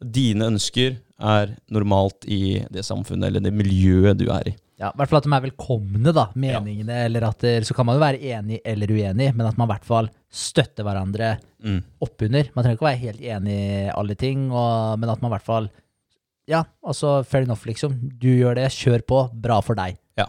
Dine 0.02 0.50
ønsker 0.52 0.98
er 1.22 1.54
normalt 1.72 2.26
i 2.28 2.66
det 2.74 2.84
samfunnet 2.84 3.30
eller 3.30 3.46
det 3.46 3.54
miljøet 3.56 4.18
du 4.20 4.26
er 4.34 4.50
i. 4.52 4.56
Ja, 4.82 4.90
I 4.92 4.98
hvert 5.00 5.08
fall 5.08 5.22
at 5.22 5.28
de 5.30 5.32
er 5.38 5.44
velkomne, 5.46 6.12
da, 6.12 6.26
meningene. 6.36 6.98
eller 7.06 7.24
at 7.30 7.46
Så 7.64 7.74
kan 7.78 7.86
man 7.88 7.96
jo 7.96 8.02
være 8.04 8.20
enig 8.20 8.58
eller 8.66 8.92
uenig, 8.92 9.30
men 9.34 9.48
at 9.48 9.56
man 9.58 9.70
i 9.70 9.72
hvert 9.72 9.86
fall 9.88 10.10
støtter 10.30 10.84
hverandre 10.84 11.38
Mm. 11.66 11.80
oppunder. 12.04 12.50
Man 12.54 12.62
trenger 12.64 12.76
ikke 12.78 12.86
å 12.86 12.90
være 12.92 13.00
helt 13.02 13.22
enig 13.22 13.54
i 13.56 13.90
alle 13.90 14.14
ting, 14.16 14.52
og, 14.52 15.00
men 15.00 15.10
at 15.10 15.22
man 15.24 15.32
i 15.32 15.34
hvert 15.34 15.46
fall 15.48 15.70
Ja, 16.48 16.64
altså 16.86 17.24
fair 17.26 17.42
enough, 17.48 17.66
liksom. 17.66 17.96
Du 18.22 18.28
gjør 18.30 18.56
det, 18.60 18.68
kjør 18.76 19.02
på. 19.10 19.22
Bra 19.42 19.62
for 19.66 19.76
deg. 19.80 19.98
Ja, 20.16 20.28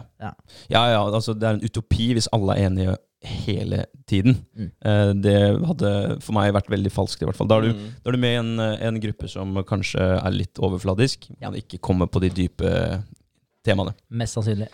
ja, 0.69 0.81
altså 1.07 1.31
Det 1.37 1.45
er 1.47 1.55
en 1.55 1.63
utopi 1.63 2.09
hvis 2.17 2.27
alle 2.35 2.55
er 2.57 2.65
enige 2.67 2.95
hele 3.27 3.85
tiden. 4.09 4.35
Mm. 4.57 4.71
Eh, 4.85 5.11
det 5.23 5.35
hadde 5.69 5.91
for 6.21 6.35
meg 6.37 6.51
vært 6.53 6.67
veldig 6.69 6.91
falskt, 6.93 7.21
i 7.23 7.25
hvert 7.29 7.37
fall. 7.39 7.47
Da 7.49 7.57
er 7.57 7.61
du, 7.69 7.73
Mm. 7.73 7.87
da 8.03 8.09
er 8.09 8.17
du 8.17 8.17
med 8.21 8.33
i 8.35 8.39
en, 8.41 8.51
eh, 8.59 8.87
en 8.87 8.99
gruppe 9.01 9.29
som 9.29 9.55
kanskje 9.63 10.01
er 10.25 10.31
litt 10.35 10.59
overfladisk, 10.59 11.29
Ja. 11.41 11.49
men 11.49 11.61
ikke 11.61 11.79
kommer 11.79 12.07
på 12.07 12.19
de 12.21 12.29
dype 12.29 13.03
temaene. 13.65 13.93
Mest 14.09 14.35
sannsynlig. 14.37 14.67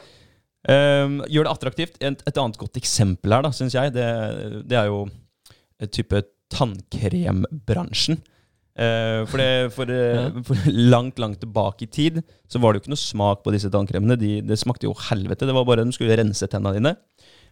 Um, 0.67 1.21
gjør 1.27 1.43
det 1.43 1.51
attraktivt. 1.53 1.97
Et, 2.01 2.23
et 2.25 2.37
annet 2.37 2.57
godt 2.57 2.73
eksempel 2.79 3.31
her, 3.33 3.41
da, 3.43 3.49
syns 3.51 3.73
jeg, 3.73 3.93
det, 3.93 4.67
det 4.67 4.77
er 4.77 4.85
jo 4.87 5.09
et 5.79 5.91
type 5.91 6.23
tannkrembransjen. 6.49 8.21
Eh, 8.73 9.21
for, 9.29 9.37
det, 9.37 9.69
for, 9.75 9.89
uh, 9.89 10.39
for 10.47 10.71
langt, 10.73 11.19
langt 11.21 11.37
tilbake 11.43 11.85
i 11.85 11.91
tid 11.93 12.23
så 12.49 12.57
var 12.57 12.73
det 12.73 12.79
jo 12.79 12.83
ikke 12.87 12.93
noe 12.95 13.03
smak 13.03 13.43
på 13.45 13.53
disse 13.53 13.69
tannkremene. 13.73 14.17
De, 14.17 14.39
det 14.45 14.57
smakte 14.61 14.87
jo 14.87 14.95
helvete. 15.09 15.45
Det 15.49 15.55
var 15.55 15.67
bare 15.67 15.85
de 15.85 15.93
skulle 15.93 16.17
rense 16.17 16.49
tennene 16.49 16.79
dine. 16.79 16.95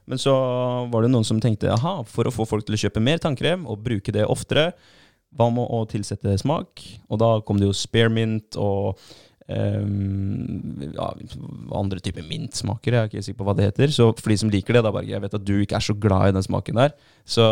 Men 0.09 0.21
så 0.21 0.33
var 0.89 1.05
det 1.05 1.11
noen 1.13 1.27
som 1.27 1.39
tenkte 1.41 1.69
aha, 1.69 1.99
for 2.09 2.25
å 2.25 2.33
få 2.33 2.47
folk 2.49 2.65
til 2.65 2.75
å 2.77 2.81
kjøpe 2.87 3.03
mer 3.03 3.21
tannkrem 3.21 3.67
og 3.69 3.83
bruke 3.85 4.13
det 4.15 4.25
oftere, 4.25 4.71
hva 5.37 5.47
med 5.53 5.63
å 5.63 5.85
tilsette 5.87 6.33
smak? 6.41 6.81
Og 7.07 7.21
da 7.21 7.35
kom 7.45 7.61
det 7.61 7.69
jo 7.69 7.77
spearmint 7.77 8.57
og 8.59 8.97
ehm, 9.55 10.93
ja, 10.95 11.09
andre 11.77 12.01
typer 12.03 12.25
mintsmaker. 12.27 12.97
Jeg 12.97 13.01
er 13.01 13.11
ikke 13.11 13.25
sikker 13.27 13.41
på 13.41 13.49
hva 13.49 13.57
det 13.57 13.69
heter. 13.69 13.93
Så 13.95 14.09
for 14.17 14.33
de 14.33 14.39
som 14.41 14.51
liker 14.53 14.77
det, 14.77 14.85
da 14.85 14.93
bare 14.93 15.09
jeg 15.09 15.23
vet 15.23 15.37
at 15.37 15.45
du 15.45 15.55
ikke 15.59 15.77
er 15.79 15.85
så 15.85 15.97
glad 15.97 16.31
i 16.31 16.37
den 16.37 16.47
smaken 16.47 16.81
der. 16.81 16.95
Så, 17.25 17.45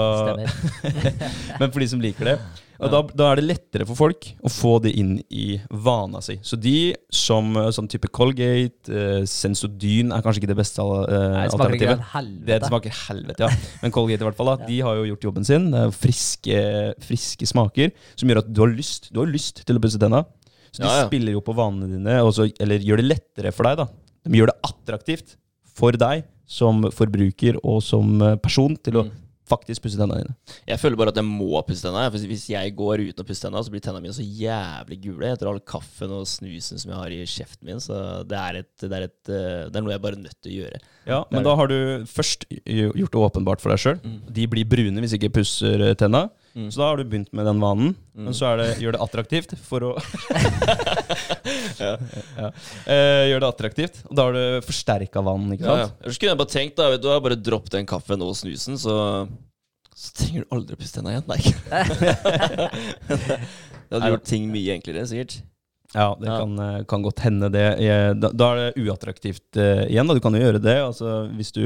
men 1.60 1.70
for 1.70 1.80
de 1.80 1.92
som 1.92 2.04
liker 2.04 2.34
det. 2.34 2.40
Og 2.80 2.92
da, 2.94 3.00
da 3.12 3.26
er 3.30 3.40
det 3.40 3.48
lettere 3.48 3.86
for 3.88 4.00
folk 4.00 4.28
å 4.46 4.52
få 4.52 4.78
det 4.84 4.94
inn 5.00 5.18
i 5.36 5.58
vana 5.84 6.22
si. 6.24 6.38
Så 6.46 6.56
de 6.60 6.94
som 7.12 7.52
sånn 7.76 7.90
type 7.92 8.08
Colgate, 8.16 8.88
eh, 8.88 9.26
Sensodyn 9.28 10.14
er 10.16 10.24
kanskje 10.24 10.44
ikke 10.44 10.52
det 10.54 10.60
beste 10.62 10.84
eh, 10.86 11.26
Nei, 11.36 11.44
det 11.44 11.58
alternativet. 11.58 12.06
Det 12.48 12.60
smaker 12.64 12.96
helvete, 13.02 13.50
ja. 13.50 13.74
Men 13.84 13.96
Colgate 13.96 14.24
i 14.24 14.30
hvert 14.30 14.40
fall, 14.40 14.54
da, 14.54 14.68
de 14.72 14.80
har 14.88 15.00
jo 15.02 15.10
gjort 15.12 15.28
jobben 15.28 15.50
sin. 15.50 15.68
Det 15.74 15.84
er 15.84 15.96
friske, 16.06 16.62
friske 17.04 17.52
smaker 17.52 17.92
som 18.14 18.32
gjør 18.32 18.46
at 18.46 18.54
du 18.54 18.64
har 18.64 18.72
lyst 18.72 19.12
Du 19.12 19.20
har 19.22 19.32
lyst 19.32 19.66
til 19.68 19.80
å 19.80 19.84
pusse 19.84 20.00
tenna. 20.00 20.24
Så 20.72 20.82
de 20.84 20.88
Ja, 20.88 20.98
ja. 21.02 21.08
spiller 21.08 21.32
jo 21.34 21.42
på 21.42 21.56
vanene 21.56 21.88
dine, 21.90 22.20
så- 22.32 22.52
eller 22.60 22.80
gjør 22.80 22.98
det 22.98 23.06
lettere 23.10 23.54
for 23.54 23.64
deg. 23.64 23.78
da. 23.78 23.88
De 24.26 24.38
gjør 24.38 24.48
det 24.52 24.62
attraktivt 24.64 25.36
for 25.66 25.92
deg 25.92 26.24
som 26.46 26.82
forbruker 26.92 27.58
og 27.64 27.82
som 27.84 28.22
eh, 28.22 28.36
person 28.36 28.76
til 28.78 28.94
å 28.94 29.04
Mm. 29.06 29.12
faktisk 29.50 29.82
pusse 29.82 29.98
tennene 29.98 30.22
dine. 30.22 30.36
Jeg 30.68 30.78
føler 30.78 30.96
bare 30.96 31.08
at 31.10 31.16
jeg 31.16 31.26
må 31.26 31.64
pusse 31.66 31.82
tennene. 31.82 32.12
For 32.12 32.20
Hvis 32.20 32.48
jeg 32.50 32.76
går 32.76 33.00
uten 33.10 33.24
å 33.24 33.26
pusse 33.26 33.42
tennene, 33.42 33.64
så 33.66 33.72
blir 33.72 33.82
tennene 33.82 34.02
mine 34.04 34.14
så 34.14 34.22
jævlig 34.22 35.02
gule 35.02 35.26
etter 35.34 35.48
all 35.50 35.60
kaffen 35.60 36.12
og 36.12 36.28
snusen 36.28 36.78
som 36.78 36.92
jeg 36.92 37.00
har 37.00 37.08
i 37.10 37.26
kjeften 37.26 37.64
min. 37.66 37.78
Så 37.78 38.28
det 38.28 38.38
er, 38.38 38.60
et, 38.60 38.78
det 38.78 38.92
er, 38.92 39.04
et, 39.10 39.30
eh, 39.30 39.70
det 39.70 39.76
er 39.76 39.82
noe 39.82 39.92
jeg 39.96 40.02
bare 40.02 40.14
er 40.14 40.22
nødt 40.22 40.42
til 40.44 40.52
å 40.52 40.66
gjøre. 40.66 40.80
Ja, 41.08 41.24
Men 41.32 41.44
da 41.44 41.56
har 41.56 41.68
du 41.68 42.04
først 42.06 42.46
gjort 42.68 43.12
det 43.12 43.24
åpenbart 43.34 43.60
for 43.60 43.70
deg 43.70 43.80
sjøl. 43.80 44.00
Mm. 44.04 44.20
De 44.32 44.46
blir 44.48 44.66
brune 44.70 45.02
hvis 45.02 45.18
ikke 45.18 45.32
pusser 45.34 45.78
tennene. 45.96 45.98
tenna. 45.98 46.30
Mm. 46.60 46.72
Så 46.72 46.82
da 46.82 46.88
har 46.90 46.98
du 47.00 47.06
begynt 47.08 47.32
med 47.34 47.46
den 47.48 47.60
vanen. 47.62 47.94
Mm. 48.12 48.24
Men 48.28 48.36
så 48.36 48.50
det, 48.60 48.68
gjør 48.84 48.98
det 48.98 49.02
attraktivt 49.06 49.54
for 49.64 49.86
å 49.88 49.92
ja. 51.80 51.92
Eh, 52.84 53.28
Gjør 53.30 53.44
det 53.46 53.48
attraktivt. 53.48 54.02
Og 54.10 54.18
da 54.18 54.26
har 54.28 54.36
du 54.36 54.66
forsterka 54.68 55.24
vanen, 55.24 55.54
ikke 55.56 55.70
Ja, 55.70 55.78
ja. 55.84 55.86
sant? 55.88 56.02
Ellers 56.04 56.20
kunne 56.20 56.34
jeg 56.34 56.42
bare 56.42 56.54
tenkt 56.56 56.82
da, 56.82 56.90
vet 56.92 57.04
du, 57.06 57.08
har 57.14 57.22
bare 57.24 57.38
dropp 57.40 57.70
den 57.72 57.88
kaffen 57.88 58.26
og 58.26 58.34
snusen, 58.36 58.76
så, 58.82 58.96
så 59.96 60.12
trenger 60.20 60.44
du 60.44 60.58
aldri 60.58 60.76
å 60.76 60.82
pusse 60.82 60.98
tenna 60.98 61.14
igjen. 61.14 61.30
Nei. 61.32 61.40
det 63.88 63.96
hadde 63.96 64.12
gjort 64.18 64.28
ting 64.28 64.52
mye 64.52 64.76
enklere, 64.76 65.06
sikkert. 65.08 65.40
Ja, 65.96 66.12
det 66.20 66.28
Ja. 66.28 66.42
Kan, 66.42 66.60
eh, 66.66 66.82
kan 66.92 67.08
godt 67.08 67.24
hende 67.24 67.48
det. 67.56 67.70
Da, 68.20 68.34
da 68.36 68.52
er 68.52 68.60
det 68.66 68.84
uattraktivt 68.84 69.48
uh, 69.58 69.88
igjen. 69.88 70.12
Da. 70.12 70.18
Du 70.18 70.22
kan 70.22 70.36
jo 70.36 70.44
gjøre 70.44 70.62
det. 70.62 70.76
Altså, 70.84 71.24
hvis 71.40 71.56
du 71.56 71.64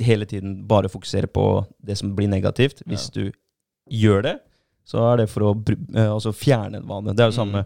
hele 0.00 0.24
tiden 0.24 0.62
bare 0.66 0.88
fokuserer 0.88 1.28
på 1.28 1.66
det 1.84 2.00
som 2.00 2.14
blir 2.16 2.32
negativt. 2.32 2.80
Hvis 2.88 3.10
du 3.12 3.26
gjør 3.90 4.22
det, 4.22 4.38
så 4.84 5.12
er 5.12 5.16
det 5.22 5.28
for 5.30 5.40
å 5.42 5.52
eh, 5.96 6.08
altså 6.12 6.32
fjerne 6.34 6.76
en 6.80 6.86
vane. 6.88 7.14
Det 7.14 7.20
er 7.24 7.30
det 7.30 7.36
Mm. 7.38 7.40
samme 7.42 7.64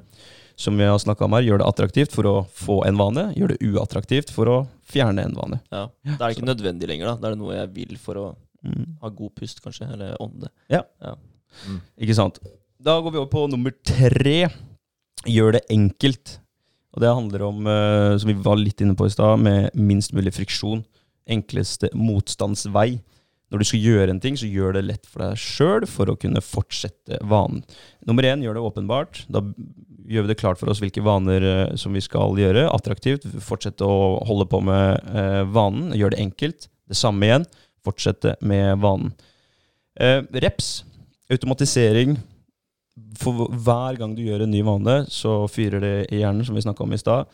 som 0.57 0.77
vi 0.79 0.85
har 0.85 0.99
snakka 0.99 1.25
om 1.25 1.33
her. 1.33 1.43
Gjør 1.43 1.59
det 1.59 1.67
attraktivt 1.67 2.13
for 2.13 2.25
å 2.25 2.47
få 2.49 2.87
en 2.87 2.97
vane. 2.97 3.35
Gjør 3.37 3.49
det 3.49 3.59
uattraktivt 3.61 4.31
for 4.31 4.47
å 4.47 4.69
fjerne 4.89 5.25
en 5.25 5.35
vane. 5.35 5.61
Ja. 5.73 5.89
Da 6.05 6.29
er 6.29 6.33
det 6.33 6.37
ikke 6.39 6.49
nødvendig 6.55 6.89
lenger. 6.89 7.07
Da 7.07 7.17
Da 7.17 7.27
er 7.29 7.31
det 7.37 7.39
noe 7.39 7.55
jeg 7.55 7.73
vil 7.75 7.97
for 7.99 8.15
å 8.15 8.37
Mm. 8.65 8.97
ha 9.03 9.09
god 9.11 9.35
pust, 9.35 9.61
kanskje. 9.63 9.93
Eller 9.93 10.17
ånde. 10.19 10.49
Ikke 12.01 12.15
sant? 12.15 12.39
Da 12.83 13.01
går 13.01 13.13
vi 13.13 13.19
over 13.19 13.31
på 13.31 13.49
nummer 13.51 13.73
tre. 13.85 14.49
Gjør 15.27 15.53
det 15.53 15.65
enkelt. 15.71 16.39
Og 16.95 17.01
det 17.03 17.15
handler 17.15 17.43
om, 17.43 17.67
eh, 17.67 18.17
som 18.19 18.29
vi 18.29 18.35
var 18.35 18.57
litt 18.57 18.81
inne 18.81 18.95
på 18.97 19.07
i 19.07 19.11
stad, 19.11 19.39
med 19.39 19.71
minst 19.75 20.13
mulig 20.13 20.33
friksjon. 20.33 20.85
Enkleste 21.29 21.91
motstandsvei. 21.95 23.01
Når 23.53 23.63
du 23.63 23.67
skal 23.69 23.85
gjøre 23.85 24.11
en 24.11 24.21
ting, 24.23 24.37
så 24.39 24.49
gjør 24.51 24.75
det 24.75 24.87
lett 24.89 25.05
for 25.07 25.23
deg 25.23 25.39
sjøl 25.39 25.85
for 25.87 26.11
å 26.11 26.17
kunne 26.19 26.43
fortsette 26.43 27.21
vanen. 27.31 27.63
Nummer 28.07 28.27
én, 28.27 28.43
gjør 28.43 28.59
det 28.59 28.65
åpenbart. 28.67 29.21
Da 29.31 29.43
gjør 30.07 30.27
vi 30.27 30.33
det 30.33 30.39
klart 30.41 30.59
for 30.59 30.71
oss 30.71 30.81
hvilke 30.83 31.05
vaner 31.07 31.47
eh, 31.47 31.77
som 31.79 31.95
vi 31.95 32.03
skal 32.03 32.35
gjøre. 32.41 32.67
Attraktivt. 32.75 33.27
Fortsette 33.47 33.87
å 33.87 34.17
holde 34.27 34.49
på 34.51 34.61
med 34.67 34.99
eh, 35.13 35.43
vanen. 35.55 35.93
Gjør 35.95 36.15
det 36.15 36.23
enkelt. 36.25 36.67
Det 36.91 36.99
samme 36.99 37.29
igjen. 37.29 37.47
Fortsette 37.87 38.35
med 38.43 38.83
vanen. 38.83 39.15
Eh, 39.95 40.25
reps. 40.43 40.81
Automatisering. 41.31 42.19
For 43.21 43.47
hver 43.47 44.01
gang 44.01 44.19
du 44.19 44.25
gjør 44.25 44.43
en 44.43 44.55
ny 44.55 44.65
vane, 44.67 45.05
så 45.13 45.45
fyrer 45.53 45.83
det 45.83 45.97
i 46.11 46.23
hjernen, 46.23 46.47
som 46.49 46.57
vi 46.57 46.65
snakka 46.65 46.83
om 46.83 46.95
i 46.97 46.99
stad. 47.01 47.31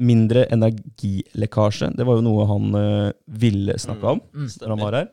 Mindre 0.00 0.46
energilekkasje. 0.54 1.90
Det 1.96 2.06
var 2.08 2.18
jo 2.18 2.24
noe 2.24 2.46
han 2.48 2.74
eh, 2.78 3.12
ville 3.40 3.76
snakke 3.80 4.14
om 4.16 4.20
Mm. 4.34 4.46
når 4.62 4.68
han 4.74 4.84
var 4.84 4.92
her. 5.00 5.08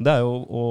Det 0.00 0.12
er 0.14 0.20
jo 0.24 0.34
å 0.48 0.66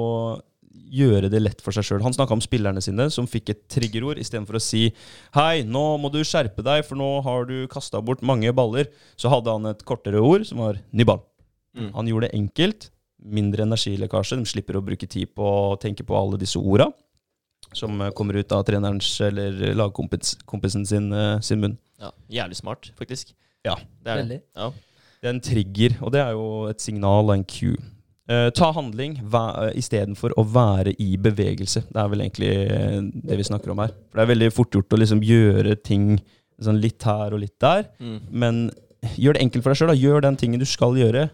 gjøre 0.90 1.28
det 1.30 1.38
lett 1.40 1.60
for 1.62 1.70
seg 1.70 1.84
sjøl. 1.86 2.02
Han 2.02 2.12
snakka 2.16 2.34
om 2.34 2.40
spillerne 2.42 2.82
sine 2.82 3.06
som 3.14 3.28
fikk 3.30 3.50
et 3.52 3.60
triggerord 3.70 4.18
istedenfor 4.18 4.58
å 4.58 4.62
si 4.62 4.88
Hei, 5.36 5.62
nå 5.62 5.98
må 6.02 6.10
du 6.10 6.18
skjerpe 6.26 6.64
deg, 6.66 6.84
for 6.84 6.98
nå 6.98 7.22
har 7.22 7.44
du 7.46 7.68
kasta 7.70 8.00
bort 8.02 8.22
mange 8.26 8.50
baller. 8.52 8.88
Så 9.16 9.30
hadde 9.30 9.52
han 9.54 9.66
et 9.70 9.84
kortere 9.86 10.18
ord 10.18 10.46
som 10.48 10.58
var 10.58 10.80
ny 10.90 11.04
ball. 11.06 11.22
Mm. 11.78 11.92
Han 11.94 12.06
gjorde 12.10 12.26
det 12.30 12.34
enkelt. 12.40 12.90
Mindre 13.22 13.62
energilekkasje. 13.68 14.40
De 14.40 14.44
slipper 14.50 14.78
å 14.80 14.82
bruke 14.82 15.06
tid 15.06 15.30
på 15.36 15.44
å 15.44 15.78
tenke 15.78 16.02
på 16.02 16.16
alle 16.18 16.38
disse 16.40 16.58
orda 16.58 16.90
som 17.72 18.00
eh, 18.02 18.10
kommer 18.10 18.34
ut 18.34 18.50
av 18.56 18.64
trenerens 18.66 19.12
eller 19.22 19.74
lagkompisen 19.78 20.86
sin, 20.88 21.12
eh, 21.12 21.38
sin 21.44 21.60
munn. 21.62 21.76
Ja, 22.00 22.10
jævlig 22.32 22.56
smart, 22.58 22.90
faktisk. 22.98 23.34
Ja. 23.66 23.76
Det 24.00 24.12
er. 24.12 24.22
Veldig. 24.22 24.40
Ja. 24.56 24.70
Det 25.20 25.28
er 25.28 25.34
en 25.34 25.42
trigger, 25.44 25.96
og 26.00 26.12
det 26.14 26.20
er 26.22 26.30
jo 26.32 26.44
et 26.70 26.80
signal 26.80 27.28
og 27.28 27.34
en 27.34 27.44
cue. 27.44 27.76
Eh, 28.30 28.48
ta 28.54 28.70
handling 28.72 29.18
væ- 29.32 29.74
istedenfor 29.76 30.32
å 30.38 30.44
være 30.46 30.94
i 31.02 31.16
bevegelse. 31.20 31.82
Det 31.90 31.98
er 32.00 32.08
vel 32.12 32.22
egentlig 32.24 32.50
eh, 32.70 33.00
det 33.26 33.36
vi 33.40 33.46
snakker 33.48 33.72
om 33.72 33.82
her. 33.82 33.92
For 34.08 34.20
det 34.20 34.24
er 34.24 34.30
veldig 34.32 34.52
fort 34.54 34.70
gjort 34.76 34.94
å 34.96 35.00
liksom 35.00 35.20
gjøre 35.26 35.74
ting 35.82 36.14
sånn 36.62 36.80
litt 36.80 37.02
her 37.08 37.34
og 37.34 37.42
litt 37.42 37.56
der. 37.60 37.88
Mm. 37.98 38.18
Men 38.30 38.62
gjør 39.18 39.36
det 39.36 39.42
enkelt 39.44 39.64
for 39.64 39.72
deg 39.74 39.80
sjøl. 39.82 39.94
Gjør 39.98 40.24
den 40.28 40.38
tingen 40.40 40.62
du 40.62 40.68
skal 40.68 40.96
gjøre. 40.96 41.26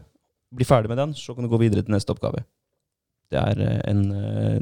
Bli 0.56 0.66
ferdig 0.66 0.88
med 0.88 0.98
den, 1.02 1.14
så 1.18 1.34
kan 1.34 1.44
du 1.44 1.50
gå 1.52 1.60
videre 1.60 1.84
til 1.84 1.94
neste 1.94 2.14
oppgave. 2.14 2.44
Det 3.30 3.38
er 3.42 3.60
eh, 3.60 3.80
en 3.90 4.02
uh, 4.14 4.60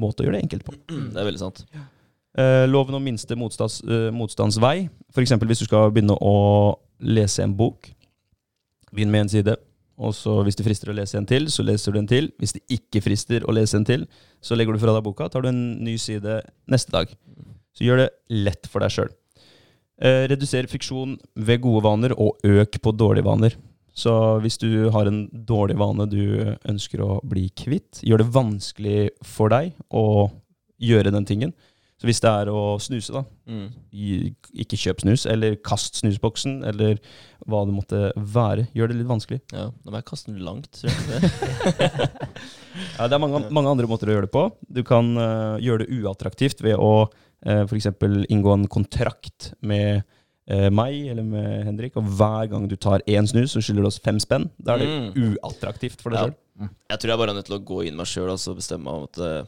måte 0.00 0.24
å 0.24 0.26
gjøre 0.26 0.38
det 0.38 0.46
enkelt 0.46 0.64
på. 0.66 0.74
Det 0.88 1.20
er 1.20 1.28
veldig 1.28 1.42
sant. 1.42 1.62
Eh, 1.70 1.84
loven 2.68 2.98
om 2.98 3.04
minste 3.04 3.36
motstands, 3.38 3.80
eh, 3.86 4.10
motstandsvei. 4.12 4.88
F.eks. 5.14 5.32
hvis 5.40 5.62
du 5.62 5.68
skal 5.68 5.92
begynne 5.94 6.16
å 6.20 6.76
lese 7.00 7.44
en 7.44 7.54
bok. 7.56 7.88
Begynn 8.92 9.12
med 9.12 9.26
en 9.26 9.32
side. 9.32 9.56
Og 9.96 10.12
så 10.12 10.42
hvis 10.44 10.58
det 10.58 10.66
frister 10.66 10.92
å 10.92 10.96
lese 10.96 11.16
en 11.16 11.28
til, 11.28 11.48
så 11.48 11.64
leser 11.64 11.94
du 11.94 12.00
en 12.02 12.10
til. 12.10 12.28
Hvis 12.40 12.52
det 12.52 12.64
ikke 12.76 13.00
frister 13.04 13.46
å 13.48 13.54
lese 13.56 13.78
en 13.78 13.86
til, 13.88 14.04
så 14.44 14.56
legger 14.56 14.76
du 14.76 14.82
fra 14.82 14.92
deg 14.92 15.06
boka. 15.06 15.30
Tar 15.32 15.46
du 15.46 15.48
en 15.48 15.62
ny 15.84 15.96
side 16.00 16.42
neste 16.68 16.92
dag. 16.92 17.14
Så 17.76 17.86
gjør 17.86 18.04
det 18.04 18.10
lett 18.32 18.68
for 18.68 18.84
deg 18.84 18.92
sjøl. 18.92 19.14
Eh, 19.96 20.26
reduser 20.28 20.68
friksjon 20.68 21.16
ved 21.40 21.62
gode 21.64 21.84
vaner, 21.86 22.12
og 22.20 22.36
øk 22.44 22.76
på 22.84 22.92
dårlige 22.92 23.24
vaner. 23.24 23.56
Så 23.96 24.12
hvis 24.44 24.58
du 24.60 24.90
har 24.92 25.08
en 25.08 25.22
dårlig 25.32 25.78
vane 25.80 26.04
du 26.12 26.52
ønsker 26.68 27.00
å 27.00 27.16
bli 27.24 27.48
kvitt, 27.56 28.02
gjør 28.04 28.20
det 28.20 28.32
vanskelig 28.34 28.98
for 29.24 29.48
deg 29.48 29.72
å 29.88 30.28
gjøre 30.76 31.14
den 31.14 31.24
tingen. 31.24 31.54
Så 31.96 32.04
hvis 32.10 32.20
det 32.20 32.28
er 32.28 32.46
å 32.52 32.76
snuse, 32.82 33.12
da, 33.14 33.22
Mm. 33.48 33.70
ikke 34.52 34.76
kjøp 34.76 35.00
snus, 35.00 35.24
eller 35.30 35.54
kast 35.64 35.94
snusboksen, 36.02 36.58
eller 36.68 36.98
hva 37.46 37.62
det 37.64 37.72
måtte 37.72 38.00
være. 38.16 38.66
Gjør 38.76 38.88
det 38.90 38.96
litt 38.98 39.08
vanskelig. 39.08 39.40
Ja, 39.52 39.70
Da 39.84 39.90
må 39.90 39.96
jeg 40.02 40.04
kaste 40.10 40.26
den 40.34 40.42
langt. 40.44 40.68
Tror 40.72 40.90
jeg. 40.90 41.30
Ja, 42.98 43.06
det 43.08 43.16
er 43.16 43.22
mange, 43.22 43.40
mange 43.54 43.70
andre 43.72 43.88
måter 43.88 44.10
å 44.10 44.16
gjøre 44.16 44.26
det 44.28 44.34
på. 44.34 44.44
Du 44.68 44.82
kan 44.84 45.14
uh, 45.16 45.56
gjøre 45.62 45.86
det 45.86 46.02
uattraktivt 46.02 46.60
ved 46.64 46.76
å 46.76 47.08
uh, 47.08 47.62
f.eks. 47.64 47.88
inngå 48.28 48.52
en 48.52 48.66
kontrakt 48.68 49.52
med 49.64 50.02
uh, 50.52 50.68
meg 50.74 51.06
eller 51.14 51.24
med 51.24 51.64
Henrik, 51.70 51.96
og 51.96 52.04
hver 52.18 52.50
gang 52.52 52.68
du 52.68 52.76
tar 52.76 53.00
én 53.08 53.24
snus, 53.28 53.54
så 53.56 53.62
skylder 53.64 53.86
du 53.86 53.88
oss 53.88 54.00
fem 54.04 54.20
spenn. 54.20 54.50
Da 54.60 54.76
er 54.76 54.84
det 54.84 54.90
Mm. 55.16 55.38
uattraktivt 55.40 56.02
for 56.04 56.10
deg 56.12 56.18
Ja. 56.20 56.26
sjøl. 56.28 56.70
Jeg 56.90 56.98
tror 57.00 57.10
jeg 57.10 57.18
bare 57.20 57.30
er 57.30 57.36
nødt 57.40 57.48
til 57.50 57.58
å 57.58 57.64
gå 57.64 57.82
inn 57.86 57.96
meg 57.96 58.06
sjøl 58.08 58.30
og 58.32 58.56
bestemme 58.56 58.88
om 58.88 59.02
at 59.08 59.18
eh, 59.20 59.44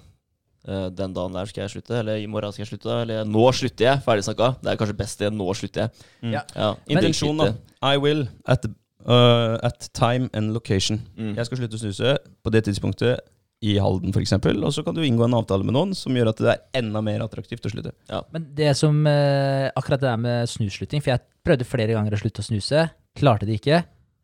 den 0.68 1.14
dagen 1.16 1.36
der 1.36 1.48
skal 1.48 1.64
jeg 1.64 1.72
slutte, 1.72 1.96
eller 2.02 2.20
i 2.20 2.26
morgen 2.28 2.52
skal 2.52 2.66
jeg 2.66 2.72
slutte, 2.74 2.98
eller 3.06 3.28
nå 3.28 3.46
slutter 3.56 3.86
jeg. 3.86 4.02
Ferdig 4.04 4.26
snakka. 4.26 4.50
Det 4.60 4.72
er 4.72 4.80
kanskje 4.80 4.98
best 4.98 5.22
det. 5.22 5.30
Nå 5.32 5.46
slutter 5.56 5.86
jeg. 5.86 6.10
Ja. 6.34 6.42
Ja. 6.52 6.74
Intensjon, 6.92 7.40
da. 7.40 7.54
I 7.88 7.96
will 8.02 8.26
at 8.44 8.68
uh, 9.06 9.56
at 9.62 9.90
time 9.94 10.28
and 10.34 10.52
location. 10.52 11.02
Mm. 11.16 11.34
Jeg 11.38 11.48
skal 11.48 11.62
slutte 11.62 11.78
å 11.78 11.82
snuse 11.82 12.14
på 12.44 12.52
det 12.54 12.64
tidspunktet 12.68 13.24
i 13.66 13.74
Halden 13.82 14.14
f.eks., 14.14 14.36
og 14.38 14.70
så 14.74 14.84
kan 14.86 14.94
du 14.94 15.02
inngå 15.02 15.24
en 15.26 15.34
avtale 15.40 15.66
med 15.66 15.74
noen 15.74 15.94
som 15.98 16.14
gjør 16.14 16.30
at 16.30 16.42
det 16.44 16.52
er 16.52 16.82
enda 16.82 17.02
mer 17.02 17.24
attraktivt 17.24 17.66
å 17.66 17.72
slutte. 17.72 17.92
Men 18.34 18.46
det 18.54 18.70
som 18.78 19.00
eh, 19.10 19.66
Akkurat 19.74 19.98
det 19.98 20.06
der 20.06 20.20
med 20.22 20.50
snusslutting 20.50 21.02
For 21.02 21.10
jeg 21.10 21.24
prøvde 21.46 21.66
flere 21.66 21.96
ganger 21.96 22.14
å 22.14 22.20
slutte 22.20 22.44
å 22.44 22.46
snuse. 22.46 22.84
Klarte 23.18 23.48
det 23.48 23.58
ikke. 23.58 23.80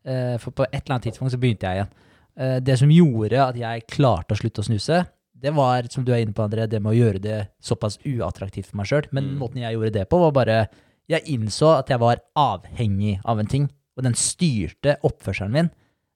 Eh, 0.07 0.35
for 0.39 0.55
på 0.55 0.67
et 0.69 0.77
eller 0.79 0.95
annet 0.95 1.09
tidspunkt 1.09 1.35
så 1.35 1.41
begynte 1.41 1.67
jeg 1.67 1.81
igjen. 1.81 1.91
Eh, 2.35 2.57
det 2.63 2.79
som 2.79 2.91
gjorde 2.91 3.43
at 3.43 3.59
jeg 3.59 3.85
klarte 3.91 4.37
å 4.37 4.39
slutte 4.39 4.63
å 4.63 4.69
snuse, 4.69 5.01
det 5.45 5.53
var, 5.55 5.85
som 5.93 6.03
du 6.05 6.11
er 6.15 6.23
inne 6.25 6.33
på, 6.35 6.41
André, 6.45 6.65
det 6.69 6.81
med 6.81 6.91
å 6.95 6.97
gjøre 6.97 7.21
det 7.21 7.37
såpass 7.61 7.99
uattraktivt 8.03 8.71
for 8.71 8.81
meg 8.81 8.89
sjøl. 8.89 9.05
Men 9.13 9.29
Mm. 9.35 9.37
måten 9.39 9.61
jeg 9.61 9.75
gjorde 9.77 9.93
det 9.93 10.09
på, 10.09 10.19
var 10.25 10.31
bare 10.41 10.67
Jeg 11.07 11.21
innså 11.29 11.67
at 11.77 11.87
jeg 11.93 11.99
var 12.01 12.17
avhengig 12.35 13.19
av 13.23 13.37
en 13.39 13.45
ting, 13.45 13.67
og 13.95 14.03
den 14.07 14.15
styrte 14.17 14.95
oppførselen 15.05 15.51
min. 15.53 15.67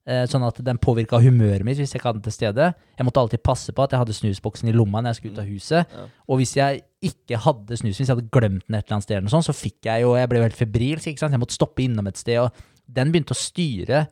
Eh, 0.08 0.24
Sånn 0.26 0.42
at 0.48 0.58
den 0.66 0.80
påvirka 0.82 1.20
humøret 1.22 1.62
mitt 1.64 1.78
hvis 1.78 1.92
jeg 1.94 2.02
ikke 2.02 2.10
hadde 2.16 2.24
til 2.26 2.34
stede. 2.34 2.74
Jeg 2.98 3.06
måtte 3.06 3.22
alltid 3.22 3.44
passe 3.46 3.70
på 3.72 3.84
at 3.84 3.92
jeg 3.94 4.00
hadde 4.02 4.16
snusboksen 4.18 4.68
i 4.68 4.74
lomma 4.74 5.04
når 5.04 5.14
jeg 5.14 5.16
skulle 5.20 5.34
ut 5.38 5.44
av 5.44 5.52
huset. 5.52 5.86
Ja. 5.94 6.08
Og 6.28 6.40
hvis 6.42 6.56
jeg 6.58 6.82
ikke 7.06 7.38
hadde 7.46 7.78
snus, 7.78 8.00
hvis 8.00 8.08
jeg 8.10 8.16
hadde 8.16 8.32
glemt 8.34 8.66
den 8.66 8.80
et 8.80 8.88
eller 8.88 8.96
annet 8.98 9.04
sted, 9.06 9.16
eller 9.20 9.28
noe 9.30 9.36
sånt, 9.38 9.46
så 9.46 9.54
fikk 9.54 9.86
jeg 9.86 10.02
jo 10.02 10.16
Jeg 10.18 10.30
ble 10.32 10.40
jo 10.42 10.48
helt 10.48 10.58
febrilsk. 10.58 11.06
ikke 11.14 11.20
sant? 11.22 11.32
Jeg 11.38 11.40
måtte 11.46 11.54
stoppe 11.60 11.84
innom 11.86 12.08
et 12.10 12.18
sted, 12.18 12.40
og 12.42 12.50
den 12.90 13.12
begynte 13.14 13.38
å 13.38 13.44
styre 13.46 14.08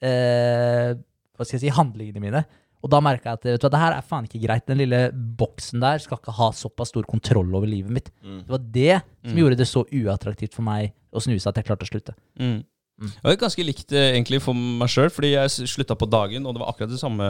eh, 0.00 0.94
Hva 1.34 1.42
skal 1.44 1.58
jeg 1.58 1.64
si 1.66 1.74
handlingene 1.74 2.22
mine. 2.22 2.44
Og 2.84 2.90
da 2.92 3.00
merka 3.00 3.30
jeg 3.32 3.38
at 3.40 3.46
vet 3.48 3.62
du 3.62 3.64
hva, 3.64 3.70
det 3.72 3.80
her 3.80 3.94
er 3.96 4.04
faen 4.04 4.26
ikke 4.28 4.42
greit. 4.44 4.66
Den 4.68 4.82
lille 4.82 4.98
boksen 5.40 5.80
der 5.80 6.02
skal 6.04 6.18
ikke 6.20 6.34
ha 6.36 6.50
såpass 6.52 6.92
stor 6.92 7.06
kontroll 7.08 7.48
over 7.56 7.66
livet 7.70 7.90
mitt. 7.96 8.10
Mm. 8.20 8.42
Det 8.44 8.52
var 8.58 8.62
det 8.76 9.00
som 9.24 9.32
Mm. 9.32 9.40
gjorde 9.40 9.56
det 9.62 9.66
så 9.70 9.82
uattraktivt 9.88 10.52
for 10.52 10.62
meg 10.68 10.92
å 11.14 11.22
snuse 11.24 11.48
at 11.48 11.56
jeg 11.56 11.64
klarte 11.64 11.86
å 11.86 11.88
slutte. 11.88 12.12
Mm. 12.38 12.60
Mm. 12.94 13.08
Det 13.10 13.24
var 13.24 13.36
ganske 13.40 13.64
likt 13.66 13.90
eh, 13.96 14.12
egentlig 14.14 14.38
for 14.44 14.54
meg 14.54 14.86
sjøl, 14.92 15.08
fordi 15.10 15.32
jeg 15.32 15.50
slutta 15.66 15.96
på 15.98 16.06
dagen, 16.06 16.44
og 16.46 16.54
det 16.54 16.60
var 16.62 16.68
akkurat 16.70 16.92
det 16.92 17.00
samme 17.00 17.24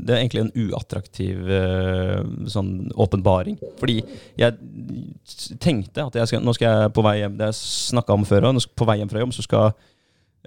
Det 0.00 0.14
er 0.14 0.22
egentlig 0.22 0.40
en 0.46 0.70
uattraktiv 0.70 1.50
eh, 1.52 2.22
sånn 2.48 2.70
åpenbaring. 2.96 3.58
Fordi 3.76 3.98
jeg 4.40 4.56
tenkte 5.60 6.06
at 6.06 6.16
jeg 6.16 6.30
skal, 6.30 6.40
nå 6.46 6.54
skal 6.56 6.70
jeg 6.86 6.94
på 6.96 7.04
vei 7.04 7.16
hjem 7.20 7.36
Det 7.36 7.50
jeg 7.50 7.58
snakka 7.92 8.14
om 8.16 8.24
før 8.24 8.48
òg. 8.52 8.62
På 8.78 8.86
vei 8.88 8.98
hjem 9.02 9.10
fra 9.12 9.20
jobb, 9.24 9.34
så 9.36 9.44
skal 9.44 9.66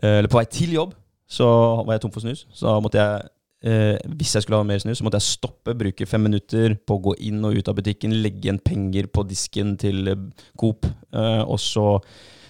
eh, 0.02 0.18
Eller 0.20 0.32
på 0.32 0.40
vei 0.40 0.46
til 0.50 0.74
jobb, 0.80 0.96
så 1.30 1.46
var 1.86 1.94
jeg 1.98 2.02
tom 2.08 2.16
for 2.16 2.26
snus. 2.26 2.46
Så 2.56 2.66
da 2.72 2.80
måtte 2.82 2.98
jeg 3.04 3.30
eh, 3.64 3.96
hvis 4.16 4.36
jeg 4.36 4.46
skulle 4.46 4.62
ha 4.62 4.68
mer 4.68 4.82
snus, 4.82 5.00
så 5.00 5.06
måtte 5.08 5.20
jeg 5.22 5.30
stoppe, 5.30 5.76
bruke 5.78 6.08
fem 6.10 6.26
minutter 6.28 6.76
på 6.78 6.98
å 6.98 7.06
gå 7.10 7.16
inn 7.30 7.44
og 7.46 7.60
ut 7.60 7.72
av 7.72 7.78
butikken, 7.80 8.18
legge 8.24 8.48
igjen 8.48 8.62
penger 8.64 9.10
på 9.12 9.26
disken 9.30 9.78
til 9.82 10.14
eh, 10.14 10.28
Coop, 10.60 10.90
eh, 11.14 11.42
og 11.44 11.60
så 11.64 11.88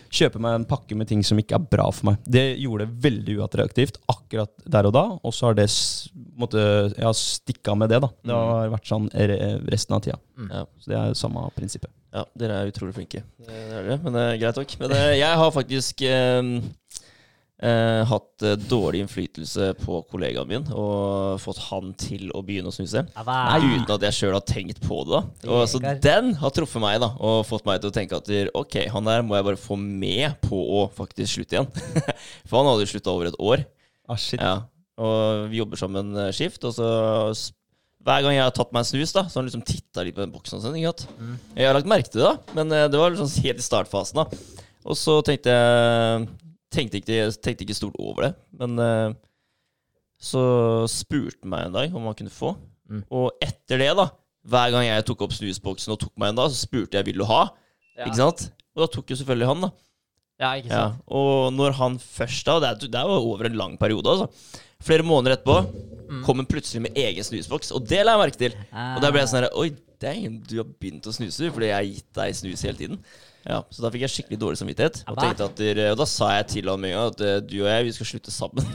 kjøpe 0.09 0.41
meg 0.41 0.55
en 0.57 0.65
pakke 0.65 0.95
med 0.97 1.05
ting 1.11 1.21
som 1.25 1.37
ikke 1.37 1.59
er 1.59 1.67
bra 1.69 1.85
for 1.93 2.09
meg. 2.09 2.23
Det 2.25 2.43
gjorde 2.57 2.87
det 2.87 3.03
veldig 3.03 3.35
uattraktivt 3.43 3.99
akkurat 4.09 4.49
der 4.65 4.89
og 4.89 4.95
da, 4.95 5.05
og 5.21 5.35
så 5.37 5.51
har 5.51 5.59
det 5.59 5.67
måtte, 6.39 6.63
jeg 6.95 7.05
har 7.05 7.17
stikka 7.17 7.77
med 7.77 7.93
det. 7.93 8.01
da. 8.01 8.09
Det 8.25 8.39
har 8.41 8.73
vært 8.73 8.89
sånn 8.89 9.05
resten 9.69 9.99
av 9.99 10.01
tida. 10.07 10.17
Mm. 10.33 10.49
Ja. 10.49 10.65
Så 10.81 10.89
det 10.89 10.97
er 10.97 11.17
samme 11.19 11.45
prinsippet. 11.53 11.93
Ja, 12.09 12.23
dere 12.41 12.57
er 12.57 12.71
utrolig 12.71 12.95
flinke. 12.97 13.21
Det 13.37 13.59
det 13.69 13.77
er 13.77 13.87
det, 13.91 13.97
men 14.03 14.15
det 14.15 14.21
er 14.25 14.37
greit 14.41 14.57
nok. 14.57 14.71
Men 14.81 14.93
eh, 14.97 15.11
jeg 15.19 15.39
har 15.41 15.51
faktisk 15.53 16.01
eh, 16.09 16.41
eh, 17.63 18.01
hatt 18.09 18.45
eh, 18.45 18.55
dårlig 18.69 19.03
innflytelse 19.03 19.73
på 19.81 20.01
kollegaen 20.11 20.49
min 20.49 20.65
og 20.71 21.39
fått 21.43 21.61
han 21.69 21.91
til 21.99 22.31
å 22.35 22.43
begynne 22.45 22.71
å 22.71 22.75
snuse. 22.75 23.05
Nei. 23.17 23.59
Uten 23.65 23.93
at 23.95 24.07
jeg 24.07 24.17
sjøl 24.19 24.37
har 24.37 24.45
tenkt 24.47 24.81
på 24.85 25.01
det. 25.07 25.19
da 25.19 25.51
og, 25.51 25.65
Så 25.71 25.81
den 25.81 26.33
har 26.39 26.55
truffet 26.55 26.83
meg 26.83 26.99
da 27.03 27.13
og 27.17 27.43
fått 27.49 27.67
meg 27.69 27.83
til 27.83 27.91
å 27.91 27.95
tenke 27.95 28.19
at 28.19 28.33
ok, 28.57 28.81
han 28.93 29.11
der 29.11 29.25
må 29.25 29.37
jeg 29.37 29.49
bare 29.51 29.61
få 29.61 29.79
med 29.79 30.39
på 30.45 30.59
å 30.79 30.87
faktisk 30.95 31.37
slutte 31.37 31.59
igjen. 31.59 31.71
For 32.47 32.59
han 32.59 32.71
hadde 32.71 32.87
jo 32.87 32.93
slutta 32.95 33.15
over 33.15 33.31
et 33.31 33.39
år. 33.39 33.65
Ah, 34.09 34.17
shit. 34.17 34.41
Ja, 34.41 34.63
og 34.99 35.47
vi 35.51 35.61
jobber 35.61 35.79
sammen 35.79 36.11
eh, 36.17 36.33
skift, 36.35 36.63
og 36.67 36.75
så 36.75 36.89
hver 37.99 38.23
gang 38.23 38.37
jeg 38.37 38.45
har 38.45 38.53
tatt 38.55 38.71
meg 38.71 38.85
en 38.85 38.87
snus, 38.87 39.11
da, 39.11 39.25
så 39.27 39.37
har 39.37 39.43
han 39.43 39.49
liksom 39.49 39.65
titta 39.67 40.03
litt 40.07 40.15
på 40.15 40.23
den 40.23 40.31
boksen. 40.31 40.61
sånn, 40.63 40.77
ikke? 40.79 41.07
Mm. 41.19 41.33
Jeg 41.59 41.67
har 41.67 41.75
lagt 41.75 41.89
merke 41.91 42.11
til 42.11 42.23
det, 42.23 42.29
da, 42.29 42.55
men 42.57 42.75
eh, 42.75 42.87
det 42.91 42.99
var 42.99 43.11
liksom 43.13 43.43
helt 43.43 43.59
i 43.59 43.65
startfasen. 43.65 44.21
da. 44.21 44.59
Og 44.87 44.97
så 44.97 45.17
tenkte 45.27 45.53
jeg 45.53 46.29
tenkte 46.73 46.99
ikke, 47.01 47.17
tenkte 47.43 47.65
ikke 47.65 47.77
stort 47.77 47.97
over 47.99 48.27
det, 48.27 48.31
men 48.61 48.79
uh, 48.79 49.11
så 50.19 50.43
spurte 50.91 51.39
han 51.43 51.53
meg 51.53 51.67
en 51.67 51.75
dag 51.77 51.95
om 51.95 52.07
han 52.09 52.17
kunne 52.17 52.33
få. 52.33 52.53
Mm. 52.89 53.03
Og 53.13 53.43
etter 53.45 53.81
det, 53.81 53.91
da, 53.97 54.09
hver 54.49 54.71
gang 54.75 54.87
jeg 54.87 55.05
tok 55.07 55.25
opp 55.27 55.35
snusboksen 55.37 55.93
og 55.95 56.01
tok 56.01 56.15
meg 56.19 56.33
en, 56.33 56.39
da, 56.41 56.47
så 56.51 56.63
spurte 56.65 56.99
jeg 56.99 57.07
vil 57.09 57.21
du 57.21 57.27
ha. 57.29 57.45
Ikke 57.99 58.19
sant? 58.19 58.49
Og 58.75 58.83
da 58.85 58.89
tok 58.91 59.11
jo 59.11 59.19
selvfølgelig 59.19 59.49
han, 59.51 59.67
da. 59.67 59.71
Ja, 60.39 60.49
ikke 60.55 60.71
Ja, 60.71 60.83
og 61.11 61.49
når 61.51 61.73
han 61.75 61.97
først 61.99 62.47
da, 62.47 62.59
det 62.63 62.69
er, 62.71 62.91
det 62.95 63.05
var 63.11 63.25
over 63.27 63.49
en 63.49 63.57
lang 63.59 63.73
periode, 63.79 64.07
altså. 64.07 64.59
Flere 64.79 65.03
måneder 65.03 65.35
etterpå 65.35 65.61
Mm. 66.09 66.23
kom 66.25 66.39
han 66.41 66.47
plutselig 66.49 66.79
med 66.81 66.95
egen 66.97 67.21
snusboks, 67.21 67.69
og 67.77 67.83
det 67.85 67.99
la 68.01 68.15
jeg 68.15 68.21
merke 68.23 68.39
til. 68.39 68.53
Ah. 68.73 68.95
Og 68.97 69.03
da 69.03 69.11
ble 69.13 69.21
jeg 69.21 69.29
sånn 69.29 69.43
her 69.43 69.51
Oi, 69.61 69.67
dang, 70.01 70.39
du 70.41 70.55
har 70.57 70.65
begynt 70.81 71.05
å 71.05 71.13
snuse 71.13 71.51
fordi 71.53 71.67
jeg 71.69 71.75
har 71.75 71.85
gitt 71.85 72.07
deg 72.17 72.37
snus 72.39 72.63
hele 72.65 72.79
tiden. 72.79 72.97
Ja, 73.49 73.63
Så 73.73 73.81
da 73.81 73.89
fikk 73.89 74.03
jeg 74.05 74.11
skikkelig 74.13 74.37
dårlig 74.43 74.59
samvittighet. 74.61 74.99
Og, 75.09 75.55
dere- 75.57 75.87
og 75.91 75.97
da 75.97 76.05
sa 76.05 76.27
jeg 76.37 76.47
til 76.51 76.69
han 76.69 76.79
med 76.83 76.91
en 76.91 76.97
gang 76.99 77.13
at 77.15 77.21
eh, 77.25 77.39
du 77.49 77.55
og 77.63 77.69
jeg, 77.71 77.85
vi 77.87 77.93
skal 77.97 78.09
slutte 78.11 78.31
sammen. 78.35 78.67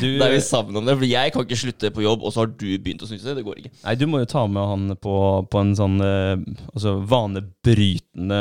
Du, 0.00 0.06
da 0.20 0.30
er 0.30 0.32
vi 0.32 0.40
sammen 0.46 0.80
om 0.80 0.88
det. 0.88 0.94
For 0.96 1.04
jeg 1.10 1.34
kan 1.34 1.44
ikke 1.44 1.60
slutte 1.60 1.90
på 1.92 2.06
jobb, 2.06 2.24
og 2.24 2.32
så 2.32 2.42
har 2.46 2.52
du 2.54 2.66
begynt 2.80 3.04
å 3.04 3.08
snuse. 3.10 3.34
Det 3.36 3.44
går 3.44 3.60
ikke. 3.60 3.74
Nei, 3.84 3.94
du 4.00 4.06
må 4.08 4.22
jo 4.24 4.30
ta 4.32 4.46
med 4.48 4.64
han 4.72 4.94
på, 4.96 5.14
på 5.52 5.60
en 5.60 5.74
sånn 5.76 5.98
eh, 6.00 6.36
altså 6.72 6.96
vanebrytende 7.04 8.40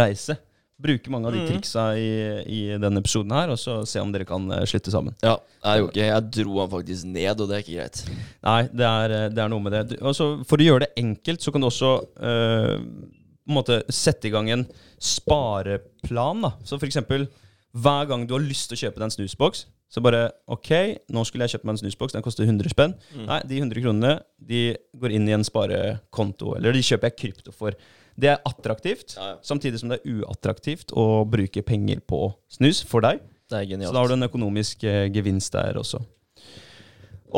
reise. 0.00 0.38
Bruke 0.78 1.10
mange 1.10 1.26
av 1.26 1.32
de 1.34 1.40
Mhm. 1.42 1.48
triksa 1.50 1.84
i, 1.98 2.10
i 2.46 2.58
denne 2.78 3.00
episoden 3.02 3.32
her, 3.34 3.50
og 3.50 3.58
så 3.58 3.80
se 3.90 3.98
om 3.98 4.12
dere 4.14 4.24
kan 4.24 4.44
eh, 4.54 4.62
slutte 4.70 4.92
sammen. 4.94 5.16
Ja, 5.26 5.34
jeg 5.64 5.80
gjorde 5.82 5.90
ikke 5.96 6.06
Jeg 6.06 6.26
dro 6.38 6.60
han 6.62 6.70
faktisk 6.70 7.04
ned, 7.10 7.40
og 7.42 7.48
det 7.50 7.56
er 7.56 7.64
ikke 7.64 7.78
greit. 7.80 8.04
Nei, 8.46 8.60
det 8.70 8.86
er, 8.86 9.16
det 9.34 9.42
er 9.42 9.48
noe 9.50 9.64
med 9.64 9.72
det. 9.74 9.82
Du- 9.90 10.06
Altså, 10.06 10.28
for 10.46 10.56
å 10.62 10.68
gjøre 10.68 10.86
det 10.86 10.92
enkelt, 11.02 11.42
så 11.42 11.50
kan 11.50 11.60
du 11.60 11.66
også 11.66 11.90
øh, 12.22 12.78
på 12.78 13.50
en 13.50 13.56
måte 13.58 13.80
sette 13.90 14.28
i 14.28 14.30
gang 14.30 14.50
en 14.54 14.66
spareplan. 15.00 16.42
da. 16.42 16.52
Så 16.64 16.78
for 16.78 16.86
eksempel, 16.88 17.28
hver 17.76 18.06
gang 18.10 18.26
du 18.26 18.34
har 18.36 18.44
lyst 18.44 18.70
til 18.70 18.78
å 18.78 18.82
kjøpe 18.86 19.00
deg 19.00 19.08
en 19.08 19.14
snusboks, 19.16 19.66
så 19.88 20.02
bare 20.04 20.26
OK, 20.52 20.68
nå 21.08 21.22
skulle 21.24 21.46
jeg 21.46 21.54
kjøpt 21.56 21.64
meg 21.68 21.76
en 21.76 21.80
snusboks, 21.84 22.12
den 22.16 22.24
koster 22.24 22.44
100 22.44 22.68
spenn. 22.74 22.92
Mm. 23.14 23.24
Nei, 23.30 23.38
de 23.48 23.60
100 23.62 23.80
kronene 23.84 24.10
de 24.50 24.60
går 25.00 25.14
inn 25.16 25.28
i 25.30 25.32
en 25.36 25.46
sparekonto, 25.46 26.52
eller 26.58 26.76
de 26.76 26.82
kjøper 26.84 27.08
jeg 27.08 27.16
krypto 27.22 27.54
for. 27.56 27.76
Det 28.18 28.32
er 28.32 28.40
attraktivt, 28.44 29.14
Ja, 29.16 29.30
ja. 29.32 29.36
samtidig 29.46 29.78
som 29.80 29.88
det 29.92 30.00
er 30.02 30.18
uattraktivt 30.18 30.92
å 30.92 31.24
bruke 31.30 31.62
penger 31.64 32.00
på 32.04 32.34
snus 32.50 32.82
for 32.84 33.00
deg. 33.06 33.22
Det 33.48 33.62
er 33.62 33.68
genialt. 33.70 33.88
Så 33.88 33.94
da 33.96 34.02
har 34.02 34.10
du 34.10 34.16
en 34.18 34.26
økonomisk 34.28 34.82
eh, 34.84 35.06
gevinst 35.14 35.54
der 35.54 35.78
også. 35.80 36.02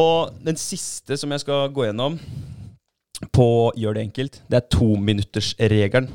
Og 0.00 0.32
den 0.42 0.56
siste 0.58 1.16
som 1.20 1.30
jeg 1.34 1.42
skal 1.44 1.68
gå 1.74 1.84
gjennom 1.86 2.16
på 3.36 3.46
Gjør 3.76 3.94
det 3.98 4.02
enkelt, 4.08 4.40
det 4.48 4.56
er 4.58 4.68
tominuttersregelen. 4.72 6.08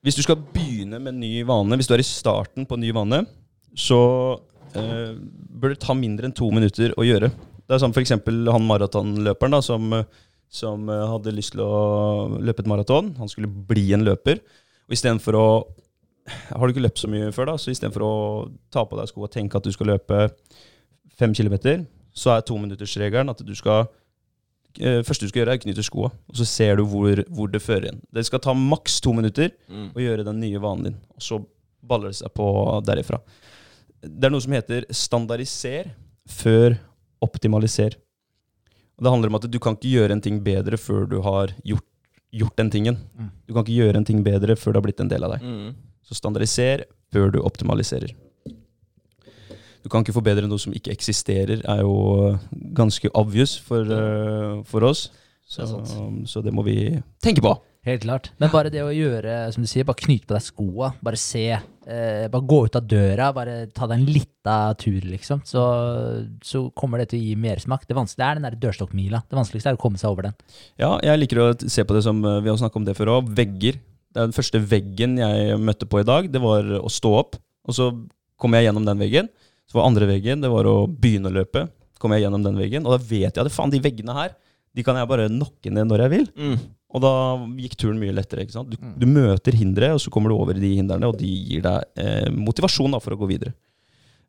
Hvis 0.00 0.16
du 0.16 0.22
skal 0.24 0.40
begynne 0.40 0.96
med 0.96 1.12
en 1.12 1.20
ny 1.20 1.42
vane, 1.44 1.76
hvis 1.76 1.88
du 1.90 1.92
er 1.92 2.00
i 2.00 2.06
starten 2.06 2.64
på 2.64 2.76
en 2.76 2.80
ny 2.80 2.92
vane, 2.96 3.20
så 3.76 3.98
eh, 4.72 5.12
bør 5.60 5.74
det 5.74 5.82
ta 5.82 5.96
mindre 5.96 6.28
enn 6.28 6.36
to 6.36 6.48
minutter 6.54 6.94
å 6.96 7.04
gjøre. 7.04 7.28
Det 7.68 7.76
er 7.76 7.82
som 7.82 7.92
f.eks. 7.92 8.14
han 8.16 8.64
maratonløperen 8.66 9.58
som, 9.62 9.92
som 10.48 10.88
eh, 10.88 11.04
hadde 11.12 11.36
lyst 11.36 11.52
til 11.52 11.62
å 11.66 12.40
løpe 12.40 12.64
et 12.64 12.72
maraton. 12.72 13.12
Han 13.20 13.28
skulle 13.28 13.50
bli 13.50 13.90
en 13.92 14.06
løper. 14.08 14.40
Og 14.88 14.96
istedenfor 14.96 15.38
å 15.38 15.46
Har 16.30 16.62
du 16.62 16.72
ikke 16.72 16.84
løpt 16.84 17.00
så 17.00 17.08
mye 17.10 17.30
før, 17.34 17.52
da, 17.52 17.58
så 17.58 17.72
istedenfor 17.72 18.02
å 18.06 18.14
ta 18.70 18.84
på 18.86 18.96
deg 18.96 19.08
sko 19.08 19.24
og 19.26 19.32
tenke 19.34 19.58
at 19.58 19.66
du 19.66 19.72
skal 19.74 19.88
løpe 19.92 20.28
fem 21.18 21.32
kilometer, 21.34 21.80
så 22.14 22.36
er 22.36 22.44
tominuttersregelen 22.46 23.32
at 23.32 23.40
du 23.44 23.52
skal 23.56 23.88
eh, 24.78 25.00
første 25.02 25.26
du 25.26 25.28
skal 25.32 25.42
gjøre, 25.42 25.54
er 25.56 25.60
å 25.60 25.64
knytte 25.64 25.84
skoa. 25.86 26.10
Og 26.30 26.36
så 26.38 26.46
ser 26.46 26.76
du 26.76 26.84
hvor, 26.86 27.24
hvor 27.28 27.50
det 27.50 27.62
fører 27.64 27.88
igjen. 27.88 28.00
Det 28.12 28.24
skal 28.28 28.38
ta 28.44 28.54
maks 28.54 29.00
to 29.00 29.12
minutter 29.16 29.50
Mm. 29.68 29.90
å 29.94 30.00
gjøre 30.04 30.24
den 30.24 30.40
nye 30.40 30.58
vanen 30.62 30.84
din. 30.84 30.96
Og 31.16 31.22
så 31.22 31.40
baller 31.82 32.08
det 32.12 32.16
seg 32.20 32.32
på 32.34 32.46
derifra. 32.84 33.20
Det 34.02 34.24
er 34.24 34.30
noe 34.30 34.40
som 34.40 34.52
heter 34.52 34.84
standardiser 34.90 35.90
før 36.28 36.78
optimaliser. 37.22 37.96
Og 38.98 39.04
det 39.04 39.10
handler 39.12 39.28
om 39.32 39.34
at 39.40 39.50
du 39.50 39.58
kan 39.58 39.76
ikke 39.76 39.90
gjøre 39.96 40.12
en 40.12 40.20
ting 40.24 40.40
bedre 40.44 40.76
før 40.80 41.06
du 41.08 41.20
har 41.24 41.52
gjort, 41.64 41.84
gjort 42.32 42.56
den 42.56 42.70
tingen. 42.70 42.96
Mm. 43.18 43.30
Du 43.48 43.54
kan 43.54 43.64
ikke 43.64 43.76
gjøre 43.80 43.96
en 43.96 44.04
ting 44.04 44.22
bedre 44.22 44.56
før 44.56 44.72
det 44.72 44.80
har 44.80 44.86
blitt 44.88 45.00
en 45.00 45.08
del 45.08 45.24
av 45.24 45.32
deg. 45.36 45.42
Mm. 45.42 45.74
Så 46.04 46.14
standardiser 46.18 46.84
før 47.12 47.32
du 47.32 47.40
optimaliserer. 47.40 48.12
Du 49.82 49.88
kan 49.88 50.04
ikke 50.04 50.16
forbedre 50.16 50.48
noe 50.48 50.60
som 50.60 50.74
ikke 50.76 50.92
eksisterer, 50.92 51.64
er 51.64 51.82
jo 51.84 51.94
øh, 52.28 52.38
ganske 52.76 53.10
obvious 53.16 53.56
for, 53.64 53.86
øh, 53.86 54.60
for 54.68 54.86
oss. 54.90 55.08
Så, 55.50 55.66
Det 55.66 55.96
er 55.96 56.26
så 56.30 56.42
det 56.46 56.52
må 56.54 56.62
vi 56.62 57.02
tenke 57.22 57.42
på. 57.42 57.56
Helt 57.82 58.02
klart. 58.04 58.28
Men 58.36 58.50
bare 58.52 58.68
det 58.68 58.82
å 58.84 58.92
gjøre, 58.92 59.46
som 59.54 59.64
du 59.64 59.68
sier, 59.70 59.86
bare 59.88 60.02
knyte 60.02 60.28
på 60.28 60.36
deg 60.36 60.44
skoa, 60.44 60.90
bare 61.00 61.16
se, 61.16 61.46
eh, 61.56 62.26
bare 62.28 62.44
gå 62.52 62.58
ut 62.68 62.76
av 62.76 62.84
døra, 62.84 63.30
bare 63.32 63.54
ta 63.72 63.88
deg 63.88 64.02
en 64.02 64.10
lita 64.12 64.56
tur, 64.76 65.00
liksom, 65.00 65.40
så, 65.48 65.64
så 66.44 66.66
kommer 66.76 67.00
det 67.00 67.08
til 67.10 67.22
å 67.22 67.24
gi 67.24 67.38
mersmak. 67.40 67.86
Det, 67.88 67.96
vanskeligste 67.96 68.26
er 68.28 68.36
den 68.36 68.46
der 68.50 68.58
dørstokkmila. 68.66 69.22
Det 69.24 69.38
vanskeligste 69.40 69.72
er 69.72 69.80
å 69.80 69.80
komme 69.80 70.00
seg 70.00 70.12
over 70.12 70.28
den. 70.28 70.36
Ja, 70.76 70.92
jeg 71.08 71.22
liker 71.22 71.40
å 71.40 71.50
se 71.64 71.86
på 71.88 71.96
det 71.96 72.04
som 72.04 72.20
øh, 72.20 72.42
Vi 72.44 72.52
har 72.52 72.60
snakket 72.60 72.82
om 72.82 72.88
det 72.90 72.98
før 73.00 73.14
òg. 73.16 73.32
Vegger. 73.40 73.80
Det 74.12 74.20
er 74.20 74.28
den 74.28 74.36
første 74.36 74.60
veggen 74.60 75.16
jeg 75.22 75.60
møtte 75.64 75.88
på 75.88 76.02
i 76.02 76.06
dag. 76.06 76.28
Det 76.28 76.42
var 76.42 76.68
å 76.82 76.92
stå 76.92 77.16
opp. 77.16 77.40
Og 77.64 77.80
så 77.80 77.94
kom 78.40 78.56
jeg 78.58 78.68
gjennom 78.68 78.84
den 78.84 79.00
veggen. 79.00 79.32
Så 79.70 79.78
var 79.78 79.86
andre 79.86 80.08
veggen 80.10 80.42
det 80.42 80.50
var 80.50 80.66
å 80.66 80.76
begynne 80.90 81.30
å 81.30 81.36
løpe. 81.40 81.68
Kom 82.00 82.12
jeg 82.16 82.24
gjennom 82.24 82.42
den 82.42 82.58
veggen, 82.58 82.86
og 82.88 82.96
da 82.96 83.00
vet 83.04 83.36
jeg 83.36 83.44
at 83.44 83.52
faen, 83.54 83.70
de 83.70 83.78
veggene 83.84 84.14
her 84.16 84.34
de 84.74 84.84
kan 84.86 84.94
jeg 84.94 85.08
bare 85.10 85.24
nokke 85.32 85.70
ned 85.74 85.88
når 85.90 86.04
jeg 86.04 86.10
vil. 86.12 86.26
Mm. 86.38 86.58
Og 86.94 87.02
da 87.02 87.10
gikk 87.58 87.72
turen 87.78 87.98
mye 87.98 88.14
lettere. 88.14 88.44
ikke 88.44 88.54
sant? 88.54 88.70
Du, 88.70 88.76
Mm. 88.78 88.92
du 88.98 89.06
møter 89.06 89.52
hindre, 89.58 89.88
og 89.94 90.00
så 90.02 90.10
kommer 90.14 90.30
du 90.30 90.36
over 90.36 90.54
de 90.54 90.70
hindrene, 90.76 91.06
og 91.10 91.18
de 91.18 91.26
gir 91.26 91.62
deg 91.62 91.84
eh, 91.98 92.30
motivasjon 92.30 92.90
da, 92.94 93.00
for 93.02 93.14
å 93.14 93.18
gå 93.18 93.28
videre. 93.30 93.52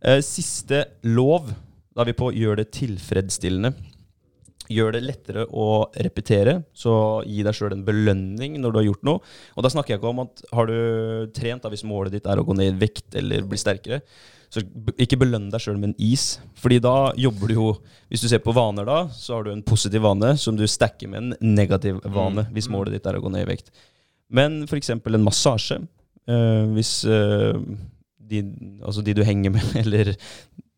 Eh, 0.02 0.18
siste 0.26 0.86
lov, 1.04 1.54
da 1.94 2.02
er 2.02 2.10
vi 2.10 2.18
på 2.18 2.32
gjør 2.34 2.58
det 2.58 2.72
tilfredsstillende. 2.74 3.74
Gjør 4.72 4.94
det 4.96 5.04
lettere 5.04 5.46
å 5.52 5.70
repetere, 5.94 6.64
så 6.74 7.22
gi 7.28 7.44
deg 7.44 7.54
sjøl 7.58 7.74
en 7.76 7.86
belønning 7.86 8.58
når 8.62 8.72
du 8.72 8.78
har 8.80 8.86
gjort 8.90 9.04
noe. 9.04 9.20
Og 9.58 9.64
da 9.66 9.70
snakker 9.74 9.94
jeg 9.94 10.00
ikke 10.02 10.10
om 10.14 10.22
at 10.26 10.42
har 10.54 10.66
du 10.70 11.28
trent, 11.36 11.62
da, 11.62 11.70
hvis 11.74 11.84
målet 11.86 12.14
ditt 12.18 12.26
er 12.30 12.40
å 12.40 12.46
gå 12.48 12.56
ned 12.56 12.74
i 12.74 12.78
vekt 12.86 13.14
eller 13.20 13.44
bli 13.46 13.58
sterkere, 13.62 14.02
så 14.52 14.62
ikke 15.00 15.20
belønn 15.22 15.48
deg 15.52 15.64
sjøl 15.64 15.78
med 15.80 15.94
en 15.94 16.00
is. 16.12 16.36
Fordi 16.60 16.82
da 16.84 17.12
jobber 17.20 17.52
du 17.52 17.56
jo 17.56 17.68
Hvis 18.12 18.26
du 18.26 18.28
ser 18.28 18.42
på 18.44 18.52
vaner 18.52 18.84
da, 18.88 19.06
så 19.16 19.38
har 19.38 19.46
du 19.46 19.54
en 19.54 19.64
positiv 19.64 20.04
vane 20.04 20.34
som 20.38 20.58
du 20.60 20.66
stacker 20.68 21.08
med 21.08 21.22
en 21.22 21.56
negativ 21.56 22.02
vane, 22.04 22.44
hvis 22.52 22.68
målet 22.68 22.98
ditt 22.98 23.06
er 23.08 23.16
å 23.16 23.22
gå 23.24 23.32
ned 23.32 23.46
i 23.46 23.52
vekt. 23.54 23.72
Men 24.28 24.66
f.eks. 24.66 24.90
en 24.92 25.24
massasje. 25.24 25.80
eh, 26.28 26.66
hvis 26.76 26.92
eh, 27.06 27.56
de, 28.32 28.44
altså 28.84 29.02
de 29.02 29.16
du 29.16 29.24
henger 29.24 29.56
med, 29.56 29.64
eller 29.84 30.12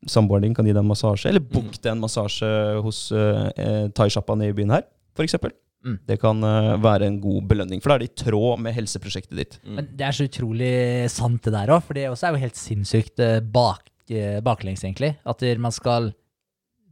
samboeren 0.06 0.46
din 0.46 0.54
kan 0.54 0.68
gi 0.68 0.76
deg 0.76 0.84
en 0.84 0.92
massasje, 0.92 1.32
eller 1.32 1.42
book 1.42 1.74
deg 1.80 1.92
en 1.96 2.04
massasje 2.04 2.50
hos 2.84 3.06
uh, 3.16 3.50
thaisjappa 3.96 4.36
nede 4.36 4.54
i 4.54 4.58
byen 4.58 4.76
her, 4.76 4.86
f.eks. 5.18 5.38
Mm. 5.84 5.98
Det 6.08 6.18
kan 6.22 6.44
eh, 6.48 6.74
være 6.84 7.08
en 7.10 7.20
god 7.24 7.48
belønning, 7.50 7.82
for 7.84 7.92
da 7.92 7.98
er 7.98 8.06
det 8.06 8.12
i 8.14 8.24
tråd 8.24 8.62
med 8.64 8.76
helseprosjektet 8.78 9.36
ditt. 9.40 9.58
Men 9.68 9.90
det 9.92 10.08
er 10.08 10.16
så 10.16 10.28
utrolig 10.30 10.74
sant 11.12 11.44
det 11.44 11.54
der 11.56 11.74
òg, 11.76 11.84
for 11.84 12.00
det 12.00 12.08
også 12.10 12.30
er 12.30 12.36
jo 12.36 12.44
helt 12.46 12.60
sinnssykt 12.60 13.24
eh, 13.24 13.40
bak, 13.44 13.90
eh, 14.10 14.40
baklengs, 14.46 14.86
egentlig. 14.86 15.14
At 15.28 15.44
man 15.60 15.76
skal 15.76 16.14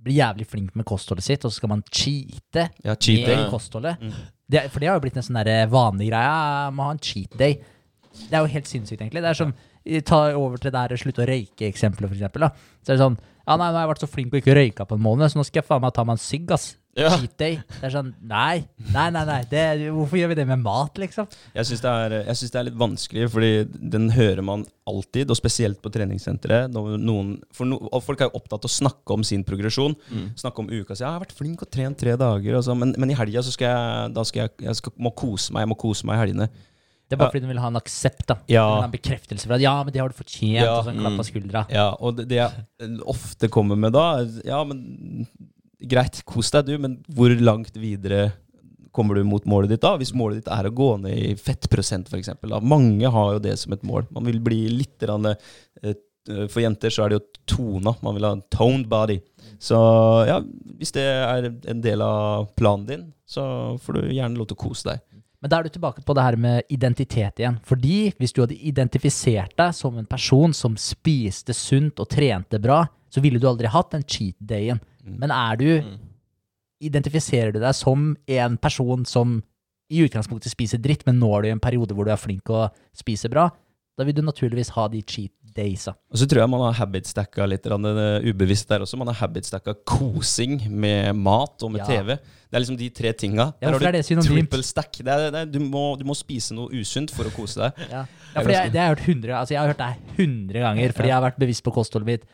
bli 0.02 0.18
jævlig 0.18 0.48
flink 0.50 0.76
med 0.76 0.88
kostholdet 0.90 1.28
sitt, 1.28 1.46
og 1.46 1.54
så 1.54 1.62
skal 1.62 1.72
man 1.76 1.84
cheate 1.94 2.68
Ja, 2.84 2.96
cheat 2.98 3.28
med 3.30 3.48
kostholdet. 3.54 4.02
Mm. 4.02 4.16
Det, 4.52 4.66
for 4.74 4.84
det 4.84 4.90
har 4.90 4.98
jo 4.98 5.06
blitt 5.06 5.20
en 5.22 5.28
sånn 5.28 5.44
vanlig 5.72 6.10
greie. 6.10 6.32
Ja, 6.32 6.72
må 6.74 6.90
ha 6.90 6.96
en 6.96 7.04
cheat 7.06 7.38
day. 7.40 7.62
Det 8.12 8.36
er 8.36 8.44
jo 8.44 8.52
helt 8.52 8.68
sinnssykt, 8.68 9.00
egentlig. 9.00 9.22
Det 9.24 9.30
er 9.32 9.38
som 9.40 9.54
Ta 10.06 10.28
over 10.38 10.60
til 10.62 10.70
det 10.74 10.78
her 10.78 11.00
slutt 11.00 11.20
å 11.24 11.26
røyke-eksempelet, 11.26 12.12
for 12.12 12.14
eksempel. 12.14 12.44
Da. 12.46 12.52
Så 12.86 12.92
er 12.92 13.00
det 13.00 13.06
sånn 13.06 13.16
Ja, 13.48 13.56
nei, 13.58 13.72
nå 13.72 13.80
har 13.80 13.88
jeg 13.88 13.90
vært 13.90 14.04
så 14.04 14.10
flink 14.12 14.36
og 14.36 14.38
ikke 14.44 14.54
røyka 14.54 14.86
på 14.86 14.94
en 14.94 15.02
måned, 15.02 15.32
så 15.32 15.40
nå 15.40 15.46
skal 15.48 15.64
jeg 15.64 15.68
faen 15.72 15.82
meg 15.82 15.96
ta 15.96 16.04
meg 16.06 16.20
en 16.20 16.22
sigg, 16.22 16.52
ass. 16.54 16.68
Ja. 16.98 17.10
Cheat 17.16 17.38
day. 17.40 17.54
Det 17.80 17.86
er 17.88 17.94
sånn 17.94 18.10
Nei, 18.28 18.66
nei, 18.92 19.06
nei. 19.16 19.22
nei. 19.26 19.38
Det, 19.48 19.62
hvorfor 19.96 20.18
gjør 20.20 20.28
vi 20.34 20.36
det 20.42 20.46
med 20.50 20.60
mat, 20.60 20.98
liksom? 21.00 21.28
Jeg 21.56 21.70
syns 21.70 21.82
det, 21.86 21.92
det 22.52 22.60
er 22.60 22.66
litt 22.68 22.76
vanskelig, 22.82 23.30
fordi 23.32 23.52
den 23.94 24.10
hører 24.12 24.44
man 24.44 24.66
alltid, 24.90 25.32
og 25.32 25.38
spesielt 25.40 25.80
på 25.82 25.92
treningssenteret. 25.94 26.68
Noen, 26.76 27.38
for 27.56 27.66
no, 27.70 27.78
og 27.92 28.04
folk 28.04 28.20
er 28.20 28.28
jo 28.28 28.42
opptatt 28.42 28.66
av 28.66 28.68
å 28.68 28.74
snakke 28.76 29.16
om 29.16 29.24
sin 29.24 29.46
progresjon. 29.48 29.96
Mm. 30.12 30.26
Snakke 30.36 30.60
om 30.60 30.68
uka 30.68 30.96
si. 30.98 31.04
'Jeg 31.06 31.12
har 31.14 31.24
vært 31.24 31.38
flink 31.38 31.62
og 31.64 31.72
trent 31.72 31.98
tre 31.98 32.18
dager', 32.20 32.58
og 32.58 32.64
så, 32.68 32.76
men, 32.76 32.94
men 32.98 33.10
i 33.12 33.16
helga 33.16 33.40
så 33.42 33.52
skal 33.56 33.72
jeg, 33.72 34.14
da 34.14 34.24
skal 34.28 34.42
jeg, 34.44 34.52
jeg 34.68 34.76
skal, 34.76 34.92
må 35.00 35.12
kose 35.16 35.54
meg. 35.54 35.62
Jeg 35.64 35.72
må 35.72 35.80
kose 35.80 36.06
meg 36.06 36.18
i 36.20 36.22
helgene. 36.26 36.50
Det 37.08 37.16
er 37.16 37.20
bare 37.24 37.28
Ja. 37.28 37.32
fordi 37.32 37.42
du 37.44 37.48
vil 37.54 37.60
ha 37.64 37.68
en 37.68 37.76
aksept, 37.80 38.26
da. 38.28 38.36
Ja. 38.48 38.68
Vil 38.68 38.82
ha 38.82 38.88
En 38.88 38.92
bekreftelse 38.92 39.48
for 39.48 39.54
at 39.56 39.62
'ja, 39.64 39.84
men 39.84 39.94
det 39.94 40.00
har 40.02 40.10
du 40.10 40.16
fortjent', 40.16 40.60
Ja. 40.60 40.76
og 40.80 40.86
sånn 40.86 40.96
en 41.00 41.04
klapp 41.04 41.16
Mm. 41.16 41.20
på 41.24 41.30
skuldra. 41.32 41.66
Ja, 41.72 41.96
og 42.00 42.16
det, 42.18 42.28
det 42.28 42.36
jeg 42.36 43.00
ofte 43.08 43.48
kommer 43.50 43.76
med 43.78 43.94
da, 43.94 44.26
ja, 44.44 44.64
men 44.64 45.28
greit, 45.90 46.22
kos 46.28 46.52
deg 46.54 46.70
du, 46.70 46.78
men 46.82 47.00
hvor 47.16 47.34
langt 47.42 47.78
videre 47.80 48.32
kommer 48.92 49.16
du 49.16 49.24
mot 49.24 49.46
målet 49.48 49.72
ditt 49.72 49.84
da? 49.84 49.96
Hvis 50.00 50.14
målet 50.18 50.42
ditt 50.42 50.52
er 50.52 50.68
å 50.68 50.76
gå 50.76 50.94
ned 51.02 51.18
i 51.18 51.34
fettprosent, 51.40 52.12
eksempel. 52.18 52.58
Mange 52.62 53.12
har 53.12 53.36
jo 53.36 53.44
det 53.44 53.58
som 53.62 53.76
et 53.76 53.86
mål. 53.88 54.08
Man 54.12 54.28
vil 54.28 54.42
bli 54.44 54.66
litt 54.74 54.98
grann, 55.02 55.34
eh, 55.34 56.00
For 56.54 56.62
jenter 56.62 56.94
så 56.94 57.04
er 57.04 57.10
det 57.10 57.16
jo 57.18 57.40
tona. 57.50 57.96
Man 58.06 58.14
vil 58.14 58.26
ha 58.28 58.32
en 58.36 58.44
toned 58.54 58.86
body. 58.88 59.16
Så 59.58 59.78
ja, 60.30 60.36
hvis 60.78 60.94
det 60.94 61.02
er 61.02 61.48
en 61.50 61.82
del 61.82 62.02
av 62.06 62.52
planen 62.54 62.86
din, 62.86 63.08
så 63.26 63.80
får 63.82 63.94
du 63.98 64.14
gjerne 64.14 64.38
lov 64.38 64.52
til 64.52 64.60
å 64.60 64.62
kose 64.62 64.90
deg. 64.92 65.02
Men 65.42 65.50
da 65.50 65.58
er 65.58 65.66
du 65.66 65.74
tilbake 65.74 66.04
på 66.06 66.14
det 66.14 66.24
her 66.28 66.38
med 66.38 66.70
identitet 66.70 67.42
igjen. 67.42 67.58
Fordi 67.66 68.12
hvis 68.20 68.36
du 68.38 68.44
hadde 68.44 68.60
identifisert 68.62 69.56
deg 69.58 69.74
som 69.74 69.98
en 69.98 70.06
person 70.06 70.54
som 70.54 70.78
spiste 70.78 71.56
sunt 71.58 71.98
og 72.00 72.10
trente 72.14 72.62
bra, 72.62 72.84
så 73.10 73.24
ville 73.24 73.42
du 73.42 73.48
aldri 73.50 73.72
hatt 73.74 73.90
den 73.96 74.06
cheat 74.06 74.38
dayen. 74.38 74.80
Men 75.04 75.32
er 75.32 75.56
du 75.62 75.70
Mm. 75.82 76.00
Identifiserer 76.82 77.52
du 77.54 77.60
deg 77.62 77.76
som 77.78 78.16
en 78.28 78.56
person 78.58 79.04
som 79.06 79.44
i 79.92 80.00
utgangspunktet 80.02 80.50
spiser 80.50 80.80
dritt, 80.82 81.04
men 81.06 81.20
når 81.20 81.44
du 81.44 81.48
i 81.50 81.52
en 81.54 81.60
periode 81.62 81.94
hvor 81.94 82.08
du 82.08 82.12
er 82.12 82.18
flink 82.18 82.50
og 82.50 82.72
spiser 82.98 83.30
bra, 83.30 83.52
da 84.00 84.06
vil 84.08 84.16
du 84.18 84.24
naturligvis 84.26 84.72
ha 84.74 84.88
de 84.90 85.04
cheat 85.06 85.32
daysa. 85.54 85.94
Og 86.10 86.18
så 86.18 86.26
tror 86.26 86.42
jeg 86.42 86.50
man 86.50 86.64
har 86.64 86.78
habit-stacka 86.80 87.46
litt 87.46 87.68
eh, 87.68 88.26
ubevisst 88.32 88.70
der 88.72 88.82
også. 88.86 88.98
Man 88.98 89.12
har 89.12 89.20
habit-stacka 89.20 89.76
kosing 89.86 90.62
med 90.72 91.14
mat 91.20 91.62
og 91.62 91.74
med 91.76 91.84
Ja. 91.84 91.86
TV. 91.86 92.16
Det 92.16 92.56
er 92.56 92.64
liksom 92.64 92.78
de 92.80 92.90
tre 92.90 93.12
tinga. 93.14 93.54
Ja, 93.62 93.68
Der 93.68 93.78
har 93.78 93.88
er 93.88 93.92
du 93.92 94.16
det 94.16 94.26
triple 94.26 94.64
stack. 94.64 94.92
Det 94.98 95.08
er, 95.08 95.30
det 95.30 95.40
er, 95.42 95.46
du, 95.46 95.60
må, 95.60 95.98
du 96.00 96.06
må 96.08 96.16
spise 96.16 96.56
noe 96.56 96.72
usunt 96.72 97.12
for 97.12 97.28
å 97.28 97.36
kose 97.36 97.60
deg. 97.60 97.86
Ja, 97.92 98.06
ja 98.08 98.42
for 98.42 98.48
det, 98.50 98.72
det 98.74 98.80
har 98.80 98.90
jeg 98.90 98.96
hørt 98.96 99.06
hundre 99.06 99.38
Altså, 99.38 99.54
jeg 99.54 99.62
har 99.62 99.68
hørt 99.76 99.84
det 99.84 100.18
hundre 100.18 100.60
ganger, 100.66 100.92
fordi 100.96 101.12
jeg 101.12 101.16
har 101.20 101.28
vært 101.28 101.40
bevisst 101.46 101.64
på 101.68 101.76
kostholdet 101.76 102.08
mitt 102.08 102.26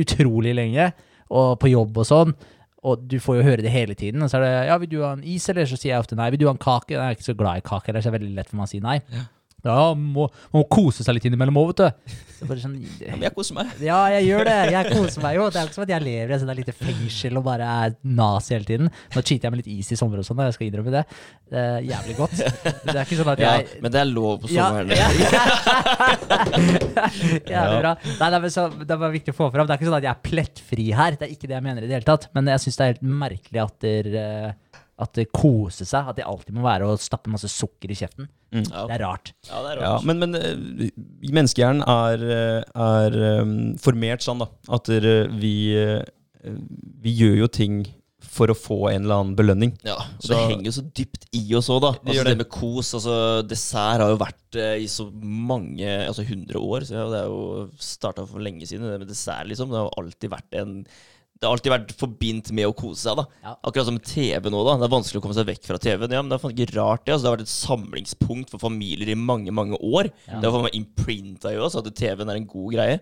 utrolig 0.00 0.54
lenge, 0.56 0.92
og 1.32 1.54
på 1.62 1.70
jobb 1.72 2.02
og 2.02 2.08
sånn. 2.08 2.34
Og 2.82 3.04
du 3.06 3.18
får 3.22 3.38
jo 3.38 3.44
høre 3.46 3.62
det 3.62 3.70
hele 3.70 3.94
tiden. 3.98 4.24
Og 4.24 4.30
så 4.30 4.40
er 4.40 4.44
det 4.46 4.54
ja, 4.68 4.78
vil 4.82 4.90
du 4.90 4.98
ha 5.04 5.12
en 5.16 5.22
is, 5.24 5.44
eller? 5.52 5.68
Så 5.70 5.78
sier 5.78 5.94
jeg 5.94 6.02
ofte 6.02 6.18
nei. 6.18 6.30
Vil 6.34 6.42
du 6.42 6.48
ha 6.48 6.54
en 6.54 6.62
kake? 6.62 6.96
Jeg 6.96 7.02
er 7.02 7.14
ikke 7.16 7.28
så 7.28 7.36
glad 7.38 7.60
i 7.60 7.66
kake, 7.68 7.92
ellers 7.92 8.08
er 8.08 8.14
det 8.14 8.18
veldig 8.20 8.34
lett 8.40 8.50
for 8.50 8.58
meg 8.58 8.66
å 8.66 8.72
si 8.72 8.82
nei. 8.82 8.98
Ja. 9.14 9.28
Ja, 9.62 9.92
man 9.94 10.08
må, 10.16 10.24
må 10.50 10.64
kose 10.66 11.04
seg 11.06 11.14
litt 11.14 11.26
innimellom 11.28 11.58
òg, 11.60 11.68
vet 11.72 11.82
du. 11.82 12.16
Bare 12.48 12.58
sånn, 12.58 12.72
Ja, 12.98 13.12
men 13.14 13.22
jeg 13.28 13.34
koser 13.36 13.54
meg. 13.54 13.68
ja, 13.78 13.98
jeg 14.16 14.24
gjør 14.26 14.48
det. 14.48 14.56
Jeg 14.74 14.88
koser 14.96 15.22
meg 15.22 15.36
jo. 15.38 15.44
Det 15.54 15.60
er 15.60 15.68
ikke 15.68 15.76
som 15.76 15.84
at 15.84 15.92
jeg 15.94 16.02
lever 16.02 16.32
i 16.32 16.34
et 16.34 16.42
sånt 16.42 16.58
lite 16.58 16.74
fengsel 16.74 17.38
og 17.38 17.44
bare 17.46 17.68
er 17.84 17.94
nazi 18.18 18.56
hele 18.56 18.66
tiden. 18.66 18.90
Nå 19.14 19.22
cheater 19.22 19.46
jeg 19.46 19.54
med 19.54 19.62
litt 19.62 19.70
is 19.76 19.92
i 19.94 19.98
sommer 20.00 20.18
og 20.18 20.26
sånn, 20.26 20.42
jeg 20.48 20.56
skal 20.56 20.66
innrømme 20.66 20.94
det. 20.96 21.04
Det 21.52 21.62
er 21.62 21.86
jævlig 21.92 22.16
godt. 22.18 22.42
Det 22.42 22.96
er 22.96 23.02
ikke 23.04 23.20
sånn 23.20 23.32
at 23.36 23.44
Ja, 23.44 23.52
men 23.84 23.94
det 23.94 24.00
er 24.02 24.10
lov 24.10 24.42
på 24.42 24.50
sommeren. 24.50 24.90
ja. 24.96 25.06
Jævlig 27.52 27.78
bra. 27.82 27.94
Nei, 28.18 28.28
det, 28.34 28.40
er 28.42 28.48
så, 28.54 28.66
det 28.90 28.98
var 29.04 29.14
viktig 29.14 29.34
å 29.34 29.38
få 29.38 29.50
fram. 29.54 29.68
Det 29.68 29.76
er 29.76 29.80
ikke 29.80 29.90
sånn 29.90 29.98
at 30.00 30.06
jeg 30.08 30.14
er 30.16 30.22
plettfri 30.26 30.88
her. 30.96 31.18
Det 31.20 31.28
er 31.28 31.34
ikke 31.36 31.50
det 31.50 31.58
jeg 31.58 31.66
mener 31.68 31.84
i 31.84 31.90
det 31.90 31.98
hele 32.00 32.08
tatt. 32.08 32.28
Men 32.36 32.50
jeg 32.52 32.64
syns 32.66 32.78
det 32.78 32.84
er 32.88 32.94
helt 32.94 33.06
merkelig 33.22 33.62
at 33.62 33.78
dere 33.86 34.26
eh, 34.26 34.71
at 35.02 35.12
det 35.18 35.28
koser 35.34 35.88
seg. 35.88 36.08
At 36.12 36.16
det 36.20 36.24
alltid 36.28 36.54
må 36.56 36.64
være 36.66 36.88
å 36.88 36.98
stappe 37.00 37.30
masse 37.32 37.50
sukker 37.52 37.90
i 37.92 37.98
kjeften. 37.98 38.28
Ja. 38.52 38.86
Det 38.88 38.98
er 38.98 39.04
rart. 39.06 39.32
ja, 39.48 39.62
det 39.64 39.70
er 39.76 39.82
Ja, 39.86 39.94
men, 40.04 40.18
men 40.20 40.36
eh, 40.36 40.90
menneskehjernen 41.32 41.82
er, 41.88 42.26
eh, 42.36 42.82
er 42.84 43.16
um, 43.42 43.54
formert 43.80 44.24
sånn 44.24 44.42
da, 44.44 44.48
at 44.76 44.90
eh, 44.92 45.24
vi, 45.40 45.54
eh, 45.78 46.04
vi 47.02 47.14
gjør 47.22 47.44
jo 47.44 47.48
ting 47.52 47.82
for 48.32 48.48
å 48.52 48.56
få 48.56 48.76
en 48.92 49.02
eller 49.04 49.18
annen 49.20 49.34
belønning. 49.36 49.72
Ja, 49.84 49.96
og 49.98 50.22
Så- 50.22 50.32
Det 50.32 50.38
henger 50.52 50.68
jo 50.70 50.74
så 50.78 50.84
dypt 50.94 51.26
i 51.36 51.42
oss 51.58 51.68
òg, 51.68 51.80
da. 51.82 51.90
Det 51.92 52.12
Altså, 52.12 52.24
det. 52.24 52.30
det. 52.30 52.38
med 52.38 52.48
kos. 52.54 52.92
altså 52.94 53.16
Dessert 53.48 54.00
har 54.00 54.08
jo 54.12 54.16
vært 54.20 54.56
eh, 54.56 54.76
i 54.84 54.86
så 54.88 55.08
mange 55.12 55.88
Altså 56.06 56.24
100 56.24 56.54
år. 56.60 56.80
Så 56.88 56.94
ja, 56.96 57.08
det 57.12 57.18
er 57.24 57.28
jo 57.28 57.68
starta 57.78 58.24
for 58.28 58.38
lenge 58.40 58.62
siden, 58.68 58.86
det 58.88 59.00
med 59.02 59.08
dessert, 59.10 59.48
liksom. 59.50 59.68
Det 59.68 59.76
har 59.80 59.88
jo 59.90 59.96
alltid 60.04 60.30
vært 60.30 60.60
en 60.62 60.76
det 61.42 61.48
har 61.48 61.56
alltid 61.56 61.72
vært 61.72 61.92
forbindt 61.98 62.50
med 62.54 62.68
å 62.68 62.74
kose 62.78 63.02
seg. 63.02 63.16
da 63.18 63.24
Ja. 63.42 63.56
Akkurat 63.66 63.88
som 63.88 63.96
TV 63.98 64.46
nå. 64.46 64.60
da 64.62 64.76
Det 64.78 64.86
er 64.86 64.92
vanskelig 64.94 65.18
å 65.18 65.22
komme 65.24 65.34
seg 65.34 65.48
vekk 65.48 65.64
fra 65.66 65.78
TV-en. 65.82 66.12
Ja, 66.14 66.22
men 66.22 66.30
Det 66.30 66.38
er 66.38 66.52
ikke 66.54 66.76
rart, 66.76 67.02
det. 67.04 67.14
Altså, 67.16 67.24
det 67.24 67.30
har 67.30 67.36
vært 67.36 67.48
et 67.48 67.56
samlingspunkt 67.56 68.52
for 68.52 68.62
familier 68.62 69.10
i 69.10 69.16
mange 69.18 69.50
mange 69.50 69.74
år. 69.82 70.12
Ja. 70.30 70.38
Det 70.38 70.52
meg 70.62 70.76
imprinta 70.78 71.50
i 71.50 71.58
oss 71.58 71.74
at 71.74 71.88
TV-en 71.98 72.30
er 72.30 72.38
en 72.38 72.46
god 72.46 72.76
greie. 72.76 73.00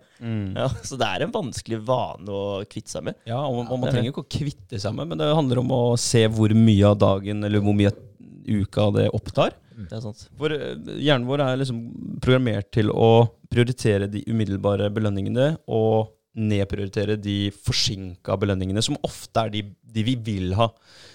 Ja, 0.57 0.69
Så 0.81 0.97
det 0.97 1.05
er 1.07 1.27
en 1.27 1.35
vanskelig 1.37 1.83
vane 1.85 2.33
å 2.33 2.65
kvitte 2.65 2.89
seg 2.97 3.05
med. 3.05 3.21
Ja, 3.29 3.43
og, 3.45 3.67
og 3.69 3.77
man 3.79 3.93
trenger 3.93 4.09
jo 4.09 4.15
ikke 4.17 4.25
å 4.25 4.33
kvitte 4.41 4.81
seg 4.81 4.97
med, 4.97 5.13
men 5.13 5.21
det 5.21 5.29
handler 5.29 5.61
om 5.61 5.75
å 5.77 5.83
se 6.01 6.25
hvor 6.33 6.55
mye 6.57 6.95
av 6.95 6.97
dagen 6.97 7.45
eller 7.45 7.61
hvor 7.61 7.77
mye 7.77 7.93
av 7.93 8.01
uka 8.49 8.89
det 8.97 9.11
opptar. 9.13 9.53
Det 9.77 9.97
er 9.97 10.03
sant. 10.05 10.25
For 10.41 10.53
eh, 10.53 10.77
hjernen 11.01 11.29
vår 11.29 11.45
er 11.45 11.61
liksom 11.61 11.85
programmert 12.25 12.71
til 12.75 12.91
å 12.93 13.29
prioritere 13.51 14.09
de 14.11 14.25
umiddelbare 14.29 14.89
belønningene 14.93 15.55
og 15.69 16.11
nedprioritere 16.39 17.17
de 17.19 17.51
forsinka 17.67 18.37
belønningene, 18.39 18.83
som 18.85 18.99
ofte 19.07 19.43
er 19.43 19.55
de, 19.55 19.65
de 19.83 20.05
vi 20.07 20.15
vil 20.15 20.55
ha. 20.59 20.71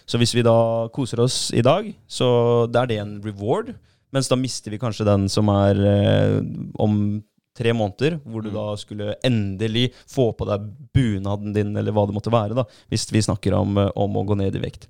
Så 0.06 0.20
hvis 0.22 0.36
vi 0.36 0.44
da 0.46 0.88
koser 0.96 1.24
oss 1.24 1.50
i 1.56 1.64
dag, 1.66 1.88
så 2.08 2.28
da 2.72 2.84
er 2.84 2.92
det 2.92 3.00
en 3.02 3.16
reward, 3.24 3.74
mens 4.16 4.30
da 4.32 4.38
mister 4.40 4.74
vi 4.74 4.80
kanskje 4.82 5.08
den 5.08 5.30
som 5.32 5.50
er 5.52 5.80
eh, 5.92 6.42
om 6.82 7.24
tre 7.56 7.72
måneder, 7.72 8.18
hvor 8.28 8.44
du 8.44 8.52
da 8.52 8.68
skulle 8.80 9.16
endelig 9.26 9.90
få 10.12 10.30
på 10.36 10.48
deg 10.50 10.68
bunaden 10.96 11.56
din, 11.56 11.72
eller 11.80 11.96
hva 11.96 12.06
det 12.08 12.16
måtte 12.18 12.34
være, 12.34 12.58
da, 12.58 12.68
hvis 12.92 13.08
vi 13.16 13.24
snakker 13.24 13.56
om, 13.56 13.80
eh, 13.80 13.92
om 13.96 14.20
å 14.20 14.26
gå 14.28 14.38
ned 14.40 14.60
i 14.60 14.64
vekt. 14.68 14.90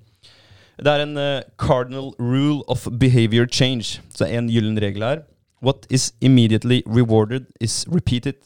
Det 0.76 0.92
er 0.92 1.06
en 1.06 1.16
eh, 1.16 1.46
cardinal 1.56 2.12
rule 2.18 2.60
of 2.68 2.84
behavior 3.00 3.46
change. 3.46 4.02
Så 4.12 4.26
en 4.28 4.50
gyllen 4.52 4.76
regel 4.82 5.06
her. 5.06 5.22
What 5.64 5.86
is 5.88 6.12
immediately 6.20 6.82
rewarded 6.84 7.46
is 7.60 7.86
repeated. 7.88 8.36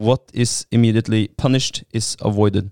What 0.00 0.30
is 0.32 0.66
immediately 0.72 1.28
punished 1.36 1.82
is 1.92 2.16
avoided. 2.20 2.70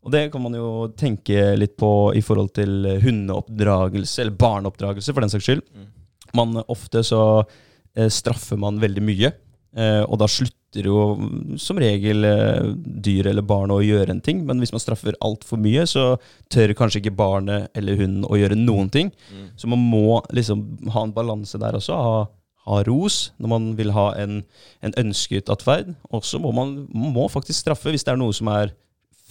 Og 0.00 0.14
det 0.14 0.30
kan 0.32 0.40
man 0.40 0.56
jo 0.56 0.88
tenke 0.96 1.50
litt 1.60 1.76
på 1.76 2.14
i 2.16 2.22
forhold 2.24 2.54
til 2.56 2.86
hundeoppdragelse, 3.02 4.22
eller 4.22 4.38
barneoppdragelse 4.40 5.12
for 5.12 5.20
den 5.20 5.32
saks 5.32 5.44
skyld. 5.44 5.66
Mm. 5.76 5.90
Man, 6.38 6.62
ofte 6.72 7.02
så 7.04 7.20
eh, 7.40 8.08
straffer 8.08 8.56
man 8.60 8.80
veldig 8.80 9.04
mye. 9.04 9.32
Eh, 9.76 10.02
og 10.02 10.16
da 10.22 10.26
slutter 10.30 10.86
jo 10.86 11.02
mm, 11.18 11.58
som 11.60 11.78
regel 11.82 12.24
eh, 12.26 12.70
dyr 13.04 13.28
eller 13.30 13.44
barn 13.46 13.74
å 13.74 13.82
gjøre 13.84 14.14
en 14.14 14.24
ting. 14.24 14.40
Men 14.48 14.62
hvis 14.62 14.72
man 14.74 14.82
straffer 14.82 15.18
altfor 15.26 15.60
mye, 15.60 15.84
så 15.90 16.14
tør 16.52 16.72
kanskje 16.78 17.02
ikke 17.02 17.16
barnet 17.20 17.68
eller 17.76 18.00
hunden 18.00 18.24
å 18.24 18.38
gjøre 18.40 18.58
noen 18.58 18.90
ting. 18.94 19.12
Mm. 19.30 19.48
Så 19.60 19.70
man 19.70 19.84
må 19.92 20.22
liksom 20.34 20.64
ha 20.94 21.04
en 21.04 21.14
balanse 21.16 21.60
der 21.60 21.76
også. 21.78 21.98
Ha, 22.00 22.24
ha 22.68 22.82
ros 22.86 23.30
når 23.40 23.52
man 23.54 23.70
vil 23.78 23.94
ha 23.96 24.10
en, 24.20 24.42
en 24.84 24.94
ønsket 25.00 25.50
atferd. 25.52 25.94
Og 26.10 26.26
så 26.26 26.40
må 26.42 26.52
man, 26.56 26.84
må 26.90 27.28
faktisk 27.32 27.62
straffe 27.62 27.92
hvis 27.92 28.06
det 28.06 28.14
er 28.14 28.20
noe 28.20 28.36
som 28.36 28.50
er 28.52 28.74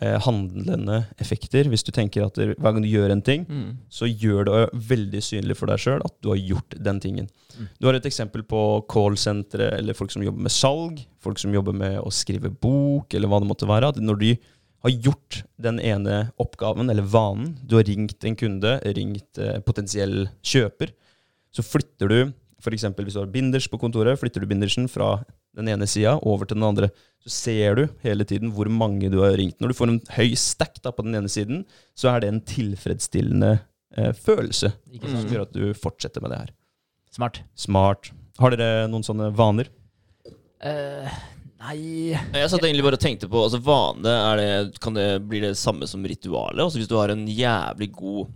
eh, 0.00 0.16
handlende 0.24 1.02
effekter. 1.20 1.68
Hvis 1.70 1.84
du 1.84 1.90
tenker 1.92 2.24
at 2.26 2.38
hver 2.40 2.56
gang 2.72 2.80
du 2.82 2.88
gjør 2.88 3.12
en 3.12 3.22
ting, 3.22 3.46
Mm. 3.48 3.76
så 3.88 4.06
gjør 4.08 4.44
det 4.48 4.60
veldig 4.88 5.20
synlig 5.22 5.56
for 5.56 5.66
deg 5.66 5.78
sjøl 5.78 6.00
at 6.04 6.14
du 6.22 6.30
har 6.30 6.36
gjort 6.40 6.76
den 6.82 7.00
tingen. 7.00 7.28
Mm. 7.58 7.68
Du 7.80 7.86
har 7.86 7.94
et 7.98 8.06
eksempel 8.08 8.42
på 8.42 8.62
callsentre 8.88 9.72
eller 9.78 9.94
folk 9.94 10.10
som 10.10 10.22
jobber 10.22 10.40
med 10.46 10.50
salg, 10.54 11.04
folk 11.20 11.38
som 11.38 11.52
jobber 11.52 11.72
med 11.76 11.98
å 12.00 12.10
skrive 12.10 12.50
bok, 12.50 13.12
eller 13.14 13.28
hva 13.28 13.40
det 13.40 13.48
måtte 13.50 13.68
være. 13.68 13.88
At 13.92 14.00
når 14.00 14.18
de 14.18 14.38
har 14.82 14.90
gjort 14.90 15.42
den 15.60 15.78
ene 15.84 16.30
oppgaven, 16.40 16.88
eller 16.90 17.02
vanen, 17.04 17.58
du 17.66 17.76
har 17.76 17.84
ringt 17.84 18.24
en 18.24 18.36
kunde, 18.36 18.78
ringt 18.96 19.36
eh, 19.38 19.58
potensiell 19.60 20.28
kjøper, 20.42 20.94
så 21.52 21.62
flytter 21.66 22.08
du 22.08 22.32
f.eks. 22.60 22.84
hvis 22.96 23.14
du 23.16 23.20
har 23.20 23.26
binders 23.32 23.66
på 23.68 23.78
kontoret, 23.80 24.18
flytter 24.20 24.40
du 24.40 24.46
bindersen 24.46 24.88
fra 24.88 25.22
den 25.56 25.70
ene 25.72 25.88
sida 25.90 26.16
over 26.22 26.48
til 26.48 26.58
den 26.58 26.68
andre. 26.68 26.90
Så 27.24 27.32
ser 27.34 27.76
du 27.76 27.82
hele 28.04 28.24
tiden 28.24 28.52
hvor 28.56 28.70
mange 28.72 29.10
du 29.12 29.18
har 29.24 29.36
ringt. 29.38 29.58
Når 29.60 29.72
du 29.72 29.76
får 29.76 29.92
en 29.92 30.00
høy 30.16 30.30
stack 30.38 30.80
da, 30.84 30.92
på 30.94 31.04
den 31.06 31.18
ene 31.18 31.30
siden, 31.32 31.64
så 31.98 32.12
er 32.12 32.22
det 32.22 32.30
en 32.30 32.40
tilfredsstillende 32.48 33.52
eh, 33.96 34.14
følelse 34.16 34.72
Ikke 34.94 35.10
som 35.10 35.28
gjør 35.28 35.44
at 35.48 35.56
du 35.56 35.66
fortsetter 35.76 36.24
med 36.24 36.32
det 36.32 36.40
her. 36.44 36.54
Smart. 37.12 37.42
Smart. 37.58 38.12
Har 38.40 38.54
dere 38.54 38.88
noen 38.88 39.04
sånne 39.04 39.28
vaner? 39.36 39.68
Uh, 40.60 41.08
nei 41.64 42.12
Jeg 42.12 42.48
satt 42.52 42.62
egentlig 42.66 42.84
bare 42.84 42.98
og 42.98 43.02
tenkte 43.02 43.28
på 43.32 43.40
altså 43.46 43.60
Vane, 43.64 44.12
er 44.12 44.40
det, 44.40 44.80
kan 44.84 44.96
det 44.96 45.06
bli 45.24 45.40
det 45.44 45.54
samme 45.58 45.88
som 45.88 46.04
ritualet? 46.04 46.60
Altså 46.62 46.80
Hvis 46.80 46.90
du 46.90 46.98
har 47.00 47.12
en 47.12 47.26
jævlig 47.28 47.90
god 47.96 48.28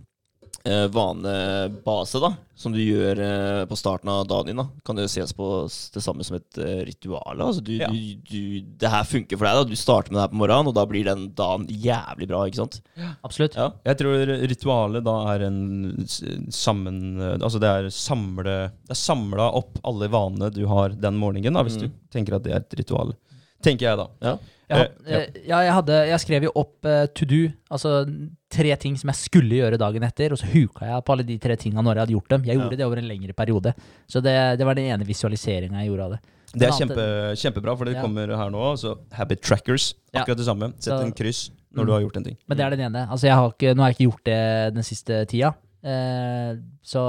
eh, 0.65 0.87
vanebase 0.91 2.19
da 2.23 2.33
som 2.55 2.71
du 2.71 2.79
gjør 2.79 3.19
eh, 3.19 3.61
på 3.67 3.75
starten 3.75 4.07
av 4.07 4.21
dagen 4.29 4.47
din, 4.47 4.59
da 4.61 4.63
kan 4.87 4.95
det 4.95 5.09
ses 5.11 5.33
på 5.35 5.47
det 5.67 6.01
samme 6.03 6.23
som 6.23 6.37
et 6.37 6.57
eh, 6.63 6.85
ritual? 6.87 7.41
Altså 7.43 7.59
du, 7.67 7.73
Ja. 7.81 7.89
du, 7.91 8.15
du, 8.23 8.61
det 8.79 8.91
her 8.93 9.03
funker 9.03 9.35
for 9.37 9.43
deg. 9.49 9.57
da 9.59 9.63
Du 9.67 9.75
starter 9.75 10.13
med 10.13 10.19
det 10.21 10.23
her 10.23 10.31
på 10.31 10.39
morgenen, 10.39 10.69
og 10.71 10.77
da 10.77 10.85
blir 10.87 11.03
den 11.03 11.25
dagen 11.35 11.65
jævlig 11.67 12.29
bra. 12.31 12.45
ikke 12.47 12.61
sant? 12.61 12.79
Absolutt. 13.27 13.57
Ja. 13.59 13.67
Jeg 13.89 13.99
tror 13.99 14.23
ritualet 14.47 15.03
da 15.03 15.17
er 15.33 15.43
en 15.49 15.59
s- 16.07 16.23
sammen... 16.55 17.19
Altså 17.41 17.59
det 17.59 17.67
er 17.73 17.89
samle 17.91 18.55
Det 18.87 18.95
er 18.95 19.01
samla 19.03 19.49
opp 19.59 19.81
alle 19.83 20.07
vanene 20.15 20.47
du 20.55 20.63
har 20.71 20.95
den 20.95 21.19
morgenen, 21.19 21.53
da, 21.59 21.63
hvis 21.67 21.75
Mm. 21.75 21.89
du 21.89 21.91
tenker 22.15 22.35
at 22.39 22.43
det 22.47 22.53
er 22.55 22.63
et 22.63 22.79
ritual. 22.79 23.11
Tenker 23.65 23.89
jeg, 23.89 23.97
da. 23.97 24.07
Ja. 24.21 24.35
Jeg, 24.65 24.77
had, 24.79 24.91
Eh, 25.05 25.25
ja. 25.45 25.57
jeg, 25.61 25.73
hadde, 25.75 25.97
jeg 26.09 26.19
skrev 26.23 26.45
jo 26.47 26.51
opp 26.57 26.87
eh, 26.89 27.03
to 27.13 27.25
do, 27.29 27.41
altså 27.69 27.91
tre 28.49 28.71
ting 28.81 28.95
som 28.97 29.11
jeg 29.11 29.19
skulle 29.19 29.59
gjøre 29.59 29.77
dagen 29.77 30.01
etter, 30.07 30.33
og 30.33 30.39
så 30.41 30.47
huka 30.49 30.87
jeg 30.89 31.03
på 31.05 31.13
alle 31.13 31.25
de 31.27 31.35
tre 31.43 31.53
tinga 31.61 31.83
når 31.85 31.99
jeg 31.99 32.01
hadde 32.05 32.15
gjort 32.15 32.29
dem. 32.33 32.47
Jeg 32.49 32.57
gjorde 32.57 32.73
Ja. 32.73 32.79
det 32.81 32.85
over 32.87 32.97
en 33.01 33.07
lengre 33.11 33.35
periode. 33.37 33.73
Så 34.09 34.23
det, 34.25 34.33
det 34.57 34.65
var 34.65 34.73
den 34.79 34.87
ene 34.89 35.05
visualiseringa 35.05 35.83
jeg 35.83 35.91
gjorde 35.91 36.07
av 36.07 36.15
det. 36.15 36.19
Det 36.55 36.67
er 36.69 36.71
kjempe, 36.79 37.05
kjempebra, 37.35 37.75
for 37.77 37.85
det 37.85 37.93
Ja. 37.97 38.01
kommer 38.01 38.25
her 38.31 38.49
nå. 38.49 38.63
Altså 38.71 38.95
habit 39.13 39.41
trackers. 39.43 39.93
Akkurat 40.15 40.37
det 40.37 40.45
samme. 40.47 40.71
Sett 40.79 40.93
Så- 40.97 41.01
en 41.03 41.11
kryss 41.11 41.49
når 41.75 41.83
Mm. 41.83 41.85
du 41.87 41.91
har 41.91 42.01
gjort 42.01 42.17
en 42.17 42.23
ting. 42.23 42.37
Men 42.47 42.57
det 42.57 42.65
er 42.65 42.69
den 42.71 42.79
ene. 42.93 43.07
Altså, 43.11 43.27
jeg 43.27 43.35
har 43.35 43.51
ikke, 43.51 43.75
nå 43.75 43.81
har 43.83 43.89
jeg 43.91 43.97
ikke 43.99 44.09
gjort 44.11 44.23
det 44.23 44.73
den 44.73 44.83
siste 44.83 45.25
tida. 45.27 45.53
Eh, 45.85 46.55
så, 46.85 47.01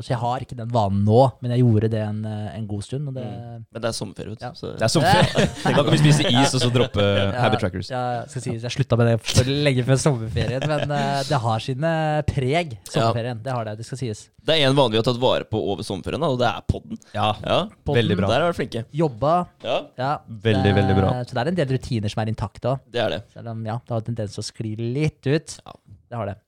så 0.00 0.08
jeg 0.12 0.18
har 0.20 0.40
ikke 0.44 0.56
den 0.56 0.70
vanen 0.72 1.02
nå, 1.04 1.18
men 1.44 1.52
jeg 1.52 1.60
gjorde 1.62 1.88
det 1.92 2.00
en, 2.04 2.22
eh, 2.28 2.54
en 2.56 2.66
god 2.68 2.84
stund. 2.86 3.10
Og 3.10 3.16
det, 3.18 3.24
Men 3.24 3.82
det 3.84 3.88
er 3.90 3.96
sommerferie, 3.96 4.32
vet 4.32 4.40
du. 4.40 4.46
Ja. 4.46 4.52
Så, 4.56 4.70
Det 4.80 4.86
er 4.86 4.92
sommerferie. 4.92 5.48
da 5.76 5.84
kan 5.84 5.90
vi 5.92 6.00
spise 6.00 6.30
is 6.30 6.56
og 6.56 6.62
så 6.64 6.70
droppe 6.72 7.04
Ja, 7.04 7.26
habit 7.44 7.60
trackers. 7.64 7.90
Ja, 7.92 8.02
skal 8.32 8.44
sies, 8.46 8.64
jeg 8.64 8.74
slutta 8.76 8.96
med 9.00 9.10
det 9.10 9.16
for 9.24 9.48
lenge 9.68 9.84
før 9.88 10.00
sommerferien, 10.00 10.64
men 10.70 10.92
uh, 10.92 11.20
det 11.28 11.40
har 11.44 11.64
sine 11.64 11.92
preg, 12.28 12.76
sommerferien. 12.88 13.42
Det 13.44 13.56
har 13.58 13.68
det, 13.68 13.76
det 13.82 13.88
skal 13.88 14.00
sies. 14.00 14.24
Det 14.42 14.56
er 14.56 14.70
en 14.70 14.76
vane 14.78 14.96
vi 14.96 14.98
har 14.98 15.06
tatt 15.06 15.20
vare 15.22 15.46
på 15.48 15.60
over 15.72 15.84
sommerferien, 15.86 16.24
og 16.26 16.38
det 16.40 16.48
er 16.48 16.64
podden. 16.68 17.00
Ja, 17.12 17.28
Ja, 17.44 17.58
Podden, 17.84 18.00
Veldig 18.00 18.16
bra. 18.22 18.30
Der 18.32 18.40
har 18.40 18.50
vært 18.50 18.60
flinke. 18.62 18.84
Jobba. 19.02 19.34
Ja, 19.64 19.78
Ja, 20.00 20.12
Veldig, 20.28 20.64
det, 20.64 20.76
veldig 20.80 20.96
bra. 20.98 21.12
Så 21.28 21.36
det 21.36 21.44
er 21.44 21.52
en 21.52 21.60
del 21.60 21.74
rutiner 21.76 22.12
som 22.12 22.24
er 22.24 22.32
intakte 22.32 22.72
òg. 22.72 22.86
det 22.92 23.04
er 23.04 23.16
det. 23.18 23.20
Selv 23.36 23.52
om 23.52 23.60
ja, 23.68 23.76
det 23.84 23.94
har 23.94 24.06
tendens 24.08 24.36
til 24.38 24.42
å 24.42 24.48
skli 24.48 24.72
litt 24.80 25.28
ut. 25.28 25.58
Ja. 25.60 25.76
Det 26.12 26.18
har 26.18 26.32
det. 26.32 26.38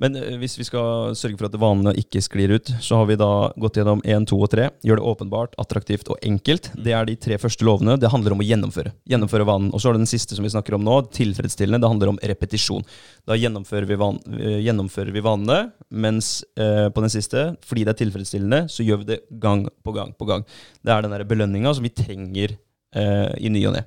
Men 0.00 0.16
eh, 0.16 0.36
hvis 0.40 0.56
vi 0.58 0.66
skal 0.66 1.14
sørge 1.18 1.38
for 1.38 1.48
at 1.50 1.58
vanene 1.60 1.92
ikke 2.00 2.22
sklir 2.24 2.54
ut, 2.56 2.72
så 2.82 3.00
har 3.00 3.08
vi 3.10 3.18
da 3.20 3.50
gått 3.60 3.78
gjennom 3.80 4.02
1, 4.04 4.26
2 4.30 4.38
og 4.40 4.50
3. 4.54 4.68
Gjør 4.86 5.00
det 5.00 5.06
åpenbart, 5.12 5.56
attraktivt 5.60 6.08
og 6.12 6.20
enkelt. 6.26 6.70
Det 6.74 6.94
er 6.96 7.08
de 7.08 7.16
tre 7.20 7.38
første 7.40 7.66
lovene. 7.68 7.98
Det 8.00 8.10
handler 8.12 8.34
om 8.34 8.42
å 8.42 8.46
gjennomføre. 8.46 8.94
Gjennomføre 9.10 9.46
vanen. 9.48 9.70
Og 9.74 9.82
så 9.82 9.90
er 9.90 9.98
det 9.98 10.04
den 10.04 10.12
siste 10.12 10.38
som 10.38 10.46
vi 10.46 10.52
snakker 10.52 10.76
om 10.76 10.86
nå, 10.86 10.96
tilfredsstillende. 11.16 11.82
Det 11.84 11.92
handler 11.92 12.14
om 12.14 12.20
repetisjon. 12.32 12.86
Da 13.28 13.38
gjennomfører 13.38 13.88
vi, 13.90 14.00
van, 14.00 14.20
eh, 14.40 14.58
gjennomfører 14.64 15.14
vi 15.14 15.24
vanene, 15.24 15.60
mens 15.90 16.32
eh, 16.56 16.88
på 16.88 17.04
den 17.04 17.12
siste, 17.12 17.50
fordi 17.66 17.84
det 17.84 17.94
er 17.94 18.02
tilfredsstillende, 18.04 18.64
så 18.72 18.86
gjør 18.86 19.02
vi 19.02 19.12
det 19.12 19.22
gang 19.42 19.66
på 19.84 19.94
gang 19.96 20.14
på 20.16 20.28
gang. 20.28 20.46
Det 20.80 20.94
er 20.94 21.04
den 21.04 21.12
derre 21.14 21.28
belønninga 21.28 21.74
som 21.76 21.84
vi 21.84 21.92
trenger 21.92 22.56
eh, 22.96 23.32
i 23.36 23.52
ny 23.52 23.66
og 23.68 23.76
ne. 23.76 23.84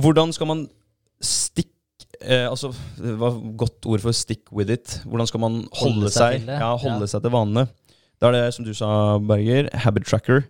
Hvordan 0.00 0.32
skal 0.32 0.48
man 0.48 0.64
stikke 1.20 1.79
eh, 2.22 2.46
altså, 2.48 2.72
Det 2.98 3.16
var 3.18 3.36
et 3.36 3.56
godt 3.56 3.86
ord 3.86 4.00
for 4.00 4.12
'stick 4.12 4.52
with 4.52 4.70
it'. 4.70 5.00
Hvordan 5.04 5.26
skal 5.26 5.40
man 5.40 5.52
holde, 5.72 5.94
Holde 5.94 6.10
seg 6.10 6.40
til 6.40 6.48
ja, 6.48 6.76
holde 6.76 7.06
ja. 7.06 7.06
seg 7.06 7.22
til 7.22 7.30
vanene? 7.34 7.68
Da 8.20 8.28
er 8.28 8.32
det, 8.32 8.54
som 8.54 8.64
du 8.64 8.74
sa, 8.76 9.18
Berger, 9.18 9.70
habit 9.72 10.04
tracker. 10.04 10.44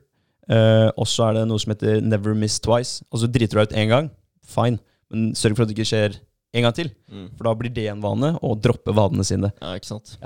Eh, 0.51 0.91
og 0.99 1.07
så 1.07 1.29
er 1.29 1.39
det 1.39 1.49
noe 1.49 1.59
som 1.59 1.73
heter 1.73 2.01
'never 2.01 2.35
miss 2.35 2.59
twice'. 2.59 3.03
Altså 3.13 3.31
driter 3.31 3.55
du 3.55 3.61
deg 3.61 3.71
ut 3.71 3.79
én 3.79 3.89
gang, 3.89 4.11
fine, 4.45 4.79
men 5.11 5.33
sørg 5.33 5.57
for 5.57 5.63
at 5.63 5.69
det 5.69 5.79
ikke 5.79 5.91
skjer 5.93 6.19
en 6.55 6.63
gang 6.63 6.75
til. 6.75 6.91
Mm. 7.11 7.29
For 7.37 7.45
da 7.47 7.55
blir 7.55 7.73
det 7.73 7.87
en 7.89 8.03
vane, 8.03 8.35
å 8.43 8.57
droppe 8.59 8.95
vanene 8.95 9.25
sine. 9.25 9.53
Ja, 9.61 9.75
ikke 9.79 9.87
sant? 9.87 10.17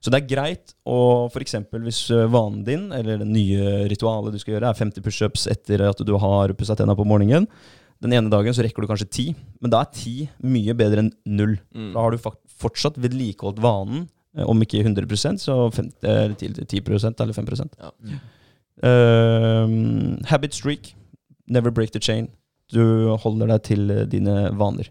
Så 0.00 0.10
det 0.10 0.22
er 0.22 0.30
greit 0.30 0.74
å 0.86 1.28
f.eks. 1.30 1.54
hvis 1.70 2.02
vanen 2.30 2.64
din, 2.66 2.92
eller 2.92 3.18
det 3.18 3.26
nye 3.26 3.88
ritualet 3.90 4.34
du 4.34 4.38
skal 4.38 4.56
gjøre, 4.56 4.70
er 4.70 4.78
50 4.78 5.02
pushups 5.02 5.46
etter 5.50 5.82
at 5.88 6.02
du 6.06 6.16
har 6.18 6.54
pussa 6.58 6.76
tenna 6.78 6.94
på 6.98 7.06
morgenen. 7.06 7.48
Den 8.04 8.14
ene 8.14 8.30
dagen 8.30 8.54
så 8.54 8.62
rekker 8.62 8.84
du 8.84 8.90
kanskje 8.90 9.10
ti, 9.10 9.26
men 9.62 9.72
da 9.72 9.82
er 9.82 9.90
ti 9.94 10.28
mye 10.46 10.74
bedre 10.78 11.02
enn 11.02 11.12
null. 11.26 11.56
Mm. 11.74 11.90
Da 11.96 12.04
har 12.04 12.14
du 12.14 12.20
fortsatt 12.58 12.98
vedlikeholdt 13.02 13.58
vanen, 13.62 14.06
eh, 14.36 14.46
om 14.46 14.62
ikke 14.62 14.84
100% 14.84 15.42
så 15.42 15.56
50, 15.74 16.06
eller 16.06 16.36
10, 16.38 16.66
10 16.70 17.22
eller 17.24 17.34
5 17.34 17.48
Ja. 17.78 17.90
uh, 18.86 19.66
Habit 20.30 20.54
streak. 20.54 20.94
Never 21.48 21.70
break 21.70 21.90
the 21.90 22.00
chain. 22.00 22.28
Du 22.70 23.16
holder 23.16 23.48
deg 23.48 23.62
til 23.64 23.90
eh, 23.90 24.04
dine 24.06 24.50
vaner. 24.54 24.90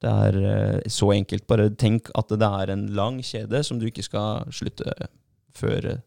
Det 0.00 0.08
er 0.12 0.36
uh, 0.40 0.80
så 0.88 1.12
enkelt. 1.12 1.46
Bare 1.46 1.68
tenk 1.70 2.08
at 2.14 2.28
det 2.28 2.46
er 2.46 2.72
en 2.72 2.86
lang 2.94 3.20
kjede 3.20 3.64
som 3.64 3.78
du 3.78 3.86
ikke 3.90 4.04
skal 4.06 4.48
slutte 4.52 4.92
før 5.56 5.98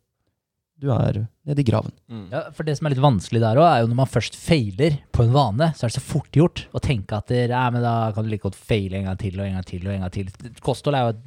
du 0.80 0.88
er 0.96 1.18
nede 1.50 1.60
i 1.60 1.66
graven. 1.68 1.92
Ja, 2.32 2.46
for 2.56 2.64
det 2.68 2.78
som 2.80 2.88
er 2.88 2.94
litt 2.96 3.04
vanskelig 3.04 3.42
der 3.44 3.60
òg, 3.60 3.68
er 3.68 3.82
jo 3.84 3.90
når 3.92 4.00
man 4.00 4.12
først 4.12 4.38
feiler 4.40 5.00
på 5.16 5.26
en 5.26 5.34
vane, 5.36 5.72
så 5.76 5.86
er 5.86 5.92
det 5.92 5.98
så 6.00 6.06
fort 6.06 6.32
gjort 6.40 6.66
å 6.72 6.80
tenke 6.84 7.18
at 7.20 7.28
det, 7.34 7.50
ja, 7.52 7.66
men 7.74 7.84
da 7.84 7.98
kan 8.16 8.24
du 8.24 8.32
like 8.32 8.46
godt 8.48 8.56
feile 8.56 9.02
en 9.02 9.10
gang 9.12 9.20
til 9.20 9.36
og 9.42 9.46
en 9.50 9.58
gang 9.60 9.68
til 9.68 9.84
og 9.90 9.94
en 9.98 10.06
gang 10.08 10.14
til. 10.16 10.32
Kosthold 10.64 10.96
er 10.96 11.08
jo 11.10 11.14
et 11.18 11.26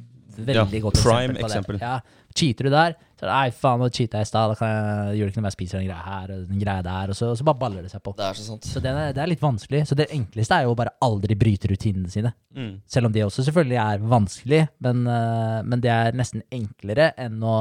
veldig 0.49 0.79
Ja, 0.79 0.83
godt 0.87 0.97
prime 1.03 1.35
eksempel 1.37 1.43
på 1.43 1.49
eksempel. 1.51 1.77
det. 1.77 1.85
Ja, 1.85 2.21
cheater 2.33 2.65
du 2.65 2.71
der, 2.73 2.95
så 3.13 3.27
er 3.27 3.29
det 3.29 3.33
nei, 3.35 3.49
faen, 3.53 3.77
nå 3.83 3.89
cheata 3.93 4.17
jeg 4.17 4.25
i 4.25 4.29
stad, 4.31 4.49
da 4.49 4.55
kan 4.57 4.71
jeg, 4.73 5.19
gjør 5.19 5.27
det 5.27 5.33
ikke 5.35 5.37
noe 5.37 5.43
om 5.43 5.49
jeg 5.51 5.55
spiser 5.59 5.77
den 5.77 5.85
greia 5.91 6.07
her 6.07 6.31
og 6.33 6.47
den 6.49 6.63
greia 6.63 6.81
der, 6.87 7.11
og 7.13 7.19
så, 7.19 7.29
og 7.29 7.37
så 7.37 7.45
bare 7.45 7.59
baller 7.61 7.85
det 7.85 7.91
seg 7.93 8.01
på. 8.01 8.15
Det 8.17 8.25
er 8.25 8.39
så 8.39 8.47
sant. 8.47 8.65
Så 8.65 8.81
det 8.81 8.89
er, 8.89 9.13
det 9.13 9.21
er 9.21 9.29
litt 9.29 9.43
vanskelig. 9.45 9.83
Så 9.85 9.99
det 9.99 10.07
enkleste 10.17 10.57
er 10.57 10.65
jo 10.65 10.73
å 10.73 10.79
bare 10.81 10.95
aldri 11.05 11.37
bryte 11.37 11.69
rutinene 11.69 12.09
sine. 12.09 12.33
Mm. 12.57 12.73
Selv 12.89 13.11
om 13.11 13.13
det 13.13 13.21
også 13.27 13.45
selvfølgelig 13.45 13.77
er 13.85 14.09
vanskelig, 14.17 14.63
men, 14.87 15.05
eh, 15.13 15.61
men 15.69 15.85
det 15.85 15.93
er 15.93 16.17
nesten 16.17 16.41
enklere 16.49 17.11
enn 17.21 17.37
å 17.45 17.59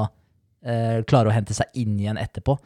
eh, 0.64 1.00
klare 1.08 1.30
å 1.30 1.34
hente 1.34 1.56
seg 1.56 1.72
inn 1.82 1.98
igjen 2.00 2.20
etterpå. 2.20 2.56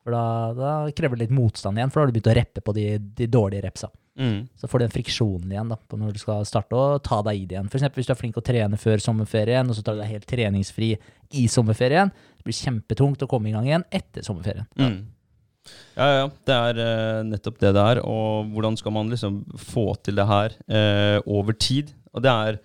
For 0.00 0.14
da, 0.16 0.24
da 0.56 0.74
krever 0.96 1.18
det 1.18 1.26
litt 1.26 1.36
motstand 1.36 1.78
igjen, 1.78 1.90
for 1.92 2.00
da 2.00 2.06
har 2.06 2.10
du 2.10 2.16
begynt 2.16 2.30
å 2.32 2.36
reppe 2.38 2.62
på 2.64 2.74
de, 2.76 2.86
de 3.18 3.28
dårlige 3.28 3.66
repsa. 3.66 3.90
Mm. 4.20 4.48
Så 4.56 4.68
får 4.68 4.80
du 4.80 4.84
den 4.84 4.94
friksjonen 4.94 5.52
igjen 5.52 5.70
da, 5.72 5.76
på 5.76 5.98
når 6.00 6.16
du 6.16 6.20
skal 6.22 6.42
starte 6.48 6.76
å 6.76 6.98
ta 7.04 7.20
deg 7.24 7.38
i 7.38 7.46
det 7.48 7.56
igjen. 7.56 7.70
Eksempel 7.70 8.00
hvis 8.00 8.08
du 8.08 8.14
er 8.14 8.20
flink 8.20 8.40
å 8.40 8.44
trene 8.44 8.80
før 8.80 9.02
sommerferien, 9.04 9.68
og 9.68 9.76
så 9.76 9.84
tar 9.84 9.96
du 9.96 10.02
deg 10.02 10.12
helt 10.14 10.28
treningsfri 10.28 10.90
i 11.36 11.46
sommerferien. 11.52 12.12
Det 12.36 12.48
blir 12.48 12.56
kjempetungt 12.56 13.24
å 13.24 13.30
komme 13.30 13.50
i 13.50 13.54
gang 13.54 13.68
igjen 13.68 13.86
etter 13.92 14.24
sommerferien. 14.26 14.68
Mm. 14.80 14.98
Ja, 15.94 16.06
ja, 16.06 16.18
ja. 16.22 16.28
Det 16.48 16.56
er 16.56 16.80
uh, 16.80 17.22
nettopp 17.28 17.60
det 17.60 17.72
det 17.76 17.86
er. 17.92 18.02
Og 18.08 18.52
hvordan 18.54 18.76
skal 18.80 18.96
man 18.96 19.12
liksom 19.12 19.42
få 19.60 19.90
til 20.04 20.16
det 20.20 20.28
her 20.28 20.56
uh, 20.72 21.18
over 21.28 21.56
tid? 21.56 21.92
Og 22.16 22.24
det 22.24 22.32
er 22.32 22.60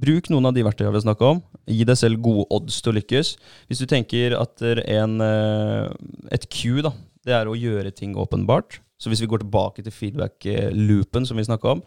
Bruk 0.00 0.30
noen 0.32 0.48
av 0.48 0.56
de 0.56 0.64
verktøyene 0.64 0.94
vi 0.94 1.00
har 1.00 1.06
snakka 1.06 1.32
om. 1.36 1.42
Gi 1.68 1.84
deg 1.86 1.98
selv 2.00 2.22
gode 2.24 2.46
odds 2.56 2.80
til 2.80 2.92
å 2.92 2.96
lykkes. 2.96 3.34
Hvis 3.68 3.82
du 3.82 3.86
tenker 3.90 4.36
at 4.38 4.62
en, 4.64 5.20
eh, 5.20 5.90
et 6.32 6.48
Q, 6.48 6.80
da, 6.86 6.94
det 7.26 7.36
er 7.36 7.50
å 7.50 7.58
gjøre 7.58 7.92
ting 7.94 8.16
åpenbart. 8.16 8.80
Så 9.00 9.08
hvis 9.08 9.22
vi 9.22 9.28
går 9.32 9.44
tilbake 9.44 9.84
til 9.84 9.92
feedback-loopen 9.92 11.26
som 11.28 11.36
vi 11.36 11.46
snakka 11.46 11.76
om, 11.76 11.84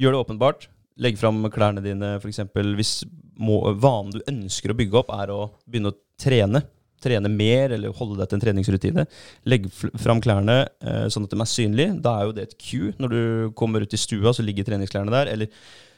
gjør 0.00 0.14
det 0.14 0.22
åpenbart. 0.24 0.68
Legg 1.00 1.18
fram 1.18 1.42
klærne 1.52 1.82
dine, 1.84 2.16
f.eks. 2.20 2.44
Hvis 2.78 2.94
må, 3.40 3.58
vanen 3.82 4.14
du 4.14 4.22
ønsker 4.30 4.70
å 4.70 4.78
bygge 4.78 5.00
opp, 5.00 5.12
er 5.12 5.32
å 5.34 5.40
begynne 5.66 5.92
å 5.92 5.98
trene. 6.20 6.62
Trene 7.04 7.28
mer, 7.28 7.74
eller 7.76 7.92
holde 7.98 8.16
deg 8.20 8.30
til 8.30 8.38
en 8.38 8.44
treningsrutine. 8.44 9.06
Legg 9.50 9.66
fram 9.74 10.22
klærne 10.24 10.62
eh, 10.80 11.08
sånn 11.12 11.26
at 11.26 11.34
de 11.34 11.40
er 11.42 11.50
synlige. 11.50 11.96
Da 12.04 12.14
er 12.16 12.28
jo 12.28 12.36
det 12.36 12.46
et 12.46 12.54
Q. 12.56 12.94
Når 13.02 13.12
du 13.12 13.50
kommer 13.58 13.84
ut 13.84 13.96
i 13.96 14.00
stua, 14.00 14.32
så 14.32 14.46
ligger 14.46 14.68
treningsklærne 14.68 15.12
der. 15.12 15.32
Eller 15.34 15.50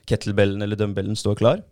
kettlebellen 0.08 0.62
eller 0.62 0.78
dumbbellen 0.78 1.18
står 1.18 1.38
klar. 1.40 1.64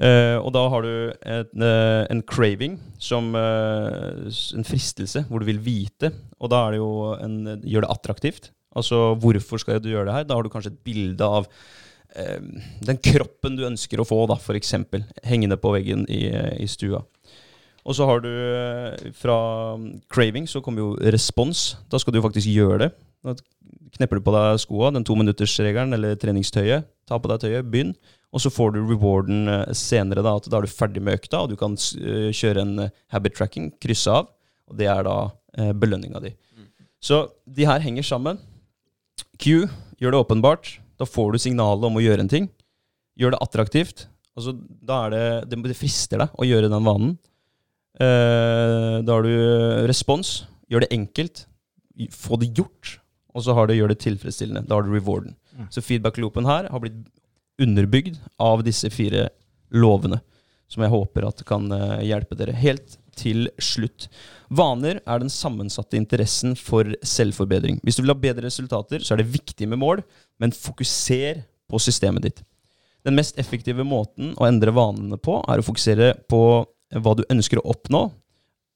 Uh, 0.00 0.40
og 0.40 0.48
da 0.56 0.62
har 0.72 0.86
du 0.86 0.92
en, 1.28 1.64
uh, 1.64 2.06
en 2.08 2.22
craving, 2.24 2.78
som 2.96 3.34
uh, 3.36 4.30
en 4.56 4.64
fristelse, 4.64 5.26
hvor 5.28 5.42
du 5.42 5.48
vil 5.50 5.60
vite. 5.60 6.12
Og 6.40 6.52
da 6.52 6.62
det 6.72 6.80
en, 7.26 7.36
gjør 7.60 7.84
det 7.84 7.92
attraktivt. 7.92 8.50
Altså, 8.76 9.14
hvorfor 9.20 9.60
skal 9.60 9.80
du 9.82 9.90
gjøre 9.90 10.08
det 10.08 10.16
her? 10.16 10.26
Da 10.28 10.38
har 10.38 10.46
du 10.46 10.52
kanskje 10.52 10.72
et 10.72 10.82
bilde 10.86 11.26
av 11.26 11.48
eh, 12.14 12.38
den 12.86 13.00
kroppen 13.02 13.56
du 13.58 13.64
ønsker 13.66 13.98
å 13.98 14.06
få, 14.06 14.20
da, 14.30 14.36
eksempel, 14.54 15.02
hengende 15.26 15.58
på 15.58 15.72
veggen 15.74 16.04
i, 16.06 16.28
i 16.54 16.68
stua. 16.70 17.02
Og 17.90 17.96
så 17.98 18.06
har 18.06 18.22
du 18.22 18.30
eh, 18.30 19.10
fra 19.18 19.36
craving 20.12 20.46
så 20.46 20.62
kommer 20.62 20.84
jo 20.84 20.90
respons. 21.10 21.72
Da 21.90 21.98
skal 21.98 22.14
du 22.14 22.22
faktisk 22.22 22.46
gjøre 22.46 22.84
det. 22.84 22.90
Da 23.26 23.34
knepper 23.96 24.20
du 24.20 24.24
på 24.24 24.34
deg 24.36 24.60
skoa, 24.62 24.92
den 24.94 25.06
tominuttersregelen 25.06 25.96
eller 25.96 26.18
treningstøyet. 26.20 26.86
Ta 27.10 27.18
på 27.18 27.30
deg 27.32 27.42
tøyet, 27.42 27.70
begynn. 27.72 27.94
Og 28.30 28.44
så 28.44 28.52
får 28.54 28.76
du 28.76 28.84
rewarden 28.84 29.50
eh, 29.50 29.72
senere. 29.74 30.22
Da 30.22 30.36
at 30.38 30.46
da 30.46 30.60
er 30.60 30.68
du 30.68 30.72
ferdig 30.72 31.02
med 31.02 31.18
økta, 31.18 31.42
og 31.42 31.50
du 31.50 31.58
kan 31.58 31.74
eh, 31.74 32.30
kjøre 32.30 32.62
en 32.62 32.86
habit 33.10 33.34
tracking, 33.40 33.72
krysse 33.82 34.14
av. 34.20 34.30
Og 34.70 34.78
det 34.78 34.86
er 34.92 35.02
da 35.08 35.16
eh, 35.58 35.72
belønninga 35.74 36.22
di. 36.22 36.36
Så 37.02 37.24
de 37.48 37.66
her 37.66 37.82
henger 37.82 38.06
sammen. 38.06 38.38
Q, 39.40 39.66
gjør 39.98 40.14
det 40.14 40.22
åpenbart. 40.22 40.76
Da 41.00 41.08
får 41.08 41.32
du 41.32 41.42
signalet 41.42 41.88
om 41.88 41.98
å 41.98 42.04
gjøre 42.04 42.22
en 42.22 42.30
ting. 42.30 42.46
Gjør 43.18 43.34
det 43.34 43.42
attraktivt. 43.42 44.06
Altså, 44.38 44.54
da 44.54 45.06
er 45.06 45.14
det, 45.16 45.24
det, 45.50 45.58
det 45.72 45.78
frister 45.78 46.22
deg 46.22 46.38
å 46.38 46.46
gjøre 46.46 46.70
den 46.70 46.86
vanen. 46.86 47.16
Eh, 47.98 48.96
da 49.04 49.16
har 49.16 49.26
du 49.26 49.86
respons. 49.90 50.44
Gjør 50.70 50.86
det 50.86 50.92
enkelt. 50.94 51.44
Få 52.14 52.38
det 52.40 52.52
gjort. 52.56 52.98
Og 53.34 53.44
så 53.46 53.54
har 53.54 53.68
du 53.68 53.76
gjør 53.76 53.92
det 53.92 54.00
tilfredsstillende. 54.04 54.66
Da 54.68 54.78
har 54.78 54.86
du 54.86 54.94
rewarden. 54.94 55.36
Mm. 55.56 55.68
Så 55.74 55.82
feedback-loopen 55.84 56.48
her 56.48 56.70
har 56.70 56.82
blitt 56.82 57.00
underbygd 57.60 58.18
av 58.40 58.64
disse 58.64 58.88
fire 58.92 59.28
lovene, 59.70 60.20
som 60.70 60.82
jeg 60.84 60.92
håper 60.92 61.26
at 61.28 61.42
kan 61.46 61.68
eh, 61.74 62.00
hjelpe 62.08 62.38
dere. 62.38 62.56
Helt 62.56 62.96
til 63.20 63.50
slutt. 63.60 64.08
Vaner 64.48 65.00
er 65.04 65.20
den 65.20 65.32
sammensatte 65.32 65.98
interessen 65.98 66.56
for 66.58 66.88
selvforbedring. 67.06 67.80
Hvis 67.84 67.98
du 67.98 68.04
vil 68.04 68.14
ha 68.14 68.18
bedre 68.18 68.46
resultater, 68.48 69.04
så 69.04 69.14
er 69.14 69.22
det 69.22 69.32
viktig 69.34 69.68
med 69.68 69.80
mål, 69.82 70.02
men 70.40 70.54
fokuser 70.56 71.44
på 71.70 71.80
systemet 71.82 72.26
ditt. 72.26 72.40
Den 73.06 73.16
mest 73.16 73.38
effektive 73.40 73.84
måten 73.86 74.34
å 74.36 74.46
endre 74.48 74.74
vanene 74.76 75.18
på, 75.20 75.38
er 75.48 75.60
å 75.60 75.64
fokusere 75.64 76.14
på 76.30 76.42
hva 76.98 77.14
du 77.18 77.24
ønsker 77.30 77.60
å 77.60 77.66
oppnå, 77.74 78.06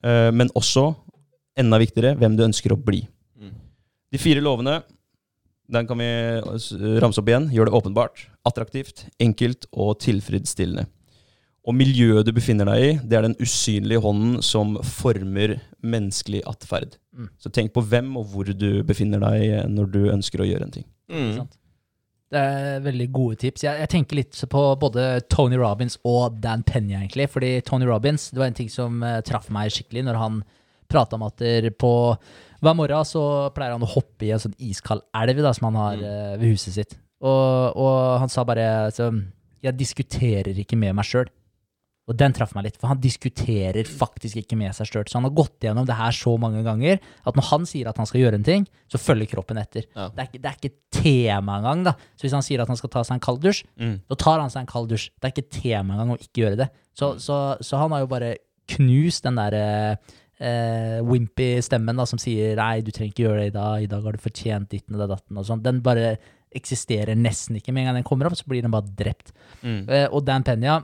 eh, 0.06 0.30
men 0.34 0.52
også, 0.54 0.92
enda 1.58 1.78
viktigere, 1.82 2.14
hvem 2.18 2.36
du 2.38 2.44
ønsker 2.46 2.74
å 2.74 2.80
bli. 2.80 3.04
Mm. 3.38 3.54
De 4.14 4.20
fire 4.22 4.42
lovene, 4.42 4.80
den 5.70 5.86
kan 5.88 5.98
vi 5.98 6.08
ramse 7.00 7.22
opp 7.22 7.30
igjen. 7.30 7.48
Gjør 7.54 7.70
det 7.70 7.78
åpenbart, 7.78 8.26
attraktivt, 8.46 9.06
enkelt 9.22 9.66
og 9.72 9.96
tilfredsstillende. 10.04 10.86
Og 11.64 11.72
miljøet 11.72 12.26
du 12.26 12.32
befinner 12.36 12.68
deg 12.68 12.82
i, 12.82 12.90
det 13.08 13.16
er 13.16 13.24
den 13.24 13.38
usynlige 13.40 14.02
hånden 14.04 14.42
som 14.44 14.74
former 14.84 15.56
menneskelig 15.80 16.42
atferd. 16.50 16.98
Mm. 17.16 17.30
Så 17.40 17.52
tenk 17.54 17.72
på 17.72 17.80
hvem 17.88 18.10
og 18.20 18.26
hvor 18.34 18.50
du 18.52 18.82
befinner 18.84 19.22
deg 19.24 19.70
når 19.72 19.88
du 19.94 20.02
ønsker 20.12 20.44
å 20.44 20.48
gjøre 20.48 20.68
en 20.68 20.74
ting. 20.74 20.84
Mm. 21.08 21.46
Det 22.32 22.40
er 22.40 22.82
veldig 22.82 23.06
gode 23.14 23.36
tips. 23.44 23.66
Jeg, 23.66 23.80
jeg 23.84 23.90
tenker 23.92 24.18
litt 24.18 24.38
på 24.50 24.62
både 24.80 25.04
Tony 25.30 25.58
Robbins 25.60 25.98
og 26.08 26.40
Dan 26.42 26.64
Penny, 26.66 26.96
egentlig. 26.96 27.28
Fordi 27.30 27.58
Tony 27.66 27.86
Robbins, 27.86 28.30
det 28.32 28.40
var 28.40 28.50
en 28.50 28.58
ting 28.58 28.72
som 28.72 29.02
uh, 29.04 29.20
traff 29.26 29.50
meg 29.54 29.74
skikkelig 29.74 30.06
når 30.08 30.18
han 30.18 30.42
prata 30.90 31.16
om 31.16 31.24
at 31.26 31.42
på 31.80 31.92
hver 32.64 32.76
morgen 32.76 33.06
så 33.08 33.22
pleier 33.54 33.74
han 33.76 33.84
å 33.84 33.92
hoppe 33.92 34.26
i 34.26 34.32
en 34.34 34.40
sånn 34.40 34.56
iskald 34.62 35.04
elv 35.16 35.42
da, 35.44 35.52
som 35.56 35.68
han 35.68 35.78
har 35.80 36.00
eh, 36.00 36.36
ved 36.40 36.54
huset 36.54 36.76
sitt. 36.76 36.94
Og, 37.24 37.76
og 37.80 37.96
han 38.22 38.32
sa 38.32 38.44
bare 38.44 38.90
så, 38.92 39.10
Jeg 39.64 39.78
diskuterer 39.78 40.56
ikke 40.60 40.76
med 40.76 40.96
meg 40.96 41.08
sjøl. 41.08 41.28
Og 42.04 42.16
den 42.20 42.34
traff 42.36 42.50
meg 42.52 42.66
litt, 42.66 42.74
for 42.76 42.90
han 42.90 42.98
diskuterer 43.00 43.86
faktisk 43.88 44.36
ikke 44.42 44.58
med 44.60 44.74
seg 44.76 44.90
sjøl. 44.90 45.06
Så 45.08 45.16
han 45.16 45.24
har 45.24 45.32
gått 45.38 45.64
gjennom 45.64 45.86
det 45.88 45.96
her 45.96 46.12
så 46.12 46.34
mange 46.40 46.60
ganger 46.66 46.98
at 47.00 47.38
når 47.38 47.46
han 47.48 47.64
sier 47.70 47.88
at 47.88 47.96
han 47.96 48.08
skal 48.10 48.20
gjøre 48.20 48.40
en 48.40 48.44
ting, 48.44 48.66
så 48.92 49.00
følger 49.00 49.30
kroppen 49.30 49.60
etter. 49.62 49.86
Ja. 49.96 50.10
Det, 50.12 50.20
er 50.20 50.28
ikke, 50.28 50.42
det 50.42 50.50
er 50.50 50.58
ikke 50.58 51.00
tema 51.00 51.56
engang. 51.62 51.86
da. 51.88 51.94
Så 52.12 52.26
hvis 52.26 52.36
han 52.36 52.44
sier 52.44 52.60
at 52.60 52.68
han 52.68 52.76
skal 52.76 52.92
ta 52.92 53.04
seg 53.08 53.16
en 53.16 53.24
kald 53.24 53.40
dusj, 53.44 53.62
så 54.10 54.18
tar 54.20 54.42
han 54.42 54.52
seg 54.52 54.66
en 54.66 54.72
kald 54.74 54.92
dusj. 54.92 55.08
Det 55.16 55.30
er 55.30 55.32
ikke 55.36 55.54
tema 55.62 55.96
engang 55.96 56.12
å 56.12 56.20
ikke 56.20 56.44
gjøre 56.44 56.60
det. 56.60 56.68
Så, 56.92 57.14
så, 57.24 57.38
så 57.64 57.80
han 57.80 57.96
har 57.96 58.04
jo 58.04 58.12
bare 58.12 58.34
knust 58.74 59.24
den 59.24 59.40
der 59.40 59.56
eh, 60.38 61.00
wimpy 61.08 61.50
stemmen 61.64 61.96
da, 61.96 62.04
som 62.08 62.20
sier 62.20 62.56
nei, 62.60 62.82
du 62.84 62.92
trenger 62.92 63.12
ikke 63.12 63.26
gjøre 63.26 63.42
det 63.42 63.50
i 63.50 63.56
dag, 63.56 63.82
i 63.84 63.90
dag 63.90 64.04
har 64.04 64.16
du 64.16 64.22
fortjent 64.22 64.70
ditten 64.72 64.96
og 65.00 65.08
datten 65.10 65.40
og 65.40 65.48
sånn. 65.48 65.64
Den 65.64 65.80
bare 65.84 66.16
eksisterer 66.54 67.16
nesten 67.18 67.56
ikke. 67.58 67.72
Med 67.74 67.82
en 67.82 67.88
gang 67.90 67.96
den 68.02 68.06
kommer 68.06 68.28
opp, 68.28 68.36
så 68.38 68.46
blir 68.46 68.62
den 68.62 68.70
bare 68.74 68.86
drept. 68.94 69.32
Eh, 69.88 70.06
og 70.12 70.22
Dan 70.28 70.44
Penya, 70.46 70.82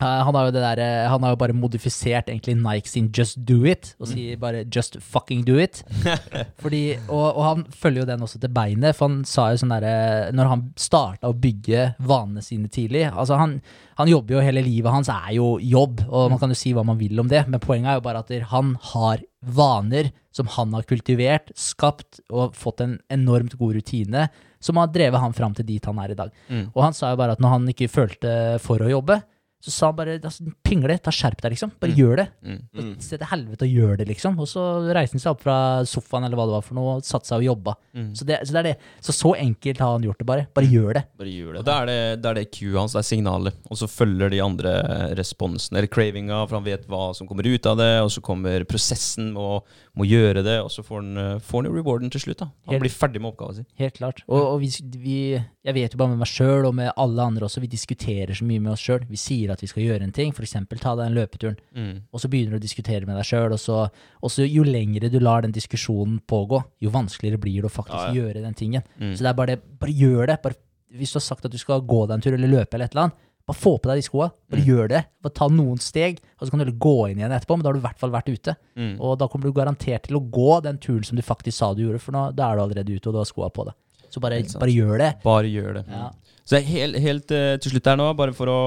eh, 0.00 0.20
han 0.26 0.34
har 0.36 0.48
jo 0.48 0.54
det 0.54 0.62
der, 0.62 0.80
eh, 0.82 1.08
han 1.08 1.22
har 1.24 1.34
jo 1.34 1.38
bare 1.40 1.56
modifisert 1.56 2.28
egentlig 2.28 2.56
Nike 2.56 2.88
sin 2.88 3.08
'just 3.10 3.38
do 3.44 3.64
it', 3.64 3.94
og 4.00 4.08
sier 4.08 4.36
bare 4.36 4.64
'just 4.64 5.00
fucking 5.00 5.44
do 5.44 5.56
it'. 5.58 5.82
Fordi, 6.62 6.98
og, 7.08 7.36
og 7.36 7.44
han 7.44 7.64
følger 7.70 8.02
jo 8.02 8.06
den 8.06 8.22
også 8.22 8.40
til 8.40 8.50
beinet, 8.50 8.96
for 8.96 9.08
han 9.08 9.24
sa 9.24 9.50
jo 9.50 9.62
sånn 9.62 9.74
derre 9.74 10.32
Når 10.32 10.48
han 10.48 10.62
starta 10.76 11.28
å 11.28 11.36
bygge 11.36 11.94
vanene 11.98 12.42
sine 12.42 12.68
tidlig 12.68 13.06
Altså, 13.12 13.36
han, 13.36 13.60
han 13.96 14.08
jobber 14.08 14.36
jo 14.36 14.44
hele 14.44 14.62
livet 14.62 14.92
hans 14.92 15.08
er 15.08 15.32
jo 15.36 15.58
jobb, 15.60 16.02
og 16.08 16.30
man 16.30 16.38
kan 16.38 16.50
jo 16.50 16.58
si 16.58 16.72
hva 16.72 16.84
man 16.84 16.98
vil 16.98 17.18
om 17.20 17.28
det, 17.28 17.46
men 17.48 17.60
poenget 17.60 17.90
er 17.90 18.00
jo 18.00 18.06
bare 18.06 18.24
at 18.24 18.32
han 18.50 18.76
har 18.92 19.22
vaner 19.46 20.10
som 20.36 20.46
han 20.46 20.74
har 20.74 20.84
kultivert, 20.88 21.52
skapt 21.56 22.20
og 22.28 22.56
fått 22.58 22.82
en 22.84 22.98
enormt 23.12 23.56
god 23.56 23.78
rutine, 23.78 24.26
som 24.60 24.80
har 24.80 24.90
drevet 24.92 25.22
han 25.22 25.36
fram 25.36 25.54
til 25.56 25.66
dit 25.68 25.84
han 25.84 25.98
er 26.02 26.12
i 26.12 26.18
dag. 26.18 26.32
Mm. 26.50 26.66
Og 26.74 26.82
han 26.84 26.96
sa 26.96 27.12
jo 27.12 27.20
bare 27.20 27.36
at 27.36 27.42
når 27.42 27.54
han 27.54 27.72
ikke 27.72 27.92
følte 27.92 28.34
for 28.62 28.82
å 28.82 28.90
jobbe, 28.90 29.20
så 29.66 29.72
sa 29.74 29.88
han 29.90 29.96
bare 29.98 30.14
altså, 30.22 30.46
pingle, 30.64 30.94
ta 31.02 31.10
skjerp 31.10 31.40
deg, 31.42 31.56
liksom. 31.56 31.72
Bare 31.82 31.90
Mm. 31.90 31.98
gjør 31.98 32.16
det. 32.20 32.26
Mm. 32.46 32.60
Mm. 32.78 32.92
Se 33.02 33.18
til 33.18 33.26
helvete 33.26 33.66
og 33.66 33.72
gjør 33.74 33.96
det, 33.98 34.06
liksom. 34.08 34.38
Og 34.38 34.46
så 34.46 34.62
reiste 34.94 35.16
han 35.18 35.22
seg 35.24 35.32
opp 35.34 35.42
fra 35.42 35.56
sofaen 35.84 36.24
eller 36.28 36.38
hva 36.38 36.46
det 36.46 36.54
var 36.56 36.62
for 36.62 36.78
noe, 36.78 36.96
og 37.00 37.02
satte 37.08 37.26
seg 37.26 37.42
og 37.42 37.48
jobba. 37.50 37.74
Mm. 37.96 38.10
Så, 38.14 38.24
det, 38.28 38.38
så 38.46 38.54
det 38.54 38.60
er 38.62 38.68
det. 38.70 38.76
Så 39.02 39.12
så 39.16 39.34
enkelt 39.36 39.78
har 39.82 39.92
han 39.96 40.06
gjort 40.06 40.18
det, 40.22 40.26
bare. 40.30 40.46
Bare 40.54 40.70
gjør 40.70 40.94
det. 41.00 41.04
Bare 41.18 41.32
gjør 41.34 41.48
Og 41.58 41.58
det. 41.58 41.64
da 41.66 41.76
er 41.82 41.86
det, 41.90 42.22
da 42.22 42.30
er 42.30 42.34
det 42.40 42.46
Q 42.54 42.72
hans, 42.78 42.92
det 42.94 43.02
er 43.02 43.08
signalet. 43.10 43.54
Og 43.70 43.76
så 43.82 43.88
følger 43.90 44.30
de 44.30 44.40
andre 44.44 44.72
responsene, 45.18 45.78
eller 45.82 45.88
cravinga, 45.90 46.46
for 46.48 46.56
han 46.60 46.64
vet 46.66 46.86
hva 46.86 47.14
som 47.16 47.26
kommer 47.28 47.46
ut 47.46 47.66
av 47.66 47.76
det. 47.80 47.90
Og 48.04 48.10
så 48.14 48.22
kommer 48.24 48.64
prosessen 48.68 49.34
og 49.36 49.66
må 49.96 50.04
gjøre 50.06 50.42
det, 50.44 50.58
og 50.62 50.70
så 50.70 50.82
får 50.84 51.00
han, 51.02 51.16
eh, 51.18 51.38
får 51.40 51.62
han 51.62 51.70
jo 51.72 51.76
rewarden 51.82 52.10
til 52.12 52.20
slutt. 52.20 52.38
da. 52.38 52.50
Han 52.66 52.74
Helt- 52.76 52.82
blir 52.84 52.92
ferdig 52.92 53.20
med 53.20 53.32
oppgaven 53.32 53.54
sin. 53.56 53.66
Helt 53.78 53.94
klart. 53.96 54.22
Og, 54.28 54.42
og 54.54 54.60
vi, 54.60 54.68
vi, 55.00 55.16
jeg 55.64 55.74
vet 55.74 55.92
jo 55.92 55.98
bare 55.98 56.08
med 56.12 56.18
meg 56.18 56.28
sjøl 56.28 56.66
og 56.68 56.74
med 56.74 56.92
alle 56.96 57.22
andre 57.22 57.46
også, 57.46 57.60
vi 57.60 57.66
diskuterer 57.72 58.34
så 58.36 58.44
mye 58.44 58.60
med 58.60 58.72
oss 58.72 58.80
sjøl. 58.84 59.06
Vi 59.08 59.16
sier 59.16 59.50
at 59.52 59.55
at 59.56 59.64
vi 59.64 59.70
skal 59.72 59.82
gjøre 59.86 60.02
en 60.06 60.12
ting, 60.12 60.32
f.eks. 60.36 60.54
ta 60.80 60.94
den 61.00 61.16
løpeturen, 61.16 61.56
Mm. 61.74 62.02
og 62.12 62.20
så 62.22 62.28
begynner 62.30 62.54
du 62.56 62.60
å 62.60 62.64
diskutere 62.66 63.06
med 63.08 63.16
deg 63.16 63.24
sjøl, 63.24 63.52
og 63.56 63.58
så 63.58 63.78
og 64.22 64.30
så 64.30 64.46
jo 64.46 64.62
lengre 64.64 65.10
du 65.10 65.18
lar 65.18 65.42
den 65.42 65.52
diskusjonen 65.56 66.20
pågå, 66.28 66.62
jo 66.80 66.90
vanskeligere 66.90 67.40
blir 67.40 67.62
det 67.62 67.70
å 67.70 67.74
faktisk 67.82 67.96
Ja, 67.98 68.12
ja. 68.12 68.20
gjøre 68.20 68.42
den 68.44 68.54
tingen. 68.54 68.82
Mm. 69.00 69.12
Så 69.16 69.24
det 69.24 69.32
er 69.32 69.38
bare 69.40 69.56
det, 69.56 69.62
bare 69.80 69.92
gjør 69.92 70.26
det. 70.30 70.42
Bare, 70.42 70.54
hvis 70.94 71.12
du 71.12 71.18
har 71.18 71.26
sagt 71.26 71.44
at 71.44 71.50
du 71.52 71.58
skal 71.58 71.80
gå 71.82 72.06
deg 72.06 72.14
en 72.14 72.20
tur 72.20 72.34
eller 72.34 72.48
løpe 72.48 72.74
eller 72.74 72.84
et 72.86 72.94
eller 72.94 73.08
annet, 73.08 73.22
bare 73.46 73.60
få 73.62 73.76
på 73.78 73.86
deg 73.86 74.00
de 74.00 74.02
skoa. 74.02 74.30
Bare 74.50 74.60
Mm. 74.60 74.66
gjør 74.66 74.88
det. 74.88 75.04
Bare 75.22 75.32
ta 75.34 75.46
noen 75.48 75.78
steg, 75.78 76.18
og 76.40 76.48
så 76.48 76.50
kan 76.50 76.58
du 76.66 76.72
gå 76.72 77.10
inn 77.10 77.18
igjen 77.20 77.30
etterpå, 77.30 77.54
men 77.56 77.62
da 77.62 77.68
har 77.70 77.74
du 77.74 77.78
i 77.78 77.86
hvert 77.86 77.98
fall 77.98 78.10
vært 78.10 78.26
ute. 78.32 78.56
Mm. 78.76 78.96
Og 79.00 79.18
da 79.18 79.28
kommer 79.28 79.44
du 79.46 79.52
garantert 79.52 80.02
til 80.08 80.16
å 80.18 80.30
gå 80.30 80.62
den 80.62 80.78
turen 80.78 81.04
som 81.04 81.14
du 81.16 81.22
faktisk 81.22 81.54
sa 81.54 81.72
du 81.74 81.82
gjorde, 81.86 82.00
for 82.00 82.10
nå, 82.12 82.34
da 82.34 82.50
er 82.52 82.56
du 82.56 82.62
allerede 82.62 82.90
ute, 82.90 83.06
og 83.06 83.12
du 83.14 83.18
har 83.18 83.24
skoa 83.24 83.50
på 83.52 83.64
deg. 83.66 83.74
Så 84.10 84.20
bare, 84.20 84.42
bare 84.58 84.70
gjør 84.74 84.98
det. 84.98 85.22
Bare 85.22 85.44
gjør 85.46 85.74
det. 85.74 85.84
Ja. 85.88 86.10
Så 86.46 86.60
helt, 86.62 86.98
helt 87.02 87.32
eh, 87.34 87.56
til 87.58 87.72
slutt 87.74 87.88
her 87.90 87.98
nå, 87.98 88.06
bare 88.18 88.34
for 88.36 88.50
å 88.50 88.60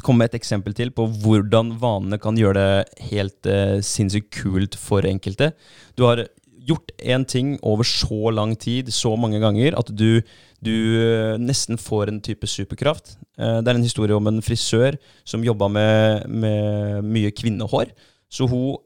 komme 0.00 0.22
med 0.22 0.30
et 0.30 0.38
eksempel 0.38 0.72
til 0.76 0.92
på 0.96 1.04
hvordan 1.20 1.74
vanene 1.82 2.16
kan 2.20 2.38
gjøre 2.40 2.56
det 2.56 3.08
helt 3.10 3.48
uh, 3.50 3.76
sinnssykt 3.84 4.30
kult 4.38 4.78
for 4.80 5.04
enkelte. 5.04 5.50
Du 6.00 6.06
har 6.08 6.24
gjort 6.64 6.92
én 6.96 7.26
ting 7.28 7.54
over 7.66 7.84
så 7.84 8.32
lang 8.32 8.54
tid, 8.56 8.88
så 8.94 9.12
mange 9.20 9.40
ganger, 9.42 9.76
at 9.76 9.92
du, 9.92 10.22
du 10.64 10.76
eh, 10.96 11.36
nesten 11.40 11.80
får 11.80 12.08
en 12.08 12.22
type 12.24 12.48
superkraft. 12.48 13.18
Uh, 13.36 13.60
det 13.60 13.68
er 13.68 13.76
en 13.76 13.84
historie 13.84 14.16
om 14.16 14.30
en 14.30 14.40
frisør 14.44 14.96
som 15.28 15.44
jobba 15.44 15.68
med, 15.76 16.24
med 16.24 17.04
mye 17.04 17.34
kvinnehår. 17.36 17.92
Så 18.32 18.48
hun 18.48 18.80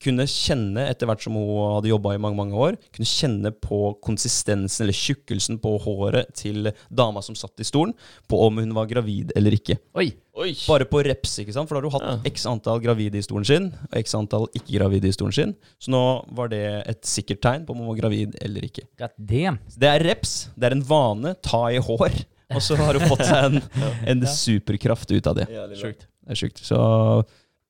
kunne 0.00 0.24
kjenne, 0.30 0.86
etter 0.88 1.08
hvert 1.10 1.20
som 1.20 1.34
hun 1.36 1.74
hadde 1.76 1.90
jobba 1.90 2.14
i 2.16 2.20
mange 2.22 2.38
mange 2.38 2.56
år, 2.56 2.78
kunne 2.94 3.08
kjenne 3.08 3.50
på 3.52 3.80
konsistensen 4.00 4.86
eller 4.86 4.96
tjukkelsen 4.96 5.58
på 5.60 5.74
håret 5.84 6.30
til 6.40 6.70
dama 6.88 7.20
som 7.24 7.36
satt 7.36 7.60
i 7.60 7.66
stolen, 7.68 7.92
på 8.30 8.38
om 8.46 8.60
hun 8.62 8.72
var 8.76 8.88
gravid 8.88 9.34
eller 9.36 9.56
ikke. 9.58 9.76
Oi! 10.00 10.08
Oi! 10.40 10.54
Bare 10.64 10.86
på 10.88 11.02
reps, 11.04 11.34
ikke 11.42 11.52
sant? 11.52 11.68
For 11.68 11.76
da 11.76 11.82
har 11.82 11.84
du 11.84 11.92
hatt 11.98 12.24
Ja. 12.24 12.30
x 12.30 12.46
antall 12.48 12.80
gravide 12.80 13.18
i 13.20 13.24
stolen 13.26 13.44
sin, 13.44 13.66
og 13.90 13.98
x 14.00 14.14
antall 14.16 14.46
ikke-gravide 14.56 15.10
i 15.10 15.12
stolen 15.12 15.36
sin. 15.36 15.54
Så 15.82 15.92
nå 15.92 16.00
var 16.32 16.48
det 16.48 16.62
et 16.88 17.02
sikkert 17.04 17.42
tegn 17.44 17.66
på 17.66 17.74
om 17.76 17.82
hun 17.82 17.90
var 17.92 17.98
gravid 18.00 18.38
eller 18.40 18.64
ikke. 18.64 18.86
God 18.96 19.12
damn. 19.18 19.58
Det 19.76 19.90
er 19.90 20.04
reps, 20.06 20.48
det 20.56 20.70
er 20.70 20.76
en 20.78 20.86
vane, 20.86 21.34
ta 21.44 21.66
i 21.74 21.82
hår, 21.82 22.22
og 22.56 22.62
så 22.64 22.78
har 22.80 22.96
hun 22.96 23.04
fått 23.10 23.26
seg 23.28 23.50
en, 23.50 23.60
en 24.14 24.24
superkraft 24.26 25.12
ut 25.12 25.26
av 25.28 25.36
det. 25.42 25.46
Sjukt. 25.76 26.06
Det 26.24 26.36
er 26.36 26.40
sjukt. 26.40 26.62
Så 26.64 26.78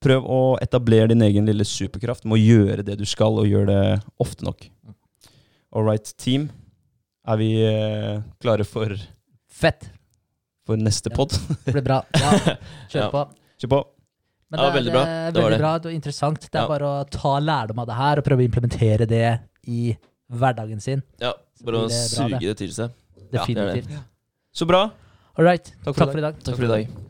prøv 0.01 0.24
å 0.24 0.40
etablere 0.62 1.09
din 1.12 1.22
egen 1.22 1.47
lille 1.47 1.64
superkraft 1.64 2.24
med 2.24 2.39
å 2.39 2.40
gjøre 2.40 2.85
det 2.86 2.97
du 2.98 3.05
skal, 3.09 3.39
og 3.39 3.47
gjøre 3.47 3.66
det 3.66 4.02
ofte 4.20 4.44
nok. 4.47 4.66
All 5.72 5.85
right, 5.85 6.05
team. 6.18 6.48
Er 7.28 7.36
vi 7.36 7.51
eh, 7.62 8.22
klare 8.40 8.64
for, 8.66 8.94
Fett. 9.48 9.90
for 10.66 10.77
neste 10.81 11.10
Ja. 11.12 11.16
pod? 11.16 11.31
Det 11.64 11.72
ble 11.77 11.82
bra. 11.82 12.01
Ja, 12.14 12.56
kjør 12.90 13.02
Ja. 13.05 13.10
på. 13.10 13.24
Kjør 13.60 13.68
på. 13.77 13.81
Men 14.51 14.59
Ja, 14.59 14.64
det 14.64 14.70
er 14.72 14.78
veldig 14.81 14.93
bra. 14.97 15.02
eh, 15.02 15.31
Det 15.31 15.35
var 15.36 15.51
veldig 15.51 15.51
det. 15.51 15.60
bra 15.60 15.74
og 15.77 15.93
interessant. 15.94 16.40
Det 16.51 16.55
er 16.59 16.62
Ja. 16.62 16.68
bare 16.68 16.86
å 16.89 17.05
ta 17.10 17.39
lærdom 17.39 17.78
av 17.78 17.86
det 17.86 17.94
her 18.01 18.18
og 18.18 18.24
prøve 18.24 18.40
å 18.43 18.48
implementere 18.48 19.06
det 19.06 19.40
i 19.68 19.97
hverdagen 20.32 20.81
sin. 20.82 21.02
Ja, 21.20 21.35
bare 21.62 21.77
å 21.85 21.89
det 21.89 21.94
bra, 22.16 22.28
suge 22.28 22.40
det 22.40 22.56
til 22.56 22.68
seg. 22.72 22.90
Ja, 23.31 23.44
det 23.47 23.56
er 23.56 23.74
det. 23.74 23.85
Definitivt. 23.85 24.02
Så 24.52 24.66
bra. 24.66 24.90
All 25.39 25.44
right. 25.44 25.64
Takk 25.85 25.94
for 25.94 26.02
i 26.02 26.06
Takk 26.06 26.10
for 26.10 26.18
i 26.18 26.20
dag. 26.22 26.43
Takk 26.43 26.56
for 26.56 26.64
i 26.64 26.68
dag. 26.68 27.10